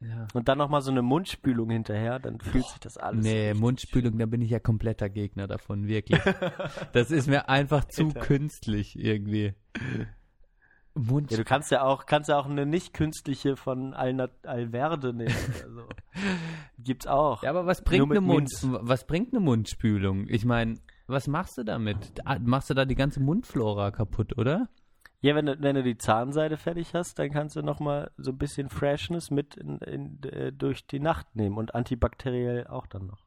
ja. 0.00 0.26
Und 0.32 0.48
dann 0.48 0.58
nochmal 0.58 0.80
so 0.80 0.90
eine 0.90 1.02
Mundspülung 1.02 1.70
hinterher, 1.70 2.18
dann 2.18 2.40
fühlt 2.40 2.66
sich 2.66 2.80
das 2.80 2.96
alles. 2.96 3.24
Nee, 3.24 3.52
Mundspülung, 3.54 4.18
da 4.18 4.26
bin 4.26 4.40
ich 4.40 4.50
ja 4.50 4.58
kompletter 4.58 5.10
Gegner 5.10 5.46
davon, 5.46 5.86
wirklich. 5.86 6.20
Das 6.92 7.10
ist 7.10 7.28
mir 7.28 7.48
einfach 7.48 7.84
zu 7.84 8.06
Alter. 8.06 8.20
künstlich 8.20 8.98
irgendwie. 8.98 9.54
Mund 10.94 11.30
Ja, 11.30 11.36
du 11.36 11.44
kannst 11.44 11.70
ja 11.70 11.82
auch, 11.82 12.06
kannst 12.06 12.28
ja 12.28 12.38
auch 12.38 12.46
eine 12.46 12.66
nicht 12.66 12.94
künstliche 12.94 13.56
von 13.56 13.94
Alverde 13.94 15.12
nehmen. 15.12 15.34
Also, 15.62 15.84
gibt's 16.78 17.06
auch. 17.06 17.42
Ja, 17.42 17.50
aber 17.50 17.66
was 17.66 17.82
bringt 17.82 18.10
eine 18.10 18.20
Mund, 18.20 18.50
was 18.62 19.06
bringt 19.06 19.32
eine 19.32 19.40
Mundspülung? 19.40 20.26
Ich 20.28 20.44
meine, 20.44 20.76
was 21.06 21.28
machst 21.28 21.58
du 21.58 21.64
damit? 21.64 21.96
Ah, 22.24 22.38
Machst 22.40 22.70
du 22.70 22.74
da 22.74 22.84
die 22.84 22.94
ganze 22.94 23.20
Mundflora 23.20 23.90
kaputt, 23.90 24.36
oder? 24.38 24.68
Ja, 25.22 25.34
wenn 25.34 25.46
du, 25.46 25.60
wenn 25.60 25.74
du 25.74 25.82
die 25.82 25.98
Zahnseide 25.98 26.56
fertig 26.56 26.94
hast, 26.94 27.18
dann 27.18 27.30
kannst 27.30 27.54
du 27.56 27.62
nochmal 27.62 28.10
so 28.16 28.30
ein 28.30 28.38
bisschen 28.38 28.70
Freshness 28.70 29.30
mit 29.30 29.54
in, 29.56 29.78
in, 29.78 30.22
äh, 30.22 30.52
durch 30.52 30.86
die 30.86 31.00
Nacht 31.00 31.36
nehmen 31.36 31.58
und 31.58 31.74
antibakteriell 31.74 32.66
auch 32.66 32.86
dann 32.86 33.06
noch. 33.06 33.26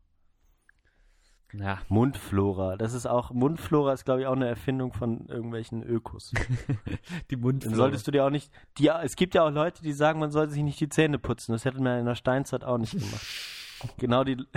Ja. 1.54 1.80
Mundflora, 1.88 2.78
das 2.78 2.94
ist 2.94 3.06
auch, 3.06 3.30
Mundflora 3.30 3.94
ist 3.94 4.06
glaube 4.06 4.22
ich 4.22 4.28
auch 4.28 4.36
eine 4.36 4.48
Erfindung 4.48 4.92
von 4.92 5.28
irgendwelchen 5.28 5.84
Ökos. 5.84 6.32
Die 7.30 7.36
Dann 7.36 7.42
Mundflora. 7.42 7.76
solltest 7.76 8.08
du 8.08 8.12
dir 8.12 8.26
auch 8.26 8.32
nicht, 8.32 8.52
die, 8.80 8.88
es 8.88 9.16
gibt 9.16 9.36
ja 9.36 9.46
auch 9.46 9.52
Leute, 9.52 9.84
die 9.84 9.94
sagen, 9.94 10.20
man 10.20 10.32
soll 10.32 10.50
sich 10.50 10.64
nicht 10.64 10.80
die 10.80 10.90
Zähne 10.90 11.20
putzen. 11.20 11.52
Das 11.52 11.64
hätte 11.64 11.80
man 11.80 12.00
in 12.00 12.06
der 12.08 12.16
Steinzeit 12.16 12.64
auch 12.64 12.80
nicht 12.80 12.94
gemacht. 12.94 13.28
genau 14.00 14.24
die, 14.24 14.38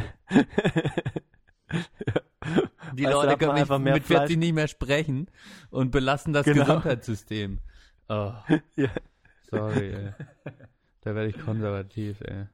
Die 2.94 3.04
Weißt 3.04 3.12
Leute 3.14 3.36
können 3.36 3.52
einfach 3.52 3.78
nicht, 3.78 3.84
mehr 3.84 3.94
mit 3.94 4.04
40 4.04 4.26
Fleisch. 4.26 4.36
nicht 4.38 4.52
mehr 4.54 4.68
sprechen 4.68 5.30
und 5.70 5.90
belasten 5.90 6.32
das 6.32 6.44
Genau. 6.44 6.64
Gesundheitssystem. 6.64 7.60
Oh, 8.08 8.32
ja. 8.76 8.88
sorry, 9.50 9.92
ey. 9.92 10.14
Da 11.00 11.14
werde 11.14 11.28
ich 11.28 11.38
konservativ, 11.38 12.20
ey. 12.22 12.46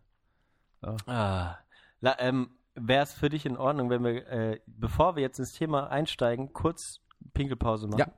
Ah. 1.07 1.57
La, 2.01 2.17
ähm, 2.19 2.51
Wäre 2.75 3.03
es 3.03 3.13
für 3.13 3.29
dich 3.29 3.45
in 3.45 3.59
Ordnung, 3.59 3.91
wenn 3.91 4.03
wir, 4.03 4.27
äh, 4.29 4.61
bevor 4.67 5.15
wir 5.15 5.23
jetzt 5.23 5.39
ins 5.39 5.53
Thema 5.53 5.91
einsteigen, 5.91 6.55
kurz 6.55 7.01
Pinkelpause 7.35 7.87
machen? 7.87 7.99
Ja. 7.99 8.13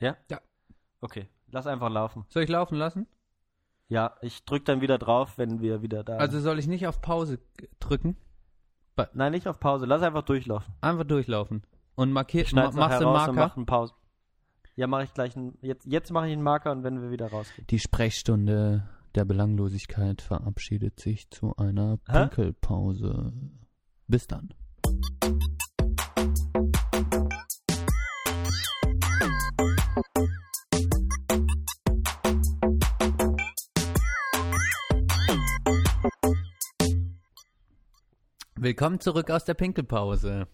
Ja? 0.00 0.16
Ja. 0.28 0.40
Okay, 1.00 1.28
lass 1.50 1.68
einfach 1.68 1.88
laufen. 1.88 2.24
Soll 2.30 2.42
ich 2.42 2.48
laufen 2.48 2.74
lassen? 2.76 3.06
Ja, 3.86 4.16
ich 4.22 4.44
drück 4.44 4.64
dann 4.64 4.80
wieder 4.80 4.98
drauf, 4.98 5.38
wenn 5.38 5.60
wir 5.60 5.82
wieder 5.82 6.02
da 6.02 6.16
Also 6.16 6.40
soll 6.40 6.58
ich 6.58 6.66
nicht 6.66 6.86
auf 6.88 7.00
Pause 7.00 7.38
drücken? 7.78 8.16
Nein, 9.14 9.32
nicht 9.32 9.46
auf 9.46 9.60
Pause, 9.60 9.86
lass 9.86 10.02
einfach 10.02 10.22
durchlaufen. 10.22 10.74
Einfach 10.80 11.04
durchlaufen. 11.04 11.62
Und 11.94 12.12
markier, 12.12 12.44
ma 12.52 12.70
machst 12.70 13.00
du 13.00 13.04
einen 13.06 13.12
Marker? 13.12 13.32
mach 13.32 13.56
einen 13.56 13.66
Pause. 13.66 13.94
Ja, 14.76 14.86
mache 14.86 15.04
ich 15.04 15.14
gleich 15.14 15.36
einen, 15.36 15.58
jetzt, 15.60 15.86
jetzt 15.86 16.12
mache 16.12 16.28
ich 16.28 16.32
einen 16.32 16.42
Marker 16.42 16.70
und 16.70 16.84
wenn 16.84 17.02
wir 17.02 17.10
wieder 17.10 17.28
rausgehen. 17.28 17.66
Die 17.68 17.80
Sprechstunde 17.80 18.88
der 19.14 19.24
Belanglosigkeit 19.24 20.22
verabschiedet 20.22 21.00
sich 21.00 21.30
zu 21.30 21.56
einer? 21.56 21.96
Pinkelpause. 21.98 23.32
Bis 24.06 24.26
dann. 24.26 24.54
Willkommen 38.68 39.00
zurück 39.00 39.30
aus 39.30 39.46
der 39.46 39.54
Pinkelpause. 39.54 40.46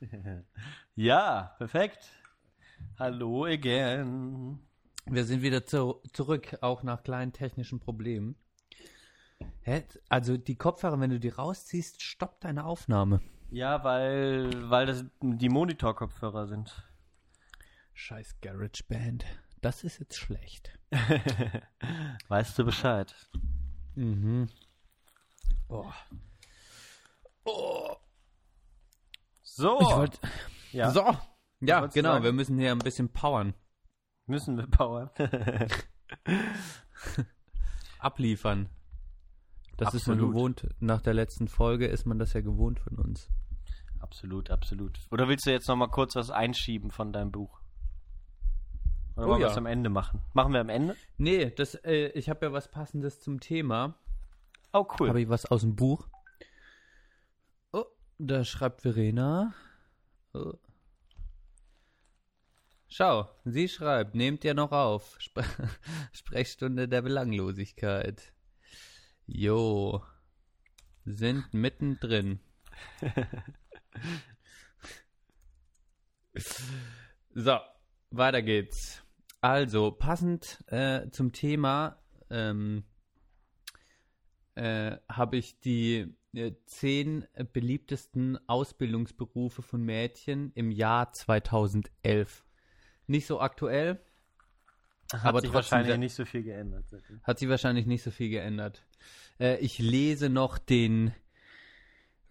Ja, 0.94 1.54
perfekt. 1.58 2.08
Hallo 2.98 3.44
again. 3.44 4.60
Wir 5.04 5.24
sind 5.26 5.42
wieder 5.42 5.66
zu, 5.66 6.00
zurück, 6.14 6.56
auch 6.62 6.82
nach 6.82 7.02
kleinen 7.02 7.34
technischen 7.34 7.80
Problemen. 7.80 8.36
Hä? 9.60 9.84
Also 10.08 10.38
die 10.38 10.56
Kopfhörer, 10.56 10.98
wenn 11.00 11.10
du 11.10 11.20
die 11.20 11.28
rausziehst, 11.28 12.00
stoppt 12.00 12.44
deine 12.44 12.64
Aufnahme. 12.64 13.20
Ja, 13.50 13.84
weil, 13.84 14.70
weil 14.70 14.86
das 14.86 15.04
die 15.20 15.50
Monitor-Kopfhörer 15.50 16.46
sind. 16.46 16.74
Scheiß 17.92 18.40
GarageBand. 18.40 19.26
Das 19.60 19.84
ist 19.84 19.98
jetzt 19.98 20.16
schlecht. 20.16 20.78
weißt 22.28 22.58
du 22.58 22.64
Bescheid? 22.64 23.14
Mhm. 23.96 24.48
Oh. 25.68 25.92
Oh. 27.44 27.94
So. 29.42 29.78
Ich 29.80 29.88
wollte. 29.88 30.18
ja. 30.72 30.90
So. 30.90 31.16
Ja, 31.60 31.86
genau. 31.86 32.12
sagen? 32.12 32.24
Wir 32.24 32.32
müssen 32.32 32.58
hier 32.58 32.72
ein 32.72 32.78
bisschen 32.78 33.08
powern. 33.10 33.54
Müssen 34.26 34.56
wir 34.56 34.66
powern. 34.66 35.10
Abliefern. 37.98 38.68
Das 39.76 39.94
ist 39.94 40.06
man 40.06 40.16
Absolut. 40.18 40.34
gewohnt. 40.34 40.68
Nach 40.80 41.00
der 41.00 41.14
letzten 41.14 41.48
Folge 41.48 41.86
ist 41.86 42.06
man 42.06 42.18
das 42.18 42.32
ja 42.32 42.40
gewohnt 42.40 42.80
von 42.80 42.98
uns. 42.98 43.28
absolut, 44.00 44.50
absolut. 44.50 44.98
Oder 45.10 45.28
willst 45.28 45.46
du 45.46 45.50
jetzt 45.50 45.66
noch 45.68 45.76
mal 45.76 45.88
kurz 45.88 46.14
was 46.14 46.30
einschieben 46.30 46.90
von 46.90 47.12
deinem 47.12 47.32
Buch? 47.32 47.60
Oder 49.16 49.26
Oh 49.26 49.30
wollen 49.30 49.40
wir 49.40 49.46
ja. 49.46 49.52
es 49.52 49.58
am 49.58 49.66
Ende 49.66 49.90
machen? 49.90 50.22
Machen 50.32 50.52
wir 50.52 50.60
am 50.60 50.68
Ende? 50.68 50.96
Nee, 51.16 51.50
das, 51.50 51.74
äh, 51.84 52.08
ich 52.14 52.28
habe 52.28 52.46
ja 52.46 52.52
was 52.52 52.70
Passendes 52.70 53.20
zum 53.20 53.40
Thema. 53.40 53.94
Oh, 54.72 54.86
cool. 54.98 55.08
Habe 55.08 55.20
ich 55.22 55.28
was 55.28 55.46
aus 55.46 55.62
dem 55.62 55.74
Buch? 55.76 56.06
Da 58.18 58.44
schreibt 58.44 58.82
Verena. 58.82 59.54
Oh. 60.32 60.52
Schau, 62.88 63.28
sie 63.44 63.68
schreibt, 63.68 64.14
nehmt 64.14 64.44
ihr 64.44 64.54
noch 64.54 64.70
auf. 64.70 65.16
Spre 65.18 65.44
Sprechstunde 66.12 66.86
der 66.88 67.02
Belanglosigkeit. 67.02 68.32
Jo. 69.26 70.04
Sind 71.04 71.52
mittendrin. 71.52 72.38
so, 77.34 77.58
weiter 78.10 78.42
geht's. 78.42 79.02
Also, 79.40 79.90
passend 79.90 80.62
äh, 80.68 81.10
zum 81.10 81.32
Thema 81.32 82.00
ähm, 82.30 82.84
äh, 84.54 84.98
habe 85.08 85.36
ich 85.36 85.58
die 85.58 85.96
äh, 85.98 86.14
zehn 86.66 87.26
beliebtesten 87.52 88.38
Ausbildungsberufe 88.48 89.62
von 89.62 89.82
Mädchen 89.82 90.52
im 90.54 90.70
Jahr 90.70 91.12
2011. 91.12 92.44
Nicht 93.06 93.26
so 93.26 93.40
aktuell, 93.40 94.00
Hat 95.12 95.24
aber 95.24 95.40
sich 95.40 95.52
wahrscheinlich 95.52 95.98
nicht 95.98 96.14
so 96.14 96.24
viel 96.24 96.42
geändert. 96.42 96.84
seitdem. 96.90 97.20
Hat 97.22 97.38
sich 97.38 97.48
wahrscheinlich 97.48 97.86
nicht 97.86 98.02
so 98.02 98.10
viel 98.10 98.30
geändert. 98.30 98.84
Äh, 99.38 99.58
ich 99.58 99.78
lese 99.78 100.28
noch 100.30 100.58
den 100.58 101.12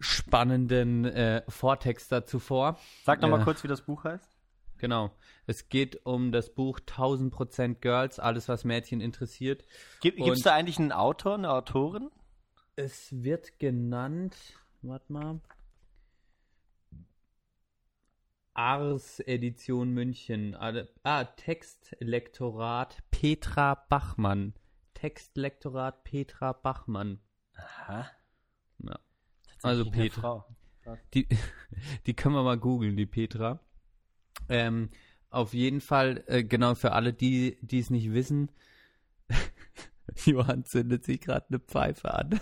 spannenden 0.00 1.04
äh, 1.04 1.42
Vortext 1.48 2.10
dazu 2.12 2.38
vor. 2.38 2.78
Sag 3.04 3.20
noch 3.22 3.28
mal 3.28 3.38
Ja. 3.38 3.44
kurz, 3.44 3.62
wie 3.64 3.68
das 3.68 3.82
Buch 3.82 4.04
heißt. 4.04 4.28
Genau. 4.78 5.12
Es 5.46 5.68
geht 5.68 6.04
um 6.04 6.32
das 6.32 6.52
Buch 6.52 6.80
1000% 6.80 7.76
Girls, 7.80 8.18
alles 8.18 8.48
was 8.48 8.64
Mädchen 8.64 9.00
interessiert. 9.00 9.64
Gibt 10.00 10.20
es 10.20 10.42
da 10.42 10.54
eigentlich 10.54 10.78
einen 10.78 10.92
Autor, 10.92 11.34
eine 11.34 11.50
Autorin? 11.50 12.10
Es 12.76 13.22
wird 13.22 13.60
genannt, 13.60 14.36
warte 14.82 15.12
mal, 15.12 15.40
Ars 18.54 19.20
Edition 19.20 19.90
München. 19.90 20.56
Ah, 20.56 21.24
Textlektorat 21.24 23.02
Petra 23.10 23.74
Bachmann. 23.88 24.54
Textlektorat 24.94 26.04
Petra 26.04 26.52
Bachmann. 26.52 27.20
Aha. 27.56 28.10
Ja. 28.78 28.98
Also 29.62 29.90
Petra. 29.90 30.46
Die, 31.14 31.26
die 32.04 32.12
können 32.12 32.34
wir 32.34 32.42
mal 32.42 32.58
googeln, 32.58 32.94
die 32.94 33.06
Petra. 33.06 33.58
Ähm, 34.50 34.90
auf 35.30 35.54
jeden 35.54 35.80
Fall, 35.80 36.22
äh, 36.26 36.44
genau 36.44 36.74
für 36.74 36.92
alle, 36.92 37.14
die 37.14 37.56
die 37.62 37.78
es 37.78 37.88
nicht 37.88 38.12
wissen, 38.12 38.52
Johann 40.26 40.66
zündet 40.66 41.04
sich 41.04 41.22
gerade 41.22 41.46
eine 41.48 41.58
Pfeife 41.58 42.12
an. 42.12 42.38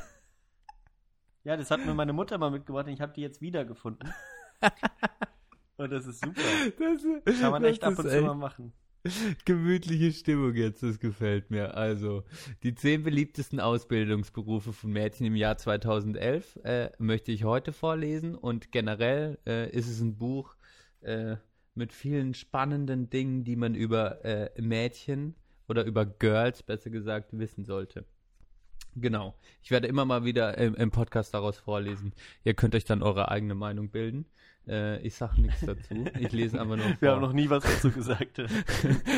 Ja, 1.45 1.57
das 1.57 1.71
hat 1.71 1.85
mir 1.85 1.95
meine 1.95 2.13
Mutter 2.13 2.39
mal 2.39 2.51
mitgebracht 2.51 2.87
und 2.87 2.93
ich 2.93 3.01
habe 3.01 3.13
die 3.13 3.21
jetzt 3.21 3.41
wiedergefunden. 3.41 4.13
und 5.77 5.91
das 5.91 6.07
ist 6.07 6.25
super. 6.25 6.41
Das, 7.25 7.41
Kann 7.41 7.51
man 7.51 7.63
das 7.63 7.73
echt 7.73 7.85
ab 7.85 7.99
und 7.99 8.09
zu 8.09 8.23
mal 8.23 8.35
machen. 8.35 8.73
Gemütliche 9.45 10.13
Stimmung 10.13 10.55
jetzt, 10.55 10.85
das 10.85 11.01
gefällt 11.01 11.51
mir. 11.51 11.77
Also, 11.77 12.23
die 12.63 12.77
zehn 12.77 13.03
beliebtesten 13.03 13.59
Ausbildungsberufe 13.59 14.73
von 14.73 14.93
Mädchen 14.93 15.27
im 15.27 15.35
Jahr 15.35 15.59
2011 15.59 16.61
äh, 16.63 16.91
möchte 16.99 17.33
ich 17.33 17.43
heute 17.43 17.73
vorlesen 17.73 18.37
und 18.37 18.71
generell 18.71 19.39
äh, 19.45 19.69
ist 19.71 19.89
es 19.89 20.01
ein 20.01 20.19
Buch 20.19 20.55
äh, 21.01 21.37
mit 21.75 21.93
vielen 21.93 22.35
spannenden 22.35 23.11
Dingen, 23.11 23.43
die 23.43 23.57
man 23.57 23.75
über 23.75 24.25
äh, 24.25 24.51
Mädchen 24.61 25.35
oder 25.69 25.85
über 25.85 26.07
Girls, 26.07 26.63
besser 26.63 26.91
gesagt, 26.91 27.37
wissen 27.37 27.65
sollte. 27.65 28.05
Genau. 28.95 29.35
Ich 29.63 29.71
werde 29.71 29.87
immer 29.87 30.05
mal 30.05 30.25
wieder 30.25 30.59
im, 30.59 30.75
im 30.75 30.91
Podcast 30.91 31.35
daraus 31.35 31.59
vorlesen. 31.59 32.13
Ihr 32.45 32.55
könnt 32.55 32.75
euch 32.75 32.85
dann 32.85 33.03
eure 33.03 33.31
eigene 33.31 33.55
Meinung 33.55 33.89
bilden. 33.89 34.27
Äh, 34.69 35.01
ich 35.01 35.15
sage 35.15 35.41
nichts 35.41 35.61
dazu. 35.61 36.05
Ich 36.21 36.33
lese 36.33 36.61
einfach 36.61 36.77
nur 36.77 36.87
vor. 36.87 36.97
Wir 37.01 37.11
haben 37.13 37.21
noch 37.21 37.33
nie 37.33 37.51
was 37.51 37.65
dazu 37.65 37.91
gesagt. 37.91 38.41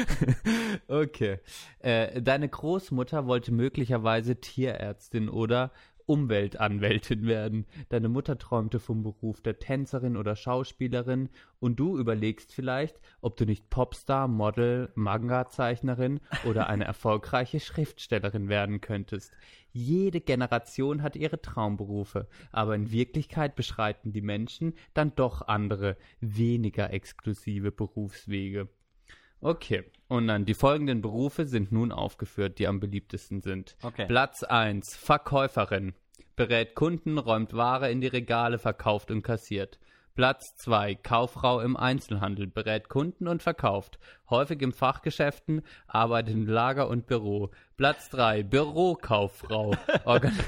okay. 0.88 1.38
Äh, 1.80 2.22
deine 2.22 2.48
Großmutter 2.48 3.26
wollte 3.26 3.52
möglicherweise 3.52 4.40
Tierärztin 4.40 5.28
oder 5.28 5.70
Umweltanwältin 6.06 7.26
werden. 7.26 7.66
Deine 7.88 8.08
Mutter 8.08 8.38
träumte 8.38 8.78
vom 8.78 9.02
Beruf 9.02 9.40
der 9.40 9.58
Tänzerin 9.58 10.16
oder 10.16 10.36
Schauspielerin 10.36 11.30
und 11.60 11.80
du 11.80 11.98
überlegst 11.98 12.52
vielleicht, 12.52 13.00
ob 13.20 13.36
du 13.36 13.44
nicht 13.46 13.70
Popstar, 13.70 14.28
Model, 14.28 14.90
Manga-Zeichnerin 14.94 16.20
oder 16.44 16.68
eine 16.68 16.84
erfolgreiche 16.84 17.60
Schriftstellerin 17.60 18.48
werden 18.48 18.80
könntest. 18.80 19.32
Jede 19.72 20.20
Generation 20.20 21.02
hat 21.02 21.16
ihre 21.16 21.40
Traumberufe, 21.40 22.28
aber 22.52 22.74
in 22.74 22.92
Wirklichkeit 22.92 23.56
beschreiten 23.56 24.12
die 24.12 24.22
Menschen 24.22 24.74
dann 24.92 25.14
doch 25.16 25.42
andere, 25.42 25.96
weniger 26.20 26.92
exklusive 26.92 27.72
Berufswege. 27.72 28.68
Okay, 29.44 29.84
und 30.08 30.26
dann 30.26 30.46
die 30.46 30.54
folgenden 30.54 31.02
Berufe 31.02 31.44
sind 31.44 31.70
nun 31.70 31.92
aufgeführt, 31.92 32.58
die 32.58 32.66
am 32.66 32.80
beliebtesten 32.80 33.42
sind. 33.42 33.76
Okay. 33.82 34.06
Platz 34.06 34.42
1, 34.42 34.96
Verkäuferin. 34.96 35.92
Berät 36.34 36.74
Kunden, 36.74 37.18
räumt 37.18 37.52
Ware 37.52 37.90
in 37.90 38.00
die 38.00 38.06
Regale, 38.06 38.58
verkauft 38.58 39.10
und 39.10 39.20
kassiert. 39.20 39.78
Platz 40.14 40.54
2, 40.58 40.94
Kauffrau 40.94 41.60
im 41.60 41.76
Einzelhandel, 41.76 42.46
berät 42.46 42.88
Kunden 42.88 43.26
und 43.26 43.42
verkauft. 43.42 43.98
Häufig 44.30 44.62
im 44.62 44.72
Fachgeschäften, 44.72 45.62
arbeitet 45.88 46.34
im 46.34 46.46
Lager 46.46 46.88
und 46.88 47.06
Büro. 47.06 47.50
Platz 47.76 48.10
3, 48.10 48.44
Bürokauffrau. 48.44 49.74
Organ 50.04 50.38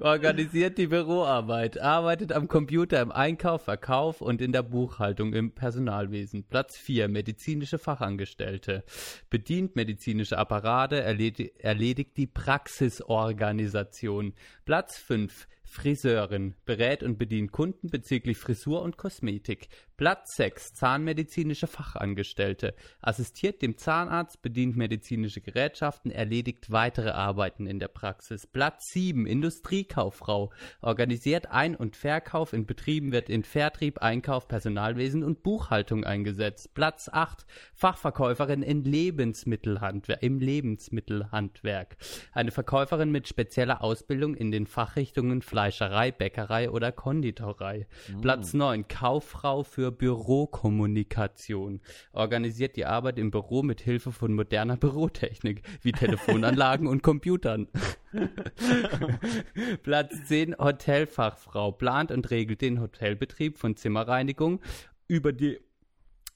organisiert 0.00 0.76
die 0.76 0.88
Büroarbeit, 0.88 1.80
arbeitet 1.80 2.32
am 2.32 2.46
Computer 2.46 3.00
im 3.00 3.10
Einkauf, 3.10 3.64
Verkauf 3.64 4.20
und 4.20 4.42
in 4.42 4.52
der 4.52 4.62
Buchhaltung 4.62 5.32
im 5.32 5.52
Personalwesen. 5.52 6.44
Platz 6.44 6.76
4, 6.76 7.08
medizinische 7.08 7.78
Fachangestellte. 7.78 8.84
Bedient 9.30 9.76
medizinische 9.76 10.36
Apparate, 10.36 11.02
erledi 11.02 11.54
erledigt 11.56 12.18
die 12.18 12.26
Praxisorganisation. 12.26 14.34
Platz 14.66 14.98
5, 14.98 15.48
Friseurin, 15.74 16.54
berät 16.66 17.02
und 17.02 17.18
bedient 17.18 17.50
Kunden 17.50 17.90
bezüglich 17.90 18.38
Frisur 18.38 18.80
und 18.82 18.96
Kosmetik. 18.96 19.68
Platz 19.96 20.34
6, 20.34 20.74
zahnmedizinische 20.74 21.68
Fachangestellte, 21.68 22.74
assistiert 23.00 23.62
dem 23.62 23.76
Zahnarzt, 23.76 24.42
bedient 24.42 24.76
medizinische 24.76 25.40
Gerätschaften, 25.40 26.10
erledigt 26.10 26.72
weitere 26.72 27.10
Arbeiten 27.10 27.68
in 27.68 27.78
der 27.78 27.86
Praxis. 27.86 28.44
Platz 28.44 28.90
7, 28.92 29.24
Industriekauffrau, 29.24 30.52
organisiert 30.80 31.52
Ein- 31.52 31.76
und 31.76 31.94
Verkauf 31.94 32.52
in 32.52 32.66
Betrieben, 32.66 33.12
wird 33.12 33.28
in 33.28 33.44
Vertrieb, 33.44 34.02
Einkauf, 34.02 34.48
Personalwesen 34.48 35.22
und 35.22 35.44
Buchhaltung 35.44 36.02
eingesetzt. 36.02 36.74
Platz 36.74 37.08
8, 37.12 37.46
Fachverkäuferin 37.74 38.64
in 38.64 38.82
Lebensmittelhandwerk, 38.82 40.24
im 40.24 40.40
Lebensmittelhandwerk. 40.40 41.96
Eine 42.32 42.50
Verkäuferin 42.50 43.12
mit 43.12 43.28
spezieller 43.28 43.80
Ausbildung 43.84 44.34
in 44.34 44.50
den 44.50 44.66
Fachrichtungen 44.66 45.40
Fleischerei, 45.40 46.10
Bäckerei 46.10 46.68
oder 46.68 46.90
Konditorei. 46.90 47.86
Platz 48.20 48.54
9, 48.54 48.88
Kauffrau 48.88 49.62
für 49.62 49.83
Bürokommunikation. 49.90 51.80
Organisiert 52.12 52.76
die 52.76 52.86
Arbeit 52.86 53.18
im 53.18 53.30
Büro 53.30 53.62
mit 53.62 53.80
Hilfe 53.80 54.12
von 54.12 54.34
moderner 54.34 54.76
Bürotechnik, 54.78 55.62
wie 55.82 55.92
Telefonanlagen 55.92 56.86
und 56.86 57.02
Computern. 57.02 57.68
Platz 59.82 60.24
10, 60.26 60.56
Hotelfachfrau. 60.58 61.72
Plant 61.72 62.10
und 62.10 62.30
regelt 62.30 62.60
den 62.60 62.80
Hotelbetrieb 62.80 63.58
von 63.58 63.76
Zimmerreinigung 63.76 64.60
über 65.08 65.32
die 65.32 65.60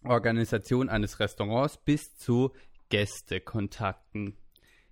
Organisation 0.05 0.89
eines 0.89 1.21
Restaurants 1.21 1.79
bis 1.79 2.17
zu 2.17 2.53
Gästekontakten. 2.89 4.37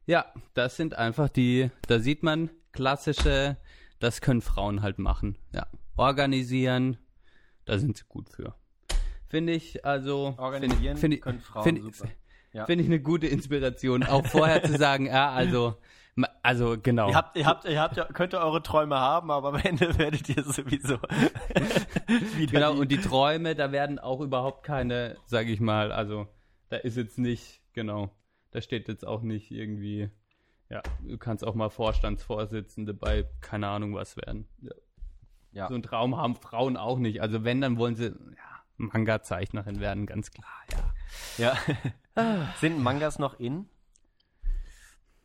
Ja, 0.06 0.32
das 0.54 0.76
sind 0.76 0.94
einfach 0.94 1.28
die, 1.28 1.70
da 1.88 1.98
sieht 1.98 2.22
man 2.22 2.50
klassische, 2.72 3.56
das 3.98 4.20
können 4.20 4.40
Frauen 4.40 4.82
halt 4.82 4.98
machen. 4.98 5.36
Ja, 5.52 5.66
organisieren, 5.96 6.98
da 7.66 7.78
sind 7.78 7.96
sie 7.96 8.04
gut 8.08 8.30
für. 8.30 8.54
Finde 9.28 9.52
ich 9.52 9.84
also 9.84 10.34
Organisieren 10.38 10.96
finde 10.96 11.16
ich, 11.16 11.22
können 11.22 11.40
Frauen 11.40 11.82
super. 11.82 12.08
Ja. 12.52 12.64
Finde 12.64 12.84
ich 12.84 12.88
eine 12.88 13.00
gute 13.00 13.26
Inspiration, 13.26 14.02
auch 14.02 14.24
vorher 14.26 14.62
zu 14.62 14.78
sagen, 14.78 15.06
ja, 15.06 15.30
also, 15.30 15.74
also 16.42 16.76
genau. 16.82 17.10
Ihr, 17.10 17.14
habt, 17.16 17.36
ihr, 17.36 17.44
habt, 17.44 17.64
ihr 17.66 17.80
habt, 17.80 17.96
ja- 17.98 18.06
könnt 18.06 18.32
ihr 18.32 18.40
eure 18.40 18.62
Träume 18.62 18.96
haben, 18.98 19.30
aber 19.30 19.48
am 19.48 19.56
Ende 19.56 19.98
werdet 19.98 20.28
ihr 20.30 20.42
sowieso 20.42 20.98
Genau, 22.50 22.72
die- 22.74 22.80
und 22.80 22.90
die 22.92 22.98
Träume, 23.00 23.54
da 23.54 23.72
werden 23.72 23.98
auch 23.98 24.20
überhaupt 24.20 24.62
keine, 24.64 25.16
sage 25.26 25.50
ich 25.50 25.60
mal, 25.60 25.92
also 25.92 26.26
da 26.68 26.76
ist 26.76 26.96
jetzt 26.96 27.18
nicht, 27.18 27.60
genau, 27.74 28.10
da 28.52 28.60
steht 28.60 28.88
jetzt 28.88 29.06
auch 29.06 29.22
nicht 29.22 29.50
irgendwie, 29.50 30.08
ja, 30.70 30.82
du 31.00 31.18
kannst 31.18 31.44
auch 31.44 31.54
mal 31.54 31.68
Vorstandsvorsitzende 31.68 32.94
bei 32.94 33.28
keine 33.40 33.68
Ahnung 33.68 33.94
was 33.94 34.16
werden. 34.16 34.48
Ja. 34.62 34.70
Ja. 35.56 35.68
So 35.68 35.74
einen 35.74 35.82
Traum 35.82 36.18
haben 36.18 36.36
Frauen 36.36 36.76
auch 36.76 36.98
nicht. 36.98 37.22
Also 37.22 37.42
wenn, 37.42 37.62
dann 37.62 37.78
wollen 37.78 37.94
sie, 37.94 38.08
ja, 38.08 38.62
Manga-Zeichnerin 38.76 39.80
werden, 39.80 40.04
ganz 40.04 40.30
klar, 40.30 40.62
ja. 41.38 41.56
Ja. 42.14 42.44
Sind 42.60 42.78
Mangas 42.78 43.18
noch 43.18 43.40
in? 43.40 43.66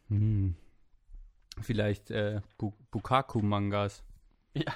Hm. 0.08 0.56
Vielleicht 1.60 2.12
äh, 2.12 2.40
Bu 2.58 2.72
Bukaku-Mangas. 2.92 4.06
Ja. 4.54 4.74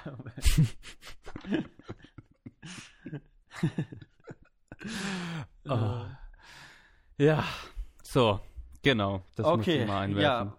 Oh. 5.68 6.04
Ja, 7.18 7.44
so, 8.02 8.40
genau, 8.82 9.22
das 9.36 9.46
okay, 9.46 9.80
ich 9.80 9.88
mal 9.88 10.02
einwerfen. 10.02 10.52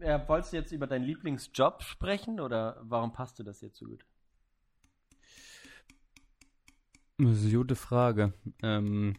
ja. 0.00 0.06
ja. 0.06 0.28
Wolltest 0.28 0.52
du 0.52 0.58
jetzt 0.58 0.72
über 0.72 0.86
deinen 0.86 1.04
Lieblingsjob 1.06 1.82
sprechen 1.82 2.38
oder 2.38 2.76
warum 2.82 3.12
passt 3.12 3.38
dir 3.38 3.44
das 3.44 3.62
jetzt 3.62 3.78
so 3.78 3.86
gut? 3.86 4.04
Das 7.18 7.38
ist 7.38 7.44
eine 7.46 7.54
gute 7.56 7.76
Frage. 7.76 8.32
Ähm, 8.62 9.16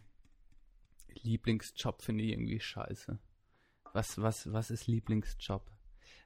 Lieblingsjob 1.21 2.01
finde 2.01 2.23
ich 2.23 2.31
irgendwie 2.31 2.59
scheiße. 2.59 3.17
Was, 3.93 4.19
was, 4.21 4.51
was 4.51 4.71
ist 4.71 4.87
Lieblingsjob? 4.87 5.69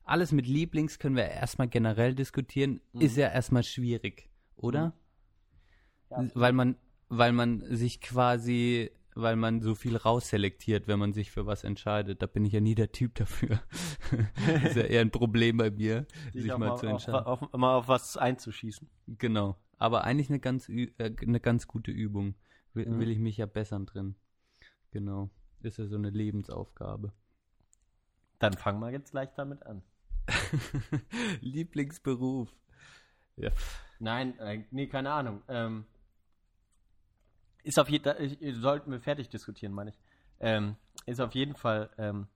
Alles 0.03 0.31
mit 0.31 0.47
Lieblings 0.47 0.99
können 0.99 1.15
wir 1.17 1.25
erstmal 1.25 1.67
generell 1.67 2.15
diskutieren, 2.15 2.79
Mhm. 2.93 3.01
ist 3.01 3.17
ja 3.17 3.27
erstmal 3.29 3.63
schwierig, 3.63 4.29
oder? 4.55 4.93
Ja. 6.09 6.25
Weil 6.33 6.53
man, 6.53 6.77
weil 7.09 7.33
man 7.33 7.61
sich 7.75 7.99
quasi, 7.99 8.89
weil 9.15 9.35
man 9.35 9.61
so 9.61 9.75
viel 9.75 9.97
rausselektiert, 9.97 10.87
wenn 10.87 10.97
man 10.99 11.11
sich 11.11 11.31
für 11.31 11.45
was 11.45 11.65
entscheidet. 11.65 12.21
Da 12.21 12.27
bin 12.27 12.45
ich 12.45 12.53
ja 12.53 12.61
nie 12.61 12.75
der 12.75 12.93
Typ 12.93 13.15
dafür. 13.15 13.61
das 14.47 14.63
ist 14.71 14.75
ja 14.77 14.83
eher 14.83 15.01
ein 15.01 15.11
Problem 15.11 15.57
bei 15.57 15.69
mir, 15.69 16.07
sich, 16.33 16.47
mal, 16.47 16.57
mal, 16.59 16.77
zu 16.77 16.85
auf, 16.87 16.91
entscheiden. 16.93 17.25
auf, 17.25 17.51
mal 17.53 17.75
auf 17.75 17.87
was 17.89 18.15
einzuschießen. 18.15 18.89
Genau. 19.07 19.57
Aber 19.77 20.03
eigentlich 20.03 20.29
eine 20.29 20.39
ganz, 20.39 20.69
äh, 20.69 20.91
eine 20.99 21.39
ganz 21.39 21.67
gute 21.67 21.91
Übung. 21.91 22.35
Will, 22.73 22.87
Mhm. 22.87 22.99
will 22.99 23.09
ich 23.09 23.19
mich 23.19 23.37
ja 23.37 23.45
bessern 23.45 23.85
drin. 23.85 24.15
Genau. 24.91 25.29
Ist 25.61 25.77
ja 25.77 25.87
so 25.87 25.95
eine 25.95 26.09
Lebensaufgabe. 26.09 27.11
Dann 28.39 28.53
fangen 28.53 28.79
wir 28.79 28.91
jetzt 28.91 29.11
gleich 29.11 29.33
damit 29.35 29.63
an. 29.65 29.81
Lieblingsberuf. 31.41 32.49
Ja. 33.35 33.51
Nein, 33.99 34.37
äh, 34.39 34.63
nee, 34.71 34.87
keine 34.87 35.11
Ahnung. 35.11 35.41
Ähm, 35.47 35.85
ist 37.63 37.79
auf 37.79 37.89
jeden 37.89 38.53
sollten 38.55 38.91
wir 38.91 39.01
fertig 39.01 39.29
diskutieren, 39.29 39.73
meine 39.73 39.91
ich. 39.91 39.99
Ähm, 40.39 40.75
ist 41.05 41.19
auf 41.19 41.33
jeden 41.33 41.55
Fall 41.55 41.89
ähm, 41.97 42.27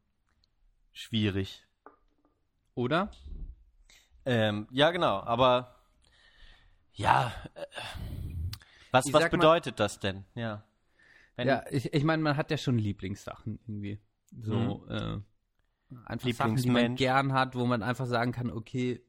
schwierig. 0.92 1.66
Oder? 2.76 3.12
Ähm, 4.26 4.68
ja, 4.72 4.92
genau, 4.92 5.20
aber 5.22 5.76
ja, 6.94 7.32
äh, 7.56 7.66
was, 8.92 9.06
Ich 9.06 9.14
was 9.14 9.24
sag 9.24 9.32
mal- 9.32 9.38
bedeutet 9.38 9.80
das 9.80 10.00
denn? 10.00 10.26
Ja. 10.36 10.64
Wenn, 11.36 11.48
Ja, 11.48 11.64
ich, 11.72 11.94
ich 11.94 12.04
meine, 12.04 12.22
man 12.22 12.36
hat 12.38 12.52
ja 12.52 12.58
schon 12.58 12.78
Lieblingssachen 12.78 13.60
irgendwie. 13.66 14.00
So, 14.42 14.86
äh, 14.90 15.18
einfach 16.06 16.30
Sachen, 16.34 16.56
die 16.58 16.70
man 16.70 16.96
gern 16.96 17.34
hat, 17.34 17.56
wo 17.56 17.66
man 17.66 17.84
einfach 17.84 18.06
sagen 18.06 18.32
kann, 18.32 18.50
okay, 18.52 19.02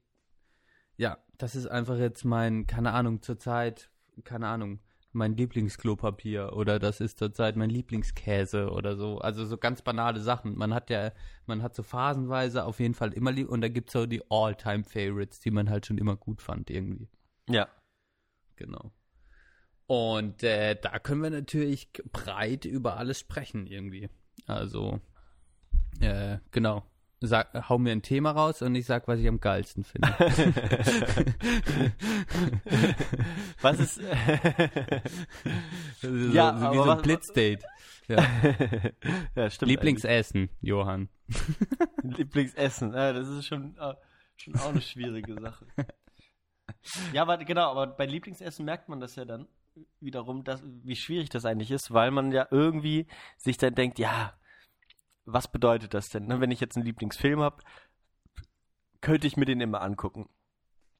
ja, 0.96 1.18
das 1.38 1.54
ist 1.56 1.66
einfach 1.66 1.96
jetzt 1.96 2.24
mein, 2.24 2.66
keine 2.66 2.92
Ahnung, 2.92 3.22
zurzeit, 3.22 3.90
keine 4.24 4.46
Ahnung, 4.48 4.80
mein 5.12 5.36
Lieblingsklopapier 5.36 6.52
oder 6.54 6.78
das 6.78 7.00
ist 7.00 7.18
zurzeit 7.18 7.56
mein 7.56 7.70
Lieblingskäse 7.70 8.70
oder 8.70 8.96
so. 8.96 9.18
Also 9.18 9.44
so 9.44 9.58
ganz 9.58 9.82
banale 9.82 10.20
Sachen. 10.20 10.56
Man 10.56 10.72
hat 10.72 10.90
ja, 10.90 11.12
man 11.46 11.62
hat 11.62 11.74
so 11.74 11.82
phasenweise 11.82 12.64
auf 12.64 12.80
jeden 12.80 12.94
Fall 12.94 13.12
immer 13.12 13.30
lieb 13.32 13.48
und 13.48 13.60
da 13.60 13.68
gibt's 13.68 13.92
so 13.92 14.06
die 14.06 14.22
All-Time-Favorites, 14.30 15.40
die 15.40 15.50
man 15.50 15.68
halt 15.70 15.86
schon 15.86 15.98
immer 15.98 16.16
gut 16.16 16.40
fand 16.40 16.70
irgendwie. 16.70 17.08
Ja. 17.48 17.68
Genau. 18.56 18.92
Und 19.86 20.42
äh, 20.42 20.76
da 20.80 20.98
können 20.98 21.22
wir 21.22 21.30
natürlich 21.30 21.92
breit 22.12 22.64
über 22.64 22.96
alles 22.96 23.20
sprechen 23.20 23.66
irgendwie. 23.66 24.08
Also, 24.46 25.00
äh, 26.00 26.38
genau. 26.50 26.84
Sag, 27.24 27.68
hau 27.68 27.78
mir 27.78 27.92
ein 27.92 28.02
Thema 28.02 28.32
raus 28.32 28.62
und 28.62 28.74
ich 28.74 28.86
sag, 28.86 29.06
was 29.06 29.20
ich 29.20 29.28
am 29.28 29.38
geilsten 29.38 29.84
finde. 29.84 30.08
Was 33.60 33.78
ist. 33.78 33.94
so, 36.00 36.08
Ja, 36.08 36.58
so 36.58 36.72
wie 36.72 36.76
so 36.78 36.90
ein 36.90 37.02
Blitzdate. 37.02 37.62
Ja. 38.08 38.16
ja, 39.36 39.50
stimmt. 39.50 39.70
Lieblingsessen, 39.70 40.48
Johann. 40.60 41.08
Lieblingsessen. 42.02 42.92
Ja, 42.92 43.12
das 43.12 43.28
ist 43.28 43.46
schon, 43.46 43.76
äh, 43.78 43.94
schon 44.36 44.56
auch 44.56 44.70
eine 44.70 44.80
schwierige 44.80 45.40
Sache. 45.40 45.66
Ja, 47.12 47.22
aber 47.22 47.38
genau, 47.38 47.70
aber 47.70 47.86
bei 47.86 48.06
Lieblingsessen 48.06 48.64
merkt 48.64 48.88
man 48.88 49.00
das 49.00 49.16
ja 49.16 49.24
dann 49.24 49.46
wiederum, 50.00 50.44
dass, 50.44 50.62
wie 50.64 50.96
schwierig 50.96 51.30
das 51.30 51.44
eigentlich 51.44 51.70
ist, 51.70 51.92
weil 51.92 52.10
man 52.10 52.32
ja 52.32 52.46
irgendwie 52.50 53.06
sich 53.36 53.56
dann 53.56 53.74
denkt, 53.74 53.98
ja, 53.98 54.34
was 55.24 55.48
bedeutet 55.48 55.94
das 55.94 56.08
denn? 56.08 56.26
Ne? 56.26 56.40
Wenn 56.40 56.50
ich 56.50 56.60
jetzt 56.60 56.76
einen 56.76 56.84
Lieblingsfilm 56.84 57.40
habe, 57.40 57.62
könnte 59.00 59.26
ich 59.26 59.36
mir 59.36 59.44
den 59.44 59.60
immer 59.60 59.82
angucken. 59.82 60.28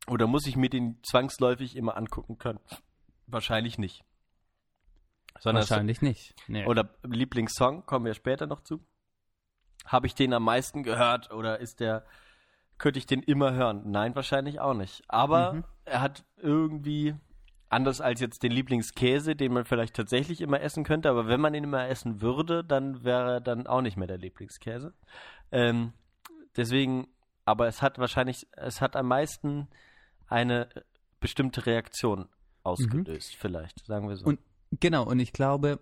Oder 0.08 0.26
muss 0.26 0.46
ich 0.46 0.56
mir 0.56 0.68
den 0.68 0.98
zwangsläufig 1.02 1.76
immer 1.76 1.96
angucken 1.96 2.38
können? 2.38 2.60
Wahrscheinlich 3.26 3.78
nicht. 3.78 4.04
Sondern 5.38 5.62
Wahrscheinlich 5.62 6.02
nicht. 6.02 6.34
Nee. 6.48 6.66
oder 6.66 6.94
Lieblingssong, 7.02 7.86
kommen 7.86 8.04
wir 8.04 8.14
später 8.14 8.46
noch 8.46 8.62
zu. 8.62 8.84
Habe 9.86 10.06
ich 10.06 10.14
den 10.14 10.32
am 10.34 10.44
meisten 10.44 10.82
gehört 10.82 11.30
oder 11.30 11.58
ist 11.58 11.80
der, 11.80 12.04
könnte 12.82 12.98
ich 12.98 13.06
den 13.06 13.22
immer 13.22 13.54
hören? 13.54 13.82
Nein, 13.86 14.14
wahrscheinlich 14.14 14.60
auch 14.60 14.74
nicht. 14.74 15.02
Aber 15.08 15.52
Mhm. 15.54 15.64
er 15.86 16.00
hat 16.02 16.24
irgendwie, 16.36 17.14
anders 17.70 18.00
als 18.02 18.20
jetzt 18.20 18.42
den 18.42 18.52
Lieblingskäse, 18.52 19.34
den 19.34 19.52
man 19.54 19.64
vielleicht 19.64 19.94
tatsächlich 19.94 20.40
immer 20.42 20.60
essen 20.60 20.84
könnte, 20.84 21.08
aber 21.08 21.26
wenn 21.26 21.40
man 21.40 21.54
ihn 21.54 21.64
immer 21.64 21.88
essen 21.88 22.20
würde, 22.20 22.62
dann 22.64 23.04
wäre 23.04 23.34
er 23.34 23.40
dann 23.40 23.66
auch 23.66 23.80
nicht 23.80 23.96
mehr 23.96 24.08
der 24.08 24.18
Lieblingskäse. 24.18 24.92
Ähm, 25.52 25.92
deswegen, 26.56 27.06
aber 27.46 27.66
es 27.68 27.80
hat 27.80 27.98
wahrscheinlich, 27.98 28.46
es 28.56 28.80
hat 28.80 28.96
am 28.96 29.06
meisten 29.08 29.68
eine 30.26 30.68
bestimmte 31.20 31.64
Reaktion 31.66 32.28
ausgelöst, 32.64 33.36
vielleicht, 33.36 33.86
sagen 33.86 34.08
wir 34.08 34.16
so. 34.16 34.26
Und 34.26 34.40
genau, 34.80 35.04
und 35.06 35.20
ich 35.20 35.32
glaube, 35.32 35.78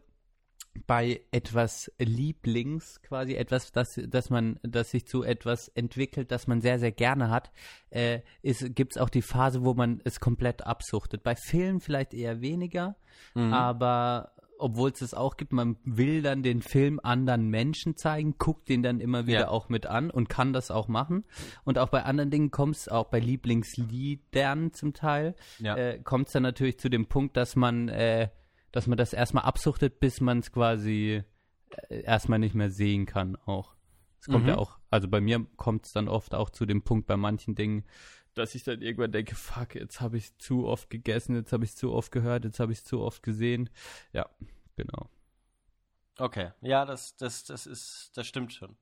bei 0.87 1.21
etwas 1.33 1.91
Lieblings, 1.99 3.03
quasi 3.03 3.35
etwas, 3.35 3.73
das, 3.73 4.01
dass 4.09 4.31
man, 4.31 4.59
dass 4.63 4.91
sich 4.91 5.07
zu 5.07 5.23
etwas 5.23 5.69
entwickelt, 5.69 6.31
das 6.31 6.47
man 6.47 6.61
sehr, 6.61 6.79
sehr 6.79 6.93
gerne 6.93 7.29
hat, 7.31 7.51
äh, 7.91 8.21
gibt 8.43 8.93
es 8.95 9.01
auch 9.03 9.11
die 9.11 9.23
Phase, 9.23 9.65
wo 9.65 9.75
man 9.75 10.01
es 10.05 10.21
komplett 10.21 10.67
absuchtet. 10.67 11.23
Bei 11.23 11.35
Filmen 11.37 11.81
vielleicht 11.81 12.15
eher 12.15 12.41
weniger, 12.41 12.97
Mhm. 13.35 13.53
aber 13.53 14.33
obwohl 14.63 14.91
es 14.91 15.01
es 15.01 15.15
auch 15.15 15.39
gibt, 15.39 15.53
man 15.53 15.77
will 15.85 16.21
dann 16.21 16.43
den 16.43 16.61
Film 16.61 17.01
anderen 17.03 17.49
Menschen 17.49 17.97
zeigen, 17.97 18.35
guckt 18.39 18.69
den 18.69 18.83
dann 18.83 19.01
immer 19.01 19.27
wieder 19.27 19.41
Ja. 19.41 19.49
auch 19.49 19.71
mit 19.71 19.87
an 19.87 20.11
und 20.11 20.29
kann 20.29 20.53
das 20.53 20.71
auch 20.71 20.87
machen. 20.87 21.25
Und 21.65 21.79
auch 21.79 21.89
bei 21.89 22.03
anderen 22.05 22.31
Dingen 22.31 22.51
kommt 22.51 22.77
es 22.77 22.87
auch 22.89 23.07
bei 23.09 23.21
Lieblingsliedern 23.21 24.73
zum 24.73 24.93
Teil, 24.93 25.35
Ja. 25.59 25.77
äh, 25.77 25.99
kommt 26.03 26.27
es 26.29 26.33
dann 26.35 26.43
natürlich 26.43 26.79
zu 26.79 26.89
dem 26.89 27.07
Punkt, 27.07 27.37
dass 27.37 27.57
man, 27.57 27.89
äh, 27.89 28.29
dass 28.73 28.87
man 28.87 28.97
das 28.99 29.13
erstmal 29.13 29.45
absuchtet, 29.45 30.01
bis 30.01 30.21
man 30.21 30.39
es 30.41 30.53
quasi 30.53 31.23
äh, 31.89 32.01
erstmal 32.03 32.39
nicht 32.39 32.55
mehr 32.55 32.71
sehen 32.71 33.07
kann 33.07 33.37
auch. 33.37 33.75
Es 34.21 34.27
kommt 34.27 34.45
Mhm. 34.45 34.51
ja 34.51 34.59
auch, 34.59 34.79
also 34.91 35.09
bei 35.09 35.21
mir 35.21 35.47
kommt 35.57 35.87
es 35.87 35.93
dann 35.93 36.09
oft 36.09 36.35
auch 36.35 36.51
zu 36.51 36.67
dem 36.67 36.83
Punkt 36.83 37.07
bei 37.07 37.17
manchen 37.17 37.55
Dingen, 37.55 37.85
dass 38.35 38.55
ich 38.55 38.63
dann 38.65 38.81
irgendwann 38.83 39.13
denke, 39.13 39.35
fuck, 39.35 39.75
jetzt 39.75 40.01
habe 40.01 40.17
ich 40.19 40.37
zu 40.39 40.67
oft 40.67 40.91
gegessen, 40.91 41.35
jetzt 41.37 41.53
habe 41.53 41.65
ich 41.65 41.75
zu 41.75 41.93
oft 41.93 42.13
gehört, 42.13 42.45
jetzt 42.45 42.61
habe 42.61 42.73
ich 42.73 42.85
zu 42.85 43.01
oft 43.01 43.23
gesehen. 43.23 43.71
Ja, 44.13 44.29
genau. 44.77 45.09
Okay, 46.19 46.51
ja, 46.61 46.85
das, 46.85 47.17
das, 47.17 47.45
das 47.45 47.67
ist, 47.67 48.13
das 48.15 48.27
stimmt 48.27 48.53
schon. 48.53 48.77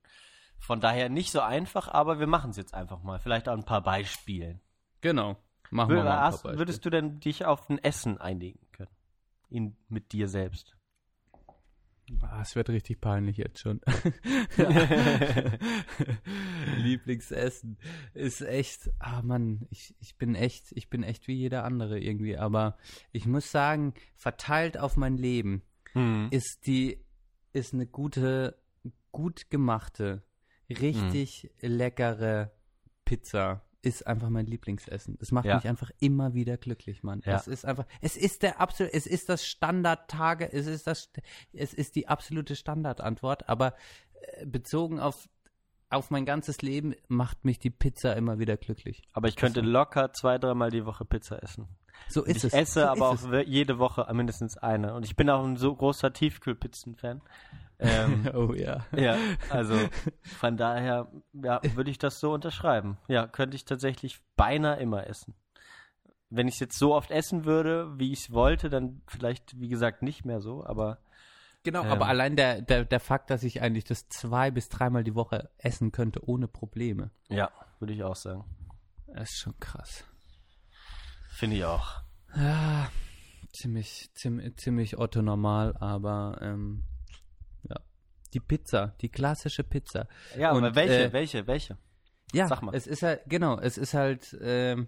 Von 0.57 0.81
daher 0.81 1.07
nicht 1.07 1.31
so 1.31 1.39
einfach, 1.39 1.87
aber 1.87 2.19
wir 2.19 2.27
machen 2.27 2.51
es 2.51 2.57
jetzt 2.57 2.73
einfach 2.73 3.01
mal. 3.01 3.17
Vielleicht 3.19 3.47
auch 3.47 3.53
ein 3.53 3.63
paar 3.63 3.81
Beispiele. 3.81 4.59
Genau. 5.01 5.37
Machen 5.71 5.91
wir 5.91 6.01
Wür- 6.01 6.03
mal 6.03 6.11
ein 6.17 6.19
paar 6.19 6.31
Beispiele. 6.31 6.57
würdest 6.57 6.83
du 6.85 6.89
denn 6.89 7.19
dich 7.21 7.45
auf 7.45 7.69
ein 7.69 7.77
Essen 7.81 8.17
einigen? 8.17 8.59
In, 9.49 9.75
mit 9.87 10.11
dir 10.11 10.27
selbst? 10.27 10.75
Ah, 12.21 12.41
es 12.41 12.55
wird 12.55 12.69
richtig 12.69 13.01
peinlich 13.01 13.37
jetzt 13.37 13.59
schon. 13.59 13.81
Lieblingsessen 16.77 17.77
ist 18.13 18.41
echt, 18.41 18.89
ah 18.99 19.21
Mann, 19.21 19.67
ich, 19.69 19.95
ich 19.99 20.17
bin 20.17 20.33
echt, 20.35 20.71
ich 20.71 20.89
bin 20.89 21.03
echt 21.03 21.27
wie 21.27 21.35
jeder 21.35 21.65
andere 21.65 21.99
irgendwie, 21.99 22.37
aber 22.37 22.77
ich 23.11 23.25
muss 23.27 23.51
sagen, 23.51 23.93
verteilt 24.15 24.77
auf 24.77 24.95
mein 24.97 25.17
Leben 25.17 25.63
Hm. 25.93 26.27
ist 26.31 26.65
die, 26.65 27.03
ist 27.53 27.73
eine 27.73 27.87
gute, 27.87 28.57
gut 29.11 29.49
gemachte, 29.49 30.23
richtig 30.69 31.51
leckere 31.61 32.51
Pizza. 33.05 33.63
Ist 33.81 34.05
einfach 34.05 34.29
mein 34.29 34.45
Lieblingsessen. 34.45 35.17
Das 35.19 35.31
macht 35.31 35.45
Ja. 35.45 35.55
mich 35.55 35.67
einfach 35.67 35.89
immer 35.99 36.33
wieder 36.33 36.57
glücklich, 36.57 37.01
Mann. 37.01 37.21
Ja. 37.25 37.37
Es 37.37 37.47
ist 37.47 37.65
einfach, 37.65 37.85
es 38.01 38.17
ist 38.17 38.43
der 38.43 38.59
absolute, 38.59 38.93
es 38.93 39.07
ist 39.07 39.29
das 39.29 39.45
Standardtage, 39.45 40.51
es 40.51 40.67
ist 40.67 40.85
das, 40.85 41.09
es 41.53 41.73
ist 41.73 41.95
die 41.95 42.07
absolute 42.09 42.57
Standardantwort, 42.57 43.47
aber 43.47 43.73
äh, 44.21 44.45
bezogen 44.45 44.99
auf, 44.99 45.29
auf 45.89 46.11
mein 46.11 46.25
ganzes 46.25 46.61
Leben 46.61 46.93
macht 47.07 47.45
mich 47.45 47.57
die 47.59 47.69
Pizza 47.69 48.15
immer 48.17 48.37
wieder 48.37 48.57
glücklich. 48.57 49.01
Aber 49.13 49.29
ich 49.29 49.37
könnte 49.37 49.61
locker 49.61 50.11
zwei, 50.11 50.37
dreimal 50.37 50.71
die 50.71 50.85
Woche 50.85 51.05
Pizza 51.05 51.41
essen. 51.41 51.67
So 52.09 52.23
ist 52.23 52.37
ich 52.37 52.43
es. 52.45 52.53
esse 52.53 52.81
so 52.81 52.85
aber 52.87 53.09
auch 53.09 53.23
we- 53.31 53.45
jede 53.45 53.79
Woche 53.79 54.05
mindestens 54.13 54.57
eine. 54.57 54.93
Und 54.93 55.05
ich 55.05 55.15
bin 55.15 55.29
auch 55.29 55.43
ein 55.43 55.55
so 55.57 55.73
großer 55.75 56.11
Tiefkühlpizzen-Fan. 56.11 57.21
Ähm. 57.79 58.29
Oh 58.33 58.53
ja. 58.53 58.85
ja, 58.95 59.17
also 59.49 59.75
von 60.21 60.57
daher 60.57 61.07
ja, 61.33 61.61
würde 61.75 61.91
ich 61.91 61.97
das 61.97 62.19
so 62.19 62.33
unterschreiben. 62.33 62.97
Ja, 63.07 63.27
könnte 63.27 63.55
ich 63.55 63.65
tatsächlich 63.65 64.19
beinahe 64.35 64.79
immer 64.79 65.07
essen. 65.07 65.33
Wenn 66.29 66.47
ich 66.47 66.55
es 66.55 66.59
jetzt 66.59 66.77
so 66.77 66.93
oft 66.93 67.09
essen 67.09 67.45
würde, 67.45 67.97
wie 67.97 68.11
ich 68.11 68.19
es 68.19 68.31
wollte, 68.33 68.69
dann 68.69 69.01
vielleicht, 69.07 69.59
wie 69.59 69.69
gesagt, 69.69 70.03
nicht 70.03 70.25
mehr 70.25 70.41
so, 70.41 70.65
aber 70.65 70.99
Genau, 71.63 71.83
Ähm. 71.83 71.91
aber 71.91 72.07
allein 72.07 72.35
der, 72.35 72.61
der, 72.61 72.85
der 72.85 72.99
Fakt, 72.99 73.29
dass 73.29 73.43
ich 73.43 73.61
eigentlich 73.61 73.83
das 73.83 74.07
zwei 74.09 74.49
bis 74.51 74.69
dreimal 74.69 75.03
die 75.03 75.15
Woche 75.15 75.49
essen 75.57 75.91
könnte 75.91 76.27
ohne 76.27 76.47
Probleme, 76.47 77.11
ja, 77.27 77.51
würde 77.79 77.93
ich 77.93 78.03
auch 78.03 78.15
sagen. 78.15 78.45
das 79.07 79.31
ist 79.31 79.39
schon 79.39 79.59
krass. 79.59 80.03
Finde 81.31 81.57
ich 81.57 81.65
auch. 81.65 82.01
Ja, 82.35 82.89
ziemlich, 83.53 84.09
ziemlich, 84.13 84.55
ziemlich 84.57 84.97
Otto 84.99 85.21
normal, 85.21 85.75
aber 85.77 86.37
ähm. 86.41 86.83
Die 88.33 88.39
Pizza, 88.39 88.95
die 89.01 89.09
klassische 89.09 89.63
Pizza. 89.63 90.07
Ja, 90.37 90.51
Und, 90.51 90.63
aber 90.63 90.75
welche, 90.75 91.05
äh, 91.05 91.13
welche, 91.13 91.47
welche? 91.47 91.77
Ja, 92.33 92.47
Sag 92.47 92.61
mal. 92.61 92.75
es 92.75 92.85
ist 92.85 93.01
halt, 93.01 93.21
genau, 93.27 93.59
es 93.59 93.77
ist 93.77 93.93
halt, 93.93 94.37
ähm, 94.41 94.87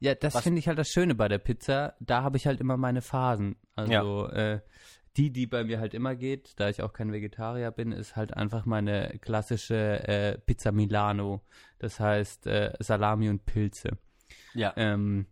ja, 0.00 0.14
das 0.14 0.40
finde 0.40 0.58
ich 0.58 0.66
halt 0.66 0.78
das 0.78 0.88
Schöne 0.88 1.14
bei 1.14 1.28
der 1.28 1.38
Pizza. 1.38 1.94
Da 2.00 2.22
habe 2.22 2.38
ich 2.38 2.46
halt 2.46 2.60
immer 2.60 2.76
meine 2.76 3.02
Phasen. 3.02 3.56
Also, 3.76 4.28
äh, 4.28 4.60
die, 5.16 5.30
die 5.30 5.46
bei 5.46 5.64
mir 5.64 5.80
halt 5.80 5.92
immer 5.92 6.14
geht, 6.14 6.52
da 6.56 6.68
ich 6.68 6.82
auch 6.82 6.92
kein 6.92 7.12
Vegetarier 7.12 7.70
bin, 7.70 7.92
ist 7.92 8.16
halt 8.16 8.34
einfach 8.36 8.64
meine 8.64 9.18
klassische 9.20 10.08
äh, 10.08 10.38
Pizza 10.38 10.72
Milano. 10.72 11.42
Das 11.78 12.00
heißt 12.00 12.46
äh, 12.46 12.72
Salami 12.78 13.28
und 13.28 13.44
Pilze. 13.44 13.98
Ja. 14.54 14.72
Ähm, 14.76 15.26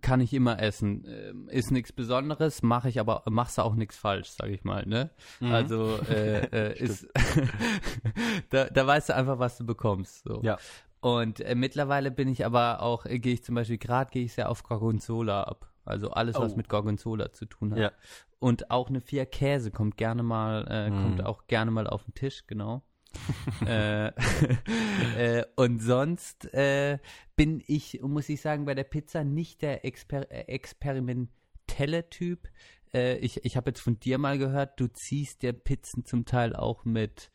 kann 0.00 0.20
ich 0.20 0.32
immer 0.34 0.60
essen. 0.60 1.04
Ähm, 1.06 1.48
ist 1.48 1.70
nichts 1.70 1.92
Besonderes, 1.92 2.62
mache 2.62 2.88
ich 2.88 3.00
aber, 3.00 3.22
machst 3.30 3.58
du 3.58 3.62
auch 3.62 3.74
nichts 3.74 3.96
falsch, 3.96 4.30
sag 4.30 4.48
ich 4.50 4.64
mal, 4.64 4.86
ne? 4.86 5.10
Mhm. 5.40 5.52
Also 5.52 5.98
äh, 6.08 6.44
äh, 6.46 6.78
ist 6.82 7.06
da, 8.50 8.64
da 8.66 8.86
weißt 8.86 9.10
du 9.10 9.14
einfach, 9.14 9.38
was 9.38 9.58
du 9.58 9.64
bekommst. 9.66 10.24
So. 10.24 10.40
Ja. 10.42 10.58
Und 11.00 11.40
äh, 11.40 11.54
mittlerweile 11.54 12.10
bin 12.10 12.28
ich 12.28 12.44
aber 12.44 12.82
auch, 12.82 13.06
äh, 13.06 13.18
gehe 13.18 13.34
ich 13.34 13.44
zum 13.44 13.54
Beispiel, 13.54 13.78
gerade 13.78 14.10
gehe 14.10 14.24
ich 14.24 14.32
sehr 14.34 14.50
auf 14.50 14.62
Gorgonzola 14.62 15.44
ab. 15.44 15.70
Also 15.84 16.10
alles, 16.10 16.36
was 16.36 16.52
Oh. 16.52 16.56
mit 16.56 16.68
Gorgonzola 16.68 17.32
zu 17.32 17.46
tun 17.46 17.72
hat. 17.72 17.78
Ja. 17.78 17.92
Und 18.40 18.70
auch 18.70 18.88
eine 18.88 19.00
vier 19.00 19.24
Käse 19.26 19.70
kommt 19.70 19.96
gerne 19.96 20.22
mal, 20.22 20.66
äh, 20.68 20.90
Mm. 20.90 21.02
kommt 21.02 21.24
auch 21.24 21.46
gerne 21.46 21.70
mal 21.70 21.86
auf 21.86 22.04
den 22.04 22.14
Tisch, 22.14 22.44
genau. 22.46 22.82
äh, 23.66 24.08
äh, 25.16 25.44
und 25.56 25.80
sonst 25.80 26.52
äh, 26.52 26.98
bin 27.36 27.62
ich, 27.66 28.00
muss 28.02 28.28
ich 28.28 28.40
sagen, 28.40 28.64
bei 28.64 28.74
der 28.74 28.84
Pizza 28.84 29.24
nicht 29.24 29.62
der 29.62 29.84
Exper 29.84 30.30
äh, 30.30 30.42
experimentelle 30.52 32.08
Typ. 32.10 32.48
Äh, 32.92 33.18
ich 33.18 33.44
ich 33.44 33.56
habe 33.56 33.70
jetzt 33.70 33.80
von 33.80 33.98
dir 33.98 34.18
mal 34.18 34.38
gehört, 34.38 34.78
du 34.80 34.88
ziehst 34.88 35.42
dir 35.42 35.52
Pizzen 35.52 36.04
zum 36.04 36.24
Teil 36.24 36.54
auch 36.54 36.84
mit 36.84 37.30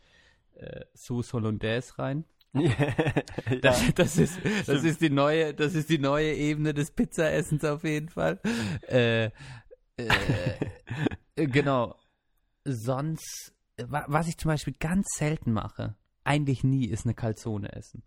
äh, 0.55 0.81
Sauce 0.93 1.33
Hollandaise 1.33 1.97
rein. 1.99 2.25
ja. 2.53 2.71
Das, 3.61 3.93
das, 3.95 4.17
ist, 4.17 4.39
das, 4.67 4.83
ist 4.83 5.01
die 5.01 5.09
neue, 5.09 5.55
das 5.55 5.73
ist 5.73 5.89
die 5.89 5.97
neue 5.97 6.33
Ebene 6.33 6.75
des 6.75 6.91
Pizzaessens 6.91 7.65
auf 7.65 7.83
jeden 7.83 8.09
Fall. 8.09 8.39
Genau. 11.35 11.95
Sonst, 12.65 13.52
was 13.77 14.27
ich 14.27 14.37
zum 14.37 14.49
Beispiel 14.49 14.75
ganz 14.79 15.07
selten 15.17 15.51
mache, 15.51 15.95
eigentlich 16.23 16.63
nie, 16.63 16.85
ist 16.85 17.05
eine 17.05 17.13
Calzone 17.13 17.73
essen. 17.73 18.03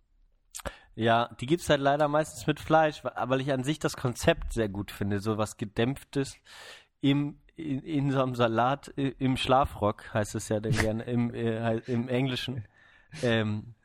Ja, 0.95 1.29
die 1.39 1.45
gibt's 1.45 1.69
halt 1.69 1.81
leider 1.81 2.07
meistens 2.07 2.47
mit 2.47 2.59
Fleisch, 2.59 3.03
weil 3.03 3.41
ich 3.41 3.51
an 3.53 3.63
sich 3.63 3.77
das 3.77 3.95
Konzept 3.95 4.53
sehr 4.53 4.69
gut 4.69 4.91
finde. 4.91 5.19
So 5.19 5.37
was 5.37 5.57
Gedämpftes 5.57 6.35
im, 7.01 7.39
in, 7.55 7.81
in 7.83 8.11
so 8.11 8.23
einem 8.23 8.33
Salat 8.33 8.87
im 8.95 9.37
Schlafrock, 9.37 10.13
heißt 10.13 10.33
es 10.33 10.49
ja 10.49 10.59
dann 10.59 10.73
gerne 10.73 11.03
im, 11.03 11.33
äh, 11.33 11.77
im 11.85 12.07
Englischen. 12.09 12.65
Ähm, 13.21 13.75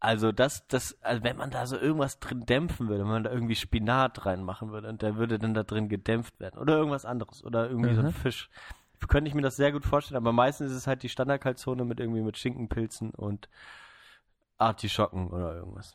also 0.00 0.32
das, 0.32 0.66
das, 0.68 0.96
also 1.02 1.22
wenn 1.22 1.36
man 1.36 1.50
da 1.50 1.66
so 1.66 1.76
irgendwas 1.76 2.18
drin 2.18 2.46
dämpfen 2.46 2.88
würde, 2.88 3.02
wenn 3.04 3.10
man 3.10 3.24
da 3.24 3.30
irgendwie 3.30 3.54
Spinat 3.54 4.24
reinmachen 4.24 4.70
würde 4.70 4.88
und 4.88 5.02
der 5.02 5.16
würde 5.16 5.38
dann 5.38 5.52
da 5.52 5.64
drin 5.64 5.88
gedämpft 5.88 6.38
werden 6.40 6.58
oder 6.58 6.76
irgendwas 6.76 7.04
anderes 7.04 7.44
oder 7.44 7.68
irgendwie 7.68 7.94
so 7.94 8.00
ein 8.00 8.06
Mhm. 8.06 8.12
Fisch, 8.12 8.48
könnte 9.08 9.28
ich 9.28 9.34
mir 9.34 9.42
das 9.42 9.56
sehr 9.56 9.72
gut 9.72 9.84
vorstellen. 9.84 10.16
Aber 10.16 10.32
meistens 10.32 10.70
ist 10.70 10.76
es 10.78 10.86
halt 10.86 11.02
die 11.02 11.08
Standardkalzone 11.08 11.84
mit 11.84 12.00
irgendwie 12.00 12.22
mit 12.22 12.36
Schinkenpilzen 12.38 13.10
und 13.10 13.48
Artischocken 14.58 15.28
oder 15.28 15.54
irgendwas. 15.54 15.94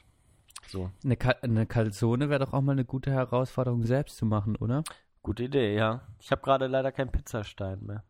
So. 0.67 0.91
Eine, 1.03 1.17
Ka 1.17 1.31
eine 1.41 1.65
Calzone 1.65 2.29
wäre 2.29 2.45
doch 2.45 2.53
auch 2.53 2.61
mal 2.61 2.73
eine 2.73 2.85
gute 2.85 3.11
Herausforderung, 3.11 3.83
selbst 3.83 4.17
zu 4.17 4.25
machen, 4.25 4.55
oder? 4.55 4.83
Gute 5.23 5.43
Idee, 5.43 5.75
ja. 5.75 6.01
Ich 6.19 6.31
habe 6.31 6.41
gerade 6.41 6.67
leider 6.67 6.91
keinen 6.91 7.11
Pizzastein 7.11 7.83
mehr. 7.85 8.03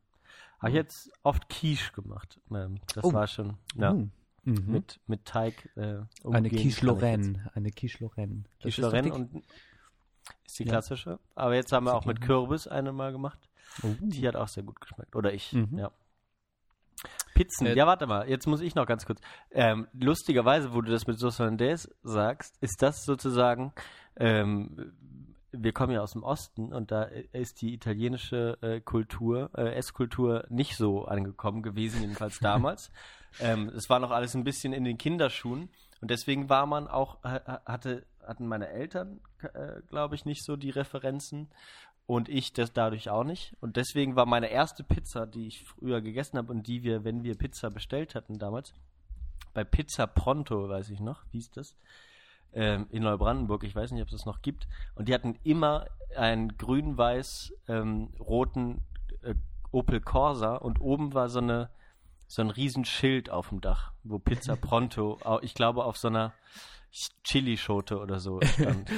Habe 0.60 0.70
ich 0.70 0.76
jetzt 0.76 1.12
oft 1.24 1.50
Quiche 1.50 1.92
gemacht. 1.94 2.40
Das 2.94 3.04
Oh. 3.04 3.14
war 3.14 3.28
schon 3.28 3.58
ja, 3.76 3.94
Oh. 3.94 4.08
Mhm. 4.44 4.64
mit, 4.68 5.00
mit 5.08 5.26
Teig. 5.26 5.70
Äh, 5.76 6.00
eine 6.30 6.50
Quiche. 6.50 6.86
Lorraine. 6.86 7.50
Eine 7.54 7.72
Quiche 7.72 8.04
Lorraine. 8.04 8.44
Quiche 8.60 8.68
ist 8.70 8.78
Lorraine 8.78 9.04
die- 9.04 9.12
und 9.12 9.44
ist 10.46 10.60
die 10.60 10.64
Ja. 10.64 10.70
klassische. 10.72 11.20
Aber 11.36 11.56
jetzt 11.56 11.72
haben 11.72 11.86
wir 11.86 11.92
Ist 11.92 11.96
auch 11.98 12.06
mit. 12.06 12.22
Kürbis 12.22 12.68
eine 12.68 12.92
mal 12.92 13.12
gemacht. 13.12 13.40
Oh. 13.84 13.96
Die 14.02 14.28
hat 14.28 14.36
auch 14.36 14.48
sehr 14.48 14.64
gut 14.64 14.80
geschmeckt. 14.82 15.16
Oder 15.16 15.34
ich, 15.34 15.54
Mhm. 15.54 15.78
ja. 15.78 15.92
Pizzen. 17.34 17.68
Äh, 17.68 17.76
ja, 17.76 17.88
warte 17.88 18.06
mal. 18.08 18.30
Jetzt 18.30 18.46
muss 18.48 18.62
ich 18.62 18.76
noch 18.76 18.86
ganz 18.86 19.06
kurz. 19.06 19.20
Ähm, 19.52 19.88
lustigerweise, 19.94 20.74
wo 20.74 20.82
du 20.82 20.92
das 20.92 21.08
mit 21.08 21.18
Sauce 21.20 21.40
Hollandaise 21.40 21.90
sagst, 22.04 22.58
ist 22.62 22.82
das 22.82 23.04
sozusagen, 23.04 23.74
ähm, 24.18 24.94
wir 25.52 25.74
kommen 25.74 25.94
ja 25.94 26.02
aus 26.02 26.12
dem 26.12 26.24
Osten 26.24 26.74
und 26.74 26.92
da 26.92 27.04
ist 27.04 27.62
die 27.62 27.74
italienische 27.74 28.58
äh, 28.62 28.82
Kultur, 28.82 29.50
äh, 29.58 29.74
Esskultur 29.76 30.46
nicht 30.50 30.76
so 30.78 31.06
angekommen 31.06 31.64
gewesen, 31.64 32.02
jedenfalls 32.02 32.40
damals. 32.42 32.92
ähm, 33.40 33.70
es 33.70 33.90
war 33.90 34.00
noch 34.00 34.12
alles 34.12 34.36
ein 34.36 34.44
bisschen 34.44 34.74
in 34.74 34.84
den 34.84 34.98
Kinderschuhen 34.98 35.70
und 36.02 36.12
deswegen 36.12 36.50
war 36.50 36.66
man 36.66 36.88
auch, 36.88 37.24
ha- 37.24 37.62
hatte, 37.66 38.06
hatten 38.26 38.48
meine 38.48 38.68
Eltern, 38.70 39.20
äh, 39.54 39.82
glaube 39.90 40.16
ich, 40.16 40.26
nicht 40.26 40.44
so 40.46 40.56
die 40.56 40.70
Referenzen 40.70 41.50
und 42.12 42.28
ich 42.28 42.52
das 42.52 42.74
dadurch 42.74 43.10
auch 43.10 43.24
nicht. 43.24 43.56
Und 43.62 43.78
deswegen 43.78 44.18
war 44.18 44.26
meine 44.26 44.48
erste 44.48 44.84
Pizza, 44.84 45.26
die 45.26 45.48
ich 45.48 45.64
früher 45.64 46.02
gegessen 46.02 46.38
habe 46.38 46.52
und 46.52 46.68
die 46.68 46.84
wir, 46.84 47.06
wenn 47.06 47.24
wir 47.24 47.38
Pizza 47.38 47.70
bestellt 47.70 48.16
hatten 48.16 48.38
damals, 48.38 48.74
bei 49.54 49.64
Pizza 49.64 50.08
Pronto, 50.08 50.68
weiß 50.68 50.90
ich 50.90 51.00
noch, 51.00 51.24
wie 51.32 51.38
ist 51.38 51.56
das? 51.56 51.74
Ähm, 52.52 52.88
in 52.90 53.04
Neubrandenburg, 53.04 53.64
ich 53.64 53.74
weiß 53.74 53.92
nicht, 53.94 54.02
ob 54.02 54.10
es 54.10 54.14
das 54.14 54.26
noch 54.26 54.42
gibt. 54.42 54.68
Und 54.96 55.08
die 55.08 55.14
hatten 55.14 55.40
immer 55.46 55.86
einen 56.14 56.58
grün-weiß 56.58 57.54
ähm, 57.70 58.10
roten 58.20 58.82
äh, 59.22 59.36
Opel 59.72 60.02
Corsa 60.02 60.58
und 60.58 60.82
oben 60.82 61.14
war 61.14 61.30
so 61.30 61.40
eine 61.40 61.70
so 62.28 62.42
ein 62.42 62.50
Riesenschild 62.50 63.30
auf 63.30 63.50
dem 63.50 63.62
Dach, 63.62 63.94
wo 64.04 64.20
Pizza 64.20 64.56
Pronto, 64.62 65.18
ich 65.44 65.54
glaube 65.54 65.86
auf 65.86 65.96
so 65.96 66.10
einer 66.10 66.34
Chilischote 67.24 68.00
oder 68.00 68.20
so 68.20 68.42
stand. 68.42 68.90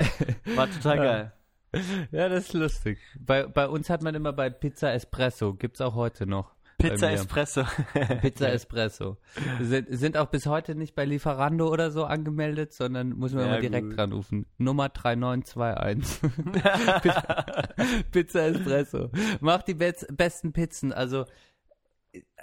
War 0.56 0.70
total 0.70 0.96
geil. 0.96 1.32
Ja, 2.12 2.28
das 2.28 2.44
ist 2.46 2.52
lustig. 2.54 2.98
Bei, 3.18 3.46
bei 3.46 3.66
uns 3.68 3.88
hat 3.90 4.02
man 4.02 4.14
immer 4.14 4.32
bei 4.32 4.50
Pizza 4.50 4.92
Espresso, 4.92 5.54
gibt's 5.54 5.80
auch 5.80 5.94
heute 5.94 6.26
noch. 6.26 6.52
Pizza. 6.78 7.12
Espresso. 7.12 7.64
Pizza 8.22 8.50
Espresso. 8.52 9.16
Sind, 9.60 9.86
sind 9.90 10.16
auch 10.16 10.26
bis 10.26 10.46
heute 10.46 10.74
nicht 10.74 10.94
bei 10.96 11.04
Lieferando 11.04 11.68
oder 11.70 11.92
so 11.92 12.04
angemeldet, 12.04 12.72
sondern 12.72 13.10
muss 13.10 13.32
man 13.34 13.44
Ja, 13.46 13.52
immer 13.52 13.60
direkt 13.60 13.88
gut. 13.90 13.98
dran 13.98 14.12
rufen. 14.12 14.46
Nummer 14.58 14.88
3921. 14.88 16.30
Pizza 18.10 18.46
Espresso. 18.46 19.10
Macht 19.40 19.68
die 19.68 19.74
bez- 19.74 20.06
besten 20.10 20.52
Pizzen. 20.52 20.92
Also, 20.92 21.26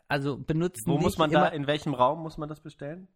also 0.07 0.37
benutzen 0.37 0.87
Wo 0.87 0.93
nicht 0.93 1.03
muss 1.03 1.17
man 1.17 1.31
immer, 1.31 1.41
da, 1.41 1.47
in 1.49 1.67
welchem 1.67 1.93
Raum 1.93 2.21
muss 2.21 2.37
man 2.37 2.47
das 2.49 2.61
bestellen? 2.61 3.07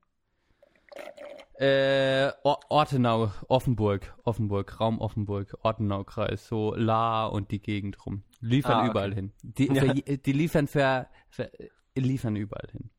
Äh, 1.59 2.31
Or 2.43 2.59
Ortenau, 2.69 3.31
Offenburg, 3.47 4.13
Offenburg, 4.23 4.79
Raum 4.79 4.99
Offenburg, 4.99 5.55
Ortenau-Kreis, 5.61 6.47
so 6.47 6.73
La 6.75 7.25
und 7.27 7.51
die 7.51 7.61
Gegend 7.61 8.05
rum. 8.05 8.23
Liefern 8.39 8.73
Ah, 8.73 8.79
okay. 8.81 8.89
überall 8.89 9.13
hin. 9.13 9.31
Die, 9.43 9.67
Ja. 9.67 9.93
die 9.93 10.31
liefern 10.33 10.67
für, 10.67 11.07
für, 11.29 11.51
liefern 11.95 12.35
überall 12.35 12.69
hin. 12.71 12.89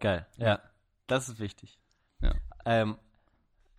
Geil. 0.00 0.26
Ja. 0.38 0.60
Das 1.06 1.28
ist 1.28 1.38
wichtig. 1.40 1.78
Ja. 2.20 2.34
Ähm, 2.64 2.96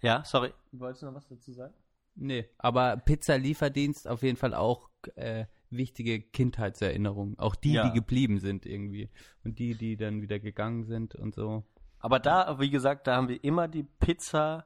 ja, 0.02 0.24
sorry. 0.24 0.54
Wolltest 0.72 1.04
du 1.04 1.08
noch 1.08 1.16
was 1.16 1.28
dazu 1.28 1.52
sagen? 1.52 1.74
Nee, 2.16 2.50
aber 2.58 2.98
Pizza-Lieferdienst 2.98 4.08
auf 4.08 4.24
jeden 4.24 4.38
Fall 4.38 4.54
auch 4.54 4.90
äh, 5.16 5.46
wichtige 5.70 6.22
Kindheitserinnerungen. 6.22 7.38
Auch 7.40 7.56
die, 7.56 7.74
Ja. 7.74 7.88
die 7.88 7.94
geblieben 7.94 8.40
sind 8.40 8.66
irgendwie. 8.66 9.10
Und 9.44 9.60
die, 9.60 9.76
die 9.76 9.98
dann 9.98 10.22
wieder 10.22 10.40
gegangen 10.40 10.84
sind 10.86 11.16
und 11.16 11.36
so. 11.36 11.64
Aber 12.02 12.20
da, 12.20 12.60
wie 12.60 12.70
gesagt, 12.70 13.08
da 13.08 13.16
haben 13.16 13.30
wir 13.30 13.44
immer 13.44 13.68
die 13.68 13.84
Pizza, 13.84 14.66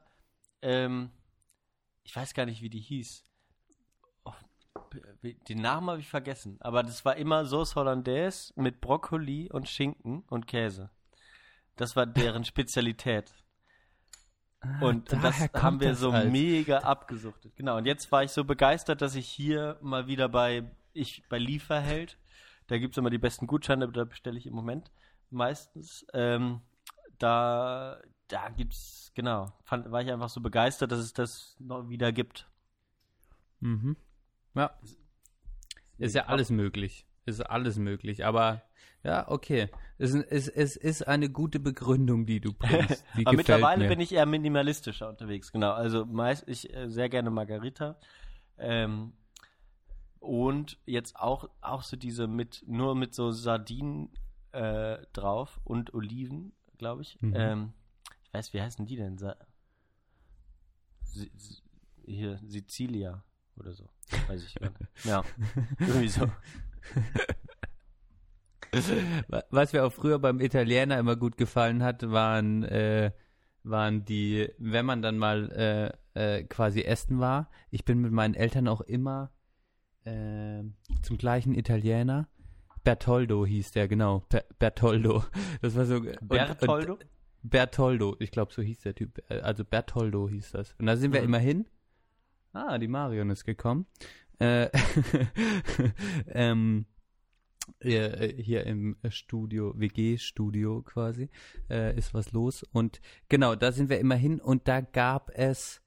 ähm, 0.62 1.12
ich 2.04 2.16
weiß 2.16 2.34
gar 2.34 2.46
nicht, 2.46 2.62
wie 2.62 2.70
die 2.70 2.80
hieß. 2.80 3.26
Oh, 4.24 4.32
den 5.50 5.62
Namen 5.62 5.90
habe 5.90 6.00
ich 6.00 6.08
vergessen. 6.10 6.58
Aber 6.62 6.82
das 6.84 7.04
war 7.06 7.16
immer 7.18 7.46
Sauce 7.46 7.76
Hollandaise 7.76 8.54
mit 8.56 8.80
Brokkoli 8.82 9.50
und 9.52 9.68
Schinken 9.68 10.24
und 10.30 10.48
Käse. 10.48 10.90
Das 11.76 11.96
war 11.96 12.06
deren 12.06 12.46
Spezialität. 12.46 13.34
Und 14.82 15.14
Ah, 15.14 15.18
daher 15.22 15.50
das 15.52 15.62
haben 15.64 15.80
wir 15.80 15.90
das 15.90 16.00
so 16.00 16.14
halt. 16.14 16.32
mega 16.32 16.80
abgesuchtet. 16.80 17.56
Genau. 17.56 17.78
Und 17.78 17.86
jetzt 17.86 18.12
war 18.12 18.24
ich 18.24 18.32
so 18.32 18.44
begeistert, 18.44 19.02
dass 19.02 19.14
ich 19.16 19.28
hier 19.28 19.78
mal 19.82 20.08
wieder 20.08 20.30
bei, 20.30 20.64
ich, 20.94 21.24
bei 21.30 21.38
Lieferheld, 21.38 22.18
da 22.68 22.78
gibt 22.80 22.94
es 22.94 22.98
immer 22.98 23.10
die 23.12 23.18
besten 23.20 23.46
Gutscheine, 23.46 23.88
da 23.92 24.06
bestelle 24.06 24.38
ich 24.40 24.48
im 24.48 24.54
Moment 24.56 24.90
meistens. 25.30 26.06
Ähm, 26.14 26.62
da, 27.20 28.00
da 28.28 28.50
gibt's, 28.50 29.12
genau, 29.16 29.54
fand, 29.64 29.92
war 29.92 30.02
ich 30.02 30.12
einfach 30.12 30.30
so 30.30 30.42
begeistert, 30.42 30.92
dass 30.92 31.00
es 31.00 31.14
das 31.14 31.56
noch 31.60 31.90
wieder 31.90 32.12
gibt. 32.12 32.48
Mhm. 33.60 33.96
Ja. 34.56 34.72
Ist 35.98 36.16
ja 36.16 36.26
alles 36.26 36.50
möglich. 36.50 37.06
Ist 37.26 37.42
alles 37.42 37.78
möglich. 37.78 38.26
Aber 38.26 38.62
ja, 39.04 39.28
okay. 39.30 39.70
Es, 39.98 40.14
ist- 40.14 40.26
es, 40.30 40.48
es 40.48 40.76
ist 40.76 41.08
eine 41.08 41.30
gute 41.30 41.60
Begründung, 41.60 42.26
die 42.26 42.40
du 42.40 42.54
bringst. 42.54 43.04
Die 43.18 43.26
Aber 43.26 43.36
mittlerweile 43.38 43.84
mir. 43.84 43.90
bin 43.90 44.00
ich 44.00 44.12
eher 44.14 44.26
minimalistischer 44.26 45.08
unterwegs, 45.10 45.52
genau. 45.52 45.72
Also 45.72 46.06
meist 46.06 46.48
ich 46.48 46.74
äh, 46.76 46.90
sehr 46.90 47.10
gerne 47.10 47.30
Margarita. 47.30 47.98
Ähm, 48.58 49.14
und 50.20 50.80
jetzt 50.86 51.16
auch, 51.18 51.50
auch 51.62 51.84
so 51.84 51.98
diese 51.98 52.28
mit, 52.28 52.64
nur 52.68 52.96
mit 52.96 53.14
so 53.14 53.32
Sardinen 53.32 54.10
äh, 54.52 54.98
drauf 55.14 55.60
und 55.64 55.94
Oliven, 55.94 56.52
glaube 56.78 57.02
ich. 57.02 57.22
Mhm. 57.22 57.34
Ähm, 57.36 57.74
ich 58.24 58.34
weiß, 58.34 58.54
wie 58.54 58.62
heißen 58.62 58.86
die 58.86 58.96
denn? 58.96 59.18
Sa 59.18 59.36
Si 61.02 61.32
hier, 62.06 62.40
Sizilia 62.46 63.24
oder 63.58 63.74
so. 63.74 63.88
Weiß 64.28 64.44
ich 64.44 64.56
gar 64.56 64.70
nicht. 64.70 65.06
Ja, 65.06 65.24
irgendwie 65.80 66.10
so. 66.10 66.30
Was 69.50 69.74
mir 69.74 69.86
auch 69.86 69.94
früher 69.94 70.20
beim 70.20 70.40
Italiener 70.40 71.00
immer 71.00 71.16
gut 71.16 71.38
gefallen 71.38 71.82
hat, 71.82 72.10
waren, 72.12 72.64
äh, 72.64 73.12
waren 73.64 74.06
die, 74.06 74.50
wenn 74.58 74.86
man 74.86 75.02
dann 75.02 75.18
mal 75.18 75.96
äh, 76.16 76.40
äh, 76.40 76.44
quasi 76.44 76.82
essen 76.82 77.20
war. 77.20 77.50
Ich 77.70 77.86
bin 77.86 78.00
mit 78.00 78.12
meinen 78.12 78.34
Eltern 78.34 78.68
auch 78.68 78.82
immer 78.82 79.32
äh, 80.04 80.64
zum 81.02 81.18
gleichen 81.18 81.56
Italiener. 81.56 82.28
Bertoldo 82.86 83.46
hieß 83.46 83.72
der, 83.72 83.90
genau. 83.90 84.20
Per 84.30 84.46
Bertoldo. 84.58 85.26
Das 85.62 85.76
war 85.76 85.86
so. 85.86 86.00
Bertoldo? 86.22 86.94
Und, 86.94 87.02
und 87.02 87.10
Bertoldo, 87.44 88.16
ich 88.20 88.32
glaube, 88.32 88.54
so 88.54 88.62
hieß 88.62 88.80
der 88.82 88.96
Typ. 88.96 89.22
Also 89.30 89.66
Bertoldo 89.66 90.30
hieß 90.30 90.52
das. 90.52 90.74
Und 90.80 90.86
da 90.86 90.96
sind 90.96 91.12
wir 91.12 91.20
Mhm. 91.22 91.28
immer 91.28 91.40
hin. 91.40 91.66
Ah, 92.54 92.78
die 92.78 92.88
Marion 92.88 93.30
ist 93.30 93.44
gekommen. 93.44 93.86
Äh, 94.40 94.70
ähm, 96.28 96.86
hier, 97.82 98.34
hier 98.38 98.66
im 98.66 98.96
Studio, 99.10 99.74
WG-Studio 99.76 100.82
quasi, 100.84 101.30
äh, 101.70 101.98
ist 101.98 102.14
was 102.14 102.32
los. 102.32 102.64
Und 102.64 103.02
genau, 103.30 103.56
da 103.56 103.72
sind 103.72 103.90
wir 103.90 104.00
immer 104.00 104.16
hin 104.16 104.40
und 104.40 104.68
da 104.68 104.82
gab 104.82 105.32
es, 105.34 105.82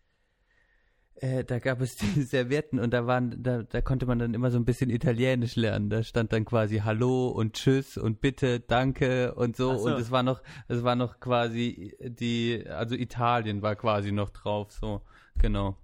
äh, 1.20 1.44
da 1.44 1.58
gab 1.58 1.80
es 1.80 1.96
die 1.96 2.22
Servietten 2.22 2.78
und 2.78 2.92
da 2.92 3.06
waren, 3.06 3.42
da, 3.42 3.62
da 3.62 3.80
konnte 3.80 4.06
man 4.06 4.18
dann 4.18 4.34
immer 4.34 4.50
so 4.50 4.58
ein 4.58 4.64
bisschen 4.64 4.90
Italienisch 4.90 5.56
lernen. 5.56 5.90
Da 5.90 6.02
stand 6.02 6.32
dann 6.32 6.44
quasi 6.44 6.78
Hallo 6.78 7.28
und 7.28 7.54
Tschüss 7.54 7.96
und 7.96 8.20
Bitte, 8.20 8.60
Danke 8.60 9.34
und 9.34 9.56
so. 9.56 9.76
So. 9.76 9.86
Und 9.86 10.00
es 10.00 10.10
war 10.10 10.22
noch, 10.22 10.42
es 10.68 10.84
war 10.84 10.96
noch 10.96 11.20
quasi 11.20 11.96
die, 12.00 12.64
also 12.68 12.94
Italien 12.94 13.62
war 13.62 13.76
quasi 13.76 14.12
noch 14.12 14.30
drauf, 14.30 14.72
so, 14.72 15.02
genau. 15.38 15.76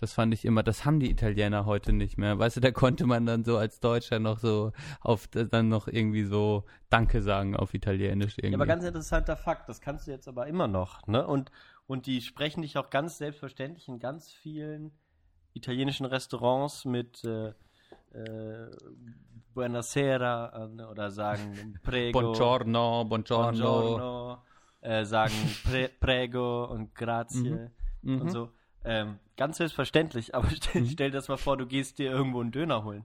Das 0.00 0.12
fand 0.12 0.32
ich 0.32 0.44
immer, 0.44 0.62
das 0.62 0.84
haben 0.84 1.00
die 1.00 1.10
Italiener 1.10 1.66
heute 1.66 1.92
nicht 1.92 2.18
mehr. 2.18 2.38
Weißt 2.38 2.56
du, 2.56 2.60
da 2.60 2.70
konnte 2.70 3.04
man 3.04 3.26
dann 3.26 3.42
so 3.42 3.56
als 3.56 3.80
Deutscher 3.80 4.20
noch 4.20 4.38
so 4.38 4.70
auf, 5.00 5.26
dann 5.26 5.68
noch 5.68 5.88
irgendwie 5.88 6.22
so 6.22 6.64
Danke 6.88 7.20
sagen 7.20 7.56
auf 7.56 7.74
Italienisch 7.74 8.38
irgendwie. 8.38 8.52
Ja, 8.52 8.58
aber 8.58 8.66
ganz 8.66 8.84
interessanter 8.84 9.36
Fakt, 9.36 9.68
das 9.68 9.80
kannst 9.80 10.06
du 10.06 10.12
jetzt 10.12 10.28
aber 10.28 10.46
immer 10.46 10.68
noch, 10.68 11.04
ne? 11.08 11.26
Und, 11.26 11.50
und 11.88 12.06
die 12.06 12.20
sprechen 12.22 12.62
dich 12.62 12.78
auch 12.78 12.90
ganz 12.90 13.18
selbstverständlich 13.18 13.88
in 13.88 13.98
ganz 13.98 14.30
vielen 14.30 14.92
italienischen 15.54 16.06
Restaurants 16.06 16.84
mit 16.84 17.24
äh, 17.24 17.48
äh, 18.12 18.70
Buonasera 19.54 20.46
an 20.46 20.80
oder 20.80 21.10
sagen 21.10 21.78
Prego, 21.82 22.20
Buongiorno, 22.20 23.04
buongiorno. 23.06 23.58
Buongiorno, 23.58 24.42
äh, 24.82 25.04
sagen 25.04 25.34
pre, 25.64 25.88
Prego 26.00 26.66
und 26.66 26.94
Grazie 26.94 27.70
Mhm. 28.02 28.20
und 28.20 28.30
so. 28.30 28.50
Ähm, 28.84 29.18
ganz 29.36 29.56
selbstverständlich, 29.56 30.34
aber 30.36 30.48
stell, 30.50 30.82
Mhm. 30.82 30.86
stell 30.90 31.10
dir 31.10 31.16
das 31.16 31.28
mal 31.28 31.36
vor, 31.36 31.56
du 31.56 31.66
gehst 31.66 31.98
dir 31.98 32.10
irgendwo 32.12 32.40
einen 32.40 32.52
Döner 32.52 32.84
holen. 32.84 33.04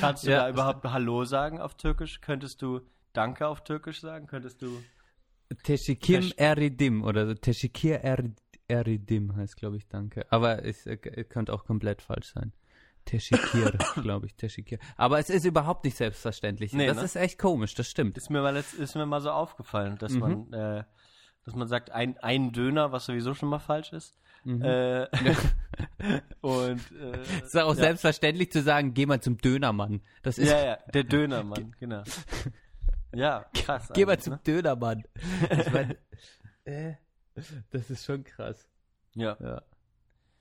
Kannst 0.00 0.24
du 0.26 0.30
Ja. 0.30 0.38
da 0.38 0.48
überhaupt 0.48 0.84
Hallo 0.84 1.24
sagen 1.24 1.60
auf 1.60 1.74
Türkisch? 1.76 2.20
Könntest 2.20 2.62
du 2.62 2.80
Danke 3.12 3.46
auf 3.48 3.64
Türkisch 3.64 4.00
sagen? 4.00 4.26
Könntest 4.26 4.62
du 4.62 4.82
Teş- 5.64 6.34
eridim 6.36 7.02
oder 7.04 7.26
so. 7.26 7.34
Er- 7.82 8.30
eridim 8.68 9.36
heißt, 9.36 9.56
glaube 9.56 9.76
ich, 9.76 9.86
Danke. 9.88 10.26
Aber 10.30 10.64
es 10.64 10.86
äh, 10.86 10.96
könnte 10.96 11.52
auch 11.52 11.64
komplett 11.64 12.02
falsch 12.02 12.32
sein. 12.32 12.52
Teşekkür, 13.04 13.70
glaube 14.02 14.26
ich, 14.26 14.34
Teşekkür. 14.34 14.78
Aber 14.96 15.20
es 15.20 15.30
ist 15.30 15.44
überhaupt 15.44 15.84
nicht 15.84 15.96
selbstverständlich. 15.96 16.72
Nee, 16.72 16.86
das 16.88 16.96
ne? 16.96 17.04
ist 17.04 17.14
echt 17.16 17.38
komisch, 17.38 17.74
das 17.76 17.88
stimmt. 17.88 18.16
Ist 18.16 18.30
mir 18.30 18.42
mal, 18.42 18.50
letzt, 18.54 18.74
ist 18.74 18.96
mir 18.96 19.06
mal 19.06 19.20
so 19.20 19.30
aufgefallen, 19.30 19.96
dass 19.98 20.12
Mhm. 20.12 20.18
man, 20.18 20.52
äh, 20.52 20.84
dass 21.44 21.54
man 21.54 21.68
sagt, 21.68 21.92
ein, 21.92 22.18
ein 22.18 22.50
Döner, 22.50 22.90
was 22.90 23.06
sowieso 23.06 23.34
schon 23.34 23.48
mal 23.48 23.60
falsch 23.60 23.92
ist. 23.92 24.18
Mhm. 24.42 24.60
Äh, 24.62 25.06
und 26.40 26.80
äh, 26.92 27.20
Es 27.42 27.54
ist 27.54 27.56
auch 27.58 27.74
ja. 27.76 27.82
selbstverständlich 27.84 28.50
zu 28.50 28.60
sagen, 28.62 28.92
geh 28.94 29.06
mal 29.06 29.20
zum 29.20 29.38
Dönermann. 29.38 30.00
Das 30.22 30.38
ist, 30.38 30.50
Ja, 30.50 30.64
ja, 30.64 30.78
der 30.92 31.04
Dönermann, 31.04 31.74
genau. 31.80 32.02
Ja, 33.16 33.46
krass. 33.54 33.90
geh 33.94 34.04
mal 34.04 34.18
zum 34.18 34.34
ne? 34.34 34.40
Dönermann. 34.46 35.04
Ich 35.50 35.72
mein, 35.72 35.96
äh, 36.64 36.94
das 37.70 37.90
ist 37.90 38.04
schon 38.04 38.24
krass. 38.24 38.68
Ja. 39.14 39.36
Ja. 39.40 39.62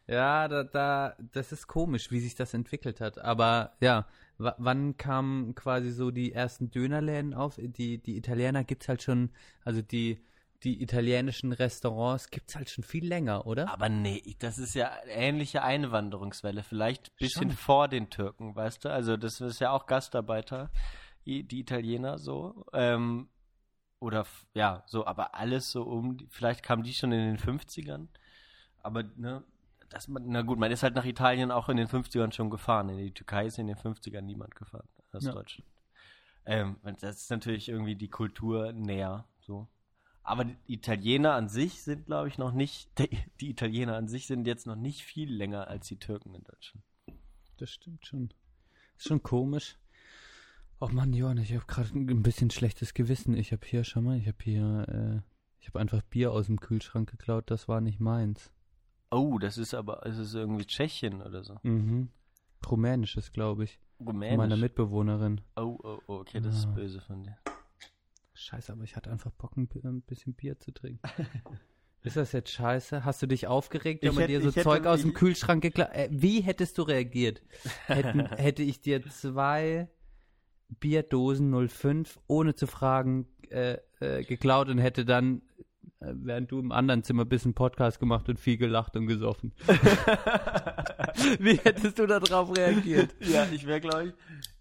Ja, 0.08 0.48
da, 0.48 0.64
da, 0.64 1.16
das 1.32 1.52
ist 1.52 1.68
komisch, 1.68 2.12
wie 2.12 2.20
sich 2.20 2.36
das 2.36 2.54
entwickelt 2.54 3.02
hat. 3.02 3.18
Aber 3.18 3.76
ja, 3.82 4.06
wann 4.38 4.98
kamen 4.98 5.56
quasi 5.56 5.90
so 5.90 6.12
die 6.12 6.32
ersten 6.32 6.70
Dönerläden 6.70 7.34
auf? 7.34 7.56
Die, 7.58 7.98
die 7.98 8.18
Italiener 8.18 8.64
gibt's 8.64 8.88
halt 8.88 9.02
schon, 9.02 9.32
also 9.64 9.82
die, 9.82 10.24
die 10.64 10.82
italienischen 10.82 11.54
Restaurants 11.54 12.30
gibt's 12.30 12.56
halt 12.56 12.70
schon 12.70 12.84
viel 12.84 13.08
länger, 13.08 13.48
oder? 13.48 13.72
Aber 13.72 13.90
nee, 13.90 14.36
das 14.40 14.60
ist 14.60 14.76
ja 14.76 14.92
ähnliche 15.08 15.64
Einwanderungswelle. 15.64 16.62
Vielleicht 16.64 17.10
ein 17.10 17.16
bisschen 17.18 17.50
Schon. 17.50 17.58
vor 17.58 17.88
den 17.88 18.10
Türken, 18.12 18.56
weißt 18.56 18.86
du? 18.86 18.90
Also 18.90 19.18
das 19.18 19.42
ist 19.42 19.60
ja 19.60 19.72
auch 19.72 19.88
Gastarbeiter, 19.88 20.70
die, 21.26 21.60
Italiener 21.60 22.18
so. 22.18 22.66
Ähm, 22.74 23.30
oder 24.00 24.26
ja, 24.54 24.84
so, 24.86 25.06
aber 25.06 25.36
alles 25.36 25.72
so 25.72 25.84
um, 25.84 26.18
vielleicht 26.30 26.64
kamen 26.64 26.84
die 26.84 26.94
schon 26.94 27.12
in 27.12 27.36
den 27.36 27.38
50ern. 27.38 28.08
Aber, 28.84 29.04
ne, 29.04 29.44
das, 29.90 30.08
na 30.08 30.42
gut, 30.42 30.60
man 30.60 30.72
ist 30.72 30.84
halt 30.84 30.96
nach 30.96 31.06
Italien 31.06 31.52
auch 31.52 31.70
in 31.70 31.78
den 31.78 31.88
50ern 31.88 32.32
schon 32.34 32.50
gefahren. 32.50 32.90
In 32.90 32.98
die 32.98 33.14
Türkei 33.14 33.46
ist 33.48 33.58
in 33.58 33.68
den 33.68 33.78
50ern 33.78 34.22
niemand 34.22 34.56
gefahren 34.56 34.88
aus 35.12 35.24
Ja. 35.24 35.32
Deutschland. 35.32 35.70
Ähm, 36.46 36.78
das 37.02 37.22
ist 37.22 37.32
natürlich 37.32 37.70
irgendwie 37.70 37.96
die 37.96 38.10
Kultur 38.10 38.72
näher, 38.74 39.26
so. 39.40 39.68
Aber 40.22 40.44
die 40.44 40.58
Italiener 40.68 41.34
an 41.34 41.50
sich 41.50 41.84
sind, 41.84 42.08
glaube 42.08 42.28
ich, 42.28 42.38
noch 42.38 42.52
nicht, 42.52 42.90
die, 43.00 43.10
die 43.40 43.50
Italiener 43.52 43.96
an 43.96 44.08
sich 44.08 44.28
sind 44.28 44.46
jetzt 44.48 44.66
noch 44.68 44.76
nicht 44.76 45.04
viel 45.04 45.32
länger 45.32 45.68
als 45.68 45.88
die 45.88 45.98
Türken 45.98 46.34
in 46.34 46.44
Deutschland. 46.44 46.84
Das 47.58 47.70
stimmt 47.70 48.06
schon. 48.06 48.34
Ist 48.98 49.08
schon 49.08 49.24
komisch. 49.24 49.78
Oh 50.80 50.90
Mann, 50.92 51.14
Johann, 51.14 51.38
ich 51.38 51.54
habe 51.54 51.66
gerade 51.68 51.90
ein 51.98 52.22
bisschen 52.24 52.50
schlechtes 52.52 52.94
Gewissen. 52.94 53.36
Ich 53.36 53.52
habe 53.52 53.66
hier, 53.66 53.84
schau 53.84 54.02
mal, 54.02 54.18
ich 54.18 54.28
habe 54.28 54.38
hier, 54.44 54.86
äh, 54.90 55.22
ich 55.60 55.68
habe 55.68 55.80
einfach 55.80 56.02
Bier 56.04 56.32
aus 56.32 56.48
dem 56.48 56.60
Kühlschrank 56.60 57.10
geklaut. 57.10 57.50
Das 57.50 57.68
war 57.68 57.82
nicht 57.82 58.00
meins. 58.00 58.52
Oh, 59.10 59.38
das 59.40 59.58
ist 59.58 59.74
aber, 59.74 60.06
es 60.06 60.18
ist 60.18 60.34
irgendwie 60.34 60.66
Tschechien 60.66 61.22
oder 61.22 61.44
so. 61.44 61.58
Mhm. 61.64 62.10
Rumänisches, 62.70 63.32
glaube 63.32 63.64
ich. 63.64 63.80
Von 63.98 64.08
Rumänisch. 64.08 64.38
meiner 64.38 64.58
Mitbewohnerin. 64.58 65.42
oh, 65.56 65.78
oh, 65.82 66.00
oh, 66.08 66.14
okay, 66.16 66.42
das 66.42 66.56
ist 66.58 66.66
Ah. 66.68 66.72
böse 66.72 67.00
von 67.00 67.24
dir. 67.24 67.38
Scheiße, 68.34 68.74
aber 68.74 68.84
ich 68.84 68.98
hatte 68.98 69.10
einfach 69.12 69.32
Bock, 69.32 69.56
ein, 69.56 69.68
bi- 69.68 69.82
ein 69.84 70.02
bisschen 70.02 70.34
Bier 70.34 70.60
zu 70.60 70.72
trinken. 70.72 71.00
Ist 72.04 72.18
das 72.18 72.34
jetzt 72.34 72.52
scheiße? 72.52 73.04
Hast 73.04 73.22
du 73.24 73.26
dich 73.28 73.48
aufgeregt, 73.48 74.04
wenn 74.04 74.14
man 74.14 74.28
dir 74.28 74.40
so 74.42 74.50
ich 74.50 74.56
hätte- 74.58 74.64
Zeug 74.66 74.86
aus 74.86 75.02
dem 75.02 75.14
Kühlschrank 75.14 75.64
geklaut? 75.64 75.90
Äh, 75.94 76.08
wie 76.12 76.42
hättest 76.42 76.78
du 76.78 76.84
reagiert? 76.84 77.42
Hätten, 77.88 78.28
hätte 78.28 78.62
ich 78.62 78.80
dir 78.82 79.02
zwei 79.10 79.88
Bierdosen 80.70 81.68
05 81.70 82.20
ohne 82.28 82.56
zu 82.56 82.68
fragen 82.68 83.28
äh, 83.50 83.78
äh, 84.00 84.24
geklaut 84.24 84.70
und 84.70 84.78
hätte 84.80 85.06
dann, 85.06 85.42
äh, 86.00 86.12
während 86.14 86.52
du 86.52 86.60
im 86.60 86.72
anderen 86.72 87.04
Zimmer 87.04 87.26
bist, 87.26 87.46
einen 87.46 87.54
Podcast 87.54 88.00
gemacht 88.00 88.28
und 88.30 88.40
viel 88.40 88.58
gelacht 88.58 88.96
und 88.98 89.08
gesoffen. 89.08 89.54
wie 91.40 91.58
hättest 91.58 92.00
du 92.00 92.08
darauf 92.08 92.56
reagiert? 92.56 93.16
ja, 93.20 93.46
ich 93.52 93.66
wäre, 93.66 93.82
glaube 93.82 94.08
ich, 94.08 94.14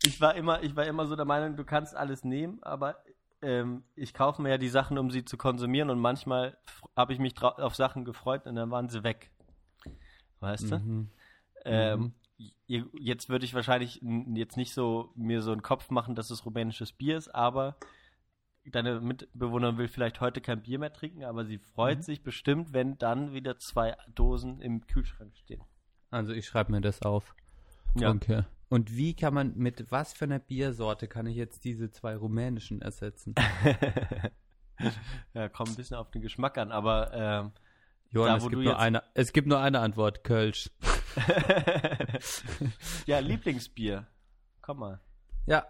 ich 0.07 0.21
war 0.21 0.35
immer, 0.35 0.63
ich 0.63 0.75
war 0.77 0.85
immer 0.87 1.07
so 1.07 1.17
der 1.17 1.25
Meinung, 1.25 1.57
du 1.57 1.65
kannst 1.65 1.95
alles 1.97 2.25
nehmen, 2.25 2.63
aber 2.63 2.97
ähm, 3.43 3.83
ich 3.97 4.15
kaufe 4.15 4.43
mir 4.43 4.51
ja 4.51 4.59
die 4.59 4.69
Sachen, 4.69 4.99
um 4.99 5.11
sie 5.11 5.25
zu 5.25 5.37
konsumieren 5.37 5.91
und 5.91 5.99
manchmal 5.99 6.57
habe 6.97 7.13
ich 7.13 7.19
mich 7.19 7.41
auf 7.43 7.75
Sachen 7.75 8.05
gefreut 8.05 8.47
und 8.47 8.57
dann 8.57 8.71
waren 8.71 8.89
sie 8.89 9.03
weg. 9.03 9.31
Weißt 10.41 10.71
du? 10.71 10.79
Mhm. 10.79 11.09
Ähm, 11.65 12.01
je- 12.03 12.11
jetzt 12.67 13.29
würde 13.29 13.45
ich 13.45 13.55
wahrscheinlich 13.55 14.01
jetzt 14.35 14.57
nicht 14.57 14.73
so 14.75 15.13
mir 15.15 15.43
so 15.43 15.53
einen 15.53 15.63
Kopf 15.63 15.91
machen, 15.91 16.15
dass 16.15 16.31
es 16.31 16.45
rumänisches 16.45 16.93
Bier 16.93 17.17
ist, 17.17 17.35
aber 17.35 17.77
deine 18.65 19.01
Mitbewohnerin 19.01 19.77
will 19.79 19.89
vielleicht 19.89 20.21
heute 20.21 20.41
kein 20.41 20.63
Bier 20.63 20.79
mehr 20.79 20.93
trinken, 20.93 21.25
aber 21.25 21.45
sie 21.45 21.59
freut 21.59 21.99
Mhm. 21.99 22.03
sich 22.03 22.23
bestimmt, 22.23 22.73
wenn 22.73 22.97
dann 22.99 23.33
wieder 23.33 23.59
zwei 23.59 23.95
Dosen 24.15 24.61
im 24.61 24.87
Kühlschrank 24.87 25.37
stehen. 25.37 25.63
Also 26.11 26.33
ich 26.33 26.47
schreibe 26.47 26.73
mir 26.73 26.81
das 26.81 27.03
auf. 27.03 27.35
Ja. 27.97 28.11
Okay. 28.11 28.45
Und 28.71 28.97
wie 28.97 29.15
kann 29.15 29.35
man, 29.35 29.55
mit 29.57 29.91
was 29.93 30.15
für 30.15 30.25
einer 30.25 30.39
Biersorte 30.39 31.07
kann 31.07 31.27
ich 31.27 31.37
jetzt 31.37 31.65
diese 31.65 31.91
zwei 31.91 32.17
rumänischen 32.17 32.81
ersetzen? 32.83 33.35
ja, 35.35 35.49
kommt 35.49 35.71
ein 35.71 35.77
bisschen 35.77 35.97
auf 35.97 36.11
den 36.11 36.23
Geschmack 36.23 36.59
an, 36.59 36.73
aber 36.73 37.13
ähm, 37.13 37.53
Johann, 38.15 38.37
es, 38.39 38.49
gibt 38.49 38.63
nur 38.63 38.79
eine, 38.79 39.03
es 39.15 39.33
gibt 39.33 39.49
nur 39.49 39.59
eine 39.61 39.81
Antwort, 39.81 40.23
Kölsch. 40.25 40.71
ja, 43.07 43.19
Lieblingsbier. 43.19 44.07
Komm 44.63 44.79
mal. 44.79 45.01
Ja, 45.47 45.67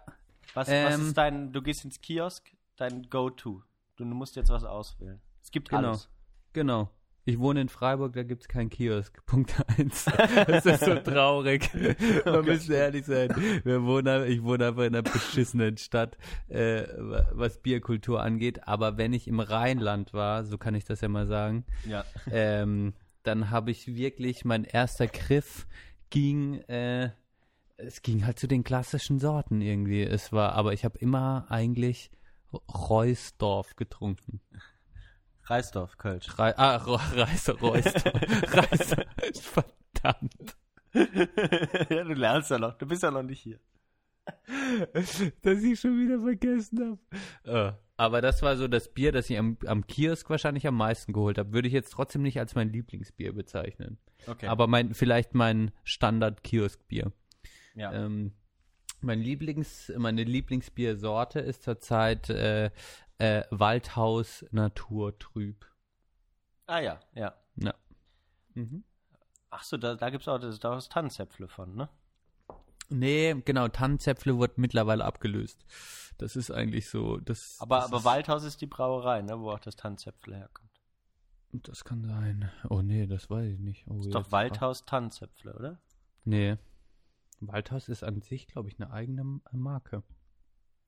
Was, 0.53 0.67
was 0.67 0.69
Ähm, 0.69 1.07
ist 1.07 1.17
dein, 1.17 1.51
du 1.51 1.61
gehst 1.61 1.83
ins 1.85 1.99
Kiosk, 2.01 2.49
dein 2.77 3.09
Go-To. 3.09 3.63
Du 3.97 4.05
musst 4.05 4.35
jetzt 4.35 4.49
was 4.49 4.63
auswählen. 4.63 5.21
Es 5.41 5.51
gibt 5.51 5.69
Genau. 5.69 5.89
alles. 5.89 6.09
genau. 6.53 6.89
Ich 7.27 7.39
wohne 7.39 7.61
in 7.61 7.69
Freiburg, 7.69 8.13
da 8.13 8.21
gibt 8.23 8.43
es 8.43 8.47
keinen 8.47 8.69
Kiosk. 8.69 9.19
Punkt 9.25 9.55
eins. 9.79 10.05
Das 10.47 10.65
ist 10.65 10.85
so 10.85 10.93
traurig. 10.95 11.69
Wir 11.73 12.43
müssen 12.43 12.71
ehrlich 12.73 13.05
sein. 13.05 13.29
Wir 13.63 13.83
wohnen, 13.83 14.29
ich 14.29 14.43
wohne 14.43 14.67
einfach 14.67 14.83
in 14.83 14.93
einer 14.95 15.01
beschissenen 15.01 15.77
Stadt, 15.77 16.17
äh, 16.49 16.83
wa- 16.97 17.25
was 17.33 17.57
Bierkultur 17.57 18.21
angeht. 18.21 18.67
Aber 18.67 18.97
wenn 18.97 19.11
ich 19.13 19.27
im 19.27 19.39
Rheinland 19.39 20.13
war, 20.13 20.43
so 20.45 20.57
kann 20.59 20.75
ich 20.75 20.85
das 20.85 21.01
ja 21.01 21.07
mal 21.07 21.25
sagen, 21.25 21.65
Ja. 21.87 22.05
ähm, 22.31 22.93
dann 23.23 23.49
habe 23.49 23.71
ich 23.71 23.87
wirklich, 23.95 24.45
mein 24.45 24.63
erster 24.63 25.07
Griff 25.07 25.65
ging 26.11 26.59
äh, 26.67 27.09
es 27.77 28.01
ging 28.03 28.25
halt 28.25 28.39
zu 28.39 28.47
den 28.47 28.63
klassischen 28.63 29.19
Sorten 29.19 29.59
irgendwie. 29.61 30.03
Es 30.03 30.31
war, 30.31 30.53
aber 30.53 30.73
ich 30.73 30.85
habe 30.85 30.97
immer 30.99 31.45
eigentlich 31.49 32.09
Reusdorf 32.73 33.75
getrunken. 33.75 34.39
Reisdorf, 35.45 35.97
Kölsch. 35.97 36.37
Re 36.39 36.57
ah, 36.57 36.77
Ro 36.77 36.95
Reis, 36.95 37.49
Reusdorf. 37.49 38.05
Reis, 38.53 38.95
verdammt. 39.41 40.57
ja, 40.93 42.03
du 42.03 42.13
lernst 42.13 42.51
ja 42.51 42.57
noch. 42.57 42.77
Du 42.77 42.85
bist 42.85 43.03
ja 43.03 43.11
noch 43.11 43.23
nicht 43.23 43.41
hier. 43.41 43.59
Dass 45.43 45.63
ich 45.63 45.79
schon 45.79 45.99
wieder 45.99 46.19
vergessen 46.19 46.99
habe. 47.45 47.77
Aber 47.97 48.21
das 48.21 48.41
war 48.41 48.57
so 48.57 48.67
das 48.67 48.93
Bier, 48.93 49.11
das 49.11 49.29
ich 49.29 49.37
am, 49.37 49.57
am 49.65 49.85
Kiosk 49.87 50.29
wahrscheinlich 50.29 50.67
am 50.67 50.75
meisten 50.75 51.13
geholt 51.13 51.37
habe. 51.37 51.53
Würde 51.53 51.67
ich 51.67 51.73
jetzt 51.73 51.91
trotzdem 51.91 52.23
nicht 52.23 52.39
als 52.39 52.55
mein 52.55 52.71
Lieblingsbier 52.71 53.33
bezeichnen. 53.33 53.99
Okay. 54.27 54.47
Aber 54.47 54.67
mein, 54.67 54.93
vielleicht 54.93 55.35
mein 55.35 55.71
Standard-Kiosk-Bier. 55.83 57.11
ja. 57.75 57.93
Ähm, 57.93 58.33
mein 59.05 59.19
Lieblings, 59.19 59.91
meine 59.97 60.23
Lieblingsbiersorte 60.23 61.39
ist 61.39 61.63
zurzeit 61.63 62.29
äh, 62.29 62.71
äh, 63.19 63.43
Waldhaus 63.51 64.45
Naturtrüb. 64.51 65.65
ah 66.67 66.79
ja, 66.79 66.99
ja. 67.13 67.33
Ja. 67.55 67.73
Mhm. 68.55 68.83
Ach 69.51 69.63
so, 69.63 69.77
da, 69.77 69.95
da 69.95 70.09
gibt's 70.09 70.27
auch 70.27 70.39
das, 70.39 70.59
da 70.59 70.75
ist 70.77 70.91
Tannenzäpfle 70.91 71.47
von, 71.47 71.75
ne? 71.75 71.89
Nee, 72.89 73.41
genau, 73.45 73.67
Tannenzäpfle 73.67 74.37
wird 74.37 74.57
mittlerweile 74.57 75.05
abgelöst. 75.05 75.65
Das 76.17 76.35
ist 76.35 76.51
eigentlich 76.51 76.89
so, 76.89 77.17
das. 77.17 77.57
Aber, 77.59 77.77
das 77.77 77.85
aber 77.85 77.97
ist, 77.97 78.05
Waldhaus 78.05 78.43
ist 78.43 78.61
die 78.61 78.67
Brauerei, 78.67 79.21
ne? 79.21 79.39
Wo 79.39 79.51
auch 79.51 79.59
das 79.59 79.75
Tannenzäpfle 79.75 80.35
herkommt. 80.35 80.71
Das 81.51 81.85
kann 81.85 82.03
sein. 82.03 82.51
Oh 82.69 82.81
nee, 82.81 83.07
das 83.07 83.29
weiß 83.29 83.53
ich 83.53 83.59
nicht. 83.59 83.85
Oh, 83.87 83.99
Ist 83.99 84.13
doch 84.13 84.31
Waldhaus 84.31 84.85
Tannenzäpfle, 84.85 85.53
oder? 85.55 85.79
Nee. 86.25 86.57
Waldhaus 87.39 87.89
ist 87.89 88.03
an 88.03 88.21
sich, 88.21 88.47
glaube 88.47 88.69
ich, 88.69 88.79
eine 88.79 88.91
eigene 88.91 89.21
M- 89.21 89.41
Marke. 89.51 90.03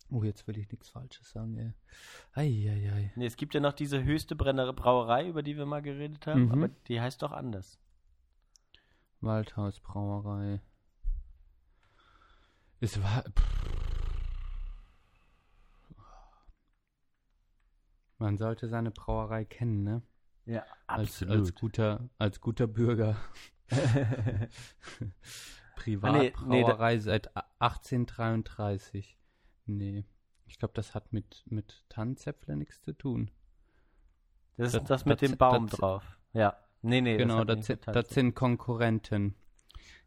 Oh, 0.10 0.24
jetzt 0.24 0.48
will 0.48 0.58
ich 0.58 0.72
nichts 0.72 0.90
Falsches 0.90 1.30
sagen, 1.32 1.58
ey. 1.58 1.74
Eieiei. 2.34 3.12
Nee, 3.16 3.26
es 3.26 3.36
gibt 3.36 3.54
ja 3.54 3.60
noch 3.60 3.74
diese 3.74 4.04
höchste 4.04 4.36
Brenner 4.38 4.72
Brauerei, 4.72 5.28
über 5.28 5.44
die 5.44 5.58
wir 5.58 5.66
mal 5.66 5.82
geredet 5.82 6.26
haben, 6.28 6.46
Mhm. 6.46 6.52
aber 6.52 6.68
die 6.88 7.02
heißt 7.02 7.22
doch 7.22 7.32
anders. 7.34 7.78
Waldhaus 9.20 9.80
Brauerei. 9.82 10.62
Es 12.80 13.02
war. 13.02 13.24
Pff. 13.24 13.58
Man 18.20 18.38
sollte 18.38 18.68
seine 18.68 18.92
Brauerei 18.92 19.46
kennen, 19.46 19.84
ne? 19.84 20.02
Ja, 20.46 20.64
Als, 20.88 21.22
als 21.24 21.54
guter, 21.54 22.10
als 22.18 22.40
guter 22.40 22.68
Bürger. 22.68 23.18
Privatbrauerei 25.78 27.00
seit 27.00 27.36
a- 27.38 27.46
1833. 27.60 29.18
Nee. 29.66 30.06
Ich 30.46 30.60
glaube, 30.60 30.74
das 30.74 30.96
hat 30.96 31.12
mit, 31.14 31.44
mit 31.48 31.84
Tannenzäpfle 31.90 32.56
nichts 32.56 32.82
zu 32.82 32.94
tun. 32.94 33.32
das 34.58 34.72
das- 34.72 34.82
ist 34.84 34.90
das 34.90 35.06
mit 35.06 35.22
das- 35.22 35.30
dem 35.30 35.38
Baum 35.38 35.68
das- 35.68 35.80
drauf. 35.80 36.18
Ja. 36.34 36.58
Nee, 36.82 37.02
nee. 37.02 37.18
genau, 37.18 37.44
das, 37.44 37.58
das 37.68 37.80
Tannenzäpfle. 37.80 38.14
sind 38.14 38.34
Konkurrenten. 38.36 39.36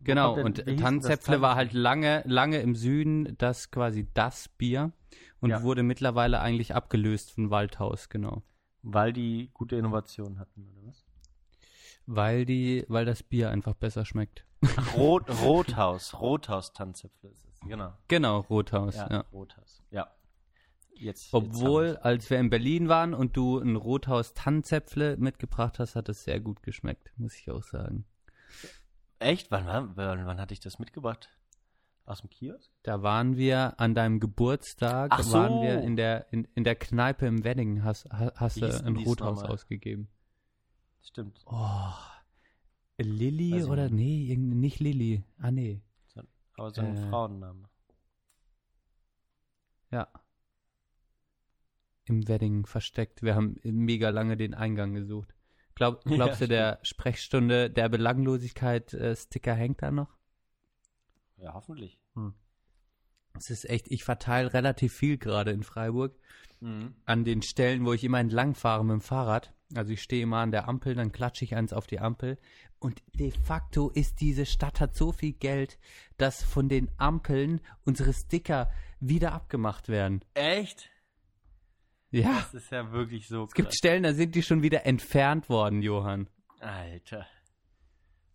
Genau, 0.01 0.35
denn- 0.35 0.47
und 0.47 0.59
das 0.67 0.77
Tannenzäpfle 0.77 1.41
war 1.41 1.55
halt 1.57 1.73
lange, 1.73 2.23
lange 2.27 2.61
im 2.61 2.75
Süden 2.75 3.37
das 3.39 3.71
quasi 3.71 4.09
das 4.15 4.49
Bier 4.49 4.93
und 5.41 5.51
Ja. 5.51 5.63
wurde 5.63 5.83
mittlerweile 5.83 6.41
eigentlich 6.41 6.75
abgelöst 6.75 7.33
von 7.33 7.51
Waldhaus, 7.51 8.09
genau. 8.09 8.43
Weil 8.83 9.13
die 9.13 9.51
gute 9.53 9.77
Innovation 9.77 10.39
hatten, 10.39 10.65
oder 10.69 10.87
was? 10.89 11.05
Weil 12.07 12.45
die, 12.47 12.85
weil 12.89 13.05
das 13.05 13.23
Bier 13.23 13.51
einfach 13.51 13.75
besser 13.75 14.05
schmeckt. 14.05 14.47
Rot, 14.97 15.29
Rothaus, 15.43 16.21
Rothaus 16.21 16.73
Tannenzäpfle 16.73 17.31
ist 17.31 17.47
es, 17.47 17.61
genau. 17.61 17.93
Genau, 18.09 18.41
Rothaus, 18.41 18.97
Ja, 18.97 19.09
ja. 19.11 19.25
Rothaus. 19.33 19.83
Ja. 19.91 20.11
Jetzt, 20.93 21.33
Obwohl, 21.33 21.87
jetzt 21.87 22.05
als 22.05 22.29
wir 22.29 22.39
in 22.39 22.51
Berlin 22.51 22.89
waren 22.89 23.15
und 23.15 23.35
du 23.35 23.59
ein 23.59 23.77
Rothaus 23.77 24.35
Tannenzäpfle 24.35 25.17
mitgebracht 25.17 25.79
hast, 25.79 25.97
hat 25.97 26.11
es 26.11 26.25
sehr 26.25 26.41
gut 26.41 26.63
geschmeckt, 26.63 27.11
muss 27.17 27.35
ich 27.37 27.51
auch 27.51 27.63
sagen. 27.63 28.05
Echt? 29.19 29.51
Wann, 29.51 29.67
wann, 29.67 29.97
wann, 29.97 30.27
wann 30.27 30.39
hatte 30.39 30.53
ich 30.53 30.61
das 30.61 30.79
mitgebracht? 30.79 31.31
Aus 32.05 32.21
dem 32.21 32.29
Kiosk? 32.29 32.71
Da 32.83 33.03
waren 33.03 33.37
wir 33.37 33.81
an 33.81 33.95
deinem 33.95 34.21
Geburtstag, 34.21 35.11
Ach 35.15 35.23
so. 35.23 35.39
waren 35.39 35.63
wir 35.63 35.81
in 35.81 35.97
der, 35.97 36.31
in, 36.33 36.47
in 36.55 36.65
der 36.65 36.75
Kneipe 36.75 37.25
im 37.27 37.45
Wedding, 37.45 37.83
hast, 37.83 38.07
hast 38.11 38.61
du 38.61 38.67
ein 38.67 38.97
Rothaus 38.97 39.43
ausgegeben. 39.43 40.09
Stimmt. 41.03 41.41
Oh, 41.47 41.93
Lilly 43.03 43.59
ich 43.59 43.65
oder 43.65 43.89
nee, 43.91 44.37
nicht 44.37 44.81
Lilly. 44.81 45.23
Ah 45.39 45.51
nee, 45.51 45.81
So, 46.07 46.23
aber 46.57 46.71
so 46.73 46.81
ein 46.83 46.97
Äh. 46.97 47.09
Frauenname. 47.09 47.69
ja. 49.91 50.09
Im 52.05 52.27
Wedding 52.27 52.67
versteckt. 52.67 53.23
Wir 53.23 53.35
haben 53.37 53.57
mega 53.63 54.09
lange 54.11 54.37
den 54.37 54.53
Eingang 54.55 54.95
gesucht. 54.95 55.35
Glaub, 55.77 56.03
Ja, 56.09 56.17
glaubst 56.17 56.41
du, 56.41 56.49
der 56.49 56.81
Sprechstunde 56.83 57.71
der 57.71 57.89
Belanglosigkeit 57.89 58.93
äh, 58.95 59.15
Sticker 59.15 59.55
hängt 59.55 59.83
da 59.83 59.91
noch? 59.91 60.17
Ja, 61.37 61.55
hoffentlich. 61.55 61.99
Es 63.35 63.49
ist 63.49 63.65
echt, 63.65 63.89
ich 63.91 64.03
verteile 64.05 64.53
relativ 64.53 64.93
viel 64.93 65.17
gerade 65.19 65.53
in 65.53 65.63
Freiburg. 65.63 66.19
Mhm. 66.63 66.95
an 67.07 67.25
den 67.25 67.41
Stellen, 67.41 67.87
wo 67.87 67.95
ich 67.95 68.05
immer 68.05 68.21
entlang 68.21 68.55
fahre 68.55 68.85
mit 68.85 68.93
dem 68.93 69.01
Fahrrad. 69.01 69.55
Also 69.75 69.93
ich 69.93 70.03
stehe 70.03 70.23
immer 70.23 70.39
an 70.39 70.51
der 70.51 70.69
Ampel, 70.69 70.95
dann 70.95 71.13
klatsche 71.13 71.45
ich 71.45 71.55
eins 71.55 71.73
auf 71.73 71.87
die 71.87 72.01
Ampel. 72.01 72.39
Und 72.79 73.03
de 73.15 73.31
facto 73.31 73.91
ist 73.91 74.21
diese 74.21 74.47
Stadt 74.47 74.81
hat 74.81 74.97
so 74.97 75.13
viel 75.13 75.33
Geld, 75.33 75.79
dass 76.17 76.43
von 76.43 76.69
den 76.69 76.91
Ampeln 76.97 77.61
unsere 77.85 78.13
Sticker 78.13 78.71
wieder 79.01 79.33
abgemacht 79.33 79.89
werden. 79.89 80.25
Echt? 80.35 80.91
Ja, 82.11 82.33
Das 82.41 82.55
ist 82.55 82.73
ja 82.73 82.91
wirklich 82.91 83.29
so 83.29 83.45
es 83.45 83.53
gibt 83.53 83.75
Stellen, 83.75 84.03
da 84.03 84.13
sind 84.13 84.35
die 84.35 84.43
schon 84.43 84.63
wieder 84.63 84.85
entfernt 84.87 85.49
worden, 85.49 85.83
Johann. 85.83 86.29
Alter. 86.59 87.27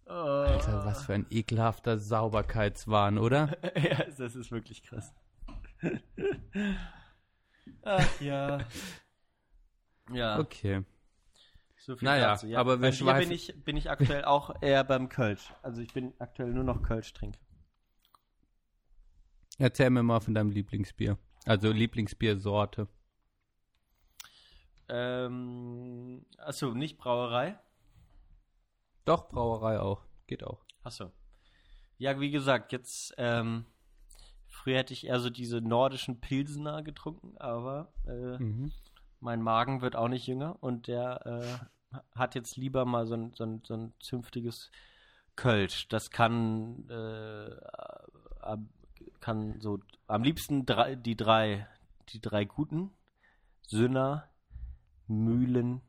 Oh. 0.05 0.11
Alter, 0.11 0.85
was 0.85 1.03
für 1.05 1.15
ein 1.15 1.25
ekelhafter 1.29 1.97
Sauberkeitswahn, 1.97 3.17
oder? 3.17 3.57
ja, 3.75 4.05
das 4.17 4.35
ist 4.35 4.51
wirklich 4.51 4.83
krass. 4.83 5.13
Ach 7.83 8.21
ja. 8.21 8.59
Ja, 10.13 10.37
Okay. 10.37 10.83
So 11.85 11.95
viel 11.95 12.05
Naja, 12.07 12.31
dazu. 12.31 12.47
Ja, 12.47 12.59
aber 12.59 12.77
wir 12.77 12.77
bei 12.81 12.89
Bier 12.89 12.93
schweifen- 12.97 13.29
bin 13.29 13.35
ich, 13.35 13.63
bin 13.63 13.77
ich 13.77 13.89
aktuell 13.89 14.25
auch 14.25 14.61
eher 14.61 14.83
beim 14.83 15.07
Kölsch. 15.09 15.53
Also 15.61 15.81
ich 15.81 15.93
bin 15.93 16.13
aktuell 16.19 16.51
nur 16.51 16.63
noch 16.63 16.81
Kölsch 16.81 17.13
trinke. 17.13 17.39
Erzähl 19.57 19.89
mir 19.89 20.03
mal 20.03 20.19
von 20.19 20.33
deinem 20.33 20.49
Lieblingsbier. 20.51 21.17
Also 21.45 21.71
Lieblingsbiersorte. 21.71 22.87
Ähm, 24.89 26.25
achso, 26.37 26.73
nicht 26.73 26.97
Brauerei? 26.97 27.57
Doch, 29.05 29.29
Brauerei 29.29 29.79
auch. 29.79 30.03
Geht 30.27 30.43
auch. 30.43 30.63
Achso. 30.83 31.11
Ja, 31.97 32.19
wie 32.19 32.31
gesagt, 32.31 32.71
jetzt, 32.71 33.13
ähm, 33.17 33.65
früher 34.47 34.77
hätte 34.79 34.93
ich 34.93 35.07
eher 35.07 35.19
so 35.19 35.29
diese 35.29 35.61
nordischen 35.61 36.19
Pilsener 36.19 36.83
getrunken, 36.83 37.37
aber 37.37 37.93
äh, 38.05 38.37
Mhm. 38.37 38.71
mein 39.19 39.41
Magen 39.41 39.81
wird 39.81 39.95
auch 39.95 40.07
nicht 40.09 40.27
jünger 40.27 40.57
und 40.61 40.87
der 40.87 41.25
äh, 41.25 41.65
hat 42.13 42.35
jetzt 42.35 42.57
lieber 42.57 42.85
mal 42.85 43.05
so 43.05 43.15
ein, 43.15 43.33
so 43.33 43.43
ein, 43.43 43.61
so 43.65 43.73
ein 43.75 43.93
zünftiges 43.99 44.71
Kölsch. 45.35 45.87
Das 45.89 46.11
kann, 46.11 46.89
äh, 46.89 47.49
kann 49.19 49.59
so 49.59 49.79
am 50.07 50.23
liebsten 50.23 50.65
drei, 50.65 50.95
die 50.95 51.15
drei, 51.15 51.67
die 52.09 52.21
drei 52.21 52.45
guten, 52.45 52.91
Sünner, 53.67 54.29
Mühlen 55.07 55.81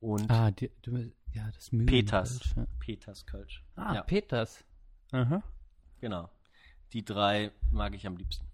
und 0.00 0.30
Ah, 0.30 0.50
die, 0.50 0.70
du, 0.82 0.96
ja, 1.32 1.50
das 1.52 1.72
Mühlen. 1.72 1.86
Peters. 1.86 2.54
Ja. 2.56 2.66
Peters 2.78 3.26
Kölsch. 3.26 3.62
Ah, 3.76 3.94
ja, 3.94 4.02
Peters. 4.02 4.64
Aha. 5.12 5.42
genau. 6.00 6.30
Die 6.92 7.04
drei 7.04 7.52
mag 7.70 7.94
ich 7.94 8.06
am 8.06 8.16
liebsten. 8.16 8.49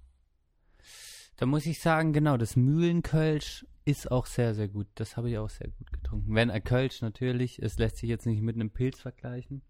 Da 1.37 1.47
muss 1.47 1.67
ich 1.67 1.81
sagen, 1.81 2.13
genau, 2.13 2.37
das 2.37 2.57
Mühlenkölsch 2.57 3.67
ist 3.85 4.11
auch 4.11 4.27
sehr, 4.27 4.55
sehr 4.55 4.69
gut. 4.69 4.87
Das 4.95 5.17
habe 5.17 5.31
ich 5.31 5.39
auch 5.39 5.51
sehr 5.51 5.69
gut 5.69 5.93
getrunken. 5.93 6.35
Wenn 6.35 6.51
ein 6.51 6.65
Kölsch 6.65 7.03
natürlich, 7.03 7.61
es 7.63 7.79
lässt 7.79 7.99
sich 7.99 8.09
jetzt 8.09 8.27
nicht 8.27 8.43
mit 8.43 8.57
einem 8.57 8.71
Pilz 8.71 9.01
vergleichen. 9.01 9.63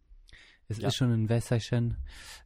Es 0.69 0.79
Ja. 0.79 0.89
ist 0.89 0.97
schon 0.97 1.13
ein 1.13 1.29
Wässerchen. 1.29 1.97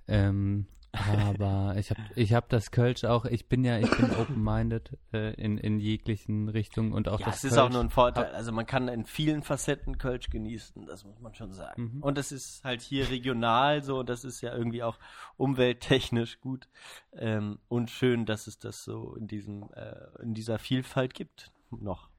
Ähm, 0.08 0.66
aber 0.92 1.74
ich 1.76 1.90
habe 1.90 2.00
ich 2.16 2.34
hab 2.34 2.48
das 2.48 2.70
Kölsch 2.70 3.04
auch, 3.04 3.24
ich 3.24 3.48
bin 3.48 3.64
ja, 3.64 3.78
ich 3.78 3.90
bin 3.90 4.10
open-minded 4.18 4.98
äh, 5.12 5.34
in, 5.34 5.56
in 5.56 5.78
jeglichen 5.78 6.48
Richtungen 6.48 6.92
und 6.92 7.08
auch 7.08 7.20
Ja, 7.20 7.26
das 7.26 7.38
es 7.38 7.52
ist 7.52 7.58
auch 7.58 7.64
Kölsch 7.64 7.72
nur 7.74 7.82
ein 7.84 7.90
Vorteil. 7.90 8.34
Also 8.34 8.50
man 8.52 8.66
kann 8.66 8.88
in 8.88 9.04
vielen 9.04 9.42
Facetten 9.42 9.98
Kölsch 9.98 10.30
genießen, 10.30 10.86
das 10.86 11.04
muss 11.04 11.20
man 11.20 11.34
schon 11.34 11.52
sagen. 11.52 11.94
Mhm. 11.94 12.02
Und 12.02 12.18
es 12.18 12.32
ist 12.32 12.64
halt 12.64 12.82
hier 12.82 13.08
regional 13.08 13.82
so 13.84 14.00
und 14.00 14.08
das 14.08 14.24
ist 14.24 14.40
ja 14.40 14.54
irgendwie 14.54 14.82
auch 14.82 14.98
umwelttechnisch 15.36 16.40
gut 16.40 16.68
ähm, 17.12 17.60
und 17.68 17.90
schön, 17.90 18.26
dass 18.26 18.46
es 18.46 18.58
das 18.58 18.82
so 18.82 19.14
in 19.14 19.28
diesem 19.28 19.70
äh, 19.74 20.22
in 20.22 20.34
dieser 20.34 20.58
Vielfalt 20.58 21.14
gibt 21.14 21.52
noch. 21.70 22.10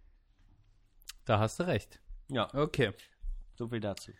Da 1.25 1.39
hast 1.39 1.59
du 1.59 1.67
recht. 1.67 1.99
Ja, 2.29 2.47
Okay. 2.53 2.93
so 3.55 3.67
viel 3.67 3.81
dazu. 3.81 4.11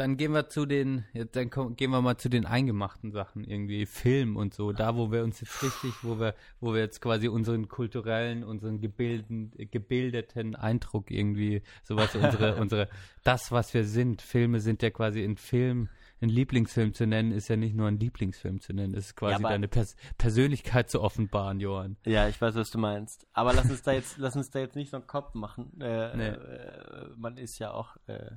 Dann 0.00 0.16
gehen 0.16 0.32
wir 0.32 0.48
zu 0.48 0.64
den, 0.64 1.04
jetzt, 1.12 1.36
dann 1.36 1.50
komm, 1.50 1.76
gehen 1.76 1.90
wir 1.90 2.00
mal 2.00 2.16
zu 2.16 2.30
den 2.30 2.46
eingemachten 2.46 3.12
Sachen, 3.12 3.44
irgendwie 3.44 3.84
Film 3.84 4.36
und 4.36 4.54
so, 4.54 4.72
da 4.72 4.96
wo 4.96 5.12
wir 5.12 5.22
uns 5.22 5.42
jetzt 5.42 5.62
richtig, 5.62 5.92
wo 6.02 6.18
wir, 6.18 6.34
wo 6.58 6.72
wir 6.72 6.80
jetzt 6.80 7.02
quasi 7.02 7.28
unseren 7.28 7.68
kulturellen, 7.68 8.42
unseren 8.42 8.80
gebilden, 8.80 9.52
gebildeten 9.70 10.56
Eindruck 10.56 11.10
irgendwie, 11.10 11.62
sowas, 11.82 12.14
unsere, 12.14 12.56
unsere, 12.60 12.88
das, 13.24 13.52
was 13.52 13.74
wir 13.74 13.84
sind. 13.84 14.22
Filme 14.22 14.60
sind 14.60 14.80
ja 14.82 14.88
quasi 14.88 15.22
in 15.22 15.36
Film, 15.36 15.90
ein 16.22 16.30
Lieblingsfilm 16.30 16.94
zu 16.94 17.06
nennen, 17.06 17.30
ist 17.32 17.48
ja 17.48 17.56
nicht 17.56 17.74
nur 17.74 17.88
ein 17.88 17.98
Lieblingsfilm 17.98 18.60
zu 18.60 18.72
nennen, 18.72 18.94
es 18.94 19.08
ist 19.08 19.16
quasi 19.16 19.42
Ja, 19.42 19.48
deine 19.50 19.68
Pers 19.68 19.96
Persönlichkeit 20.16 20.90
zu 20.90 21.02
offenbaren, 21.02 21.60
Johann. 21.60 21.98
Ja, 22.06 22.26
ich 22.26 22.40
weiß, 22.40 22.54
was 22.54 22.70
du 22.70 22.78
meinst. 22.78 23.26
Aber 23.34 23.52
lass 23.52 23.68
uns 23.68 23.82
da 23.82 23.92
jetzt, 23.92 24.16
lass 24.16 24.34
uns 24.34 24.50
da 24.50 24.60
jetzt 24.60 24.76
nicht 24.76 24.90
so 24.90 24.96
einen 24.96 25.06
Kopf 25.06 25.34
machen. 25.34 25.78
Äh, 25.80 26.16
Nee. 26.16 26.28
äh, 26.28 27.08
man 27.16 27.36
ist 27.36 27.58
ja 27.58 27.72
auch 27.72 27.96
äh, 28.06 28.30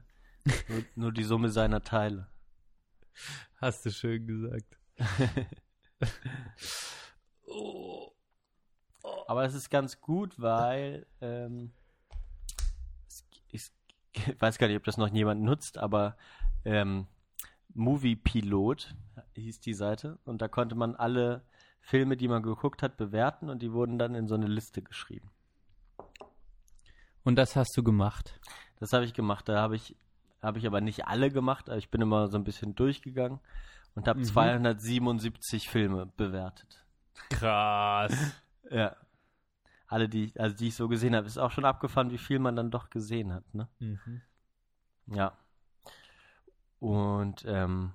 nur, 0.68 0.84
nur 0.96 1.12
die 1.12 1.24
Summe 1.24 1.50
seiner 1.50 1.84
Teile. 1.84 2.28
Hast 3.58 3.86
du 3.86 3.92
schön 3.92 4.26
gesagt. 4.26 4.78
oh. 7.46 8.10
Aber 9.28 9.46
es 9.46 9.54
ist 9.54 9.70
ganz 9.70 10.00
gut, 10.02 10.40
weil 10.40 11.06
ähm, 11.22 11.72
es, 13.08 13.26
ich, 13.50 13.72
ich 14.12 14.42
weiß 14.42 14.58
gar 14.58 14.68
nicht, 14.68 14.78
ob 14.78 14.84
das 14.84 14.98
noch 14.98 15.10
jemand 15.10 15.42
nutzt, 15.42 15.78
aber 15.78 16.18
ähm, 16.66 17.08
Movie 17.74 18.16
Pilot 18.16 18.96
hieß 19.36 19.60
die 19.60 19.74
Seite 19.74 20.20
und 20.26 20.42
da 20.42 20.48
konnte 20.48 20.76
man 20.76 20.96
alle 20.96 21.46
Filme, 21.82 22.16
die 22.16 22.28
man 22.28 22.44
geguckt 22.44 22.82
hat, 22.82 22.98
bewerten 22.98 23.50
und 23.50 23.62
die 23.62 23.74
wurden 23.74 23.98
dann 23.98 24.16
in 24.16 24.28
so 24.28 24.36
eine 24.36 24.48
Liste 24.48 24.82
geschrieben. 24.82 25.32
Und 27.24 27.36
das 27.36 27.56
hast 27.56 27.76
du 27.76 27.84
gemacht. 27.84 28.40
Das 28.80 28.94
habe 28.94 29.06
ich 29.06 29.14
gemacht. 29.14 29.48
Da 29.48 29.62
habe 29.62 29.76
ich, 29.76 29.96
habe 30.44 30.60
ich 30.60 30.68
aber 30.68 30.82
nicht 30.82 31.08
alle 31.08 31.32
gemacht. 31.32 31.70
Aber 31.70 31.78
ich 31.78 31.90
bin 31.90 32.02
immer 32.02 32.28
so 32.28 32.38
ein 32.38 32.44
bisschen 32.44 32.76
durchgegangen 32.76 33.40
und 33.96 34.08
habe 34.08 34.20
Mhm. 34.20 34.24
277 34.26 35.70
Filme 35.70 36.06
bewertet. 36.06 36.86
Krass. 37.30 38.14
Ja. 38.72 38.96
Alle, 39.88 40.08
die, 40.10 40.32
also 40.40 40.56
die 40.56 40.70
ich 40.70 40.76
so 40.76 40.88
gesehen 40.88 41.16
habe, 41.16 41.28
ist 41.28 41.38
auch 41.38 41.52
schon 41.52 41.66
abgefahren, 41.66 42.10
wie 42.12 42.18
viel 42.18 42.40
man 42.40 42.56
dann 42.56 42.72
doch 42.72 42.90
gesehen 42.90 43.32
hat, 43.34 43.54
ne? 43.54 43.68
Mhm. 43.80 44.22
Ja. 45.08 45.38
Und 46.80 47.44
ähm, 47.46 47.92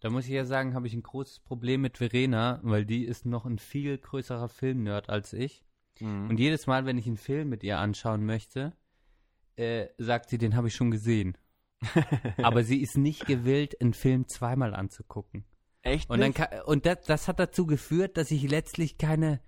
Da 0.00 0.10
muss 0.10 0.24
ich 0.26 0.30
ja 0.30 0.44
sagen, 0.44 0.74
habe 0.74 0.86
ich 0.86 0.94
ein 0.94 1.02
großes 1.02 1.40
Problem 1.40 1.80
mit 1.80 1.98
Verena, 1.98 2.60
weil 2.62 2.84
die 2.84 3.04
ist 3.04 3.26
noch 3.26 3.44
ein 3.44 3.58
viel 3.58 3.98
größerer 3.98 4.48
Filmnerd 4.48 5.08
als 5.10 5.32
ich. 5.32 5.64
mh. 5.98 6.28
Und 6.28 6.38
jedes 6.38 6.66
Mal, 6.66 6.86
wenn 6.86 6.98
ich 6.98 7.06
einen 7.06 7.16
Film 7.16 7.48
mit 7.48 7.62
ihr 7.64 7.78
anschauen 7.78 8.24
möchte, 8.24 8.72
äh, 9.60 9.90
sagt 9.98 10.30
sie, 10.30 10.38
den 10.38 10.56
habe 10.56 10.68
ich 10.68 10.74
schon 10.74 10.90
gesehen. 10.90 11.36
Aber 12.42 12.62
sie 12.64 12.80
ist 12.80 12.96
nicht 12.96 13.26
gewillt, 13.26 13.80
einen 13.80 13.94
Film 13.94 14.26
zweimal 14.26 14.74
anzugucken. 14.74 15.44
echt 15.82 16.10
Und 16.10 16.20
dann 16.20 16.34
kann, 16.34 16.48
und 16.66 16.86
das, 16.86 17.02
das 17.06 17.28
hat 17.28 17.38
dazu 17.38 17.66
geführt, 17.66 18.16
dass 18.16 18.30
ich 18.30 18.48
letztlich 18.48 18.98
keine, 18.98 19.40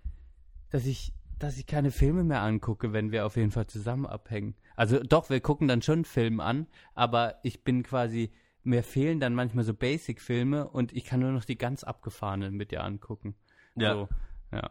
dass 0.71 0.87
ich, 0.87 1.15
dass 1.39 1.59
ich 1.59 1.67
keine 1.67 1.91
Filme 1.91 2.25
mehr 2.25 2.43
angucke, 2.43 2.93
wenn 2.93 3.11
wir 3.11 3.27
auf 3.27 3.37
jeden 3.37 3.51
Fall 3.51 3.67
zusammen 3.67 4.07
abhängen. 4.07 4.55
Also 4.77 5.03
doch, 5.03 5.31
wir 5.31 5.41
gucken 5.41 5.69
dann 5.69 5.83
schon 5.83 5.97
einen 5.97 6.05
Film 6.05 6.41
an, 6.41 6.67
aber 6.95 7.37
ich 7.43 7.65
bin 7.65 7.83
quasi, 7.83 8.33
mir 8.63 8.83
fehlen 8.83 9.19
dann 9.19 9.35
manchmal 9.35 9.65
so 9.65 9.75
Basic-Filme 9.75 10.69
und 10.69 10.93
ich 10.93 11.05
kann 11.05 11.21
nur 11.21 11.33
noch 11.33 11.45
die 11.45 11.59
ganz 11.59 11.85
abgefahrenen 11.85 12.55
mit 12.55 12.71
dir 12.71 12.85
angucken. 12.85 13.35
Ja. 13.77 13.95
So, 13.95 14.09
ja. 14.53 14.71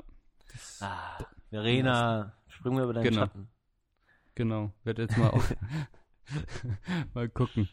Ah, 0.81 1.23
Verena, 1.49 2.33
springen 2.47 2.77
wir 2.77 2.83
über 2.83 2.93
deinen 2.93 3.03
Genau. 3.03 3.21
Schatten. 3.21 3.47
Genau, 4.41 4.71
wird 4.83 4.97
jetzt 4.97 5.17
mal 5.19 5.29
auch 5.29 5.43
mal 7.13 7.29
gucken, 7.29 7.69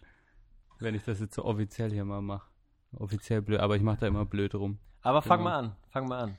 wenn 0.81 0.95
ich 0.95 1.03
das 1.03 1.19
jetzt 1.19 1.35
so 1.35 1.47
offiziell 1.47 1.91
hier 1.91 2.05
mal 2.05 2.21
mache. 2.21 2.51
Offiziell 2.93 3.41
blöd, 3.41 3.61
aber 3.61 3.77
ich 3.77 3.83
mache 3.83 4.01
da 4.01 4.07
immer 4.07 4.27
blöd 4.27 4.55
rum. 4.55 4.79
Aber 5.01 5.23
fang 5.23 5.39
Genau. 5.39 5.51
mal 5.51 5.59
an, 5.61 5.77
fang 5.89 6.09
mal 6.09 6.19
an. 6.25 6.37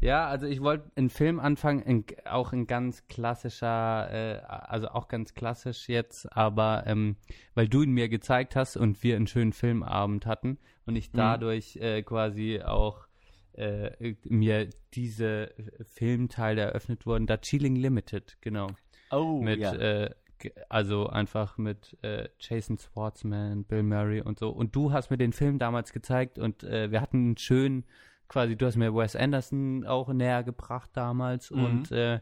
Ja, 0.00 0.26
also 0.28 0.46
ich 0.46 0.62
wollte 0.62 0.90
einen 0.96 1.10
Film 1.10 1.38
anfangen, 1.38 1.82
in, 1.82 2.06
auch 2.24 2.54
ein 2.54 2.66
ganz 2.66 3.06
klassischer, 3.08 4.10
äh, 4.10 4.38
also 4.46 4.88
auch 4.88 5.08
ganz 5.08 5.34
klassisch 5.34 5.90
jetzt, 5.90 6.32
aber 6.34 6.84
ähm, 6.86 7.16
weil 7.52 7.68
du 7.68 7.82
ihn 7.82 7.90
mir 7.92 8.08
gezeigt 8.08 8.56
hast 8.56 8.78
und 8.78 9.02
wir 9.02 9.16
einen 9.16 9.26
schönen 9.26 9.52
Filmabend 9.52 10.24
hatten 10.24 10.56
und 10.86 10.96
ich 10.96 11.08
Mhm. 11.12 11.16
dadurch 11.16 11.76
äh, 11.76 12.02
quasi 12.02 12.62
auch 12.62 13.06
äh, 13.52 14.14
mir 14.24 14.70
diese 14.94 15.52
Filmteile 15.82 16.62
eröffnet 16.62 17.04
wurden, 17.04 17.26
da 17.26 17.36
Chilling 17.36 17.76
Limited, 17.76 18.38
genau. 18.40 18.68
Oh, 19.10 19.40
mit, 19.40 19.60
ja. 19.60 19.72
äh, 19.74 20.10
also 20.68 21.08
einfach 21.08 21.58
mit 21.58 21.96
äh, 22.02 22.28
Jason 22.38 22.78
Schwartzman, 22.78 23.64
Bill 23.64 23.82
Murray 23.82 24.22
und 24.22 24.38
so. 24.38 24.48
Und 24.50 24.74
du 24.74 24.92
hast 24.92 25.10
mir 25.10 25.18
den 25.18 25.32
Film 25.32 25.58
damals 25.58 25.92
gezeigt 25.92 26.38
und 26.38 26.62
äh, 26.64 26.90
wir 26.90 27.00
hatten 27.02 27.18
einen 27.18 27.36
schönen, 27.36 27.84
quasi, 28.28 28.56
du 28.56 28.64
hast 28.64 28.76
mir 28.76 28.94
Wes 28.94 29.16
Anderson 29.16 29.84
auch 29.86 30.08
näher 30.12 30.42
gebracht 30.44 30.88
damals 30.94 31.50
Mhm. 31.50 31.64
und 31.64 31.90
äh, 31.92 32.20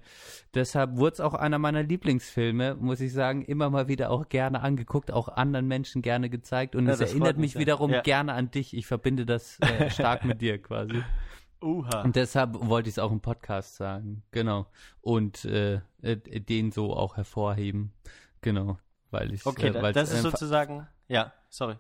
deshalb 0.55 0.97
wurde 0.97 1.13
es 1.15 1.21
auch 1.21 1.35
einer 1.35 1.59
meiner 1.59 1.83
Lieblingsfilme, 1.83 2.75
muss 2.77 3.01
ich 3.01 3.13
sagen, 3.13 3.43
immer 3.45 3.69
mal 3.71 3.87
wieder 3.89 4.11
auch 4.11 4.29
gerne 4.29 4.63
angeguckt, 4.63 5.13
auch 5.13 5.29
anderen 5.29 5.69
Menschen 5.69 6.01
gerne 6.03 6.29
gezeigt 6.31 6.75
und 6.75 6.87
Ja, 6.87 6.95
es 6.95 7.01
erinnert 7.01 7.37
mich 7.37 7.53
sehr. 7.53 7.61
wiederum 7.61 7.91
Ja. 7.93 8.01
gerne 8.01 8.33
an 8.33 8.51
dich. 8.51 8.75
Ich 8.75 8.87
verbinde 8.87 9.27
das 9.27 9.61
äh, 9.61 9.91
stark 9.91 10.25
mit 10.25 10.41
dir 10.41 10.61
quasi. 10.61 11.03
Uha. 11.63 12.03
Und 12.03 12.17
deshalb 12.17 12.55
wollte 12.55 12.89
ich 12.89 12.95
es 12.95 12.99
auch 12.99 13.11
im 13.11 13.21
Podcast 13.21 13.77
sagen. 13.77 14.23
Genau. 14.31 14.67
Und 15.01 15.45
äh, 15.45 15.81
äh, 16.03 16.17
den 16.17 16.73
so 16.73 16.95
auch 16.95 17.17
hervorheben. 17.17 17.93
Genau. 18.41 18.79
Weil 19.11 19.33
ich. 19.33 19.45
Okay, 19.45 19.69
äh, 19.69 19.93
das 19.93 20.13
ist 20.13 20.23
sozusagen, 20.23 20.87
ja, 21.09 21.33
sorry. 21.49 21.77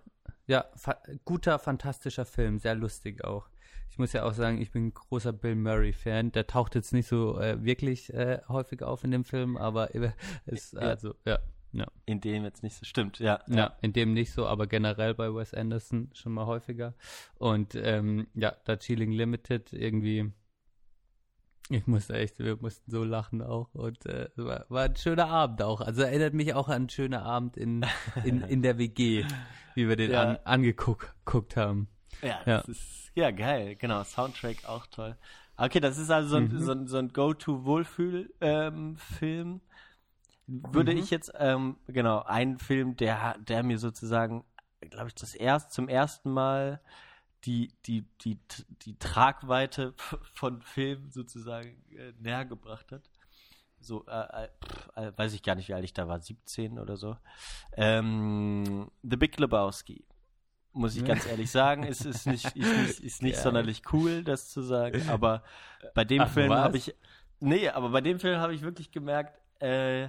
Ja, 0.46 0.64
fa 0.74 0.96
guter, 1.24 1.58
fantastischer 1.58 2.24
Film. 2.24 2.58
Sehr 2.58 2.74
lustig 2.74 3.24
auch. 3.24 3.48
Ich 3.90 3.98
muss 3.98 4.12
ja 4.12 4.24
auch 4.24 4.34
sagen, 4.34 4.60
ich 4.60 4.70
bin 4.70 4.86
ein 4.86 4.94
großer 4.94 5.32
Bill 5.32 5.56
Murray-Fan. 5.56 6.32
Der 6.32 6.46
taucht 6.46 6.74
jetzt 6.74 6.92
nicht 6.92 7.08
so 7.08 7.38
äh, 7.38 7.62
wirklich 7.62 8.12
äh, 8.14 8.40
häufig 8.48 8.82
auf 8.82 9.04
in 9.04 9.10
dem 9.10 9.24
Film, 9.24 9.56
aber 9.56 9.94
äh, 9.94 10.12
ist, 10.46 10.76
also, 10.76 11.14
ja. 11.24 11.38
Ja. 11.72 11.86
In 12.06 12.20
dem 12.22 12.44
jetzt 12.44 12.62
nicht 12.62 12.76
so 12.76 12.86
stimmt, 12.86 13.18
ja. 13.18 13.40
Ja, 13.46 13.76
in 13.82 13.92
dem 13.92 14.14
nicht 14.14 14.32
so, 14.32 14.46
aber 14.46 14.66
generell 14.66 15.12
bei 15.14 15.28
Wes 15.34 15.52
Anderson 15.52 16.10
schon 16.14 16.32
mal 16.32 16.46
häufiger. 16.46 16.94
Und 17.36 17.74
ähm, 17.74 18.26
ja, 18.34 18.56
da 18.64 18.76
Chilling 18.76 19.12
Limited 19.12 19.74
irgendwie, 19.74 20.32
ich 21.68 21.86
musste 21.86 22.14
echt, 22.14 22.38
wir 22.38 22.56
mussten 22.56 22.90
so 22.90 23.04
lachen 23.04 23.42
auch 23.42 23.74
und 23.74 24.06
äh, 24.06 24.30
war, 24.36 24.64
war 24.70 24.84
ein 24.84 24.96
schöner 24.96 25.28
Abend 25.28 25.60
auch. 25.62 25.82
Also 25.82 26.00
erinnert 26.02 26.32
mich 26.32 26.54
auch 26.54 26.68
an 26.68 26.74
einen 26.76 26.88
schönen 26.88 27.20
Abend 27.20 27.58
in, 27.58 27.84
in, 28.24 28.40
in 28.48 28.62
der 28.62 28.78
WG, 28.78 29.26
wie 29.74 29.86
wir 29.88 29.96
den 29.96 30.10
Ja. 30.12 30.22
an, 30.22 30.38
angeguckt 30.44 31.12
geguckt 31.26 31.56
haben. 31.58 31.88
Ja, 32.22 32.40
Ja. 32.46 32.56
das 32.62 32.68
ist, 32.68 33.10
ja, 33.14 33.30
geil, 33.30 33.76
genau, 33.76 34.02
Soundtrack 34.04 34.64
auch 34.64 34.86
toll. 34.86 35.16
Okay, 35.58 35.80
das 35.80 35.98
ist 35.98 36.10
also 36.10 36.28
so 36.30 36.36
ein, 36.36 36.44
Mhm. 36.48 36.60
so 36.60 36.72
ein, 36.72 36.86
so 36.86 36.96
ein 36.96 37.12
Go-To-Wohlfühl-Film. 37.12 39.60
Würde 40.48 40.92
Mhm. 40.92 40.98
ich 40.98 41.10
jetzt, 41.10 41.32
ähm, 41.36 41.76
genau, 41.86 42.22
einen 42.22 42.58
Film, 42.58 42.96
der, 42.96 43.36
der 43.38 43.62
mir 43.62 43.78
sozusagen, 43.78 44.44
glaube 44.80 45.08
ich, 45.08 45.14
das 45.14 45.34
erst, 45.34 45.72
zum 45.72 45.88
ersten 45.88 46.30
Mal 46.30 46.80
die, 47.44 47.72
die, 47.86 48.04
die, 48.22 48.38
die 48.82 48.98
Tragweite 48.98 49.94
von 50.34 50.62
Film 50.62 51.10
sozusagen 51.10 51.82
äh, 51.96 52.12
näher 52.18 52.44
gebracht 52.44 52.90
hat. 52.92 53.02
So, 53.80 54.04
äh, 54.06 54.44
äh, 54.96 55.06
äh, 55.08 55.12
weiß 55.16 55.34
ich 55.34 55.42
gar 55.42 55.54
nicht, 55.54 55.68
wie 55.68 55.74
alt 55.74 55.84
ich 55.84 55.92
da 55.92 56.08
war, 56.08 56.18
17 56.20 56.78
oder 56.78 56.96
so. 56.96 57.16
Ähm, 57.76 58.90
The 59.02 59.16
Big 59.16 59.38
Lebowski. 59.38 60.04
Muss 60.72 60.96
ich 60.96 61.04
ganz 61.04 61.26
ehrlich 61.26 61.50
sagen, 61.50 61.84
ist, 61.84 62.04
ist 62.04 62.26
nicht, 62.26 62.56
ist 62.56 62.76
nicht, 62.76 63.00
ist 63.00 63.22
nicht 63.22 63.36
Ja. 63.36 63.42
sonderlich 63.42 63.82
cool, 63.92 64.24
das 64.24 64.48
zu 64.50 64.62
sagen, 64.62 65.02
aber 65.08 65.42
bei 65.94 66.04
dem 66.04 66.22
Ach, 66.22 66.32
Film 66.32 66.52
habe 66.52 66.76
ich, 66.76 66.94
nee, 67.40 67.68
aber 67.68 67.90
bei 67.90 68.00
dem 68.00 68.18
Film 68.18 68.38
habe 68.40 68.54
ich 68.54 68.62
wirklich 68.62 68.90
gemerkt, 68.90 69.38
äh, 69.60 70.08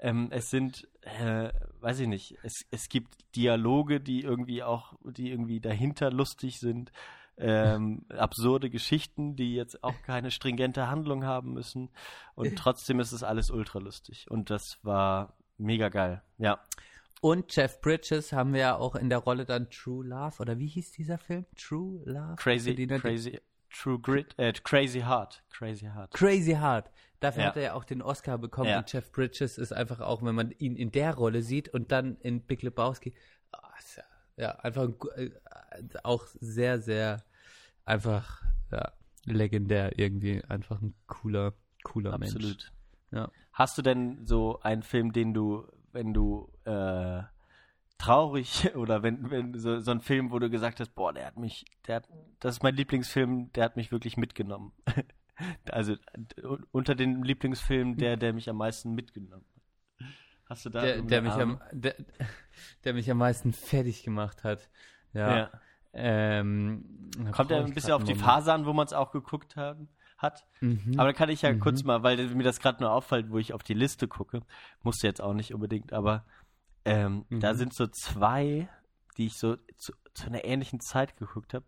ähm, 0.00 0.28
es 0.30 0.50
sind, 0.50 0.88
äh, 1.02 1.50
weiß 1.80 2.00
ich 2.00 2.08
nicht, 2.08 2.38
es, 2.42 2.66
es 2.70 2.88
gibt 2.88 3.14
Dialoge, 3.36 4.00
die 4.00 4.22
irgendwie 4.22 4.62
auch, 4.62 4.94
die 5.04 5.30
irgendwie 5.30 5.60
dahinter 5.60 6.10
lustig 6.10 6.58
sind, 6.60 6.92
ähm, 7.38 8.04
absurde 8.10 8.68
Geschichten, 8.68 9.34
die 9.34 9.54
jetzt 9.54 9.82
auch 9.82 9.94
keine 10.02 10.30
stringente 10.30 10.88
Handlung 10.88 11.24
haben 11.24 11.54
müssen 11.54 11.88
und 12.34 12.56
trotzdem 12.56 13.00
ist 13.00 13.12
es 13.12 13.22
alles 13.22 13.50
ultra 13.50 13.78
lustig 13.78 14.30
und 14.30 14.50
das 14.50 14.78
war 14.82 15.34
mega 15.56 15.88
geil, 15.88 16.22
ja. 16.38 16.60
Und 17.22 17.54
Jeff 17.54 17.82
Bridges 17.82 18.32
haben 18.32 18.54
wir 18.54 18.60
ja 18.60 18.76
auch 18.76 18.94
in 18.94 19.10
der 19.10 19.18
Rolle 19.18 19.44
dann 19.44 19.68
True 19.70 20.06
Love, 20.06 20.36
oder 20.38 20.58
wie 20.58 20.66
hieß 20.66 20.92
dieser 20.92 21.18
Film? 21.18 21.44
True 21.54 22.02
Love? 22.06 22.36
Crazy, 22.36 22.86
crazy, 22.86 23.38
True 23.70 23.98
Grit, 24.00 24.34
äh, 24.38 24.52
Crazy 24.52 25.00
Heart, 25.00 25.42
Crazy 25.50 25.86
Heart. 25.86 26.12
Crazy 26.12 26.52
Hard. 26.52 26.90
Dafür 27.20 27.42
Ja. 27.42 27.48
hat 27.50 27.56
er 27.56 27.62
ja 27.62 27.74
auch 27.74 27.84
den 27.84 28.02
Oscar 28.02 28.38
bekommen 28.38 28.70
Ja. 28.70 28.78
und 28.78 28.92
Jeff 28.92 29.12
Bridges 29.12 29.58
ist 29.58 29.72
einfach 29.72 30.00
auch, 30.00 30.22
wenn 30.22 30.34
man 30.34 30.50
ihn 30.52 30.74
in 30.76 30.90
der 30.90 31.14
Rolle 31.14 31.42
sieht 31.42 31.68
und 31.68 31.92
dann 31.92 32.16
in 32.20 32.40
Big 32.42 32.62
Lebowski, 32.62 33.14
ist 33.78 33.96
ja, 33.96 34.02
ja, 34.36 34.50
einfach 34.56 34.88
äh, 35.16 35.30
auch 36.02 36.26
sehr, 36.40 36.80
sehr 36.80 37.22
einfach 37.84 38.42
ja, 38.72 38.92
legendär 39.24 39.98
irgendwie, 39.98 40.42
einfach 40.48 40.80
ein 40.80 40.94
cooler, 41.06 41.52
cooler 41.82 42.16
Mensch. 42.18 42.34
Absolut. 42.34 42.72
Ja. 43.10 43.30
Hast 43.52 43.76
du 43.78 43.82
denn 43.82 44.24
so 44.26 44.60
einen 44.60 44.82
Film, 44.82 45.12
den 45.12 45.34
du, 45.34 45.66
wenn 45.92 46.14
du 46.14 46.50
äh, 46.64 47.22
traurig 48.00 48.70
oder 48.76 49.02
wenn, 49.02 49.30
wenn 49.30 49.58
so, 49.58 49.80
so 49.80 49.90
ein 49.90 50.00
Film, 50.00 50.30
wo 50.30 50.38
du 50.38 50.50
gesagt 50.50 50.80
hast, 50.80 50.94
boah, 50.94 51.12
der 51.12 51.26
hat 51.26 51.36
mich, 51.36 51.64
der 51.86 51.96
hat, 51.96 52.08
das 52.40 52.56
ist 52.56 52.62
mein 52.62 52.74
Lieblingsfilm, 52.74 53.52
der 53.52 53.64
hat 53.64 53.76
mich 53.76 53.92
wirklich 53.92 54.16
mitgenommen. 54.16 54.72
also 55.70 55.94
un- 56.42 56.66
unter 56.72 56.94
den 56.94 57.22
Lieblingsfilmen 57.22 57.96
der, 57.96 58.16
der 58.16 58.32
mich 58.32 58.48
am 58.50 58.56
meisten 58.56 58.94
mitgenommen 58.94 59.44
hat. 59.54 60.06
Hast 60.48 60.64
du 60.66 60.70
da 60.70 60.80
Der, 60.82 61.02
der, 61.02 61.22
mich 61.22 61.32
am, 61.34 61.60
der, 61.70 61.94
der 62.84 62.94
mich 62.94 63.08
am 63.10 63.18
meisten 63.18 63.52
fertig 63.52 64.02
gemacht 64.02 64.42
hat. 64.42 64.68
Ja. 65.12 65.36
Ja. 65.36 65.50
Ähm, 65.92 67.10
Kommt 67.32 67.50
ja 67.50 67.58
ein 67.64 67.72
bisschen 67.74 67.92
auf 67.92 68.04
die 68.04 68.14
Phase 68.14 68.52
an, 68.52 68.66
wo 68.66 68.72
man 68.72 68.86
es 68.86 68.92
auch 68.92 69.10
geguckt 69.12 69.56
haben, 69.56 69.88
hat. 70.18 70.44
Mhm. 70.60 70.94
Aber 70.98 71.08
da 71.08 71.12
kann 71.12 71.28
ich 71.30 71.42
ja 71.42 71.52
Mhm. 71.52 71.60
kurz 71.60 71.82
mal, 71.84 72.02
weil 72.02 72.28
mir 72.34 72.42
das 72.44 72.60
gerade 72.60 72.82
nur 72.82 72.92
auffällt, 72.92 73.30
wo 73.30 73.38
ich 73.38 73.52
auf 73.54 73.62
die 73.62 73.74
Liste 73.74 74.06
gucke, 74.08 74.42
musste 74.82 75.06
jetzt 75.06 75.20
auch 75.20 75.34
nicht 75.34 75.54
unbedingt, 75.54 75.92
aber 75.92 76.24
ähm, 76.84 77.24
da 77.30 77.52
Mhm. 77.52 77.58
sind 77.58 77.74
so 77.74 77.86
zwei, 77.88 78.68
die 79.16 79.26
ich 79.26 79.38
so 79.38 79.56
zu, 79.76 79.92
zu 80.14 80.26
einer 80.26 80.44
ähnlichen 80.44 80.80
Zeit 80.80 81.16
geguckt 81.16 81.54
habe. 81.54 81.64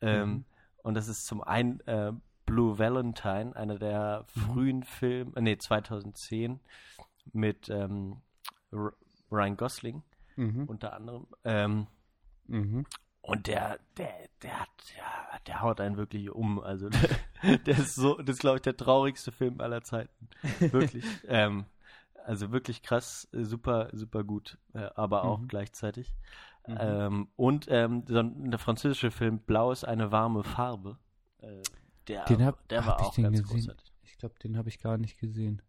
Ähm, 0.00 0.30
Mhm. 0.30 0.44
Und 0.82 0.94
das 0.94 1.08
ist 1.08 1.26
zum 1.26 1.42
einen 1.42 1.80
äh, 1.88 2.12
Blue 2.44 2.78
Valentine, 2.78 3.56
einer 3.56 3.76
der 3.78 4.24
Mhm. 4.34 4.40
frühen 4.40 4.82
Filme, 4.84 5.32
äh, 5.36 5.40
nee, 5.40 5.58
2010 5.58 6.60
mit 7.32 7.68
ähm, 7.68 8.22
Ryan 9.30 9.56
Gosling 9.56 10.02
Mhm. 10.36 10.64
unter 10.66 10.92
anderem. 10.92 11.26
Ähm, 11.44 11.86
Mhm. 12.46 12.86
und 13.22 13.48
der, 13.48 13.80
der, 13.96 14.12
der 14.42 14.60
hat, 14.60 14.68
ja, 14.96 15.38
der 15.48 15.60
haut 15.62 15.80
einen 15.80 15.96
wirklich 15.96 16.30
um. 16.30 16.60
Also 16.60 16.88
der 17.66 17.78
ist 17.78 17.96
so, 17.96 18.14
das 18.22 18.36
ist 18.36 18.40
glaube 18.40 18.56
ich 18.58 18.62
der 18.62 18.76
traurigste 18.76 19.32
Film 19.32 19.60
aller 19.60 19.82
Zeiten. 19.82 20.28
Wirklich. 20.70 21.04
ähm, 21.26 21.64
also 22.26 22.52
wirklich 22.52 22.82
krass, 22.82 23.28
äh, 23.32 23.44
super, 23.44 23.90
super 23.92 24.24
gut, 24.24 24.58
äh, 24.74 24.88
aber 24.94 25.24
auch 25.24 25.40
Mhm. 25.40 25.48
gleichzeitig. 25.48 26.14
Mhm. 26.66 26.78
Ähm, 26.80 27.28
und 27.36 27.66
ähm, 27.70 28.04
so 28.08 28.18
ein 28.18 28.50
der 28.50 28.58
französische 28.58 29.10
Film 29.10 29.38
Blau 29.40 29.70
ist 29.72 29.84
eine 29.84 30.12
warme 30.12 30.42
Farbe. 30.44 30.98
Äh, 31.40 31.62
der, 32.08 32.24
Den 32.28 32.44
hab- 32.44 32.68
der 32.68 32.84
hab 32.84 32.86
war 32.86 33.00
ich 33.00 33.06
auch 33.08 33.14
den 33.14 33.24
ganz 33.24 33.42
gesehen? 33.42 33.48
großartig. 33.48 33.92
Ich 34.02 34.18
glaube, 34.18 34.34
den 34.42 34.56
habe 34.56 34.68
ich 34.68 34.78
gar 34.78 34.98
nicht 34.98 35.18
gesehen. 35.18 35.62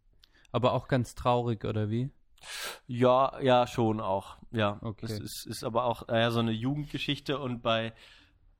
Aber 0.52 0.72
auch 0.72 0.88
ganz 0.88 1.14
traurig, 1.14 1.64
oder 1.64 1.90
wie? 1.90 2.10
Ja, 2.86 3.38
ja, 3.40 3.66
schon 3.66 4.00
auch. 4.00 4.36
Ja, 4.50 4.80
Okay. 4.82 5.04
es 5.06 5.20
ist, 5.20 5.46
ist 5.46 5.64
aber 5.64 5.84
auch 5.84 6.08
äh, 6.08 6.30
so 6.30 6.40
eine 6.40 6.52
Jugendgeschichte 6.52 7.38
und 7.38 7.62
bei 7.62 7.92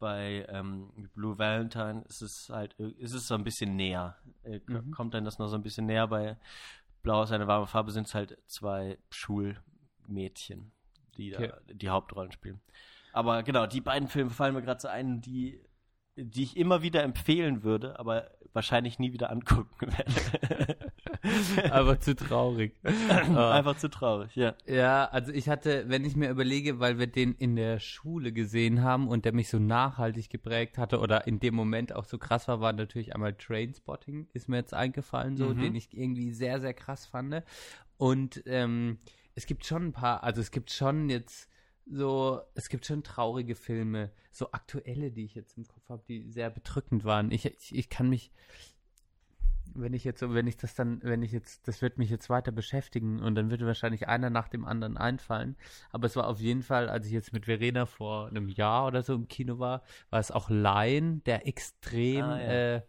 bei 0.01 0.47
ähm, 0.49 0.91
Blue 1.15 1.39
Valentine 1.39 2.05
ist 2.09 2.23
es 2.23 2.51
halt 2.51 2.79
äh, 2.79 2.89
ist 2.99 3.15
es 3.15 3.27
so 3.29 3.35
ein 3.35 3.45
bisschen 3.45 3.77
näher. 3.77 4.17
Äh, 4.45 4.61
Mhm. 4.69 4.93
Kommt 4.93 5.15
dann 5.15 5.25
das 5.25 5.39
noch 5.39 5.49
so 5.49 5.57
ein 5.57 5.63
bisschen 5.63 5.87
näher. 5.87 6.07
Bei 6.09 6.37
Blau 7.09 7.23
ist 7.23 7.33
eine 7.33 7.47
warme 7.47 7.67
Farbe 7.67 7.91
sind 7.91 8.07
es 8.07 8.15
halt 8.15 8.37
zwei 8.49 8.99
Schulmädchen, 9.09 10.73
die 11.17 11.31
da 11.31 11.39
Okay. 11.39 11.53
die 11.73 11.89
Hauptrollen 11.89 12.33
spielen. 12.33 12.61
Aber 13.15 13.43
genau, 13.43 13.67
die 13.67 13.81
beiden 13.81 14.09
Filme 14.09 14.29
fallen 14.29 14.55
mir 14.55 14.61
gerade 14.61 14.79
so 14.79 14.89
ein, 14.89 15.23
die 15.23 15.59
die 16.21 16.43
ich 16.43 16.57
immer 16.57 16.83
wieder 16.83 17.03
empfehlen 17.03 17.63
würde, 17.63 17.99
aber 17.99 18.31
wahrscheinlich 18.53 18.99
nie 18.99 19.13
wieder 19.13 19.31
angucken 19.31 19.87
werde. 19.93 20.77
Aber 21.71 22.01
zu 22.01 22.15
traurig. 22.17 22.75
Ah. 23.35 23.53
Einfach 23.53 23.77
zu 23.77 23.89
traurig, 23.91 24.35
ja. 24.37 24.55
Ja, 24.67 25.05
also 25.07 25.33
ich 25.33 25.49
hatte, 25.49 25.85
wenn 25.89 26.05
ich 26.05 26.17
mir 26.17 26.31
überlege, 26.31 26.81
weil 26.81 26.99
wir 26.99 27.07
den 27.07 27.35
in 27.35 27.57
der 27.57 27.79
Schule 27.79 28.33
gesehen 28.33 28.83
haben 28.83 29.09
und 29.09 29.25
der 29.25 29.33
mich 29.35 29.49
so 29.49 29.59
nachhaltig 29.59 30.31
geprägt 30.31 30.79
hatte 30.79 30.99
oder 31.01 31.27
in 31.27 31.41
dem 31.41 31.55
Moment 31.55 31.93
auch 31.95 32.05
so 32.05 32.19
krass 32.19 32.49
war, 32.49 32.61
war 32.61 32.73
natürlich 32.73 33.15
einmal 33.15 33.35
Trainspotting, 33.35 34.29
ist 34.33 34.49
mir 34.49 34.57
jetzt 34.59 34.75
eingefallen, 34.75 35.37
so, 35.37 35.47
Mhm. 35.47 35.61
den 35.61 35.75
ich 35.75 35.97
irgendwie 35.97 36.33
sehr, 36.33 36.61
sehr 36.61 36.75
krass 36.75 37.07
fand. 37.07 37.43
Und 37.97 38.43
ähm, 38.47 38.99
es 39.35 39.47
gibt 39.47 39.65
schon 39.67 39.89
ein 39.89 39.93
paar, 39.93 40.23
also 40.25 40.41
es 40.41 40.51
gibt 40.51 40.71
schon 40.71 41.11
jetzt 41.11 41.49
so, 41.91 42.41
es 42.55 42.69
gibt 42.69 42.87
schon 42.87 43.03
traurige 43.03 43.55
Filme, 43.55 44.11
so 44.31 44.53
aktuelle, 44.53 45.11
die 45.11 45.25
ich 45.25 45.35
jetzt 45.35 45.57
im 45.57 45.67
Kopf 45.67 45.89
habe, 45.89 46.03
die 46.07 46.29
sehr 46.31 46.51
bedrückend 46.51 47.05
waren. 47.05 47.31
Ich, 47.31 47.45
ich, 47.47 47.75
ich 47.75 47.89
kann 47.89 48.09
mich, 48.09 48.31
wenn 49.75 49.95
ich 49.95 50.05
jetzt 50.05 50.23
wenn 50.23 50.47
ich 50.47 50.57
das 50.57 50.75
dann, 50.75 51.01
wenn 51.03 51.23
ich 51.23 51.33
jetzt, 51.33 51.67
das 51.69 51.83
wird 51.83 51.99
mich 51.99 52.11
jetzt 52.11 52.31
weiter 52.31 52.53
beschäftigen 52.53 53.21
und 53.21 53.35
dann 53.35 53.51
wird 53.51 53.65
wahrscheinlich 53.65 54.09
einer 54.09 54.31
nach 54.31 54.49
dem 54.49 54.65
anderen 54.65 54.97
einfallen. 54.97 55.57
Aber 55.91 56.07
es 56.07 56.17
war 56.17 56.27
auf 56.27 56.41
jeden 56.41 56.63
Fall, 56.63 56.89
als 56.89 57.07
ich 57.07 57.13
jetzt 57.13 57.33
mit 57.33 57.47
Verena 57.47 57.87
vor 57.87 58.29
einem 58.29 58.49
Jahr 58.49 58.87
oder 58.87 59.03
so 59.03 59.15
im 59.15 59.29
Kino 59.29 59.59
war, 59.59 59.83
war 60.11 60.21
es 60.21 60.31
auch 60.31 60.51
Lion, 60.51 61.23
der 61.25 61.47
extrem, 61.47 62.25
Ah, 62.25 62.41
ja. 62.41 62.75
äh, 62.77 62.83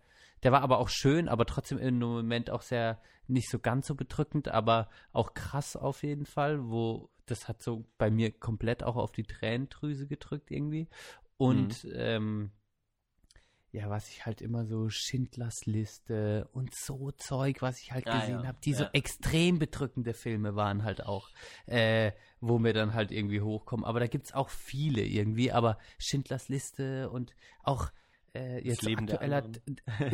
der 0.44 0.52
war 0.52 0.62
aber 0.62 0.80
auch 0.80 0.90
schön, 0.90 1.28
aber 1.28 1.46
trotzdem 1.46 1.78
im 1.78 2.00
Moment 2.00 2.50
auch 2.50 2.62
sehr 2.62 3.02
nicht 3.28 3.50
so 3.50 3.60
ganz 3.60 3.88
so 3.88 3.96
bedrückend, 3.96 4.48
aber 4.48 4.90
auch 5.12 5.34
krass 5.34 5.76
auf 5.76 6.04
jeden 6.04 6.26
Fall, 6.26 6.70
wo 6.70 7.10
das 7.26 7.48
hat 7.48 7.62
so 7.62 7.86
bei 7.98 8.10
mir 8.10 8.32
komplett 8.32 8.84
auch 8.84 8.96
auf 8.96 9.12
die 9.12 9.24
Tränendrüse 9.24 10.08
gedrückt 10.08 10.50
irgendwie. 10.52 10.88
Und 11.38 11.88
ähm, 11.94 12.52
ja, 13.72 13.88
was 13.90 14.10
ich 14.10 14.26
halt 14.26 14.42
immer 14.42 14.66
so 14.66 14.90
Schindlers 14.90 15.66
Liste 15.68 16.50
und 16.54 16.74
so 16.74 17.12
Zeug, 17.12 17.62
was 17.62 17.80
ich 17.80 17.92
halt 17.92 18.08
Ah, 18.08 18.20
gesehen 18.20 18.42
ja. 18.42 18.48
habe, 18.48 18.58
die 18.64 18.74
so 18.74 18.84
Ja. 18.84 18.90
extrem 18.94 19.60
bedrückende 19.60 20.16
Filme 20.16 20.56
waren 20.56 20.84
halt 20.84 21.06
auch, 21.06 21.30
äh, 21.68 22.12
wo 22.42 22.58
mir 22.58 22.74
dann 22.74 22.96
halt 22.96 23.12
irgendwie 23.12 23.42
hochkommen. 23.42 23.86
Aber 23.86 24.00
da 24.00 24.08
gibt's 24.08 24.34
auch 24.34 24.50
viele 24.50 25.04
irgendwie, 25.04 25.52
aber 25.52 25.78
Schindlers 26.00 26.50
Liste 26.50 27.12
und 27.12 27.36
auch 27.64 27.92
äh, 28.34 28.66
jetzt 28.68 28.84
Leben 28.84 29.08
der 29.08 29.22
aktueller 29.22 29.44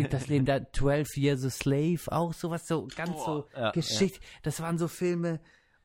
das 0.09 0.27
Leben 0.27 0.45
der 0.45 0.71
12 0.73 1.17
Years 1.17 1.43
a 1.45 1.49
Slave, 1.49 1.99
auch 2.11 2.33
sowas 2.33 2.67
so 2.67 2.87
ganz 2.95 3.11
Boah, 3.11 3.25
so 3.53 3.59
ja, 3.59 3.71
Geschichte. 3.71 4.19
Das 4.43 4.61
waren 4.61 4.77
so 4.77 4.87
Filme. 4.87 5.39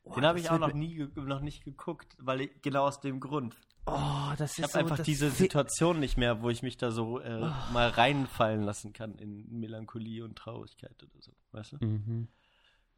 oh, 0.05 0.15
Den 0.15 0.25
habe 0.25 0.39
das 0.39 0.47
ich 0.47 0.51
auch 0.51 0.59
noch 0.59 0.73
nie 0.73 1.07
noch 1.17 1.41
nicht 1.41 1.65
geguckt, 1.65 2.17
weil 2.19 2.43
ich, 2.43 2.63
genau 2.63 2.87
aus 2.87 3.01
dem 3.01 3.21
Grund. 3.21 3.57
Oh, 3.87 4.33
das 4.39 4.53
Ich 4.53 4.59
ist 4.59 4.65
habe 4.65 4.73
so, 4.73 4.79
einfach 4.81 4.97
das 4.99 5.07
diese 5.07 5.31
Situation 5.31 5.99
nicht 6.01 6.17
mehr, 6.19 6.43
wo 6.43 6.51
ich 6.51 6.63
mich 6.63 6.77
da 6.77 6.91
so 6.91 7.19
äh, 7.21 7.41
Oh. 7.43 7.73
mal 7.73 7.89
reinfallen 7.89 8.63
lassen 8.63 8.93
kann 8.93 9.15
in 9.17 9.59
Melancholie 9.59 10.23
und 10.25 10.37
Traurigkeit 10.37 11.03
oder 11.03 11.21
so. 11.21 11.33
Weißt 11.53 11.73
du? 11.73 11.85
Mhm. 11.85 12.29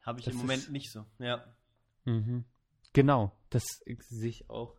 Habe 0.03 0.19
ich 0.19 0.25
Das 0.25 0.35
im 0.35 0.41
Moment 0.41 0.71
nicht 0.73 0.91
so. 0.91 1.05
Ja. 1.19 1.45
Mhm. 2.05 2.45
Genau, 2.93 3.33
das 3.51 3.65
sich 4.09 4.51
auch, 4.51 4.75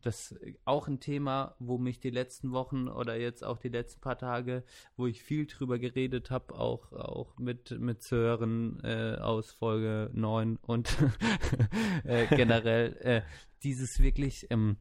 das 0.00 0.34
auch 0.64 0.88
ein 0.88 1.00
Thema, 1.00 1.54
wo 1.58 1.78
mich 1.78 2.00
die 2.00 2.10
letzten 2.10 2.52
Wochen 2.52 2.88
oder 2.88 3.16
jetzt 3.16 3.44
auch 3.44 3.58
die 3.58 3.68
letzten 3.68 4.00
paar 4.00 4.18
Tage, 4.18 4.64
wo 4.96 5.06
ich 5.06 5.22
viel 5.22 5.46
drüber 5.46 5.78
geredet 5.78 6.30
habe, 6.30 6.58
auch, 6.58 6.92
auch 6.92 7.38
mit, 7.38 7.78
mit 7.78 8.02
Sören 8.02 8.80
äh, 8.82 9.16
aus 9.20 9.52
Folge 9.52 10.10
9 10.12 10.58
und 10.62 10.96
äh, 12.04 12.26
generell 12.26 12.96
äh, 13.00 13.22
dieses 13.62 14.00
wirklich 14.00 14.46
ähm, 14.50 14.76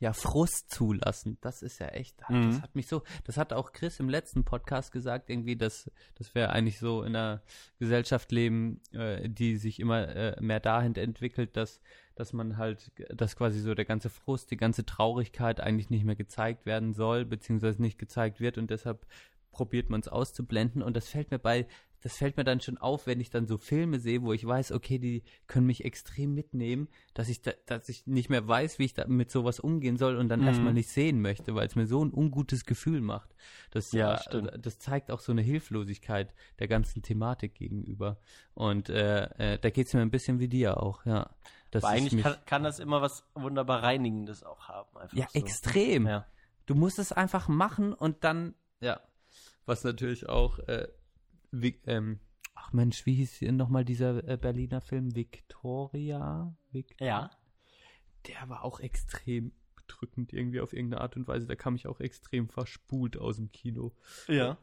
ja, 0.00 0.14
Frust 0.14 0.70
zulassen, 0.70 1.36
das 1.42 1.60
ist 1.62 1.78
ja 1.78 1.88
echt, 1.88 2.18
das 2.22 2.30
Mhm. 2.30 2.62
hat 2.62 2.74
mich 2.74 2.86
so, 2.88 3.02
das 3.24 3.36
hat 3.36 3.52
auch 3.52 3.72
Chris 3.72 4.00
im 4.00 4.08
letzten 4.08 4.44
Podcast 4.44 4.92
gesagt, 4.92 5.28
irgendwie, 5.28 5.56
dass, 5.56 5.90
dass 6.14 6.34
wir 6.34 6.50
eigentlich 6.50 6.78
so 6.78 7.02
in 7.02 7.14
einer 7.14 7.42
Gesellschaft 7.78 8.32
leben, 8.32 8.80
äh, 8.92 9.28
die 9.28 9.58
sich 9.58 9.78
immer 9.78 10.08
äh, 10.08 10.40
mehr 10.40 10.58
dahin 10.58 10.94
entwickelt, 10.96 11.54
dass, 11.54 11.80
dass 12.14 12.32
man 12.32 12.56
halt, 12.56 12.90
dass 13.14 13.36
quasi 13.36 13.60
so 13.60 13.74
der 13.74 13.84
ganze 13.84 14.08
Frust, 14.08 14.50
die 14.50 14.56
ganze 14.56 14.86
Traurigkeit 14.86 15.60
eigentlich 15.60 15.90
nicht 15.90 16.04
mehr 16.04 16.16
gezeigt 16.16 16.64
werden 16.64 16.94
soll, 16.94 17.26
beziehungsweise 17.26 17.82
nicht 17.82 17.98
gezeigt 17.98 18.40
wird 18.40 18.56
und 18.56 18.70
deshalb 18.70 19.06
probiert 19.52 19.90
man 19.90 20.00
es 20.00 20.08
auszublenden 20.08 20.82
und 20.82 20.96
das 20.96 21.08
fällt 21.08 21.30
mir 21.30 21.38
bei, 21.38 21.66
das 22.02 22.16
fällt 22.16 22.36
mir 22.36 22.44
dann 22.44 22.60
schon 22.60 22.78
auf, 22.78 23.06
wenn 23.06 23.20
ich 23.20 23.30
dann 23.30 23.46
so 23.46 23.58
Filme 23.58 24.00
sehe, 24.00 24.22
wo 24.22 24.32
ich 24.32 24.46
weiß, 24.46 24.72
okay, 24.72 24.98
die 24.98 25.22
können 25.46 25.66
mich 25.66 25.84
extrem 25.84 26.34
mitnehmen, 26.34 26.88
dass 27.14 27.28
ich 27.28 27.42
da, 27.42 27.52
dass 27.66 27.88
ich 27.88 28.06
nicht 28.06 28.30
mehr 28.30 28.46
weiß, 28.46 28.78
wie 28.78 28.84
ich 28.86 28.94
da 28.94 29.06
mit 29.06 29.30
sowas 29.30 29.60
umgehen 29.60 29.96
soll 29.98 30.16
und 30.16 30.28
dann 30.28 30.40
Mhm. 30.40 30.46
erstmal 30.46 30.72
nicht 30.72 30.88
sehen 30.88 31.20
möchte, 31.20 31.54
weil 31.54 31.66
es 31.66 31.76
mir 31.76 31.86
so 31.86 32.04
ein 32.04 32.12
ungutes 32.12 32.64
Gefühl 32.64 33.00
macht. 33.00 33.34
Das, 33.70 33.92
Ja, 33.92 34.14
äh, 34.14 34.18
stimmt. 34.22 34.66
das 34.66 34.78
zeigt 34.78 35.10
auch 35.10 35.20
so 35.20 35.32
eine 35.32 35.42
Hilflosigkeit 35.42 36.32
der 36.58 36.68
ganzen 36.68 37.02
Thematik 37.02 37.54
gegenüber. 37.54 38.18
Und 38.54 38.88
äh, 38.88 39.54
äh, 39.54 39.58
da 39.58 39.70
geht 39.70 39.86
es 39.88 39.94
mir 39.94 40.00
ein 40.00 40.10
bisschen 40.10 40.38
wie 40.40 40.48
dir 40.48 40.82
auch, 40.82 41.04
ja. 41.06 41.30
Dass 41.70 41.84
Aber 41.84 41.94
ich 41.96 42.00
eigentlich 42.02 42.22
kann, 42.22 42.36
kann 42.46 42.62
das 42.64 42.80
immer 42.80 43.00
was 43.00 43.24
wunderbar 43.34 43.82
Reinigendes 43.82 44.42
auch 44.42 44.68
haben. 44.68 44.96
Einfach 44.96 45.16
ja, 45.16 45.26
so. 45.32 45.38
extrem. 45.38 46.06
Ja. 46.06 46.26
Du 46.66 46.74
musst 46.74 46.98
es 46.98 47.12
einfach 47.12 47.46
machen 47.48 47.92
und 47.92 48.24
dann, 48.24 48.54
ja. 48.80 49.00
Was 49.66 49.84
natürlich 49.84 50.28
auch, 50.28 50.58
äh, 50.60 50.88
wie, 51.50 51.80
ähm, 51.86 52.20
ach 52.54 52.72
Mensch, 52.72 53.06
wie 53.06 53.14
hieß 53.14 53.42
nochmal 53.52 53.84
dieser 53.84 54.26
äh, 54.28 54.36
Berliner 54.36 54.80
Film? 54.80 55.14
Victoria? 55.14 56.54
Vic 56.70 56.96
ja. 57.00 57.30
Der 58.26 58.48
war 58.48 58.64
auch 58.64 58.80
extrem 58.80 59.52
bedrückend 59.76 60.32
irgendwie 60.32 60.60
auf 60.60 60.72
irgendeine 60.72 61.00
Art 61.02 61.16
und 61.16 61.26
Weise. 61.26 61.46
Da 61.46 61.56
kam 61.56 61.74
ich 61.74 61.86
auch 61.86 62.00
extrem 62.00 62.48
verspult 62.48 63.16
aus 63.16 63.36
dem 63.36 63.50
Kino. 63.50 63.92
Ja. 64.28 64.58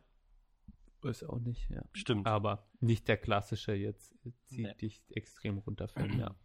Weiß 1.01 1.23
auch 1.23 1.39
nicht, 1.39 1.69
ja. 1.69 1.83
Stimmt. 1.93 2.27
Aber 2.27 2.67
nicht 2.79 3.07
der 3.07 3.17
klassische 3.17 3.73
jetzt. 3.73 4.15
Zieht 4.45 4.59
Nee. 4.65 4.73
dich 4.75 5.01
extrem 5.09 5.57
runter, 5.59 5.87
Film, 5.87 6.19
ja. 6.19 6.35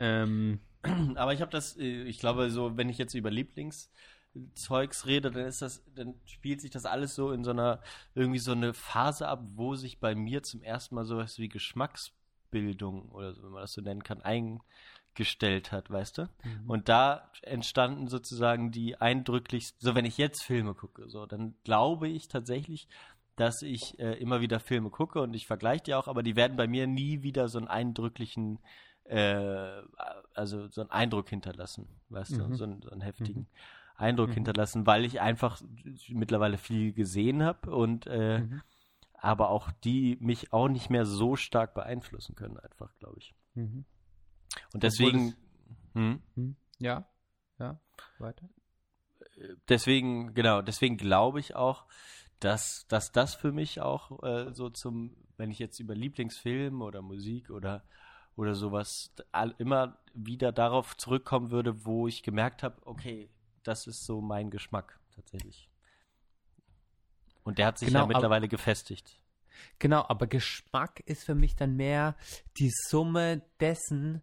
Ähm, 0.00 0.60
Aber 1.16 1.32
ich 1.32 1.40
habe 1.40 1.50
das, 1.50 1.76
äh, 1.76 2.02
ich 2.04 2.18
glaube, 2.18 2.50
so, 2.50 2.76
wenn 2.76 2.88
ich 2.88 2.98
jetzt 2.98 3.14
über 3.14 3.30
Lieblingszeugs 4.34 5.06
rede, 5.06 5.30
dann 5.30 5.46
ist 5.46 5.62
das, 5.62 5.82
dann 5.94 6.14
spielt 6.24 6.60
sich 6.60 6.70
das 6.70 6.84
alles 6.84 7.14
so 7.14 7.32
in 7.32 7.44
so 7.44 7.50
einer, 7.50 7.80
irgendwie 8.14 8.38
so 8.38 8.52
eine 8.52 8.74
Phase 8.74 9.28
ab, 9.28 9.42
wo 9.54 9.74
sich 9.74 10.00
bei 10.00 10.14
mir 10.14 10.42
zum 10.42 10.62
ersten 10.62 10.94
Mal 10.94 11.04
sowas 11.04 11.38
wie 11.38 11.48
Geschmacksbildung 11.48 13.10
oder 13.10 13.34
so, 13.34 13.42
wenn 13.42 13.50
man 13.50 13.62
das 13.62 13.72
so 13.72 13.80
nennen 13.80 14.02
kann, 14.02 14.22
gestellt 15.14 15.72
hat, 15.72 15.90
weißt 15.90 16.18
du? 16.18 16.22
Mhm. 16.44 16.70
Und 16.70 16.88
da 16.88 17.32
entstanden 17.42 18.08
sozusagen 18.08 18.70
die 18.70 19.00
eindrücklichsten, 19.00 19.78
so 19.80 19.94
wenn 19.94 20.04
ich 20.04 20.16
jetzt 20.18 20.44
Filme 20.44 20.74
gucke, 20.74 21.08
so, 21.08 21.26
dann 21.26 21.56
glaube 21.64 22.08
ich 22.08 22.28
tatsächlich, 22.28 22.88
dass 23.34 23.62
ich 23.62 23.98
äh, 23.98 24.14
immer 24.14 24.40
wieder 24.40 24.60
Filme 24.60 24.90
gucke 24.90 25.20
und 25.20 25.34
ich 25.34 25.46
vergleiche 25.46 25.84
die 25.84 25.94
auch, 25.94 26.08
aber 26.08 26.22
die 26.22 26.36
werden 26.36 26.56
bei 26.56 26.66
mir 26.66 26.86
nie 26.86 27.22
wieder 27.22 27.48
so 27.48 27.58
einen 27.58 27.68
eindrücklichen, 27.68 28.58
äh, 29.04 29.82
also 30.34 30.68
so 30.68 30.82
einen 30.82 30.90
Eindruck 30.90 31.28
hinterlassen, 31.30 31.88
weißt 32.10 32.32
du, 32.32 32.42
Mhm. 32.48 32.54
so 32.54 32.64
einen, 32.64 32.82
so 32.82 32.90
einen 32.90 33.00
heftigen 33.00 33.48
Eindruck 33.98 34.30
Mhm. 34.30 34.34
hinterlassen, 34.34 34.86
weil 34.86 35.04
ich 35.04 35.20
einfach 35.20 35.60
mittlerweile 36.08 36.56
viel 36.56 36.92
gesehen 36.92 37.42
habe 37.42 37.74
und 37.74 38.06
äh, 38.06 38.40
Mhm. 38.40 38.62
aber 39.14 39.50
auch 39.50 39.72
die 39.72 40.16
mich 40.20 40.52
auch 40.52 40.68
nicht 40.68 40.90
mehr 40.90 41.04
so 41.04 41.34
stark 41.36 41.74
beeinflussen 41.74 42.34
können, 42.36 42.58
einfach, 42.58 42.96
glaube 42.98 43.18
ich. 43.18 43.34
Mhm. 43.54 43.84
Und 44.72 44.82
deswegen, 44.82 45.34
hm, 45.94 46.22
Mhm. 46.36 46.56
Ja, 46.78 47.08
ja, 47.58 47.80
weiter. 48.18 48.48
deswegen, 49.68 50.34
genau, 50.34 50.62
deswegen 50.62 50.96
glaube 50.96 51.40
ich 51.40 51.56
auch, 51.56 51.84
dass, 52.40 52.86
dass 52.86 53.10
das 53.10 53.34
für 53.34 53.50
mich 53.50 53.80
auch 53.80 54.22
äh, 54.22 54.54
so 54.54 54.70
zum, 54.70 55.16
wenn 55.36 55.50
ich 55.50 55.58
jetzt 55.58 55.80
über 55.80 55.94
Lieblingsfilm 55.94 56.82
oder 56.82 57.02
Musik 57.02 57.50
oder 57.50 57.84
oder 58.36 58.54
sowas 58.54 59.12
all, 59.32 59.52
immer 59.58 59.98
wieder 60.14 60.52
darauf 60.52 60.96
zurückkommen 60.96 61.50
würde, 61.50 61.84
wo 61.84 62.06
ich 62.06 62.22
gemerkt 62.22 62.62
habe, 62.62 62.76
okay, 62.86 63.28
das 63.68 63.86
ist 63.86 64.04
so 64.04 64.20
mein 64.20 64.50
Geschmack 64.50 64.98
tatsächlich. 65.14 65.68
Und 67.44 67.58
der 67.58 67.66
hat 67.66 67.78
sich 67.78 67.88
Genau, 67.88 68.00
ja 68.00 68.02
aber- 68.04 68.14
mittlerweile 68.14 68.48
gefestigt. 68.48 69.20
Genau, 69.78 70.04
aber 70.08 70.26
Geschmack 70.26 71.00
ist 71.06 71.24
für 71.24 71.34
mich 71.34 71.56
dann 71.56 71.76
mehr 71.76 72.16
die 72.58 72.70
Summe 72.88 73.42
dessen, 73.60 74.22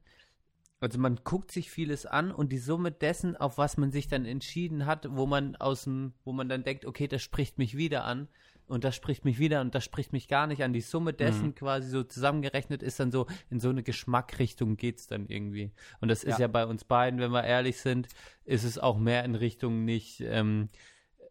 also 0.80 0.98
man 1.00 1.18
guckt 1.24 1.52
sich 1.52 1.70
vieles 1.72 2.06
an 2.06 2.32
und 2.32 2.52
die 2.52 2.58
Summe 2.58 2.92
dessen, 2.92 3.36
auf 3.36 3.58
was 3.58 3.76
man 3.78 3.92
sich 3.92 4.08
dann 4.08 4.26
entschieden 4.26 4.86
hat, 4.86 5.08
wo 5.10 5.26
man 5.26 5.56
aus 5.58 5.84
dem, 5.84 6.14
wo 6.24 6.32
man 6.32 6.48
dann 6.48 6.64
denkt, 6.64 6.86
okay, 6.86 7.08
das 7.08 7.22
spricht 7.22 7.58
mich 7.58 7.76
wieder 7.76 8.06
an 8.06 8.28
und 8.68 8.84
das 8.84 8.96
spricht 8.96 9.26
mich 9.26 9.38
wieder 9.40 9.62
und 9.62 9.76
das 9.76 9.84
spricht 9.84 10.12
mich 10.14 10.28
gar 10.28 10.48
nicht 10.48 10.64
an. 10.64 10.74
Die 10.74 10.82
Summe 10.82 11.14
dessen 11.14 11.50
Mhm. 11.50 11.56
quasi 11.56 11.90
so 11.90 12.04
zusammengerechnet 12.04 12.82
ist 12.84 13.00
dann 13.00 13.12
so, 13.12 13.28
in 13.50 13.60
so 13.60 13.70
eine 13.70 13.84
Geschmackrichtung 13.84 14.76
geht's 14.78 15.08
dann 15.08 15.28
irgendwie. 15.28 15.72
Und 16.02 16.08
das 16.10 16.24
ist 16.24 16.40
Ja. 16.40 16.46
ja 16.46 16.48
bei 16.48 16.66
uns 16.66 16.84
beiden, 16.84 17.20
wenn 17.20 17.32
wir 17.32 17.44
ehrlich 17.44 17.80
sind, 17.80 18.08
ist 18.44 18.64
es 18.64 18.78
auch 18.80 18.98
mehr 18.98 19.24
in 19.24 19.36
Richtung 19.36 19.86
nicht, 19.86 20.22
ähm, 20.22 20.70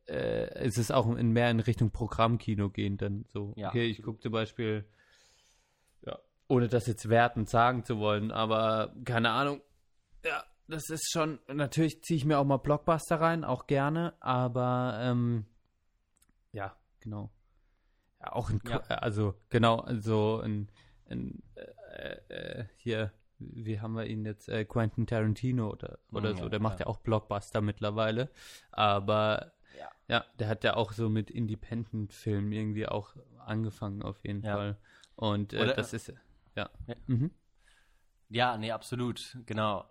äh, 0.09 0.67
ist 0.67 0.79
es 0.79 0.91
auch 0.91 1.15
in 1.17 1.31
mehr 1.33 1.51
in 1.51 1.61
Richtung 1.61 1.91
Programmkino 1.91 2.71
gehen 2.71 2.97
dann 2.99 3.25
so. 3.33 3.53
Ja, 3.57 3.69
okay, 3.69 3.87
ich 3.87 4.03
gucke 4.03 4.21
zum 4.21 4.33
Beispiel, 4.33 4.85
ja, 6.03 6.19
ohne 6.49 6.69
das 6.69 6.87
jetzt 6.87 7.09
wertend 7.09 7.49
sagen 7.49 7.85
zu 7.85 7.99
wollen, 7.99 8.31
aber 8.31 8.95
keine 9.05 9.31
Ahnung. 9.31 9.61
Ja, 10.25 10.45
das 10.69 10.89
ist 10.91 11.11
schon, 11.11 11.39
natürlich 11.53 12.03
ziehe 12.03 12.17
ich 12.19 12.25
mir 12.25 12.39
auch 12.39 12.45
mal 12.45 12.59
Blockbuster 12.59 13.21
rein, 13.21 13.45
auch 13.45 13.67
gerne, 13.67 14.15
aber 14.21 14.99
ähm, 15.01 15.47
ja, 16.53 16.77
genau. 17.05 17.31
Ja, 18.21 18.33
auch 18.33 18.51
ein, 18.51 18.61
Ja. 18.69 18.81
also 18.81 19.35
genau, 19.51 19.79
also 19.81 20.41
ein, 20.41 20.69
ein 21.09 21.43
äh, 21.55 22.17
äh, 22.29 22.65
hier, 22.77 23.13
wie 23.39 23.81
haben 23.81 23.95
wir 23.95 24.07
ihn 24.07 24.25
jetzt, 24.25 24.49
äh, 24.49 24.65
Quentin 24.65 25.07
Tarantino 25.07 25.71
oder, 25.71 25.99
oder 26.13 26.33
Mm, 26.33 26.37
so, 26.37 26.43
ja, 26.45 26.49
der 26.49 26.61
macht 26.61 26.81
ja. 26.81 26.87
ja 26.87 26.91
auch 26.91 26.99
Blockbuster 26.99 27.61
mittlerweile, 27.61 28.31
aber 28.73 29.53
Ja. 29.79 29.91
ja, 30.09 30.25
der 30.39 30.49
hat 30.49 30.65
ja 30.65 30.77
auch 30.77 30.93
so 30.93 31.09
mit 31.09 31.31
Independent-Filmen 31.31 32.51
irgendwie 32.53 32.87
auch 32.89 33.15
angefangen 33.45 34.03
auf 34.03 34.25
jeden 34.25 34.43
Ja. 34.43 34.55
Fall. 34.57 34.79
Und 35.17 35.53
äh, 35.53 35.61
Oder- 35.63 35.75
das 35.75 35.93
ist 35.93 36.09
ja. 36.09 36.15
Ja. 36.57 36.71
Mhm. 37.07 37.31
Ja, 38.31 38.57
nee, 38.57 38.71
absolut, 38.73 39.37
genau. 39.47 39.85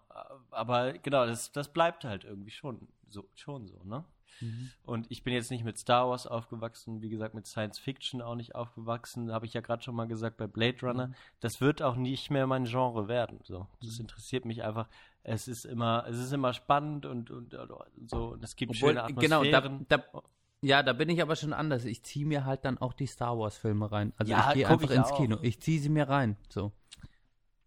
Aber 0.49 0.93
genau, 0.93 1.25
das, 1.25 1.51
das 1.51 1.71
bleibt 1.71 2.03
halt 2.03 2.23
irgendwie 2.25 2.51
schon 2.51 2.87
so, 3.07 3.29
schon 3.35 3.67
so, 3.67 3.81
ne? 3.83 4.03
Mhm. 4.41 4.71
Und 4.85 5.09
ich 5.11 5.23
bin 5.23 5.33
jetzt 5.33 5.51
nicht 5.51 5.63
mit 5.63 5.77
Star 5.77 6.09
Wars 6.09 6.27
aufgewachsen, 6.27 7.01
wie 7.01 7.09
gesagt, 7.09 7.33
mit 7.33 7.47
Science 7.47 7.79
Fiction 7.79 8.21
auch 8.21 8.35
nicht 8.35 8.55
aufgewachsen, 8.55 9.31
habe 9.31 9.45
ich 9.45 9.53
ja 9.53 9.61
gerade 9.61 9.81
schon 9.83 9.95
mal 9.95 10.07
gesagt 10.07 10.37
bei 10.37 10.47
Blade 10.47 10.77
Runner. 10.81 11.07
Mhm. 11.07 11.15
Das 11.39 11.61
wird 11.61 11.81
auch 11.81 11.95
nicht 11.95 12.29
mehr 12.29 12.47
mein 12.47 12.65
Genre 12.65 13.07
werden. 13.07 13.39
So, 13.43 13.67
das 13.81 13.99
interessiert 13.99 14.45
mich 14.45 14.63
einfach. 14.63 14.87
Es 15.23 15.47
ist 15.47 15.65
immer, 15.65 16.05
es 16.09 16.17
ist 16.17 16.33
immer 16.33 16.53
spannend 16.53 17.05
und, 17.05 17.31
und, 17.31 17.53
und 17.53 18.09
so. 18.09 18.33
Und 18.33 18.43
es 18.43 18.55
gibt 18.55 18.71
Obwohl, 18.75 18.95
schöne 18.95 19.13
genau, 19.15 19.37
Atmosphären. 19.41 19.85
da, 19.87 19.97
da, 19.97 20.21
ja, 20.61 20.83
da 20.83 20.93
bin 20.93 21.09
ich 21.09 21.21
aber 21.21 21.35
schon 21.35 21.53
anders. 21.53 21.85
Ich 21.85 22.03
ziehe 22.03 22.25
mir 22.25 22.45
halt 22.45 22.65
dann 22.65 22.77
auch 22.77 22.93
die 22.93 23.07
Star 23.07 23.37
Wars-Filme 23.37 23.91
rein. 23.91 24.13
Also 24.17 24.31
Ja, 24.31 24.49
ich 24.49 24.53
gehe 24.55 24.67
einfach 24.67 24.89
ich 24.89 24.95
ins 24.95 25.11
auch. 25.11 25.17
Kino. 25.17 25.37
Ich 25.41 25.61
ziehe 25.61 25.79
sie 25.79 25.89
mir 25.89 26.09
rein. 26.09 26.35
So. 26.49 26.71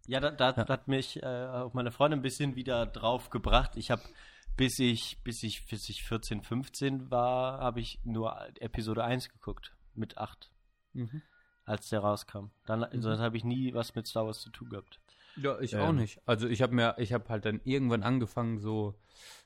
Ja, 0.07 0.19
da, 0.19 0.31
da 0.31 0.51
Ja. 0.51 0.67
hat 0.67 0.87
mich 0.87 1.21
äh, 1.21 1.25
auch 1.25 1.73
meine 1.73 1.91
Freundin 1.91 2.19
ein 2.19 2.23
bisschen 2.23 2.55
wieder 2.55 2.85
drauf 2.85 3.29
gebracht. 3.29 3.71
Ich 3.75 3.91
habe, 3.91 4.01
bis 4.57 4.79
ich, 4.79 5.19
bis 5.23 5.43
ich, 5.43 5.65
bis 5.67 5.87
ich 5.89 6.03
14, 6.03 6.41
15 6.43 7.09
war, 7.11 7.59
habe 7.59 7.79
ich 7.79 7.99
nur 8.03 8.35
Episode 8.59 9.03
1 9.03 9.29
geguckt. 9.29 9.73
Mit 9.93 10.17
8, 10.17 10.51
Mhm. 10.93 11.21
als 11.65 11.89
der 11.89 12.01
rauskam. 12.01 12.49
Dann, 12.65 12.85
sonst 13.01 13.19
habe 13.19 13.35
ich 13.37 13.43
nie 13.43 13.73
was 13.73 13.95
mit 13.95 14.05
Star 14.07 14.25
Wars 14.25 14.41
zu 14.41 14.49
tun 14.51 14.69
gehabt. 14.69 14.99
Ja, 15.35 15.59
ich 15.59 15.73
Ähm. 15.73 15.81
auch 15.81 15.91
nicht. 15.91 16.19
Also 16.25 16.47
ich 16.47 16.61
habe 16.61 16.73
mir, 16.75 16.95
ich 16.97 17.13
habe 17.13 17.27
halt 17.29 17.45
dann 17.45 17.61
irgendwann 17.63 18.03
angefangen, 18.03 18.57
so, 18.59 18.95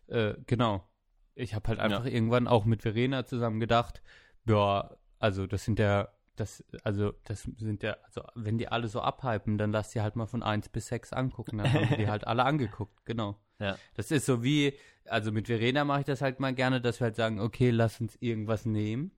äh, 0.08 0.34
genau. 0.48 0.88
Ich 1.36 1.54
habe 1.56 1.68
halt 1.70 1.80
einfach 1.80 2.06
irgendwann 2.06 2.48
auch 2.48 2.66
mit 2.66 2.82
Verena 2.82 3.26
zusammen 3.26 3.60
gedacht, 3.62 4.02
ja, 4.46 4.90
also 5.20 5.48
das 5.48 5.64
sind 5.64 5.80
ja, 5.80 6.10
das, 6.36 6.64
also 6.84 7.14
das 7.24 7.44
sind 7.44 7.84
ja, 7.84 7.96
also 8.04 8.24
wenn 8.36 8.58
die 8.58 8.68
alle 8.68 8.88
so 8.88 9.02
abhypen, 9.02 9.58
dann 9.58 9.72
lass 9.72 9.92
die 9.92 10.02
halt 10.02 10.16
mal 10.16 10.26
von 10.28 10.44
1 10.44 10.70
bis 10.70 10.88
6 10.88 11.14
angucken. 11.14 11.60
Dann 11.60 11.72
haben 11.72 11.90
wir 11.90 11.98
die 11.98 12.08
halt 12.10 12.28
alle 12.28 12.44
angeguckt, 12.44 13.06
genau. 13.06 13.38
Ja. 13.62 13.78
Das 13.96 14.12
ist 14.12 14.26
so 14.26 14.44
wie, 14.44 14.74
also 15.06 15.32
mit 15.32 15.48
Verena 15.48 15.86
mache 15.86 16.02
ich 16.02 16.06
das 16.06 16.22
halt 16.22 16.40
mal 16.40 16.54
gerne, 16.54 16.82
dass 16.82 17.00
wir 17.00 17.06
halt 17.06 17.16
sagen, 17.16 17.40
okay, 17.40 17.70
lass 17.70 18.02
uns 18.02 18.18
irgendwas 18.20 18.66
nehmen, 18.66 19.12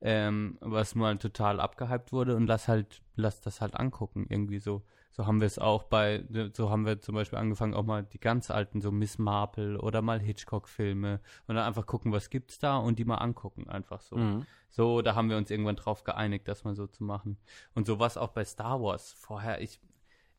ähm, 0.00 0.58
was 0.60 0.94
mal 0.94 1.16
total 1.18 1.60
abgehypt 1.60 2.12
wurde 2.12 2.36
und 2.36 2.46
lass 2.46 2.68
halt, 2.68 3.02
lass 3.16 3.40
das 3.40 3.60
halt 3.60 3.74
angucken, 3.74 4.26
irgendwie 4.28 4.58
so. 4.58 4.82
So 5.12 5.26
haben 5.26 5.40
wir 5.40 5.46
es 5.46 5.58
auch 5.58 5.82
bei, 5.82 6.24
so 6.52 6.70
haben 6.70 6.86
wir 6.86 7.00
zum 7.00 7.16
Beispiel 7.16 7.38
angefangen, 7.38 7.74
auch 7.74 7.82
mal 7.82 8.04
die 8.04 8.20
ganz 8.20 8.50
alten, 8.50 8.80
so 8.80 8.92
Miss 8.92 9.18
Marple 9.18 9.80
oder 9.80 10.02
mal 10.02 10.20
Hitchcock-Filme 10.20 11.20
und 11.48 11.54
dann 11.56 11.64
einfach 11.64 11.84
gucken, 11.84 12.12
was 12.12 12.30
gibt's 12.30 12.60
da 12.60 12.76
und 12.76 12.98
die 12.98 13.04
mal 13.04 13.16
angucken, 13.16 13.68
einfach 13.68 14.00
so. 14.00 14.16
Mhm. 14.16 14.46
So, 14.70 15.02
da 15.02 15.16
haben 15.16 15.28
wir 15.28 15.36
uns 15.36 15.50
irgendwann 15.50 15.76
drauf 15.76 16.04
geeinigt, 16.04 16.46
das 16.46 16.62
mal 16.62 16.76
so 16.76 16.86
zu 16.86 17.02
machen. 17.02 17.38
Und 17.74 17.86
so 17.86 17.98
was 17.98 18.16
auch 18.16 18.28
bei 18.28 18.44
Star 18.44 18.80
Wars. 18.80 19.12
Vorher, 19.18 19.60
ich, 19.60 19.80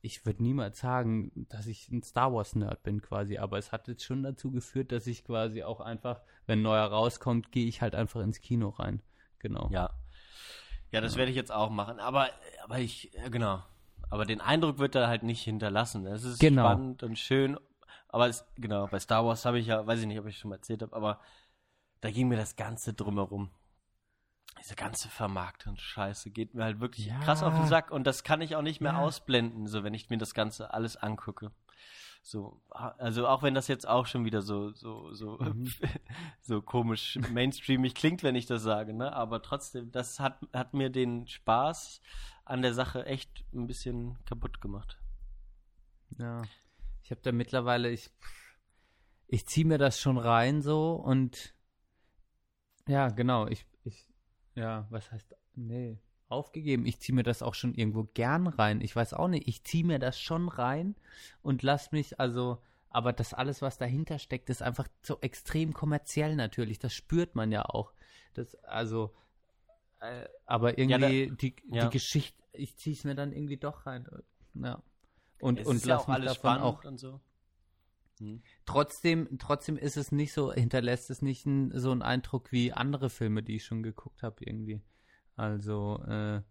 ich 0.01 0.25
würde 0.25 0.41
niemals 0.43 0.79
sagen, 0.79 1.31
dass 1.49 1.67
ich 1.67 1.89
ein 1.89 2.01
Star 2.03 2.33
Wars-Nerd 2.33 2.83
bin 2.83 3.01
quasi, 3.01 3.37
aber 3.37 3.57
es 3.57 3.71
hat 3.71 3.87
jetzt 3.87 4.03
schon 4.03 4.23
dazu 4.23 4.51
geführt, 4.51 4.91
dass 4.91 5.05
ich 5.07 5.23
quasi 5.23 5.63
auch 5.63 5.79
einfach, 5.79 6.21
wenn 6.47 6.61
neuer 6.61 6.85
rauskommt, 6.85 7.51
gehe 7.51 7.67
ich 7.67 7.81
halt 7.81 7.93
einfach 7.95 8.21
ins 8.21 8.41
Kino 8.41 8.69
rein. 8.69 9.01
Genau. 9.39 9.69
Ja. 9.71 9.91
Ja, 10.91 10.99
das 11.01 11.15
werde 11.15 11.31
ich 11.31 11.37
jetzt 11.37 11.51
auch 11.51 11.69
machen. 11.69 11.99
Aber, 11.99 12.29
aber 12.63 12.79
ich, 12.79 13.11
ja, 13.13 13.29
genau. 13.29 13.63
Aber 14.09 14.25
den 14.25 14.41
Eindruck 14.41 14.77
wird 14.79 14.95
er 14.95 15.07
halt 15.07 15.23
nicht 15.23 15.41
hinterlassen. 15.43 16.05
Es 16.05 16.25
ist 16.25 16.39
Genau. 16.39 16.63
spannend 16.63 17.03
und 17.03 17.17
schön. 17.17 17.57
Aber 18.09 18.27
es, 18.27 18.45
genau, 18.55 18.87
bei 18.87 18.99
Star 18.99 19.25
Wars 19.25 19.45
habe 19.45 19.59
ich 19.59 19.67
ja, 19.67 19.87
weiß 19.87 20.01
ich 20.01 20.07
nicht, 20.07 20.19
ob 20.19 20.25
ich 20.25 20.37
schon 20.37 20.49
mal 20.49 20.55
erzählt 20.55 20.81
habe, 20.81 20.93
aber 20.93 21.21
da 22.01 22.11
ging 22.11 22.27
mir 22.27 22.35
das 22.35 22.57
Ganze 22.57 22.93
drumherum. 22.93 23.51
Diese 24.59 24.75
ganze 24.75 25.09
Vermarktung 25.09 25.77
Scheiße 25.77 26.29
geht 26.29 26.53
mir 26.53 26.63
halt 26.63 26.79
wirklich 26.79 27.07
Ja. 27.07 27.19
krass 27.21 27.41
auf 27.43 27.55
den 27.55 27.65
Sack 27.65 27.89
und 27.91 28.05
das 28.05 28.23
kann 28.23 28.41
ich 28.41 28.55
auch 28.55 28.61
nicht 28.61 28.81
mehr 28.81 28.93
Ja. 28.93 28.99
ausblenden, 28.99 29.67
so 29.67 29.83
wenn 29.83 29.93
ich 29.93 30.09
mir 30.09 30.17
das 30.17 30.33
Ganze 30.33 30.73
alles 30.73 30.97
angucke. 30.97 31.51
So, 32.23 32.61
also 32.69 33.27
auch 33.27 33.41
wenn 33.41 33.55
das 33.55 33.67
jetzt 33.67 33.87
auch 33.87 34.05
schon 34.05 34.25
wieder 34.25 34.43
so, 34.43 34.71
so, 34.73 35.11
so, 35.13 35.39
Mhm. 35.39 35.65
so 36.41 36.61
komisch 36.61 37.17
mainstreamig 37.31 37.95
klingt, 37.95 38.21
wenn 38.21 38.35
ich 38.35 38.45
das 38.45 38.61
sage, 38.61 38.93
ne? 38.93 39.13
Aber 39.13 39.41
trotzdem, 39.41 39.91
das 39.91 40.19
hat, 40.19 40.39
hat 40.53 40.75
mir 40.75 40.91
den 40.91 41.27
Spaß 41.27 41.99
an 42.45 42.61
der 42.61 42.75
Sache 42.75 43.07
echt 43.07 43.43
ein 43.53 43.65
bisschen 43.65 44.23
kaputt 44.25 44.61
gemacht. 44.61 44.99
Ja. 46.19 46.43
Ich 47.01 47.09
habe 47.09 47.21
da 47.21 47.31
mittlerweile, 47.31 47.89
ich, 47.89 48.11
ich 49.25 49.47
ziehe 49.47 49.65
mir 49.65 49.79
das 49.79 49.99
schon 49.99 50.19
rein 50.19 50.61
so 50.61 50.93
und 50.93 51.55
ja, 52.87 53.09
genau, 53.09 53.47
ich, 53.47 53.65
ich, 53.70 53.70
ja, 54.55 54.87
was 54.89 55.11
heißt, 55.11 55.35
nee, 55.55 55.97
aufgegeben. 56.31 56.85
Ich 56.85 56.99
ziehe 56.99 57.15
mir 57.15 57.23
das 57.23 57.43
auch 57.43 57.53
schon 57.53 57.75
irgendwo 57.75 58.05
gern 58.13 58.47
rein. 58.47 58.81
Ich 58.81 58.95
weiß 58.95 59.13
auch 59.13 59.27
nicht, 59.27 59.47
ich 59.47 59.63
ziehe 59.63 59.83
mir 59.83 59.99
das 59.99 60.19
schon 60.19 60.47
rein 60.47 60.95
und 61.41 61.61
lass 61.61 61.91
mich, 61.91 62.19
also, 62.19 62.61
aber 62.89 63.13
das 63.13 63.33
alles, 63.33 63.61
was 63.61 63.77
dahinter 63.77 64.17
steckt, 64.17 64.49
ist 64.49 64.61
einfach 64.61 64.87
so 65.01 65.19
extrem 65.21 65.73
kommerziell 65.73 66.35
natürlich. 66.35 66.79
Das 66.79 66.93
spürt 66.93 67.35
man 67.35 67.51
ja 67.51 67.65
auch. 67.65 67.93
Das, 68.33 68.55
also, 68.63 69.13
äh, 69.99 70.27
aber 70.45 70.77
irgendwie 70.77 71.31
die, 71.35 71.55
ja. 71.69 71.85
die 71.85 71.89
Geschichte, 71.91 72.41
ich 72.53 72.75
ziehe 72.77 72.95
es 72.95 73.03
mir 73.03 73.15
dann 73.15 73.33
irgendwie 73.33 73.57
doch 73.57 73.85
rein. 73.85 74.07
Ja. 74.55 74.81
Und, 75.39 75.59
Es 75.59 75.67
und 75.67 75.77
ist 75.77 75.85
ja 75.85 75.95
lass 75.95 76.03
auch 76.03 76.07
mich 76.07 76.15
alles 76.15 76.33
davon 76.41 76.61
auch 76.61 76.83
so. 76.97 77.19
Hm. 78.21 78.43
trotzdem, 78.65 79.37
trotzdem 79.39 79.77
ist 79.77 79.97
es 79.97 80.11
nicht 80.11 80.31
so, 80.31 80.53
hinterlässt 80.53 81.09
es 81.09 81.23
nicht 81.23 81.45
ein, 81.47 81.71
so 81.77 81.91
einen 81.91 82.03
Eindruck 82.03 82.51
wie 82.51 82.71
andere 82.71 83.09
Filme, 83.09 83.41
die 83.41 83.55
ich 83.55 83.65
schon 83.65 83.81
geguckt 83.81 84.21
habe 84.21 84.43
irgendwie. 84.45 84.81
Also, 85.35 86.03
äh, 86.07 86.41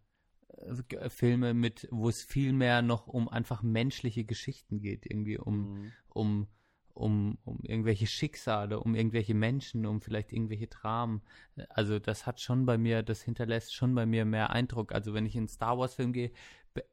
äh, 0.56 1.08
Filme 1.10 1.54
mit, 1.54 1.86
wo 1.90 2.08
es 2.08 2.22
viel 2.24 2.52
mehr 2.52 2.82
noch 2.82 3.06
um 3.06 3.28
einfach 3.28 3.62
menschliche 3.62 4.24
Geschichten 4.24 4.80
geht, 4.80 5.06
irgendwie 5.06 5.38
um, 5.38 5.54
Mhm. 5.60 5.92
um, 6.08 6.46
um, 6.92 7.38
um 7.44 7.60
irgendwelche 7.62 8.06
Schicksale, 8.06 8.80
um 8.80 8.94
irgendwelche 8.94 9.34
Menschen, 9.34 9.86
um 9.86 10.00
vielleicht 10.00 10.32
irgendwelche 10.32 10.66
Dramen. 10.66 11.22
Also 11.68 11.98
das 11.98 12.26
hat 12.26 12.40
schon 12.40 12.66
bei 12.66 12.78
mir, 12.78 13.02
das 13.02 13.22
hinterlässt 13.22 13.74
schon 13.74 13.94
bei 13.94 14.06
mir 14.06 14.24
mehr 14.24 14.50
Eindruck. 14.50 14.92
Also 14.92 15.14
wenn 15.14 15.24
ich 15.24 15.34
in 15.34 15.42
einen 15.42 15.48
Star 15.48 15.78
Wars 15.78 15.94
Film 15.94 16.12
gehe, 16.12 16.32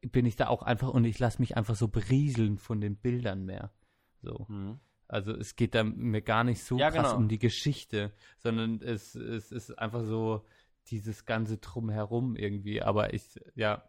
bin 0.02 0.24
ich 0.26 0.36
da 0.36 0.48
auch 0.48 0.62
einfach 0.62 0.88
und 0.90 1.04
ich 1.04 1.18
lasse 1.18 1.40
mich 1.40 1.56
einfach 1.56 1.74
so 1.76 1.88
berieseln 1.88 2.58
von 2.58 2.80
den 2.80 2.96
Bildern 2.96 3.44
mehr. 3.44 3.72
So. 4.28 4.46
Mhm. 4.48 4.78
Also 5.08 5.32
es 5.32 5.56
geht 5.56 5.74
da 5.74 5.84
mir 5.84 6.20
gar 6.20 6.44
nicht 6.44 6.62
so 6.62 6.78
Ja, 6.78 6.90
krass 6.90 7.08
genau. 7.08 7.16
um 7.16 7.28
die 7.28 7.38
Geschichte, 7.38 8.12
sondern 8.38 8.82
es, 8.82 9.14
es 9.14 9.52
ist 9.52 9.78
einfach 9.78 10.04
so 10.04 10.44
dieses 10.90 11.24
ganze 11.24 11.56
Drumherum 11.58 12.36
irgendwie. 12.36 12.82
Aber 12.82 13.14
ich, 13.14 13.22
ja, 13.54 13.82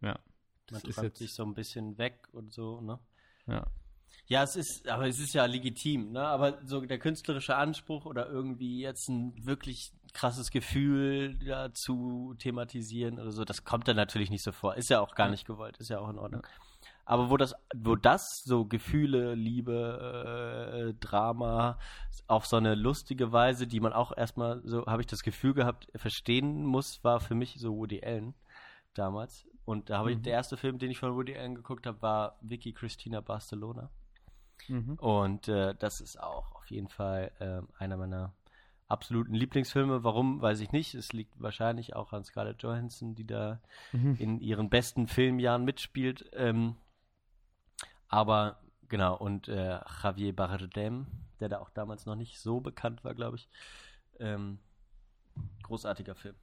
ja, 0.00 0.18
das 0.66 0.82
Man 0.82 0.90
ist 0.90 0.96
jetzt, 1.02 1.18
sich 1.18 1.32
so 1.34 1.44
ein 1.44 1.54
bisschen 1.54 1.98
weg 1.98 2.28
und 2.32 2.52
so, 2.52 2.80
ne? 2.80 2.98
ja. 3.46 3.66
Ja, 4.26 4.42
es 4.42 4.56
ist, 4.56 4.88
aber 4.88 5.06
es 5.08 5.18
ist 5.20 5.34
ja 5.34 5.44
legitim, 5.46 6.12
ne? 6.12 6.20
Aber 6.22 6.58
so 6.64 6.80
der 6.80 6.98
künstlerische 6.98 7.56
Anspruch 7.56 8.06
oder 8.06 8.28
irgendwie 8.28 8.80
jetzt 8.80 9.08
ein 9.08 9.34
wirklich 9.44 9.92
krasses 10.12 10.50
Gefühl 10.50 11.38
dazu 11.44 12.34
thematisieren 12.38 13.18
oder 13.20 13.30
so, 13.32 13.44
das 13.44 13.64
kommt 13.64 13.88
dann 13.88 13.96
natürlich 13.96 14.30
nicht 14.30 14.42
so 14.42 14.52
vor. 14.52 14.76
Ist 14.76 14.90
ja 14.90 15.00
auch 15.00 15.14
gar 15.14 15.26
Ja. 15.26 15.30
nicht 15.30 15.46
gewollt, 15.46 15.78
ist 15.78 15.90
ja 15.90 15.98
auch 16.00 16.08
in 16.10 16.18
Ordnung. 16.18 16.42
Aber 17.10 17.28
wo 17.28 17.36
das, 17.36 17.54
wo 17.74 17.96
das 17.96 18.44
so 18.44 18.64
Gefühle, 18.66 19.34
Liebe, 19.34 20.90
äh, 20.90 20.94
Drama 21.00 21.78
auf 22.28 22.46
so 22.46 22.56
eine 22.56 22.76
lustige 22.76 23.32
Weise, 23.32 23.66
die 23.66 23.80
man 23.80 23.92
auch 23.92 24.16
erstmal 24.16 24.60
so, 24.64 24.86
habe 24.86 25.02
ich 25.02 25.08
das 25.08 25.24
Gefühl 25.24 25.52
gehabt, 25.54 25.88
verstehen 25.96 26.64
muss, 26.64 27.02
war 27.02 27.18
für 27.18 27.34
mich 27.34 27.56
so 27.58 27.76
Woody 27.76 28.00
Allen 28.04 28.34
damals. 28.94 29.44
Und 29.64 29.90
da 29.90 29.98
habe 29.98 30.12
ich, 30.12 30.18
Mhm. 30.18 30.22
der 30.22 30.34
erste 30.34 30.56
Film, 30.56 30.78
den 30.78 30.90
ich 30.92 30.98
von 30.98 31.14
Woody 31.16 31.36
Allen 31.36 31.56
geguckt 31.56 31.86
habe, 31.86 32.00
war 32.00 32.36
Vicky 32.42 32.72
Cristina 32.72 33.20
Barcelona. 33.20 33.90
Mhm. 34.68 34.94
Und 34.94 35.48
äh, 35.48 35.74
das 35.74 36.00
ist 36.00 36.20
auch 36.22 36.52
auf 36.54 36.70
jeden 36.70 36.88
Fall 36.88 37.32
ähm, 37.40 37.66
einer 37.78 37.96
meiner 37.96 38.34
absoluten 38.86 39.34
Lieblingsfilme. 39.34 40.04
Warum, 40.04 40.40
weiß 40.40 40.60
ich 40.60 40.70
nicht. 40.70 40.94
Es 40.94 41.12
liegt 41.12 41.40
wahrscheinlich 41.42 41.96
auch 41.96 42.12
an 42.12 42.22
Scarlett 42.22 42.62
Johansson, 42.62 43.16
die 43.16 43.26
da 43.26 43.60
Mhm. 43.92 44.16
in 44.20 44.40
ihren 44.40 44.68
besten 44.70 45.08
Filmjahren 45.08 45.64
mitspielt. 45.64 46.30
Ähm, 46.34 46.76
aber 48.10 48.60
genau, 48.88 49.16
und 49.16 49.48
äh, 49.48 49.80
Javier 50.02 50.36
Bardem, 50.36 51.06
der 51.40 51.48
da 51.48 51.60
auch 51.60 51.70
damals 51.70 52.04
noch 52.04 52.16
nicht 52.16 52.38
so 52.38 52.60
bekannt 52.60 53.02
war, 53.04 53.14
glaube 53.14 53.36
ich. 53.36 53.48
Ähm, 54.18 54.58
großartiger 55.62 56.14
Film. 56.14 56.36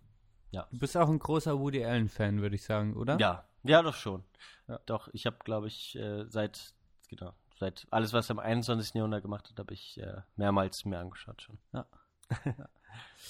Du 0.72 0.80
bist 0.80 0.98
auch 0.98 1.10
ein 1.10 1.20
großer 1.20 1.60
Woody 1.60 1.84
Allen-Fan, 1.84 2.42
würde 2.42 2.56
ich 2.56 2.64
sagen, 2.64 2.96
oder? 2.96 3.20
Ja, 3.20 3.46
ja, 3.64 3.82
doch 3.82 3.94
schon. 3.94 4.24
Ja. 4.68 4.80
Doch, 4.86 5.10
ich 5.14 5.26
habe, 5.26 5.38
glaube 5.44 5.68
ich, 5.68 5.96
äh, 5.98 6.26
seit, 6.28 6.74
genau, 7.10 7.34
seit 7.60 7.86
alles, 7.92 8.14
was 8.14 8.30
er 8.30 8.34
im 8.34 8.40
21. 8.40 8.96
Jahrhundert 8.96 9.22
gemacht 9.22 9.50
hat, 9.50 9.60
habe 9.60 9.74
ich 9.74 10.00
äh, 10.00 10.22
mehrmals 10.36 10.86
mir 10.86 11.00
angeschaut 11.00 11.42
schon. 11.42 11.58
Ja. 11.74 11.86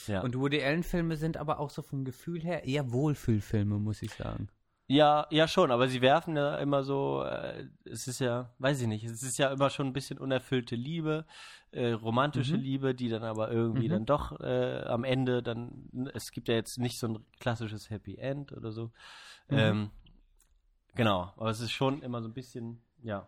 ja. 0.07 0.21
Und 0.21 0.37
Woody 0.37 0.63
Allen-Filme 0.63 1.17
sind 1.17 1.37
aber 1.37 1.59
auch 1.59 1.69
so 1.69 1.81
vom 1.81 2.05
Gefühl 2.05 2.41
her 2.41 2.65
eher 2.65 2.91
Wohlfühlfilme, 2.91 3.79
muss 3.79 4.01
ich 4.01 4.13
sagen. 4.13 4.49
Ja, 4.87 5.27
ja 5.31 5.47
schon, 5.47 5.71
aber 5.71 5.87
sie 5.89 6.01
werfen 6.01 6.35
ja 6.37 6.55
immer 6.57 6.83
so, 6.83 7.23
äh, 7.23 7.67
es 7.85 8.07
ist 8.07 8.19
ja, 8.19 8.53
weiß 8.59 8.81
ich 8.81 8.87
nicht, 8.87 9.03
es 9.03 9.21
ist 9.23 9.37
ja 9.37 9.51
immer 9.51 9.69
schon 9.69 9.87
ein 9.87 9.93
bisschen 9.93 10.17
unerfüllte 10.17 10.75
Liebe, 10.75 11.25
äh, 11.71 11.91
romantische 11.91 12.55
Mhm. 12.55 12.63
Liebe, 12.63 12.95
die 12.95 13.09
dann 13.09 13.23
aber 13.23 13.51
irgendwie 13.51 13.87
Mhm. 13.87 13.91
dann 13.91 14.05
doch 14.05 14.39
äh, 14.39 14.83
am 14.85 15.03
Ende 15.03 15.43
dann, 15.43 16.09
es 16.13 16.31
gibt 16.31 16.47
ja 16.47 16.55
jetzt 16.55 16.77
nicht 16.77 16.97
so 16.99 17.07
ein 17.07 17.25
klassisches 17.39 17.89
Happy 17.89 18.15
End 18.15 18.53
oder 18.53 18.71
so. 18.71 18.85
Mhm. 19.49 19.57
Ähm, 19.57 19.91
genau, 20.95 21.33
aber 21.37 21.49
es 21.49 21.59
ist 21.59 21.71
schon 21.71 22.01
immer 22.01 22.21
so 22.21 22.29
ein 22.29 22.33
bisschen, 22.33 22.81
ja. 23.03 23.27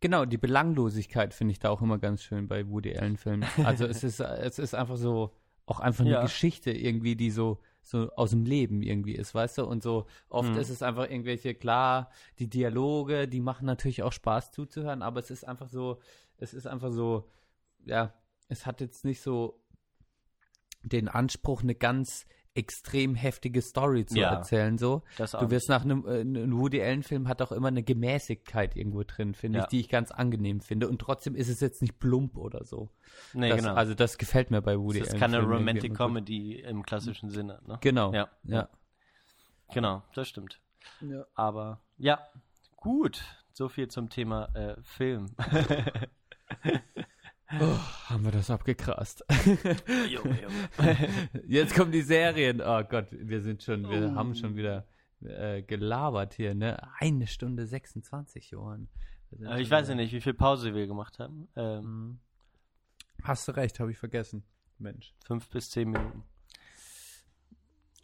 Genau, 0.00 0.24
die 0.24 0.38
Belanglosigkeit 0.38 1.32
finde 1.34 1.52
ich 1.52 1.58
da 1.60 1.70
auch 1.70 1.80
immer 1.82 1.98
ganz 1.98 2.22
schön 2.22 2.48
bei 2.48 2.68
Woody 2.68 2.96
Allen-Filmen. 2.96 3.44
Also 3.64 3.86
es 3.86 4.02
ist, 4.02 4.18
es 4.20 4.58
ist 4.58 4.74
einfach 4.74 4.96
so, 4.96 5.32
auch 5.66 5.78
einfach 5.78 6.04
eine 6.04 6.14
Ja. 6.14 6.22
Geschichte 6.22 6.72
irgendwie, 6.72 7.14
die 7.14 7.30
so, 7.30 7.60
so 7.82 8.10
aus 8.12 8.30
dem 8.30 8.44
Leben 8.44 8.82
irgendwie 8.82 9.14
ist, 9.14 9.34
weißt 9.34 9.58
du? 9.58 9.64
Und 9.66 9.82
so 9.82 10.06
oft 10.28 10.50
Mhm. 10.52 10.58
ist 10.60 10.70
es 10.70 10.82
einfach 10.82 11.10
irgendwelche, 11.10 11.54
klar, 11.54 12.10
die 12.38 12.48
Dialoge, 12.48 13.28
die 13.28 13.40
machen 13.40 13.66
natürlich 13.66 14.02
auch 14.02 14.12
Spaß 14.12 14.52
zuzuhören, 14.52 15.02
aber 15.02 15.20
es 15.20 15.30
ist 15.30 15.44
einfach 15.44 15.68
so, 15.68 15.98
es 16.38 16.54
ist 16.54 16.66
einfach 16.66 16.92
so, 16.92 17.28
ja, 17.84 18.14
es 18.48 18.66
hat 18.66 18.80
jetzt 18.80 19.04
nicht 19.04 19.20
so 19.20 19.60
den 20.82 21.08
Anspruch, 21.08 21.62
eine 21.62 21.74
ganz 21.74 22.26
extrem 22.54 23.14
heftige 23.14 23.62
Story 23.62 24.04
zu 24.04 24.18
Ja. 24.18 24.30
erzählen, 24.34 24.76
so. 24.76 25.02
Du 25.16 25.50
wirst 25.50 25.68
nach 25.68 25.82
einem 25.84 26.06
äh, 26.06 26.20
ein 26.20 26.56
Woody 26.58 26.82
Allen 26.82 27.02
Film 27.02 27.26
hat 27.28 27.40
auch 27.40 27.50
immer 27.52 27.68
eine 27.68 27.82
Gemäßigkeit 27.82 28.76
irgendwo 28.76 29.02
drin, 29.04 29.34
finde 29.34 29.58
Ja. 29.58 29.64
ich, 29.64 29.68
die 29.70 29.80
ich 29.80 29.88
ganz 29.88 30.10
angenehm 30.10 30.60
finde 30.60 30.88
und 30.88 30.98
trotzdem 31.00 31.34
ist 31.34 31.48
es 31.48 31.60
jetzt 31.60 31.80
nicht 31.80 31.98
plump 31.98 32.36
oder 32.36 32.64
so. 32.64 32.90
Nee, 33.32 33.48
das, 33.48 33.58
genau. 33.60 33.74
Also 33.74 33.94
das 33.94 34.18
gefällt 34.18 34.50
mir 34.50 34.60
bei 34.60 34.78
Woody 34.78 34.98
das 34.98 35.08
ist 35.08 35.14
Allen. 35.14 35.20
keine 35.32 35.40
Romantic. 35.42 35.94
Comedy 35.94 36.60
im 36.60 36.82
klassischen 36.82 37.30
Sinne, 37.30 37.60
ne? 37.66 37.78
Genau. 37.80 38.12
Ja. 38.12 38.28
Ja. 38.44 38.68
Genau, 39.72 40.02
das 40.14 40.28
stimmt. 40.28 40.60
ja. 41.00 41.24
Aber 41.34 41.80
ja, 41.96 42.20
gut. 42.76 43.22
So 43.54 43.68
viel 43.68 43.88
zum 43.88 44.08
Thema 44.10 44.46
äh, 44.54 44.76
Film. 44.82 45.26
Oh, 47.60 47.78
haben 48.08 48.24
wir 48.24 48.32
das 48.32 48.48
Junge. 50.08 50.38
Jetzt 51.46 51.74
kommen 51.74 51.92
die 51.92 52.02
Serien. 52.02 52.60
Oh 52.60 52.82
Gott, 52.84 53.08
wir 53.10 53.42
sind 53.42 53.62
schon, 53.62 53.88
wir 53.90 54.10
Oh. 54.12 54.14
haben 54.14 54.34
schon 54.34 54.56
wieder 54.56 54.86
äh, 55.24 55.62
gelabert 55.62 56.34
hier, 56.34 56.54
ne? 56.54 56.78
Eine 56.98 57.26
Stunde 57.26 57.66
26, 57.66 58.50
Johann. 58.52 58.88
Aber 59.44 59.58
ich 59.60 59.70
weiß 59.70 59.88
ja 59.88 59.94
nicht, 59.94 60.12
wie 60.12 60.20
viel 60.20 60.34
Pause 60.34 60.74
wir 60.74 60.86
gemacht 60.86 61.18
haben. 61.18 61.48
Ähm, 61.56 61.82
Mhm. 61.84 62.18
Hast 63.24 63.46
du 63.46 63.52
recht, 63.52 63.78
habe 63.80 63.90
ich 63.92 63.98
vergessen. 63.98 64.42
Mensch. 64.78 65.14
fünf 65.24 65.48
bis 65.50 65.70
zehn 65.70 65.90
Minuten. 65.90 66.24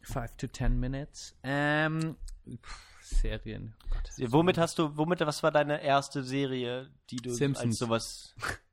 Five 0.03 0.37
to 0.37 0.47
ten 0.47 0.79
minutes. 0.79 1.37
Ähm, 1.43 2.17
pff, 2.63 2.99
Serien. 3.03 3.75
Oh 3.85 3.89
Gott. 3.91 4.33
Womit 4.33 4.59
hast 4.59 4.79
du, 4.79 4.97
womit, 4.97 5.21
was 5.21 5.43
war 5.43 5.51
deine 5.51 5.83
erste 5.83 6.23
Serie, 6.23 6.89
die 7.11 7.17
du 7.17 7.31
Simpsons. 7.31 7.67
als 7.67 7.79
sowas. 7.79 8.35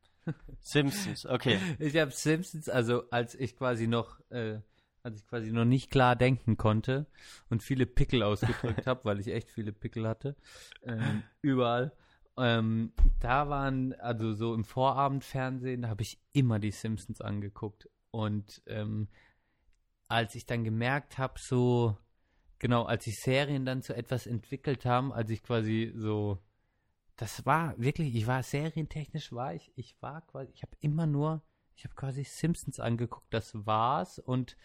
Simpsons, 0.62 1.26
okay. 1.26 1.60
Ich 1.80 1.96
habe 1.98 2.12
Simpsons, 2.12 2.70
also 2.70 3.10
als 3.10 3.36
ich 3.36 3.56
quasi 3.56 3.88
noch, 3.88 4.20
äh, 4.30 4.60
als 5.04 5.20
ich 5.20 5.28
quasi 5.28 5.52
noch 5.52 5.66
nicht 5.66 5.92
klar 5.92 6.16
denken 6.16 6.58
konnte 6.58 7.06
und 7.50 7.62
viele 7.62 7.86
Pickel 7.86 8.24
ausgedrückt 8.24 8.88
habe, 8.88 9.06
weil 9.06 9.20
ich 9.20 9.28
echt 9.28 9.52
viele 9.52 9.72
Pickel 9.72 10.08
hatte, 10.08 10.36
ähm, 10.84 11.24
überall. 11.42 11.92
Ähm, 12.38 12.92
da 13.20 13.50
waren, 13.50 13.94
also 13.94 14.34
so 14.34 14.54
im 14.54 14.66
Vorabendfernsehen, 14.66 15.84
da 15.84 15.90
habe 15.90 16.02
ich 16.02 16.20
immer 16.34 16.60
die 16.60 16.72
Simpsons 16.72 17.22
angeguckt. 17.22 17.90
Und 18.12 18.62
ähm, 18.66 19.08
als 20.08 20.36
ich 20.36 20.46
dann 20.46 20.64
gemerkt 20.64 21.18
habe, 21.18 21.40
so, 21.40 21.98
genau, 22.60 22.84
als 22.84 23.06
sich 23.06 23.20
Serien 23.20 23.66
dann 23.66 23.82
zu 23.82 23.96
etwas 23.96 24.28
entwickelt 24.28 24.86
haben, 24.86 25.14
als 25.14 25.30
ich 25.30 25.44
quasi 25.44 25.94
so 25.96 26.40
das 27.18 27.46
war 27.46 27.78
wirklich, 27.80 28.16
ich 28.16 28.28
war 28.28 28.44
serientechnisch 28.44 29.32
war 29.32 29.54
ich, 29.54 29.72
ich 29.76 29.96
war 30.02 30.22
quasi, 30.22 30.52
ich 30.54 30.62
habe 30.64 30.76
immer 30.82 31.06
nur, 31.08 31.42
ich 31.76 31.84
habe 31.86 31.96
quasi 31.96 32.24
Simpsons 32.24 32.80
angeguckt, 32.80 33.34
das 33.34 33.54
war's 33.66 34.20
und 34.20 34.56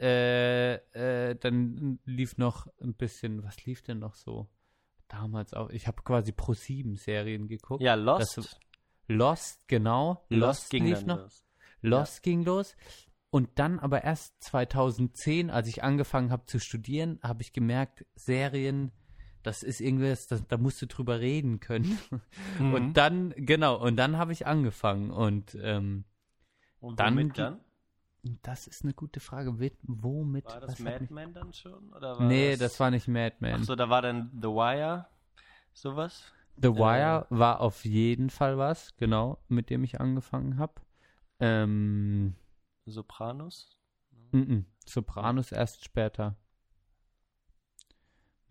äh, 0.00 0.74
äh, 0.74 1.36
dann 1.36 1.98
lief 2.04 2.36
noch 2.36 2.66
ein 2.80 2.94
bisschen, 2.94 3.44
was 3.44 3.64
lief 3.64 3.82
denn 3.82 4.00
noch 4.00 4.14
so? 4.14 4.48
Damals 5.08 5.54
auch, 5.54 5.70
ich 5.70 5.86
habe 5.86 6.02
quasi 6.02 6.32
Pro 6.32 6.54
7 6.54 6.96
Serien 6.96 7.46
geguckt. 7.48 7.82
Ja, 7.82 7.94
Lost. 7.94 8.38
Das- 8.38 8.58
Lost, 9.06 9.60
genau. 9.68 10.24
Lost 10.30 10.70
ging 10.70 10.86
lief 10.86 11.00
dann 11.00 11.06
noch. 11.06 11.18
los. 11.18 11.44
Lost 11.82 12.22
ging 12.22 12.42
los. 12.44 12.74
Und 13.30 13.58
dann 13.58 13.78
aber 13.78 14.02
erst 14.02 14.42
2010, 14.42 15.50
als 15.50 15.68
ich 15.68 15.82
angefangen 15.82 16.30
habe 16.30 16.46
zu 16.46 16.58
studieren, 16.58 17.20
habe 17.22 17.42
ich 17.42 17.52
gemerkt, 17.52 18.06
Serien, 18.14 18.92
das 19.44 19.62
ist 19.62 19.80
irgendwas, 19.80 20.26
das, 20.26 20.46
da 20.48 20.56
musst 20.56 20.82
du 20.82 20.86
drüber 20.86 21.20
reden 21.20 21.60
können. 21.60 21.98
Mhm. 22.58 22.74
Und 22.74 22.92
dann, 22.94 23.34
genau, 23.36 23.76
und 23.80 23.96
dann 23.96 24.16
habe 24.16 24.32
ich 24.32 24.46
angefangen. 24.46 25.10
Und 25.10 25.56
ähm, 25.60 26.04
Und 26.80 27.00
dann 27.00 27.28
dann? 27.30 27.60
das 28.42 28.66
ist 28.66 28.84
eine 28.84 28.94
gute 28.94 29.20
Frage. 29.20 29.58
Womit? 29.82 30.46
War 30.46 30.60
das 30.60 30.78
Mad 30.78 31.00
mich- 31.00 31.10
Men 31.10 31.34
dann 31.34 31.52
schon? 31.52 31.92
Oder 31.92 32.20
Nee, 32.20 32.52
das, 32.52 32.60
das 32.60 32.80
war 32.80 32.90
nicht 32.90 33.08
Mad 33.08 33.36
Men. 33.40 33.56
Ach 33.60 33.64
so, 33.64 33.74
da 33.76 33.88
war 33.90 34.02
dann 34.02 34.30
The 34.40 34.48
Wire, 34.48 35.06
sowas? 35.72 36.32
The 36.56 36.68
Wire 36.68 37.26
war 37.30 37.60
auf 37.60 37.84
jeden 37.84 38.30
Fall 38.30 38.56
was, 38.56 38.94
genau, 38.96 39.38
mit 39.48 39.70
dem 39.70 39.82
ich 39.82 40.00
angefangen 40.00 40.58
habe. 40.58 40.74
Ähm, 41.40 42.34
Sopranos? 42.86 43.76
Mm 44.30 44.38
-mm. 44.42 44.64
Sopranos 44.86 45.50
erst 45.50 45.84
später. 45.84 46.36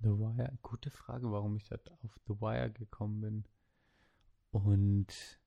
The 0.04 0.10
Wire, 0.10 0.58
gute 0.62 0.92
Frage, 0.92 1.32
warum 1.32 1.56
ich 1.56 1.64
da 1.64 1.78
auf 2.04 2.20
The 2.28 2.42
Wire 2.42 2.70
gekommen 2.72 3.22
bin. 3.22 3.44
Und 4.52 5.40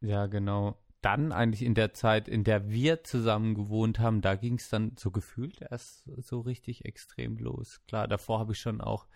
ja, 0.00 0.26
genau, 0.26 0.78
dann 1.00 1.32
eigentlich 1.32 1.62
in 1.62 1.74
der 1.74 1.94
Zeit, 1.94 2.28
in 2.28 2.44
der 2.44 2.68
wir 2.68 3.04
zusammen 3.04 3.54
gewohnt 3.54 3.98
haben, 3.98 4.20
da 4.20 4.36
ging 4.36 4.56
es 4.56 4.68
dann 4.68 4.96
so 4.98 5.10
gefühlt 5.10 5.62
erst 5.62 6.04
so 6.18 6.40
richtig 6.40 6.84
extrem 6.84 7.38
los. 7.38 7.80
Klar, 7.88 8.06
davor 8.06 8.38
habe 8.38 8.52
ich 8.52 8.60
schon 8.60 8.82
auch, 8.82 9.06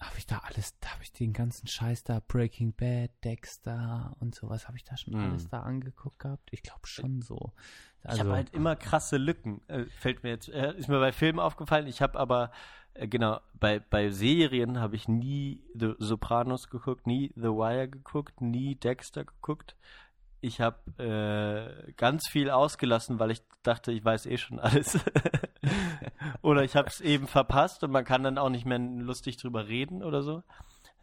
habe 0.00 0.16
ich 0.18 0.26
da 0.26 0.38
alles, 0.38 0.78
da 0.80 0.90
habe 0.92 1.02
ich 1.02 1.12
den 1.12 1.32
ganzen 1.32 1.66
Scheiß 1.66 2.04
da, 2.04 2.20
Breaking 2.26 2.72
Bad, 2.72 3.10
Dexter 3.24 4.14
und 4.20 4.34
sowas, 4.34 4.68
habe 4.68 4.76
ich 4.76 4.84
da 4.84 4.96
schon 4.96 5.14
Mhm. 5.14 5.30
alles 5.30 5.48
da 5.48 5.62
angeguckt 5.62 6.18
gehabt? 6.20 6.48
Ich 6.52 6.62
glaube 6.62 6.86
schon 6.86 7.20
so. 7.22 7.52
ich 8.04 8.08
Also, 8.10 8.20
habe 8.20 8.32
halt 8.34 8.54
immer 8.54 8.76
krasse 8.76 9.16
Lücken. 9.16 9.60
Äh, 9.68 9.86
fällt 9.86 10.22
mir 10.22 10.30
jetzt, 10.30 10.48
äh, 10.48 10.74
ist 10.76 10.88
mir 10.88 11.00
bei 11.00 11.12
Filmen 11.12 11.40
aufgefallen. 11.40 11.86
Ich 11.88 12.00
habe 12.00 12.18
aber, 12.18 12.52
äh, 12.94 13.08
genau, 13.08 13.40
bei, 13.54 13.80
bei 13.80 14.10
Serien 14.10 14.78
habe 14.80 14.94
ich 14.96 15.08
nie 15.08 15.64
The 15.74 15.94
Sopranos 15.98 16.70
geguckt, 16.70 17.06
nie 17.06 17.32
The 17.34 17.48
Wire 17.48 17.88
geguckt, 17.88 18.40
nie 18.40 18.76
Dexter 18.76 19.24
geguckt. 19.24 19.74
Ich 20.40 20.60
habe 20.60 21.82
äh, 21.86 21.92
ganz 21.92 22.28
viel 22.28 22.50
ausgelassen, 22.50 23.18
weil 23.18 23.30
ich 23.32 23.42
dachte, 23.62 23.90
ich 23.92 24.04
weiß 24.04 24.26
eh 24.26 24.38
schon 24.38 24.58
alles. 24.60 24.98
oder 26.42 26.62
ich 26.62 26.76
habe 26.76 26.88
es 26.88 27.00
eben 27.00 27.26
verpasst 27.26 27.82
und 27.84 27.90
man 27.90 28.04
kann 28.04 28.22
dann 28.22 28.38
auch 28.38 28.48
nicht 28.50 28.64
mehr 28.66 28.78
lustig 28.78 29.36
drüber 29.36 29.66
reden 29.68 30.02
oder 30.02 30.22
so. 30.22 30.42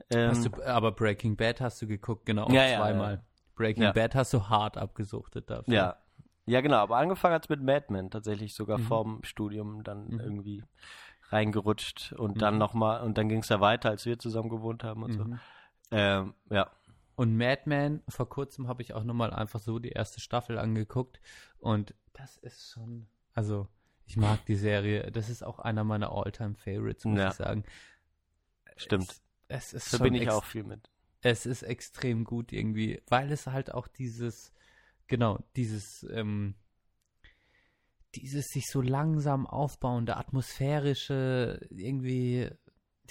Ähm, 0.10 0.30
hast 0.30 0.45
du, 0.45 0.64
aber 0.66 0.91
Breaking 0.91 1.36
Bad 1.36 1.62
hast 1.62 1.82
du 1.82 1.88
geguckt, 1.88 2.26
genau, 2.26 2.49
Ja, 2.49 2.78
zweimal. 2.78 3.14
ja. 3.16 3.22
Breaking 3.56 3.84
Ja. 3.84 3.91
Bad 3.91 4.16
hast 4.16 4.34
du 4.34 4.48
hart 4.49 4.78
abgesuchtet 4.78 5.49
dafür. 5.49 5.74
Ja. 5.74 5.95
Ja, 6.48 6.62
genau, 6.62 6.78
aber 6.78 6.98
angefangen 6.98 7.34
hat 7.34 7.45
es 7.45 7.49
mit 7.49 7.62
Mad 7.64 7.88
Men, 7.90 8.12
tatsächlich 8.12 8.53
sogar 8.53 8.78
Mhm. 8.78 8.84
vorm 8.84 9.20
Studium 9.24 9.84
dann 9.84 10.10
Mhm. 10.10 10.20
irgendwie 10.20 10.64
reingerutscht 11.30 12.14
und 12.14 12.40
dann 12.41 12.53
Mhm. 12.56 12.60
nochmal, 12.60 13.02
und 13.02 13.18
dann 13.18 13.30
ging 13.30 13.40
es 13.40 13.49
ja 13.49 13.60
weiter, 13.62 13.90
als 13.90 14.06
wir 14.06 14.20
zusammen 14.20 14.49
gewohnt 14.49 14.84
haben 14.84 15.02
und 15.03 15.14
so. 15.14 15.24
Mhm. 15.24 15.40
Ähm, 15.91 16.34
ja. 16.52 16.70
Und 17.16 17.38
Mad 17.38 17.62
Men, 17.66 18.04
vor 18.10 18.30
kurzem 18.30 18.68
habe 18.68 18.82
ich 18.82 18.94
auch 18.94 19.04
nochmal 19.04 19.34
einfach 19.34 19.60
so 19.60 19.80
die 19.80 19.90
erste 19.92 20.20
Staffel 20.20 20.58
angeguckt. 20.58 21.22
Und 21.60 21.96
das 22.14 22.38
ist 22.38 22.70
schon, 22.72 23.08
also 23.34 23.68
ich 24.06 24.18
mag 24.18 24.46
die 24.46 24.56
Serie. 24.56 25.12
Das 25.12 25.30
ist 25.30 25.44
auch 25.44 25.60
einer 25.60 25.84
meiner 25.84 26.12
All-Time-Favorites, 26.12 27.06
muss 27.06 27.18
Ja. 27.20 27.28
ich 27.30 27.34
sagen. 27.36 27.64
Stimmt. 28.76 29.22
Es, 29.48 29.74
es 29.74 29.94
ist 29.94 30.02
bin 30.02 30.14
ich 30.16 30.30
auch 30.30 30.44
viel 30.44 30.64
mit. 30.64 30.90
Es 31.22 31.46
ist 31.46 31.64
extrem 31.64 32.24
gut 32.24 32.52
irgendwie, 32.52 33.02
weil 33.08 33.32
es 33.32 33.48
halt 33.48 33.74
auch 33.74 33.88
dieses, 33.88 34.54
genau, 35.08 35.40
dieses, 35.56 36.06
ähm, 36.12 36.56
dieses 38.16 38.48
sich 38.48 38.66
so 38.70 38.82
langsam 38.82 39.48
aufbauende, 39.48 40.18
atmosphärische, 40.18 41.60
irgendwie, 41.70 42.50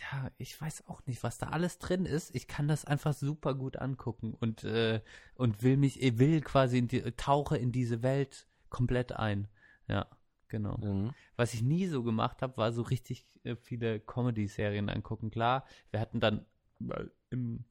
ja, 0.01 0.31
ich 0.39 0.61
weiß 0.61 0.89
auch 0.89 1.05
nicht, 1.07 1.23
was 1.23 1.39
da 1.39 1.49
alles 1.49 1.79
drin 1.79 2.07
ist. 2.07 2.35
Ich 2.35 2.47
kann 2.49 2.69
das 2.69 2.85
einfach 2.85 3.13
super 3.13 3.55
gut 3.55 3.77
angucken 3.77 4.35
und, 4.35 4.65
äh, 4.65 5.01
und 5.35 5.63
will 5.63 5.77
mich, 5.77 6.03
ich 6.03 6.19
will 6.19 6.41
quasi 6.41 6.79
in 6.79 6.89
die, 6.89 7.03
tauche 7.13 7.57
in 7.57 7.73
diese 7.73 8.03
Welt 8.03 8.47
komplett 8.69 9.13
ein. 9.13 9.49
Ja, 9.89 10.07
genau. 10.49 10.79
Mhm. 10.79 11.13
Was 11.37 11.55
ich 11.55 11.63
nie 11.63 11.87
so 11.87 12.03
gemacht 12.03 12.43
habe, 12.43 12.57
war 12.57 12.73
so 12.73 12.83
richtig 12.83 13.25
äh, 13.45 13.57
viele 13.57 14.01
Comedy-Serien 14.01 14.89
angucken. 14.89 15.31
Klar, 15.31 15.65
wir 15.91 16.01
hatten 16.01 16.21
dann 16.21 16.45
äh, 16.89 17.05
im 17.31 17.65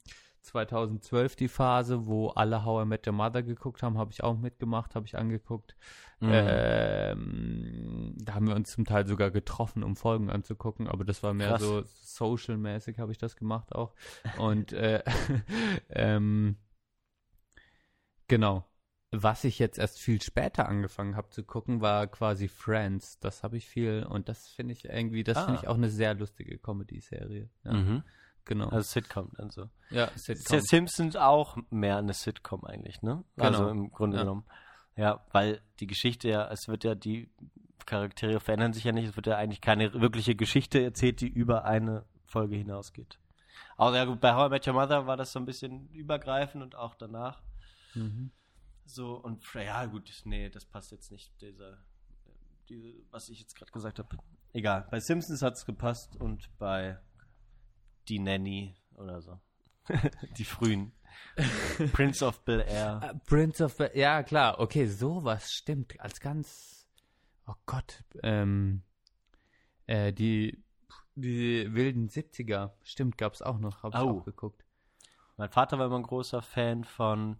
2012 0.43 1.35
die 1.35 1.47
Phase, 1.47 2.05
wo 2.05 2.29
alle 2.29 2.63
How 2.65 2.83
I 2.83 2.85
Met 2.85 3.07
Your 3.07 3.13
Mother 3.13 3.43
geguckt 3.43 3.81
haben, 3.81 3.97
habe 3.97 4.11
ich 4.11 4.23
auch 4.23 4.37
mitgemacht, 4.37 4.93
habe 4.95 5.05
ich 5.05 5.17
angeguckt. 5.17 5.75
Mhm. 6.19 6.29
Ähm, 6.33 8.15
da 8.21 8.35
haben 8.35 8.47
wir 8.47 8.55
uns 8.55 8.71
zum 8.71 8.85
Teil 8.85 9.07
sogar 9.07 9.31
getroffen, 9.31 9.83
um 9.83 9.95
Folgen 9.95 10.29
anzugucken, 10.29 10.87
aber 10.87 11.03
das 11.05 11.23
war 11.23 11.33
mehr 11.33 11.49
Krass. 11.49 11.61
so 11.61 11.83
social-mäßig 11.85 12.99
habe 12.99 13.11
ich 13.11 13.17
das 13.17 13.35
gemacht 13.35 13.73
auch. 13.73 13.93
Und 14.37 14.73
äh, 14.73 15.03
ähm, 15.89 16.57
genau. 18.27 18.65
Was 19.15 19.43
ich 19.43 19.59
jetzt 19.59 19.77
erst 19.77 19.99
viel 19.99 20.19
später 20.23 20.67
angefangen 20.67 21.15
habe 21.15 21.29
zu 21.29 21.43
gucken, 21.43 21.81
war 21.81 22.07
quasi 22.07 22.47
Friends. 22.47 23.19
Das 23.19 23.43
habe 23.43 23.57
ich 23.57 23.67
viel 23.67 24.03
und 24.09 24.27
das 24.27 24.47
finde 24.47 24.73
ich 24.73 24.85
irgendwie, 24.85 25.23
das 25.23 25.37
finde 25.37 25.59
Ah. 25.59 25.61
ich 25.61 25.67
auch 25.67 25.75
eine 25.75 25.89
sehr 25.91 26.15
lustige 26.15 26.57
Comedy-Serie. 26.57 27.47
Ja, 27.63 27.73
Mhm. 27.73 28.03
Genau. 28.45 28.69
Also 28.69 28.81
Sitcom 28.89 29.31
dann 29.37 29.49
so. 29.49 29.69
ja, 29.89 30.05
Ist 30.05 30.27
ja 30.27 30.35
Sitcom. 30.35 30.59
Simpsons 30.61 31.15
auch 31.15 31.57
mehr 31.69 31.97
eine 31.97 32.13
Sitcom 32.13 32.63
eigentlich, 32.65 33.01
ne? 33.01 33.23
Also 33.37 33.59
Genau. 33.59 33.69
im 33.71 33.91
Grunde 33.91 34.17
Ja. 34.17 34.23
genommen. 34.23 34.45
Ja, 34.95 35.25
weil 35.31 35.61
die 35.79 35.87
Geschichte 35.87 36.29
ja, 36.29 36.47
es 36.51 36.67
wird 36.67 36.83
ja, 36.83 36.93
die 36.95 37.29
Charaktere 37.85 38.39
verändern 38.39 38.73
sich 38.73 38.83
ja 38.83 38.91
nicht, 38.91 39.09
es 39.09 39.15
wird 39.15 39.27
ja 39.27 39.37
eigentlich 39.37 39.59
keine 39.61 39.93
wirkliche 39.93 40.35
Geschichte 40.35 40.81
erzählt, 40.83 41.19
die 41.21 41.27
über 41.27 41.65
eine 41.65 42.05
Folge 42.25 42.55
hinausgeht. 42.55 43.19
Aber 43.75 43.95
ja 43.97 44.05
gut, 44.05 44.21
bei 44.21 44.33
How 44.35 44.47
I 44.47 44.49
Met 44.51 44.67
Your 44.67 44.73
Mother 44.73 45.07
war 45.07 45.17
das 45.17 45.31
so 45.31 45.39
ein 45.39 45.45
bisschen 45.45 45.89
übergreifend 45.89 46.63
und 46.63 46.75
auch 46.75 46.95
danach. 46.95 47.41
Mhm. 47.95 48.31
So, 48.85 49.15
und 49.15 49.43
ja, 49.55 49.85
gut, 49.85 50.11
nee, 50.25 50.49
das 50.49 50.65
passt 50.65 50.91
jetzt 50.91 51.11
nicht, 51.11 51.31
dieser, 51.41 51.77
diese, 52.69 52.93
was 53.11 53.29
ich 53.29 53.39
jetzt 53.39 53.55
gerade 53.55 53.71
gesagt 53.71 53.99
habe. 53.99 54.15
Egal, 54.53 54.87
bei 54.91 54.99
Simpsons 54.99 55.41
hat 55.41 55.53
es 55.55 55.65
gepasst 55.65 56.15
und 56.17 56.49
bei 56.59 56.99
Die 58.09 58.19
Nanny 58.19 58.75
oder 58.95 59.21
so. 59.21 59.39
Die 60.38 60.45
frühen. 60.45 60.91
Prince 61.93 62.25
of 62.25 62.43
Bel 62.45 62.61
Air. 62.61 63.01
Äh, 63.03 63.19
Prince 63.25 63.63
of, 63.63 63.77
Bel- 63.77 63.91
ja 63.95 64.23
klar, 64.23 64.59
okay, 64.59 64.85
sowas 64.88 65.51
stimmt, 65.53 65.99
als 65.99 66.19
ganz, 66.19 66.88
oh 67.47 67.53
Gott, 67.65 68.03
ähm, 68.23 68.81
äh, 69.88 70.11
die, 70.13 70.63
die 71.15 71.73
wilden 71.73 72.07
70er, 72.09 72.71
stimmt, 72.84 73.17
gab's 73.17 73.41
auch 73.41 73.59
noch, 73.59 73.84
habe 73.84 73.95
ich 73.97 74.03
Au. 74.03 74.19
auch 74.19 74.25
geguckt. 74.25 74.63
Mein 75.38 75.49
Vater 75.49 75.80
war 75.80 75.88
immer 75.88 75.97
ein 75.97 76.03
großer 76.03 76.41
Fan 76.41 76.84
von, 76.84 77.38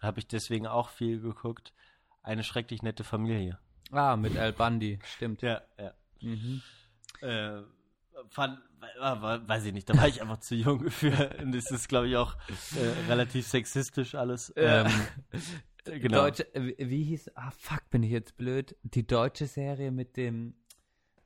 habe 0.00 0.18
ich 0.18 0.26
deswegen 0.26 0.66
auch 0.66 0.88
viel 0.88 1.20
geguckt, 1.20 1.72
eine 2.22 2.44
schrecklich 2.44 2.82
nette 2.82 3.04
Familie. 3.04 3.58
Ah, 3.90 4.16
mit 4.16 4.36
Al 4.36 4.52
Bundy, 4.52 4.98
stimmt. 5.04 5.42
Ja, 5.42 5.62
ja. 5.78 5.92
Mhm. 6.20 6.62
Äh, 7.20 7.62
fand, 8.30 8.58
weiß 9.02 9.64
ich 9.66 9.72
nicht, 9.72 9.88
da 9.88 9.96
war 9.96 10.08
ich 10.08 10.20
einfach 10.22 10.38
zu 10.40 10.54
jung 10.54 10.90
für. 10.90 11.36
Und 11.42 11.54
es 11.54 11.70
ist, 11.70 11.88
glaube 11.88 12.08
ich, 12.08 12.16
auch 12.16 12.34
äh, 12.76 13.08
relativ 13.10 13.46
sexistisch 13.46 14.14
alles. 14.14 14.52
Ja. 14.56 14.86
Ähm, 14.86 14.92
genau. 16.00 16.22
Deutsche, 16.22 16.54
äh, 16.54 16.74
wie 16.78 17.04
hieß, 17.04 17.30
ah 17.36 17.50
fuck, 17.50 17.88
bin 17.90 18.02
ich 18.02 18.10
jetzt 18.10 18.36
blöd, 18.36 18.76
die 18.82 19.06
deutsche 19.06 19.46
Serie 19.46 19.90
mit 19.90 20.16
dem, 20.16 20.54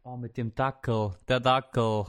oh, 0.03 0.17
mit 0.17 0.37
dem 0.37 0.55
Dackel, 0.55 1.13
der 1.29 1.41
Dackel. 1.41 2.05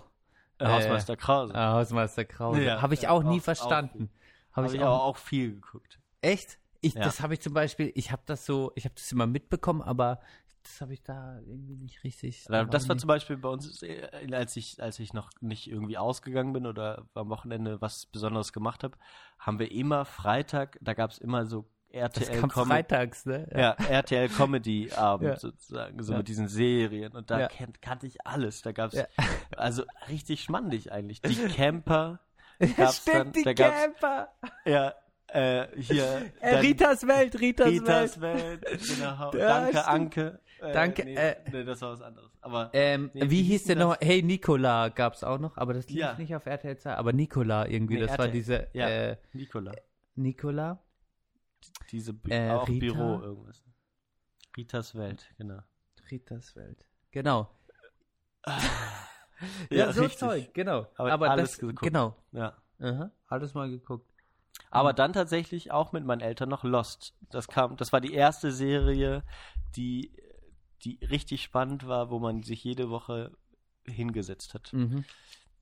Äh, 0.58 0.68
Hausmeister 0.68 1.16
Krause. 1.16 1.56
Ah, 1.56 1.74
Hausmeister 1.74 2.26
Krause. 2.26 2.62
Ja, 2.64 2.82
habe 2.82 2.94
ich 2.94 3.08
auch 3.08 3.24
nie 3.24 3.40
auch- 3.40 3.44
verstanden. 3.44 4.10
Habe 4.52 4.68
Habe 4.68 4.76
ich 4.76 4.84
auch, 4.84 5.04
auch 5.04 5.18
viel 5.18 5.54
geguckt. 5.56 6.00
echt? 6.22 6.60
Ich, 6.82 6.94
Ja. 6.96 7.04
Das 7.04 7.22
habe 7.22 7.34
ich 7.34 7.40
zum 7.42 7.54
Beispiel, 7.54 7.92
ich 7.96 8.12
habe 8.12 8.24
das 8.26 8.46
so, 8.46 8.72
ich 8.76 8.86
habe 8.86 8.96
das 8.96 9.12
immer 9.12 9.28
mitbekommen, 9.28 9.82
aber 9.82 10.20
das 10.64 10.82
habe 10.82 10.94
ich 10.94 11.02
da 11.04 11.40
irgendwie 11.46 11.76
nicht 11.76 12.04
richtig. 12.04 12.44
Da- 12.48 12.64
Das 12.66 12.88
war 12.90 12.96
nie- 12.96 13.00
zum 13.00 13.08
Beispiel 13.08 13.38
bei 13.38 13.50
uns, 13.50 13.82
äh, 13.84 14.08
als 14.32 14.56
ich, 14.56 14.82
als 14.82 15.00
ich 15.00 15.14
noch 15.14 15.30
nicht 15.42 15.70
irgendwie 15.70 15.98
ausgegangen 15.98 16.54
bin 16.54 16.66
oder 16.68 17.06
am 17.14 17.30
Wochenende 17.30 17.82
was 17.82 18.06
Besonderes 18.08 18.54
gemacht 18.54 18.84
habe, 18.84 18.98
haben 19.40 19.60
wir 19.60 19.72
immer 19.72 20.06
Freitag, 20.06 20.78
da 20.82 20.94
gab 20.94 21.12
es 21.12 21.18
immer 21.18 21.46
so 21.46 21.66
das 21.92 22.02
RTL 22.28 22.40
kam 22.42 22.50
Comedy. 22.52 22.70
freitags, 22.70 23.26
ne? 23.26 23.48
Ja, 23.52 23.72
RTL 23.72 24.30
Comedy 24.30 24.92
Abend 24.96 25.30
Ja. 25.30 25.38
sozusagen, 25.40 26.04
so 26.04 26.12
Ja. 26.12 26.20
mit 26.20 26.28
diesen 26.28 26.48
Serien. 26.48 27.14
Und 27.14 27.32
da 27.32 27.40
Ja. 27.40 27.48
kennt, 27.48 27.82
kannte 27.82 28.06
ich 28.06 28.26
alles. 28.28 28.62
Da 28.62 28.74
gab's 28.74 28.94
Ja. 28.96 29.06
also 29.58 29.84
richtig 30.08 30.44
schmandig 30.44 30.92
eigentlich. 30.92 31.22
Die 31.22 31.36
Camper. 31.48 32.20
Ja, 32.60 32.68
gab's 32.78 32.98
stimmt, 32.98 33.16
dann, 33.18 33.32
die 33.32 33.44
da 33.44 33.54
Camper. 33.54 34.30
Ja, 34.66 34.94
äh, 35.30 35.68
hier. 35.82 36.32
Äh, 36.42 36.58
Ritas 36.58 37.08
Welt, 37.08 37.40
Ritas, 37.40 37.68
Ritas 37.68 38.22
Welt. 38.22 38.62
Welt. 38.64 38.82
Genau. 38.88 39.32
Ja, 39.34 39.72
Danke, 39.72 40.20
stimmt. 40.20 40.40
Äh, 40.62 40.74
Danke, 40.74 41.04
Nee, 41.06 41.16
äh, 41.16 41.36
nee, 41.52 41.64
das 41.64 41.82
war 41.82 41.92
was 41.94 42.02
anderes. 42.02 42.32
Aber 42.42 42.70
Ähm, 42.74 43.10
Nee, 43.14 43.30
wie, 43.30 43.44
hieß 43.44 43.66
der 43.66 43.76
denn 43.76 43.88
noch? 43.88 43.98
Hey 44.02 44.22
Nicola 44.22 44.90
gab's 44.90 45.24
auch 45.24 45.40
noch, 45.40 45.58
aber 45.58 45.74
das 45.74 45.88
lief 45.90 45.98
Ja. 46.00 46.14
nicht 46.18 46.36
auf 46.36 46.46
RTL 46.46 46.78
2. 46.78 46.96
Aber 46.96 47.14
Nicola 47.14 47.66
irgendwie, 47.68 47.96
Nee, 47.96 48.02
das 48.02 48.12
war 48.12 48.26
RTL. 48.26 48.32
diese 48.32 48.68
Ja. 48.74 48.90
äh, 48.90 49.18
Nicola. 49.34 49.72
Nicola. 50.16 50.80
Diese 51.92 52.14
Bi 52.14 52.32
Äh, 52.32 52.52
auch 52.52 52.68
Rita? 52.68 52.80
Büro 52.80 53.22
irgendwas. 53.22 53.64
Ritas 54.58 54.96
Welt, 54.96 55.34
genau. 55.38 55.60
Ritas 56.12 56.56
Welt. 56.56 56.86
Genau. 57.12 57.50
Ja, 59.70 59.86
Ja, 59.86 59.94
so 59.94 60.02
richtig. 60.02 60.20
Zeug, 60.20 60.54
genau. 60.54 60.88
Aber 60.96 61.14
aber 61.14 61.30
alles 61.32 61.52
das, 61.52 61.60
geguckt. 61.60 61.82
genau. 61.82 62.14
Ja. 62.34 62.58
Aha, 62.82 63.10
alles 63.28 63.54
mal 63.54 63.70
geguckt. 63.70 64.06
Aber 64.70 64.92
dann 64.92 65.14
tatsächlich 65.14 65.72
auch 65.72 65.94
mit 65.94 66.04
meinen 66.04 66.20
Eltern 66.20 66.50
noch 66.50 66.66
Lost. 66.66 67.16
Das 67.30 67.48
kam, 67.48 67.78
das 67.78 67.94
war 67.94 68.02
die 68.02 68.14
erste 68.14 68.52
Serie, 68.52 69.24
die, 69.78 70.12
die 70.84 71.00
richtig 71.10 71.44
spannend 71.44 71.88
war, 71.88 72.10
wo 72.10 72.20
man 72.20 72.44
sich 72.44 72.64
jede 72.64 72.90
Woche 72.90 73.32
hingesetzt 73.86 74.54
hat. 74.54 74.72
Mhm. 74.74 75.04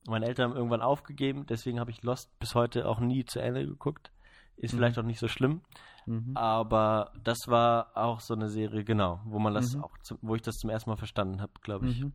Meine 0.07 0.25
Eltern 0.27 0.51
haben 0.51 0.57
irgendwann 0.57 0.81
aufgegeben, 0.81 1.45
deswegen 1.47 1.79
habe 1.79 1.91
ich 1.91 2.01
Lost 2.03 2.37
bis 2.39 2.55
heute 2.55 2.87
auch 2.87 2.99
nie 2.99 3.25
zu 3.25 3.39
Ende 3.39 3.65
geguckt. 3.65 4.11
Ist 4.55 4.73
Mhm. 4.73 4.77
vielleicht 4.77 4.97
auch 4.99 5.03
nicht 5.03 5.19
so 5.19 5.27
schlimm, 5.27 5.61
Mhm. 6.05 6.31
aber 6.35 7.11
das 7.23 7.37
war 7.47 7.91
auch 7.95 8.21
so 8.21 8.33
eine 8.33 8.49
Serie, 8.49 8.83
genau, 8.83 9.19
wo 9.25 9.37
man 9.39 9.53
das 9.53 9.75
Mhm. 9.75 9.83
auch, 9.83 9.97
zum, 9.99 10.17
wo 10.21 10.35
ich 10.35 10.41
das 10.41 10.55
zum 10.55 10.69
ersten 10.69 10.89
Mal 10.89 10.95
verstanden 10.97 11.41
habe, 11.41 11.51
glaube 11.61 11.89
ich. 11.89 12.01
Mhm. 12.01 12.13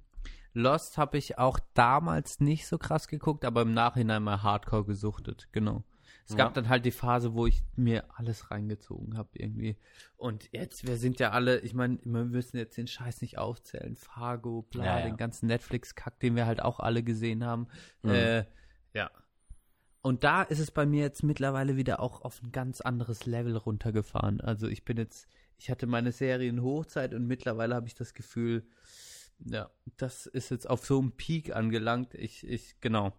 Lost 0.54 0.98
habe 0.98 1.18
ich 1.18 1.38
auch 1.38 1.58
damals 1.74 2.40
nicht 2.40 2.66
so 2.66 2.76
krass 2.78 3.08
geguckt, 3.08 3.44
aber 3.44 3.62
im 3.62 3.72
Nachhinein 3.74 4.22
mal 4.22 4.42
Hardcore 4.42 4.84
gesuchtet, 4.84 5.48
genau. 5.52 5.82
Es 6.28 6.36
gab 6.36 6.50
Ja. 6.50 6.54
dann 6.62 6.68
halt 6.68 6.84
die 6.84 6.90
Phase, 6.92 7.34
wo 7.34 7.46
ich 7.46 7.62
mir 7.76 8.04
alles 8.16 8.50
reingezogen 8.50 9.16
habe 9.16 9.30
irgendwie. 9.34 9.76
Und 10.16 10.48
jetzt, 10.52 10.86
wir 10.86 10.96
sind 10.96 11.18
ja 11.20 11.30
alle, 11.30 11.58
ich 11.60 11.74
meine, 11.74 11.98
wir 12.04 12.24
müssen 12.24 12.56
jetzt 12.56 12.76
den 12.76 12.86
Scheiß 12.86 13.20
nicht 13.22 13.38
aufzählen. 13.38 13.96
Fargo, 13.96 14.62
bla, 14.62 14.84
Ja, 14.84 14.98
ja. 15.00 15.04
den 15.06 15.16
ganzen 15.16 15.46
Netflix-Kack, 15.46 16.20
den 16.20 16.36
wir 16.36 16.46
halt 16.46 16.62
auch 16.62 16.78
alle 16.80 17.02
gesehen 17.02 17.44
haben. 17.44 17.66
Mhm. 18.02 18.10
Äh, 18.10 18.44
ja. 18.94 19.10
Und 20.00 20.24
da 20.24 20.42
ist 20.42 20.58
es 20.58 20.70
bei 20.70 20.86
mir 20.86 21.02
jetzt 21.02 21.22
mittlerweile 21.22 21.76
wieder 21.76 22.00
auch 22.00 22.22
auf 22.22 22.42
ein 22.42 22.50
ganz 22.52 22.80
anderes 22.80 23.26
Level 23.26 23.56
runtergefahren. 23.56 24.40
Also 24.40 24.66
ich 24.68 24.84
bin 24.84 24.96
jetzt, 24.96 25.28
ich 25.58 25.70
hatte 25.70 25.86
meine 25.86 26.12
Serienhochzeit 26.12 27.14
und 27.14 27.26
mittlerweile 27.26 27.74
habe 27.74 27.86
ich 27.86 27.94
das 27.94 28.14
Gefühl, 28.14 28.66
ja, 29.44 29.70
das 29.96 30.26
ist 30.26 30.50
jetzt 30.50 30.68
auf 30.70 30.84
so 30.86 30.98
einem 31.00 31.12
Peak 31.12 31.54
angelangt. 31.54 32.14
Ich, 32.14 32.46
ich, 32.46 32.80
genau. 32.80 33.12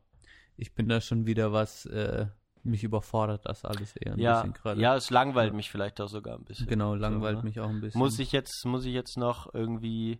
Ich 0.56 0.74
bin 0.76 0.88
da 0.88 1.02
schon 1.02 1.26
wieder 1.26 1.52
was, 1.52 1.86
äh, 1.86 2.28
mich 2.64 2.84
überfordert 2.84 3.46
das 3.46 3.66
alles 3.66 3.96
eher 3.96 4.14
ein 4.14 4.20
Ja, 4.20 4.36
bisschen 4.42 4.54
gerade. 4.54 4.80
ja, 4.82 4.96
es 4.96 5.10
langweilt 5.10 5.54
mich 5.54 5.70
vielleicht 5.72 6.00
auch 6.02 6.08
sogar 6.08 6.38
ein 6.38 6.44
bisschen. 6.46 6.68
Genau, 6.68 6.96
langweilt 6.96 7.38
So, 7.38 7.42
ne? 7.42 7.46
mich 7.50 7.60
auch 7.60 7.70
ein 7.70 7.82
bisschen. 7.82 8.00
Muss 8.00 8.20
ich 8.20 8.32
jetzt, 8.32 8.66
muss 8.66 8.86
ich 8.86 8.94
jetzt 8.94 9.18
noch 9.18 9.54
irgendwie, 9.54 10.20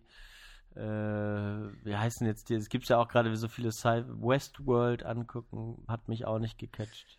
äh, 0.76 0.80
wie 0.80 1.96
heißt 1.96 2.20
denn 2.20 2.26
jetzt 2.28 2.48
die? 2.48 2.54
Es 2.54 2.68
gibt 2.68 2.88
ja 2.88 2.98
auch 2.98 3.08
gerade 3.08 3.34
so 3.36 3.48
viele 3.48 3.72
Sci 3.72 4.04
Westworld 4.08 5.04
angucken, 5.04 5.84
hat 5.88 6.08
mich 6.08 6.26
auch 6.26 6.38
nicht 6.38 6.58
gecatcht. 6.58 7.18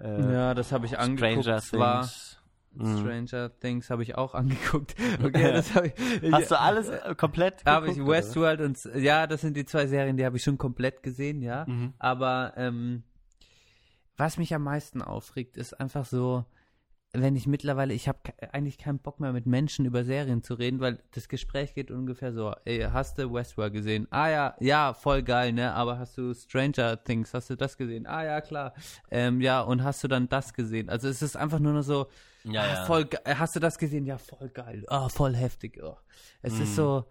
Äh, 0.00 0.32
Ja, 0.32 0.54
das 0.54 0.72
habe 0.72 0.86
ich 0.86 0.98
angeguckt. 0.98 1.44
Stranger 1.44 1.58
zwar 1.60 2.00
Things. 2.02 2.38
Mhm. 2.74 2.98
Stranger 2.98 3.58
Things 3.60 3.90
habe 3.90 4.02
ich 4.02 4.14
auch 4.16 4.34
angeguckt. 4.36 4.94
Okay, 5.22 5.52
das 5.52 5.74
habe 5.74 5.88
ich. 5.88 6.32
Hast 6.32 6.50
du 6.50 6.58
alles 6.58 6.88
äh, 6.88 7.14
komplett 7.16 7.64
Habe 7.66 7.86
ich 7.88 7.94
geguckt, 7.94 8.08
oder? 8.08 8.18
Westworld 8.18 8.60
und 8.60 8.78
ja, 8.96 9.26
das 9.26 9.40
sind 9.42 9.56
die 9.56 9.64
zwei 9.64 9.86
Serien, 9.86 10.16
die 10.16 10.24
habe 10.24 10.36
ich 10.36 10.42
schon 10.42 10.58
komplett 10.58 11.02
gesehen, 11.02 11.42
ja. 11.42 11.64
Mhm. 11.66 11.94
Aber 11.98 12.52
ähm, 12.56 13.02
was 14.16 14.38
mich 14.38 14.54
am 14.54 14.62
meisten 14.62 15.02
aufregt, 15.02 15.56
ist 15.56 15.74
einfach 15.80 16.04
so, 16.04 16.44
wenn 17.14 17.36
ich 17.36 17.46
mittlerweile, 17.46 17.92
ich 17.92 18.08
habe 18.08 18.18
eigentlich 18.52 18.78
keinen 18.78 18.98
Bock 18.98 19.20
mehr 19.20 19.32
mit 19.32 19.44
Menschen 19.44 19.84
über 19.84 20.02
Serien 20.04 20.42
zu 20.42 20.54
reden, 20.54 20.80
weil 20.80 21.02
das 21.10 21.28
Gespräch 21.28 21.74
geht 21.74 21.90
ungefähr 21.90 22.32
so, 22.32 22.54
ey, 22.64 22.80
hast 22.90 23.18
du 23.18 23.30
Westworld 23.32 23.74
gesehen? 23.74 24.06
Ah 24.10 24.28
ja, 24.28 24.56
ja, 24.60 24.94
voll 24.94 25.22
geil, 25.22 25.52
ne? 25.52 25.74
Aber 25.74 25.98
hast 25.98 26.16
du 26.16 26.32
Stranger 26.32 27.02
Things, 27.04 27.34
hast 27.34 27.50
du 27.50 27.56
das 27.56 27.76
gesehen? 27.76 28.06
Ah 28.06 28.24
ja, 28.24 28.40
klar. 28.40 28.72
Ähm, 29.10 29.42
ja, 29.42 29.60
und 29.60 29.84
hast 29.84 30.02
du 30.04 30.08
dann 30.08 30.28
das 30.28 30.54
gesehen? 30.54 30.88
Also 30.88 31.08
es 31.08 31.20
ist 31.20 31.36
einfach 31.36 31.58
nur 31.58 31.74
noch 31.74 31.82
so, 31.82 32.06
Ja, 32.44 32.62
ah, 32.62 32.66
ja. 32.68 32.84
voll 32.86 33.04
ge- 33.04 33.20
hast 33.26 33.56
du 33.56 33.60
das 33.60 33.76
gesehen? 33.78 34.06
Ja, 34.06 34.16
voll 34.16 34.48
geil. 34.48 34.84
Ah, 34.88 35.08
voll 35.10 35.34
heftig. 35.36 35.80
Oh. 35.82 35.96
Es 36.40 36.54
Mhm. 36.54 36.62
ist 36.62 36.76
so, 36.76 37.04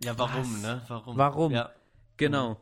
Ja, 0.00 0.16
warum, 0.18 0.52
Was? 0.54 0.62
ne? 0.62 0.82
Warum? 0.88 1.16
Warum? 1.16 1.52
Ja. 1.52 1.70
Genau. 2.18 2.60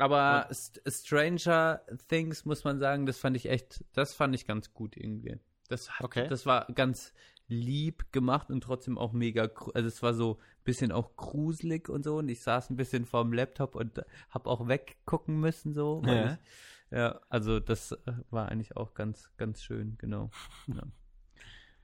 Aber 0.00 0.48
St 0.52 0.80
Stranger 0.86 1.82
Things 2.08 2.44
muss 2.44 2.64
man 2.64 2.78
sagen, 2.78 3.06
das 3.06 3.18
fand 3.18 3.36
ich 3.36 3.48
echt, 3.48 3.84
das 3.92 4.14
fand 4.14 4.34
ich 4.34 4.46
ganz 4.46 4.72
gut 4.72 4.96
irgendwie. 4.96 5.38
Das, 5.68 5.90
hat, 5.90 6.04
Okay. 6.04 6.28
das 6.28 6.46
war 6.46 6.66
ganz 6.74 7.12
lieb 7.48 8.12
gemacht 8.12 8.50
und 8.50 8.62
trotzdem 8.62 8.96
auch 8.96 9.12
mega, 9.12 9.50
also 9.74 9.88
es 9.88 10.02
war 10.02 10.14
so 10.14 10.34
ein 10.38 10.64
bisschen 10.64 10.92
auch 10.92 11.16
gruselig 11.16 11.88
und 11.88 12.04
so 12.04 12.18
und 12.18 12.28
ich 12.28 12.42
saß 12.42 12.70
ein 12.70 12.76
bisschen 12.76 13.04
vorm 13.06 13.32
Laptop 13.32 13.74
und 13.74 14.02
habe 14.30 14.48
auch 14.50 14.68
weggucken 14.68 15.38
müssen 15.40 15.74
so. 15.74 16.02
Ja. 16.06 16.32
Ich, 16.34 16.38
ja, 16.92 17.20
also 17.28 17.60
das 17.60 17.92
äh, 17.92 17.98
war 18.30 18.48
eigentlich 18.48 18.76
auch 18.76 18.94
ganz, 18.94 19.30
ganz 19.36 19.62
schön, 19.62 19.96
genau. 19.98 20.30
Ja. 20.68 20.82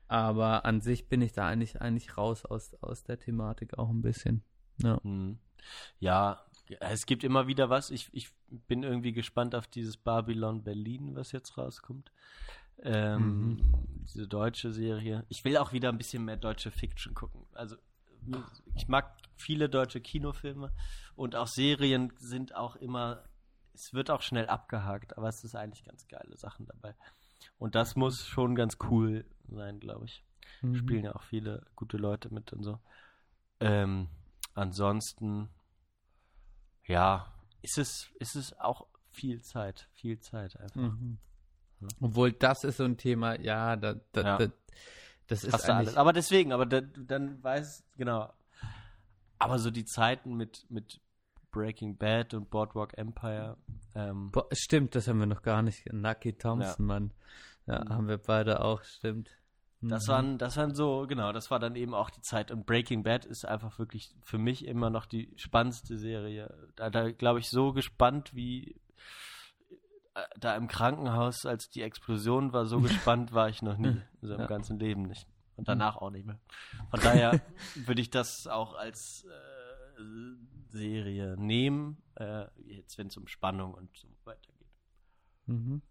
Aber 0.09 0.63
an 0.63 0.79
sich 0.79 1.09
bin 1.09 1.21
ich 1.21 1.33
da 1.33 1.47
eigentlich, 1.47 1.81
eigentlich 1.81 2.17
raus 2.17 2.45
aus, 2.45 2.73
aus 2.81 3.03
der 3.03 3.19
Thematik 3.19 3.77
auch 3.77 3.89
ein 3.89 4.01
bisschen. 4.01 4.41
Ja. 4.77 5.01
Hm. 5.03 5.37
Ja, 5.99 6.45
es 6.79 7.05
gibt 7.05 7.23
immer 7.23 7.47
wieder 7.47 7.69
was. 7.69 7.91
Ich, 7.91 8.09
ich 8.13 8.29
bin 8.49 8.83
irgendwie 8.83 9.13
gespannt 9.13 9.55
auf 9.55 9.67
dieses 9.67 9.97
Babylon 9.97 10.63
Berlin, 10.63 11.15
was 11.15 11.31
jetzt 11.31 11.57
rauskommt. 11.57 12.11
Ähm, 12.83 13.59
Diese 14.07 14.27
deutsche 14.27 14.71
Serie. 14.71 15.25
Ich 15.29 15.43
will 15.43 15.57
auch 15.57 15.73
wieder 15.73 15.89
ein 15.89 15.97
bisschen 15.97 16.23
mehr 16.25 16.37
deutsche 16.37 16.71
Fiction 16.71 17.13
gucken. 17.13 17.45
Also 17.53 17.75
ich 18.75 18.87
mag 18.87 19.17
viele 19.35 19.69
deutsche 19.69 20.01
Kinofilme 20.01 20.71
und 21.15 21.35
auch 21.35 21.47
Serien 21.47 22.13
sind 22.17 22.55
auch 22.55 22.75
immer, 22.75 23.23
es 23.73 23.93
wird 23.93 24.09
auch 24.11 24.21
schnell 24.21 24.47
abgehakt, 24.47 25.17
aber 25.17 25.29
es 25.29 25.43
ist 25.43 25.55
eigentlich 25.55 25.85
ganz 25.85 26.07
geile 26.07 26.35
Sachen 26.37 26.65
dabei. 26.65 26.95
Und 27.57 27.75
das 27.75 27.95
muss 27.95 28.25
schon 28.27 28.55
ganz 28.55 28.77
cool 28.89 29.25
sein, 29.47 29.79
glaube 29.79 30.05
ich 30.05 30.23
Mhm. 30.61 30.75
spielen 30.75 31.03
ja 31.03 31.15
auch 31.15 31.23
viele 31.23 31.65
gute 31.75 31.97
Leute 31.97 32.33
mit 32.33 32.53
und 32.53 32.63
so. 32.63 32.79
Ähm, 33.59 34.07
ansonsten, 34.53 35.49
ja, 36.87 37.31
ist 37.61 37.77
es, 37.77 38.09
ist 38.19 38.35
es 38.35 38.57
auch 38.59 38.87
viel 39.11 39.41
Zeit, 39.41 39.87
viel 39.93 40.19
Zeit 40.19 40.59
einfach. 40.59 40.81
Mhm. 40.81 41.17
Obwohl 42.01 42.31
das 42.31 42.63
ist 42.63 42.77
so 42.77 42.85
ein 42.85 42.97
Thema, 42.97 43.39
ja, 43.39 43.75
da, 43.75 43.95
da, 44.11 44.21
Ja. 44.21 44.37
da, 44.37 44.47
das 45.27 45.43
ist 45.43 45.53
Hast 45.53 45.69
alles. 45.69 45.95
Aber 45.97 46.13
deswegen, 46.13 46.51
aber 46.53 46.65
da, 46.65 46.81
dann 46.81 47.43
weiß, 47.43 47.83
genau. 47.97 48.33
Aber 49.39 49.59
so 49.59 49.69
die 49.69 49.85
Zeiten 49.85 50.35
mit, 50.35 50.65
mit 50.69 50.99
Breaking 51.51 51.97
Bad 51.97 52.33
und 52.33 52.49
Boardwalk 52.49 52.97
Empire, 52.97 53.57
ähm, 53.95 54.31
Boah, 54.31 54.47
stimmt, 54.53 54.95
das 54.95 55.07
haben 55.07 55.19
wir 55.19 55.25
noch 55.27 55.41
gar 55.43 55.61
nicht. 55.61 55.91
Nucky 55.93 56.33
Thompson, 56.33 56.85
Mann. 56.85 57.13
Ja, 57.67 57.83
Mhm. 57.83 57.89
haben 57.89 58.07
wir 58.07 58.17
beide 58.17 58.61
auch, 58.63 58.83
stimmt. 58.83 59.36
Das 59.81 60.07
Mhm. 60.07 60.11
waren, 60.11 60.37
das 60.39 60.57
waren 60.57 60.73
so, 60.73 61.05
genau, 61.07 61.31
das 61.31 61.51
war 61.51 61.59
dann 61.59 61.75
eben 61.75 61.93
auch 61.93 62.09
die 62.09 62.21
Zeit. 62.21 62.49
Und 62.51 62.65
Breaking 62.65 63.03
Bad 63.03 63.25
ist 63.25 63.45
einfach 63.45 63.77
wirklich 63.77 64.15
für 64.23 64.37
mich 64.39 64.65
immer 64.65 64.89
noch 64.89 65.05
die 65.05 65.31
spannendste 65.35 65.97
Serie. 65.97 66.71
Da, 66.75 66.89
da 66.89 67.11
glaube 67.11 67.39
ich, 67.39 67.49
so 67.49 67.73
gespannt 67.73 68.33
wie 68.33 68.81
äh, 70.15 70.23
da 70.39 70.55
im 70.55 70.67
Krankenhaus, 70.67 71.45
als 71.45 71.69
die 71.69 71.83
Explosion 71.83 72.53
war, 72.53 72.65
so 72.65 72.79
gespannt 72.81 73.33
war 73.33 73.49
ich 73.49 73.61
noch 73.61 73.77
nie. 73.77 74.01
So 74.21 74.33
im 74.33 74.39
Ja. 74.41 74.47
ganzen 74.47 74.79
Leben 74.79 75.03
nicht. 75.03 75.27
Und 75.57 75.67
danach 75.67 75.95
auch 75.97 76.09
nicht 76.11 76.25
mehr. 76.25 76.39
Von 76.89 76.99
daher 77.01 77.39
würde 77.75 78.01
ich 78.01 78.09
das 78.09 78.47
auch 78.47 78.73
als 78.75 79.25
äh, 79.25 80.01
Serie 80.69 81.35
nehmen, 81.37 82.01
äh, 82.15 82.45
jetzt 82.65 82.97
wenn 82.97 83.07
es 83.07 83.17
um 83.17 83.27
Spannung 83.27 83.73
und 83.73 83.95
so 83.97 84.07
weiter 84.25 84.51
geht. 84.57 84.67
Mhm. 85.47 85.81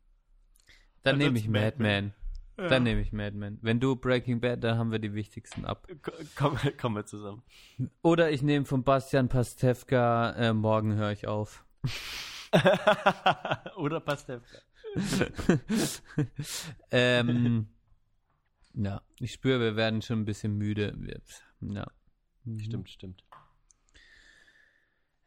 Dann 1.03 1.19
nehme 1.19 1.39
ich 1.39 1.49
Mad 1.49 1.77
Mad 1.79 1.83
Men. 1.83 2.15
Dann 2.57 2.85
nehme 2.85 3.03
ich 3.03 3.12
Mad 3.12 3.37
Men. 3.37 3.59
Wenn 3.61 3.81
du 3.81 3.97
Breaking 3.97 4.41
Bad, 4.41 4.65
dann 4.65 4.78
haben 4.78 4.91
wir 4.91 4.99
die 4.99 5.12
wichtigsten 5.12 5.66
ab. 5.66 5.87
Komm, 6.35 6.57
kommen 6.81 6.97
wir 6.97 7.05
zusammen. 7.05 7.43
Oder 8.03 8.31
ich 8.31 8.43
nehme 8.43 8.65
von 8.65 8.83
Bastian 8.83 9.28
Pastewka, 9.28 10.33
äh, 10.33 10.53
morgen 10.55 10.95
höre 10.95 11.12
ich 11.12 11.27
auf. 11.27 11.65
Oder 13.77 14.01
Pastewka. 14.01 14.59
ähm, 16.91 17.69
ja, 18.73 19.03
ich 19.20 19.33
spüre, 19.33 19.61
wir 19.61 19.77
werden 19.77 20.01
schon 20.01 20.20
ein 20.20 20.24
bisschen 20.24 20.57
müde. 20.57 20.97
Ja. 21.61 21.87
Mhm. 22.45 22.61
Stimmt, 22.61 22.89
stimmt. 22.89 23.24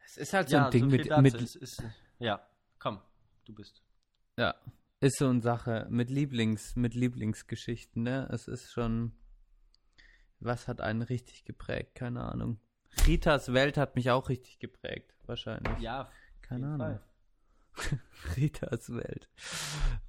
Es 0.04 0.16
ist 0.16 0.32
halt 0.32 0.48
so 0.48 0.56
ein 0.56 0.70
Ding 0.72 0.90
viel 0.90 1.04
mit, 1.04 1.18
mit 1.18 1.34
Es 1.34 1.54
ist, 1.54 1.84
ja, 2.18 2.44
komm, 2.80 3.00
du 3.44 3.54
bist. 3.54 3.84
Ja, 4.36 4.56
ist 5.00 5.18
so 5.18 5.28
eine 5.28 5.40
Sache 5.40 5.86
mit 5.90 6.10
Lieblings, 6.10 6.76
mit 6.76 6.94
Lieblingsgeschichten, 6.94 8.02
ne? 8.02 8.28
Es 8.30 8.48
ist 8.48 8.70
schon, 8.70 9.12
was 10.38 10.68
hat 10.68 10.80
einen 10.80 11.02
richtig 11.02 11.44
geprägt? 11.44 11.94
Keine 11.94 12.22
Ahnung. 12.24 12.60
Ritas 13.06 13.52
Welt 13.52 13.76
hat 13.76 13.96
mich 13.96 14.10
auch 14.10 14.28
richtig 14.28 14.58
geprägt, 14.58 15.14
wahrscheinlich. 15.26 15.78
Ja, 15.78 16.10
Keine 16.42 16.66
Ahnung. 16.74 16.98
Ritas 18.36 18.90
Welt. 18.92 19.30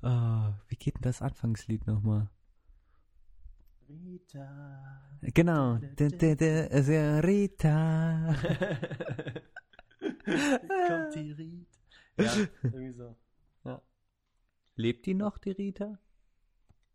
Ah, 0.02 0.56
wie 0.68 0.76
geht 0.76 0.96
denn 0.96 1.04
das 1.04 1.22
Anfangslied 1.22 1.86
nochmal? 1.88 2.30
Rita. 3.88 5.02
Genau. 5.22 5.76
Rita. 7.22 8.36
Kommt 10.26 11.16
die 11.16 11.32
Rita. 11.32 11.72
Ja, 12.18 12.34
irgendwie 12.64 12.94
so. 12.94 13.16
Lebt 14.76 15.06
die 15.06 15.14
noch, 15.14 15.38
die 15.38 15.52
Rita? 15.52 16.00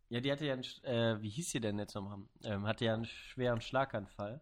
Ja, 0.09 0.21
die 0.21 0.31
hatte 0.31 0.47
ja 0.47 0.55
einen, 0.55 0.65
äh, 0.83 1.21
wie 1.21 1.29
hieß 1.29 1.51
sie 1.51 1.61
denn 1.61 1.79
jetzt 1.79 1.95
nochmal? 1.95 2.19
Ähm, 2.45 2.67
hatte 2.67 2.85
ja 2.85 2.95
einen 2.95 3.07
schweren 3.07 3.61
Schlaganfall. 3.61 4.41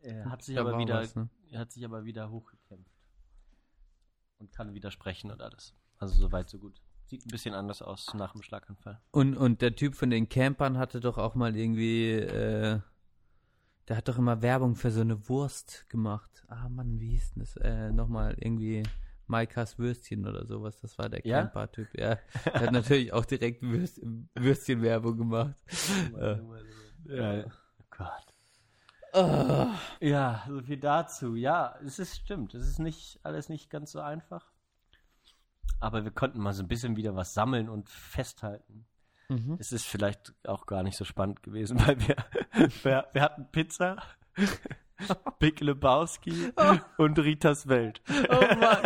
Äh, 0.00 0.24
hat 0.24 0.42
sich 0.42 0.54
Da 0.54 0.62
aber 0.62 0.78
wieder, 0.78 1.00
was, 1.02 1.14
ne? 1.14 1.30
hat 1.54 1.72
sich 1.72 1.84
aber 1.84 2.04
wieder 2.04 2.30
hochgekämpft. 2.30 2.92
Und 4.38 4.52
kann 4.52 4.74
wieder 4.74 4.90
sprechen 4.90 5.30
und 5.30 5.40
alles. 5.40 5.74
Also 5.98 6.14
soweit, 6.14 6.50
so 6.50 6.58
gut. 6.58 6.80
Sieht 7.06 7.24
ein 7.26 7.30
bisschen 7.30 7.54
anders 7.54 7.80
aus 7.82 8.12
nach 8.14 8.32
dem 8.32 8.42
Schlaganfall. 8.42 9.00
Und, 9.12 9.36
und 9.36 9.62
der 9.62 9.76
Typ 9.76 9.94
von 9.94 10.10
den 10.10 10.28
Campern 10.28 10.78
hatte 10.78 11.00
doch 11.00 11.18
auch 11.18 11.34
mal 11.34 11.56
irgendwie, 11.56 12.10
äh, 12.12 12.80
der 13.88 13.96
hat 13.96 14.08
doch 14.08 14.18
immer 14.18 14.42
Werbung 14.42 14.76
für 14.76 14.90
so 14.90 15.00
eine 15.00 15.28
Wurst 15.28 15.88
gemacht. 15.88 16.44
Ah 16.48 16.68
Mann, 16.68 17.00
wie 17.00 17.10
hieß 17.10 17.34
denn 17.34 17.40
das? 17.40 17.56
Äh, 17.56 17.92
nochmal 17.92 18.34
irgendwie 18.38 18.82
Maikas 19.32 19.78
Würstchen 19.78 20.26
oder 20.26 20.44
sowas. 20.46 20.78
Das 20.80 20.98
war 20.98 21.08
der 21.08 21.26
Ja? 21.26 21.40
Camper-Typ. 21.42 21.88
Ja, 21.98 22.18
der 22.44 22.60
hat 22.60 22.72
natürlich 22.72 23.12
auch 23.12 23.24
direkt 23.24 23.62
Würst, 23.62 24.00
Würstchen-Werbung 24.34 25.16
gemacht. 25.16 25.54
Äh, 26.16 26.36
Ja. 27.06 27.44
Oh 27.46 27.84
Gott. 27.90 28.26
oh, 29.14 29.66
Ja, 30.00 30.44
so 30.46 30.60
viel 30.62 30.78
dazu. 30.78 31.34
Ja, 31.34 31.74
es 31.84 31.98
ist 31.98 32.16
stimmt. 32.16 32.54
Es 32.54 32.66
ist 32.68 32.78
nicht 32.78 33.18
alles 33.24 33.48
nicht 33.48 33.70
ganz 33.70 33.92
so 33.92 34.00
einfach. 34.00 34.52
aber 35.80 36.04
wir 36.04 36.12
konnten 36.12 36.38
mal 36.40 36.52
so 36.52 36.62
ein 36.62 36.68
bisschen 36.68 36.96
wieder 36.96 37.16
was 37.16 37.34
sammeln 37.34 37.68
und 37.68 37.88
festhalten. 37.88 38.86
Mhm. 39.28 39.56
Es 39.58 39.72
ist 39.72 39.86
vielleicht 39.86 40.34
auch 40.46 40.66
gar 40.66 40.82
nicht 40.82 40.96
so 40.96 41.04
spannend 41.04 41.42
gewesen, 41.42 41.78
weil 41.86 41.98
wir, 42.06 42.16
wir, 42.84 43.06
wir 43.12 43.22
hatten 43.22 43.50
Pizza, 43.50 43.96
Big 45.38 45.60
Lebowski 45.60 46.52
und 46.98 47.18
Ritas 47.18 47.68
Welt. 47.68 48.02
Oh 48.08 48.54
Mann, 48.54 48.82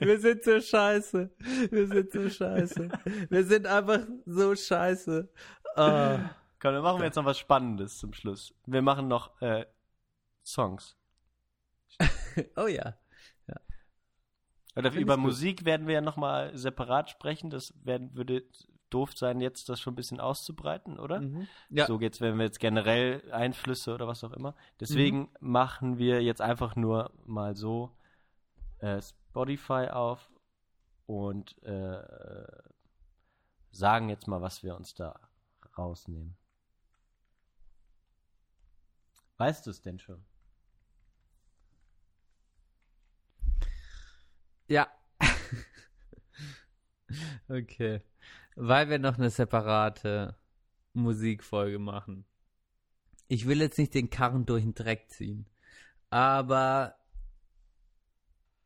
wir 0.00 0.20
sind 0.20 0.44
so 0.44 0.60
scheiße. 0.60 1.30
Wir 1.70 1.86
sind 1.86 2.12
so 2.12 2.28
scheiße. 2.28 2.88
Wir 3.28 3.44
sind 3.44 3.66
einfach 3.66 4.00
so 4.26 4.54
scheiße. 4.54 5.28
Ah. 5.76 6.18
Komm, 6.60 6.74
dann 6.74 6.82
machen 6.82 6.98
wir 6.98 7.06
jetzt 7.06 7.16
noch 7.16 7.24
was 7.24 7.38
Spannendes 7.38 7.98
zum 7.98 8.12
Schluss. 8.12 8.54
Wir 8.66 8.82
machen 8.82 9.08
noch 9.08 9.40
äh, 9.40 9.66
Songs. 10.44 10.96
Oh 12.56 12.68
ja. 12.68 12.94
Oder 14.78 14.92
Find 14.92 15.02
über 15.02 15.14
ich 15.14 15.18
gut. 15.18 15.26
Musik 15.26 15.64
werden 15.64 15.88
wir 15.88 15.94
ja 15.94 16.00
nochmal 16.00 16.56
separat 16.56 17.10
sprechen. 17.10 17.50
Das 17.50 17.74
werden, 17.84 18.14
würde 18.14 18.44
doof 18.90 19.16
sein, 19.16 19.40
jetzt 19.40 19.68
das 19.68 19.80
schon 19.80 19.92
ein 19.92 19.96
bisschen 19.96 20.20
auszubreiten, 20.20 20.98
oder? 20.98 21.20
Mhm. 21.20 21.48
Ja. 21.70 21.86
So 21.86 21.98
geht's, 21.98 22.20
wenn 22.20 22.38
wir 22.38 22.44
jetzt 22.44 22.60
generell 22.60 23.22
Einflüsse 23.32 23.94
oder 23.94 24.06
was 24.06 24.24
auch 24.24 24.32
immer. 24.32 24.54
Deswegen 24.80 25.30
machen 25.40 25.98
wir 25.98 26.22
jetzt 26.22 26.40
einfach 26.40 26.76
nur 26.76 27.12
mal 27.26 27.56
so 27.56 27.90
äh, 28.78 29.00
Spotify 29.02 29.88
auf 29.90 30.30
und 31.06 31.60
äh, 31.62 32.02
sagen 33.70 34.08
jetzt 34.08 34.26
mal, 34.26 34.40
was 34.40 34.62
wir 34.62 34.76
uns 34.76 34.94
da 34.94 35.18
rausnehmen. 35.76 36.36
Weißt 39.36 39.66
du 39.66 39.70
es 39.70 39.80
denn 39.80 39.98
schon? 39.98 40.24
Ja. 44.66 44.88
okay. 47.48 48.02
Weil 48.60 48.90
wir 48.90 48.98
noch 48.98 49.18
eine 49.18 49.30
separate 49.30 50.34
Musikfolge 50.92 51.78
machen. 51.78 52.24
Ich 53.28 53.46
will 53.46 53.60
jetzt 53.60 53.78
nicht 53.78 53.94
den 53.94 54.10
Karren 54.10 54.46
durch 54.46 54.64
den 54.64 54.74
Dreck 54.74 55.10
ziehen. 55.10 55.46
Aber 56.10 56.96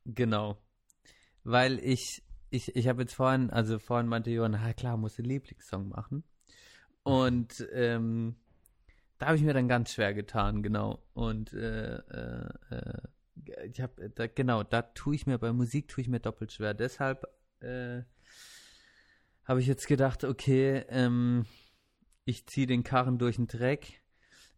genau. 0.06 0.56
Weil 1.44 1.78
ich, 1.78 2.22
ich, 2.48 2.74
ich 2.74 2.88
habe 2.88 3.02
jetzt 3.02 3.12
vorhin, 3.12 3.50
also 3.50 3.78
vorhin 3.78 4.06
meinte 4.08 4.30
Johann, 4.30 4.52
na 4.52 4.72
klar, 4.72 4.96
muss 4.96 5.16
den 5.16 5.26
Lieblingssong 5.26 5.90
machen. 5.90 6.24
Und 7.02 7.68
ähm, 7.72 8.36
da 9.18 9.26
habe 9.26 9.36
ich 9.36 9.42
mir 9.42 9.52
dann 9.52 9.68
ganz 9.68 9.92
schwer 9.92 10.14
getan, 10.14 10.62
genau. 10.62 11.02
Und 11.12 11.52
äh, 11.52 11.96
äh, 11.96 12.48
äh, 12.70 13.66
ich 13.66 13.82
habe 13.82 14.08
da 14.08 14.26
genau, 14.26 14.62
da 14.62 14.80
tue 14.80 15.16
ich 15.16 15.26
mir 15.26 15.36
bei 15.36 15.52
Musik 15.52 15.88
tue 15.88 16.00
ich 16.00 16.08
mir 16.08 16.20
doppelt 16.20 16.50
schwer. 16.50 16.72
Deshalb 16.72 17.26
äh, 17.60 18.04
habe 19.44 19.60
ich 19.60 19.66
jetzt 19.66 19.86
gedacht, 19.86 20.24
okay, 20.24 20.84
ähm, 20.88 21.44
ich 22.24 22.46
ziehe 22.46 22.66
den 22.66 22.84
Karren 22.84 23.18
durch 23.18 23.36
den 23.36 23.46
Dreck. 23.46 24.02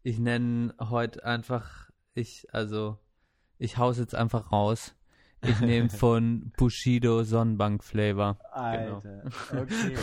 Ich 0.03 0.19
nenne 0.19 0.75
heute 0.79 1.25
einfach, 1.25 1.91
ich 2.15 2.47
also 2.53 2.99
ich 3.59 3.79
hau's 3.79 3.99
jetzt 3.99 4.15
einfach 4.15 4.53
raus. 4.53 4.95
Ich 5.43 5.61
nehme 5.61 5.91
von 5.91 6.53
Bushido 6.57 7.25
Sonnenbank 7.25 7.85
Flavor. 7.85 8.39
Alter, 8.53 9.25
okay. 9.53 9.97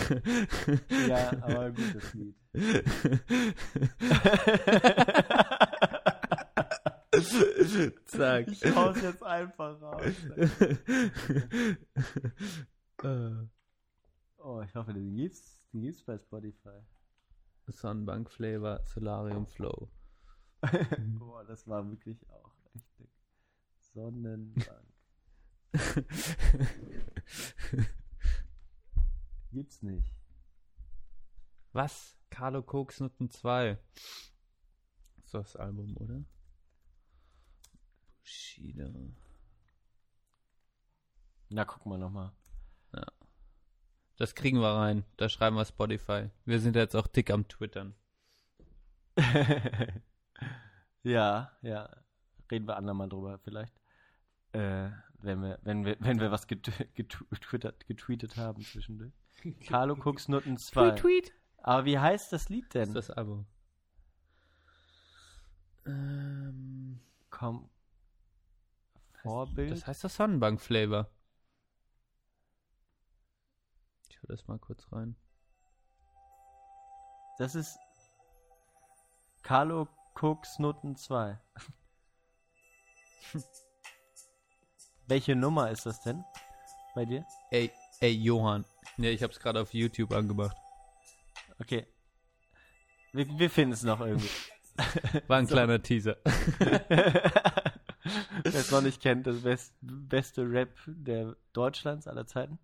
ja, 1.08 1.32
aber 1.42 1.72
gutes 1.72 2.14
Lied. 2.14 2.36
Zack. 8.06 8.48
Ich 8.48 8.76
hau's 8.76 9.02
jetzt 9.02 9.24
einfach 9.24 9.82
raus. 9.82 10.04
Äh, 13.04 13.32
Oh, 14.44 14.62
ich 14.62 14.74
hoffe, 14.74 14.94
den 14.94 15.16
gibt's, 15.16 15.62
den 15.72 15.82
gibt's 15.82 16.04
bei 16.04 16.18
Spotify. 16.18 16.80
Sonnenbank 17.68 18.32
Flavor 18.32 18.84
Solarium 18.86 19.46
Flow. 19.46 19.90
Boah, 21.20 21.46
das 21.46 21.68
war 21.68 21.88
wirklich 21.90 22.28
auch 22.30 22.52
echt 22.74 23.00
dick. 23.00 23.12
Sonnenbank. 23.94 24.94
Gibt's 29.52 29.84
nicht. 29.84 30.12
Was? 31.74 32.18
Carlo 32.30 32.64
Koksnutten 32.64 33.30
2. 33.30 33.78
Ist 35.24 35.34
das 35.34 35.56
Album, 35.56 35.96
oder? 35.98 36.24
Bushido. 38.22 39.14
Na, 41.50 41.66
guck 41.66 41.86
mal 41.86 42.00
nochmal. 42.00 42.32
Das 44.22 44.36
kriegen 44.36 44.60
wir 44.62 44.68
rein. 44.76 45.04
Da 45.18 45.30
schreiben 45.30 45.56
wir 45.56 45.66
Spotify. 45.66 46.30
Wir 46.46 46.60
sind 46.60 46.76
jetzt 46.76 46.96
auch 46.96 47.08
dick 47.08 47.32
am 47.32 47.48
Twittern. 47.48 47.96
ja, 51.02 51.52
ja. 51.64 51.90
Reden 52.52 52.68
wir 52.68 52.78
andermal 52.78 53.10
drüber 53.10 53.40
vielleicht. 53.40 53.74
Äh, 54.52 54.92
wenn 55.24 55.42
wir, 55.42 55.58
wenn 55.64 55.86
wir, 55.86 55.98
wenn 56.02 56.20
wir 56.20 56.30
was 56.30 56.46
get- 56.46 56.72
getwittert, 56.94 57.88
getweetet 57.88 58.38
haben 58.38 58.62
zwischendurch. 58.62 59.12
Carlo 59.68 59.96
Cooks 59.96 60.28
Nutten 60.28 60.56
2. 60.56 60.92
Tweet. 60.92 61.34
Aber 61.58 61.86
wie 61.86 61.98
heißt 61.98 62.32
das 62.32 62.48
Lied 62.50 62.66
Das 62.66 62.74
denn? 62.74 62.90
ist 62.90 63.10
das 63.10 63.10
Album. 63.10 63.48
Ähm, 65.88 67.00
Komm. 67.32 67.72
Vorbild? 69.24 69.72
das 69.72 69.88
heißt 69.88 70.04
das 70.04 70.16
Sonnenbank 70.16 70.62
Flavor. 70.62 71.10
Ich 74.22 74.30
hol 74.30 74.36
das 74.36 74.48
mal 74.48 74.60
kurz 74.60 74.86
rein. 74.92 75.16
Das 77.40 77.56
ist 77.56 77.80
Carlo 79.42 79.88
Cooks 80.14 80.60
Nutten 80.60 80.96
2. 80.96 81.40
Welche 85.08 85.36
Nummer 85.36 85.72
ist 85.72 85.88
das 85.88 86.02
denn 86.02 86.24
bei 86.94 87.06
dir? 87.06 87.26
Ey, 87.50 87.72
ey, 88.00 88.12
Johann. 88.12 88.64
Ne, 88.98 89.10
ich 89.10 89.24
hab's 89.24 89.40
gerade 89.40 89.60
auf 89.60 89.74
YouTube 89.74 90.12
angemacht. 90.14 90.56
Okay. 91.60 91.88
Wir, 93.14 93.28
wir 93.40 93.50
finden 93.50 93.74
es 93.74 93.82
noch 93.82 94.02
irgendwie. 94.02 94.30
War 95.28 95.40
ein 95.40 95.48
kleiner 95.48 95.82
Teaser. 95.82 96.18
Wer 98.44 98.56
es 98.56 98.70
noch 98.70 98.82
nicht 98.82 99.02
kennt, 99.02 99.26
das 99.26 99.42
best, 99.42 99.74
beste 99.82 100.44
Rap 100.44 100.78
der 100.86 101.36
Deutschlands 101.54 102.08
aller 102.08 102.28
Zeiten. 102.28 102.60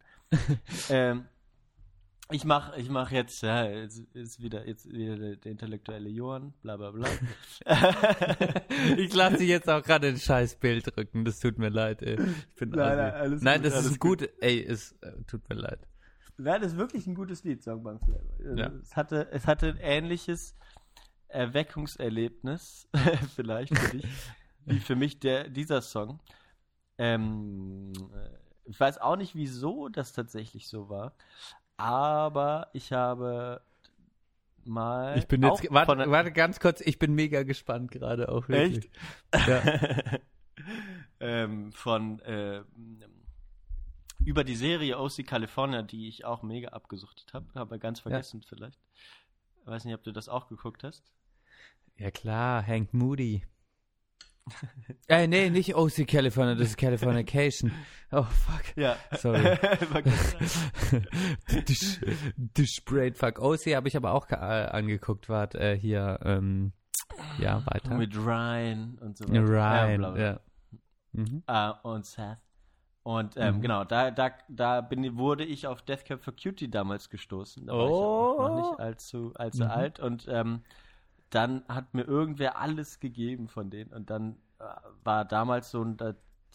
ähm, 0.90 1.28
ich 2.32 2.44
mach, 2.44 2.76
ich 2.76 2.90
mach 2.90 3.12
jetzt, 3.12 3.42
ja, 3.42 3.66
jetzt 3.66 4.00
ist 4.14 4.42
wieder, 4.42 4.68
jetzt 4.68 4.92
wieder 4.92 5.18
der, 5.18 5.36
der 5.38 5.52
intellektuelle 5.52 6.10
Johann, 6.10 6.54
bla 6.62 6.76
bla 6.76 6.92
bla. 6.92 7.08
Ich 8.98 9.14
lasse 9.14 9.38
dich 9.38 9.50
jetzt 9.50 9.70
auch 9.70 9.82
gerade 9.82 10.08
ein 10.08 10.18
scheiß 10.18 10.56
Bild 10.56 10.96
drücken. 10.96 11.24
Das 11.24 11.40
tut 11.40 11.58
mir 11.58 11.70
leid, 11.70 12.02
ey. 12.02 12.20
Ich 12.20 12.56
bin 12.56 12.70
Nein, 12.70 12.98
nein, 12.98 13.14
alles 13.14 13.42
nein 13.42 13.62
gut, 13.62 13.66
das 13.66 13.74
alles 13.74 13.92
ist 13.92 14.00
gut. 14.00 14.30
Ey, 14.42 14.64
es 14.64 14.92
äh, 15.02 15.14
tut 15.26 15.48
mir 15.50 15.56
leid. 15.56 15.80
Nein, 16.38 16.62
das 16.62 16.74
ist 16.74 16.78
wirklich 16.78 17.08
ein 17.08 17.16
gutes 17.16 17.44
Lied, 17.44 17.64
Songbank 17.64 18.04
Flavor. 18.04 18.34
Also 18.40 18.56
Ja. 18.56 18.72
Es, 18.82 18.96
hatte, 18.96 19.28
es 19.32 19.48
hatte 19.48 19.70
ein 19.70 19.78
ähnliches 19.78 20.56
Erweckungserlebnis, 21.30 22.88
vielleicht 23.36 23.78
für 23.78 23.98
dich, 23.98 24.08
wie 24.66 24.80
für 24.80 24.96
mich 24.96 25.20
der, 25.20 25.50
dieser 25.50 25.82
Song. 25.82 26.20
Ähm, 26.98 27.94
äh, 28.14 28.30
ich 28.66 28.80
weiß 28.80 28.98
auch 29.00 29.16
nicht, 29.16 29.34
wieso 29.34 29.88
das 29.88 30.14
tatsächlich 30.14 30.68
so 30.68 30.90
war, 30.90 31.16
aber 31.78 32.70
ich 32.74 32.92
habe 32.92 33.62
mal. 34.66 35.18
Ich 35.18 35.28
bin 35.28 35.44
jetzt, 35.44 35.72
warte, 35.72 36.10
warte 36.12 36.32
ganz 36.32 36.60
kurz, 36.60 36.82
ich 36.82 37.00
bin 37.00 37.14
mega 37.14 37.44
gespannt 37.44 37.92
gerade 37.92 38.30
auch 38.30 38.50
wirklich. 38.50 38.90
Echt? 39.32 39.48
Ja. 39.48 40.20
ähm, 41.20 41.72
von 41.72 42.20
äh, 42.22 42.64
über 44.26 44.44
die 44.44 44.56
Serie 44.56 45.00
OC 45.00 45.26
California, 45.26 45.84
die 45.84 46.08
ich 46.08 46.26
auch 46.26 46.44
mega 46.44 46.70
abgesuchtet 46.70 47.34
habe, 47.34 47.46
habe 47.56 47.80
ganz 47.80 48.00
vergessen 48.00 48.42
vielleicht. 48.42 48.80
Weiß 49.66 49.86
nicht, 49.86 49.96
ob 49.96 50.04
du 50.04 50.12
das 50.12 50.30
auch 50.30 50.48
geguckt 50.48 50.84
hast. 50.84 51.12
ja 51.98 52.12
klar, 52.12 52.66
Hank 52.66 52.94
Moody. 52.94 53.44
äh, 55.08 55.28
nee, 55.28 55.50
nicht 55.50 55.76
OC 55.76 56.08
California, 56.08 56.56
das 56.56 56.70
ist 56.70 56.78
Californication. 56.78 57.72
Oh, 58.12 58.24
fuck. 58.24 58.78
Ja. 58.78 58.96
Sorry. 59.18 59.44
War 59.44 60.02
Dish, 61.58 62.84
Braid 62.86 63.18
Fuck. 63.18 63.40
OC 63.40 63.76
habe 63.76 63.88
ich 63.88 63.98
aber 63.98 64.14
auch 64.14 64.30
äh, 64.30 64.36
angeguckt, 64.36 65.30
warte, 65.30 65.60
äh, 65.60 65.78
hier, 65.78 66.20
ähm, 66.24 66.72
ja, 67.40 67.64
weiter. 67.66 67.96
Mit 67.96 68.16
Ryan 68.16 68.98
und 69.02 69.18
so 69.18 69.26
Ja, 69.34 69.42
Ryan, 69.42 69.98
bla. 69.98 70.18
ja. 70.18 70.40
Mhm. 71.14 71.44
Ah, 71.48 71.72
und 71.84 72.06
Seth. 72.06 72.38
Und 73.04 73.36
ähm, 73.38 73.56
Mhm. 73.58 73.62
genau, 73.62 73.84
da, 73.86 74.12
da, 74.12 74.32
da 74.50 74.82
bin, 74.82 75.18
wurde 75.18 75.46
ich 75.46 75.66
auf 75.66 75.82
Death 75.82 76.04
Cab 76.06 76.22
for 76.24 76.34
Cutie 76.36 76.70
damals 76.70 77.10
gestoßen. 77.10 77.66
Da 77.68 77.74
war 77.74 77.86
ich 77.86 77.90
ja 77.92 77.96
Oh. 77.96 78.38
auch 78.40 78.50
noch 78.50 78.56
nicht 78.72 78.80
allzu, 78.80 79.32
allzu 79.36 79.64
Mhm. 79.64 79.70
alt. 79.72 80.00
Und 80.02 80.28
ähm, 80.30 80.62
dann 81.30 81.64
hat 81.68 81.94
mir 81.94 82.04
irgendwer 82.04 82.58
alles 82.58 83.00
gegeben 83.00 83.48
von 83.48 83.70
denen. 83.70 83.92
Und 83.92 84.10
dann 84.10 84.38
äh, 84.60 84.64
war 85.04 85.26
damals 85.26 85.72
so 85.72 85.86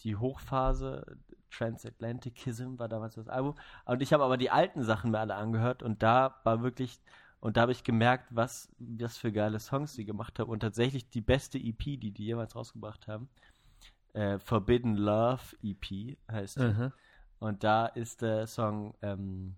die 0.03 0.15
Hochphase 0.15 1.17
Transatlanticism 1.53 2.79
war 2.79 2.89
damals 2.89 3.15
das 3.15 3.27
Album. 3.27 3.55
Und 3.85 4.01
ich 4.01 4.11
habe 4.13 4.23
aber 4.23 4.37
die 4.37 4.49
alten 4.49 4.83
Sachen 4.83 5.11
mir 5.11 5.19
alle 5.19 5.35
angehört 5.35 5.83
und 5.83 6.03
da 6.03 6.35
war 6.43 6.63
wirklich, 6.63 6.99
und 7.39 7.57
da 7.57 7.61
habe 7.61 7.71
ich 7.71 7.83
gemerkt, 7.83 8.25
was, 8.31 8.69
was 8.79 9.17
für 9.17 9.31
geile 9.31 9.59
Songs 9.59 9.93
sie 9.93 10.05
gemacht 10.05 10.39
haben. 10.39 10.49
Und 10.49 10.61
tatsächlich 10.61 11.09
die 11.09 11.21
beste 11.21 11.57
EP, 11.57 11.77
die 11.77 12.11
die 12.11 12.25
jemals 12.25 12.55
rausgebracht 12.55 13.07
haben. 13.07 13.29
Äh, 14.13 14.39
Forbidden 14.39 14.95
Love 14.95 15.55
EP 15.61 16.17
heißt 16.31 16.57
die. 16.57 16.63
Mhm. 16.63 16.93
Und 17.39 17.63
da 17.63 17.87
ist 17.87 18.21
der 18.21 18.47
Song 18.47 18.95
ähm, 19.01 19.55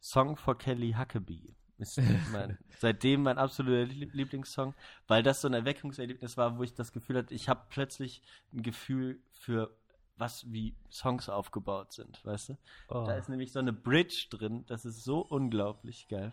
Song 0.00 0.36
for 0.36 0.56
Kelly 0.56 0.94
Huckabee. 0.98 1.54
Ist 1.80 1.98
mein, 2.32 2.58
seitdem 2.78 3.22
mein 3.22 3.38
absoluter 3.38 3.84
Lie- 3.92 4.10
Lieblingssong, 4.12 4.74
weil 5.08 5.22
das 5.22 5.40
so 5.40 5.48
ein 5.48 5.54
Erweckungserlebnis 5.54 6.36
war, 6.36 6.58
wo 6.58 6.62
ich 6.62 6.74
das 6.74 6.92
Gefühl 6.92 7.18
hatte, 7.18 7.34
ich 7.34 7.48
habe 7.48 7.62
plötzlich 7.70 8.22
ein 8.52 8.62
Gefühl 8.62 9.20
für 9.32 9.70
was 10.16 10.52
wie 10.52 10.74
Songs 10.90 11.28
aufgebaut 11.30 11.92
sind, 11.92 12.22
weißt 12.26 12.50
du? 12.50 12.56
Oh. 12.90 13.04
Da 13.06 13.14
ist 13.14 13.28
nämlich 13.30 13.52
so 13.52 13.58
eine 13.58 13.72
Bridge 13.72 14.26
drin, 14.30 14.64
das 14.66 14.84
ist 14.84 15.02
so 15.02 15.20
unglaublich 15.20 16.08
geil. 16.08 16.32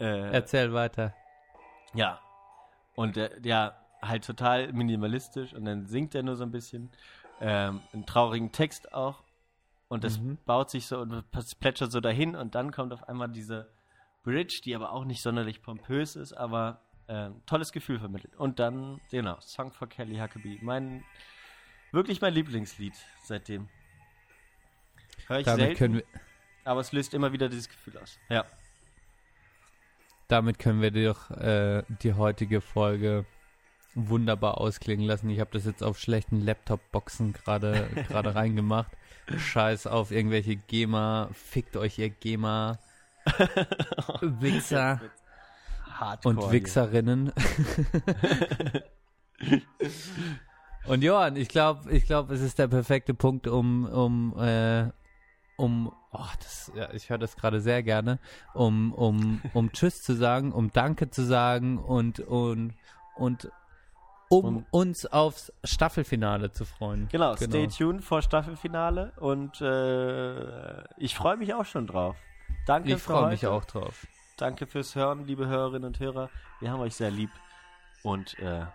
Äh, 0.00 0.30
Erzähl 0.32 0.72
weiter. 0.72 1.14
ja. 1.94 2.20
Und 2.96 3.16
der, 3.16 3.44
ja, 3.44 3.76
halt 4.02 4.24
total 4.24 4.72
minimalistisch 4.72 5.52
und 5.54 5.64
dann 5.64 5.86
singt 5.86 6.14
er 6.14 6.22
nur 6.22 6.36
so 6.36 6.44
ein 6.44 6.52
bisschen. 6.52 6.90
Ähm, 7.40 7.80
einen 7.92 8.06
traurigen 8.06 8.52
Text 8.52 8.92
auch. 8.94 9.24
Und 9.88 10.04
das 10.04 10.18
Mhm. 10.18 10.38
baut 10.46 10.70
sich 10.70 10.86
so 10.86 11.00
und 11.00 11.24
plätschert 11.58 11.90
so 11.90 12.00
dahin 12.00 12.36
und 12.36 12.54
dann 12.54 12.70
kommt 12.70 12.92
auf 12.92 13.08
einmal 13.08 13.28
diese 13.28 13.68
Bridge, 14.24 14.60
die 14.64 14.74
aber 14.74 14.90
auch 14.92 15.04
nicht 15.04 15.22
sonderlich 15.22 15.62
pompös 15.62 16.16
ist, 16.16 16.32
aber 16.32 16.80
ähm, 17.06 17.42
tolles 17.46 17.70
Gefühl 17.70 17.98
vermittelt. 17.98 18.34
Und 18.36 18.58
dann, 18.58 19.00
genau, 19.10 19.38
Song 19.40 19.70
for 19.70 19.88
Kelly 19.88 20.16
Huckabee. 20.16 20.58
Mein, 20.62 21.04
wirklich 21.92 22.20
mein 22.20 22.34
Lieblingslied 22.34 22.94
seitdem. 23.22 23.68
Hör 25.26 25.38
ich 25.38 25.44
Damit 25.44 25.60
selten, 25.60 25.78
können, 25.78 25.94
wir, 25.96 26.04
aber 26.64 26.80
es 26.80 26.92
löst 26.92 27.14
immer 27.14 27.32
wieder 27.32 27.48
dieses 27.48 27.68
Gefühl 27.68 27.98
aus. 27.98 28.18
Ja. 28.28 28.44
damit 30.28 30.58
können 30.58 30.80
wir 30.80 30.90
doch 30.90 31.30
äh, 31.30 31.84
die 32.02 32.14
heutige 32.14 32.60
Folge 32.60 33.26
wunderbar 33.94 34.58
ausklingen 34.58 35.06
lassen. 35.06 35.30
Ich 35.30 35.40
habe 35.40 35.50
das 35.52 35.66
jetzt 35.66 35.82
auf 35.82 35.98
schlechten 35.98 36.40
Laptop-Boxen 36.40 37.32
gerade 37.32 37.88
gerade 38.08 38.34
reingemacht. 38.34 38.90
Scheiß 39.36 39.86
auf 39.86 40.10
irgendwelche 40.10 40.56
GEMA. 40.56 41.28
Fickt 41.32 41.76
euch 41.76 41.98
ihr 41.98 42.10
GEMA. 42.10 42.78
Wichser 44.20 45.00
Hardcore 45.98 46.36
und. 46.36 46.52
Wichserinnen. 46.52 47.32
und 50.86 51.02
Johann, 51.02 51.36
ich 51.36 51.48
glaube, 51.48 51.90
ich 51.90 52.04
glaube, 52.06 52.34
es 52.34 52.40
ist 52.40 52.58
der 52.58 52.68
perfekte 52.68 53.14
Punkt, 53.14 53.46
um, 53.46 53.84
um, 53.86 54.38
äh, 54.38 54.90
um, 55.56 55.92
oh, 56.12 56.26
das, 56.40 56.72
ja, 56.74 56.92
ich 56.92 57.10
höre 57.10 57.18
das 57.18 57.36
gerade 57.36 57.60
sehr 57.60 57.82
gerne, 57.82 58.18
um, 58.54 58.92
um, 58.92 59.40
um 59.52 59.72
Tschüss 59.72 60.02
zu 60.02 60.14
sagen, 60.14 60.52
um 60.52 60.72
Danke 60.72 61.10
zu 61.10 61.24
sagen 61.24 61.78
und, 61.78 62.20
und, 62.20 62.74
und 63.16 63.50
um 64.30 64.56
Und- 64.56 64.66
uns 64.70 65.06
aufs 65.06 65.52
Staffelfinale 65.62 66.50
zu 66.50 66.64
freuen. 66.64 67.08
Genau, 67.12 67.36
stay 67.36 67.68
tuned 67.68 68.02
vor 68.02 68.22
Staffelfinale 68.22 69.12
und 69.16 69.60
äh, 69.60 70.82
ich 70.98 71.14
freue 71.14 71.36
mich 71.36 71.54
auch 71.54 71.66
schon 71.66 71.86
drauf. 71.86 72.16
Danke 72.66 72.94
Ich 72.94 73.02
freue 73.02 73.30
mich 73.30 73.46
auch 73.46 73.64
drauf. 73.64 74.06
Danke 74.36 74.66
fürs 74.66 74.94
Hören, 74.94 75.26
liebe 75.26 75.46
Hörerinnen 75.46 75.84
und 75.84 76.00
Hörer. 76.00 76.30
Wir 76.60 76.70
haben 76.70 76.80
euch 76.80 76.94
sehr 76.94 77.10
lieb 77.10 77.30
und 78.02 78.38
äh, 78.38 78.66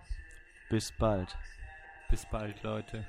bis 0.69 0.91
bald. 0.91 1.37
Bis 2.09 2.25
bald, 2.25 2.61
Leute. 2.63 3.05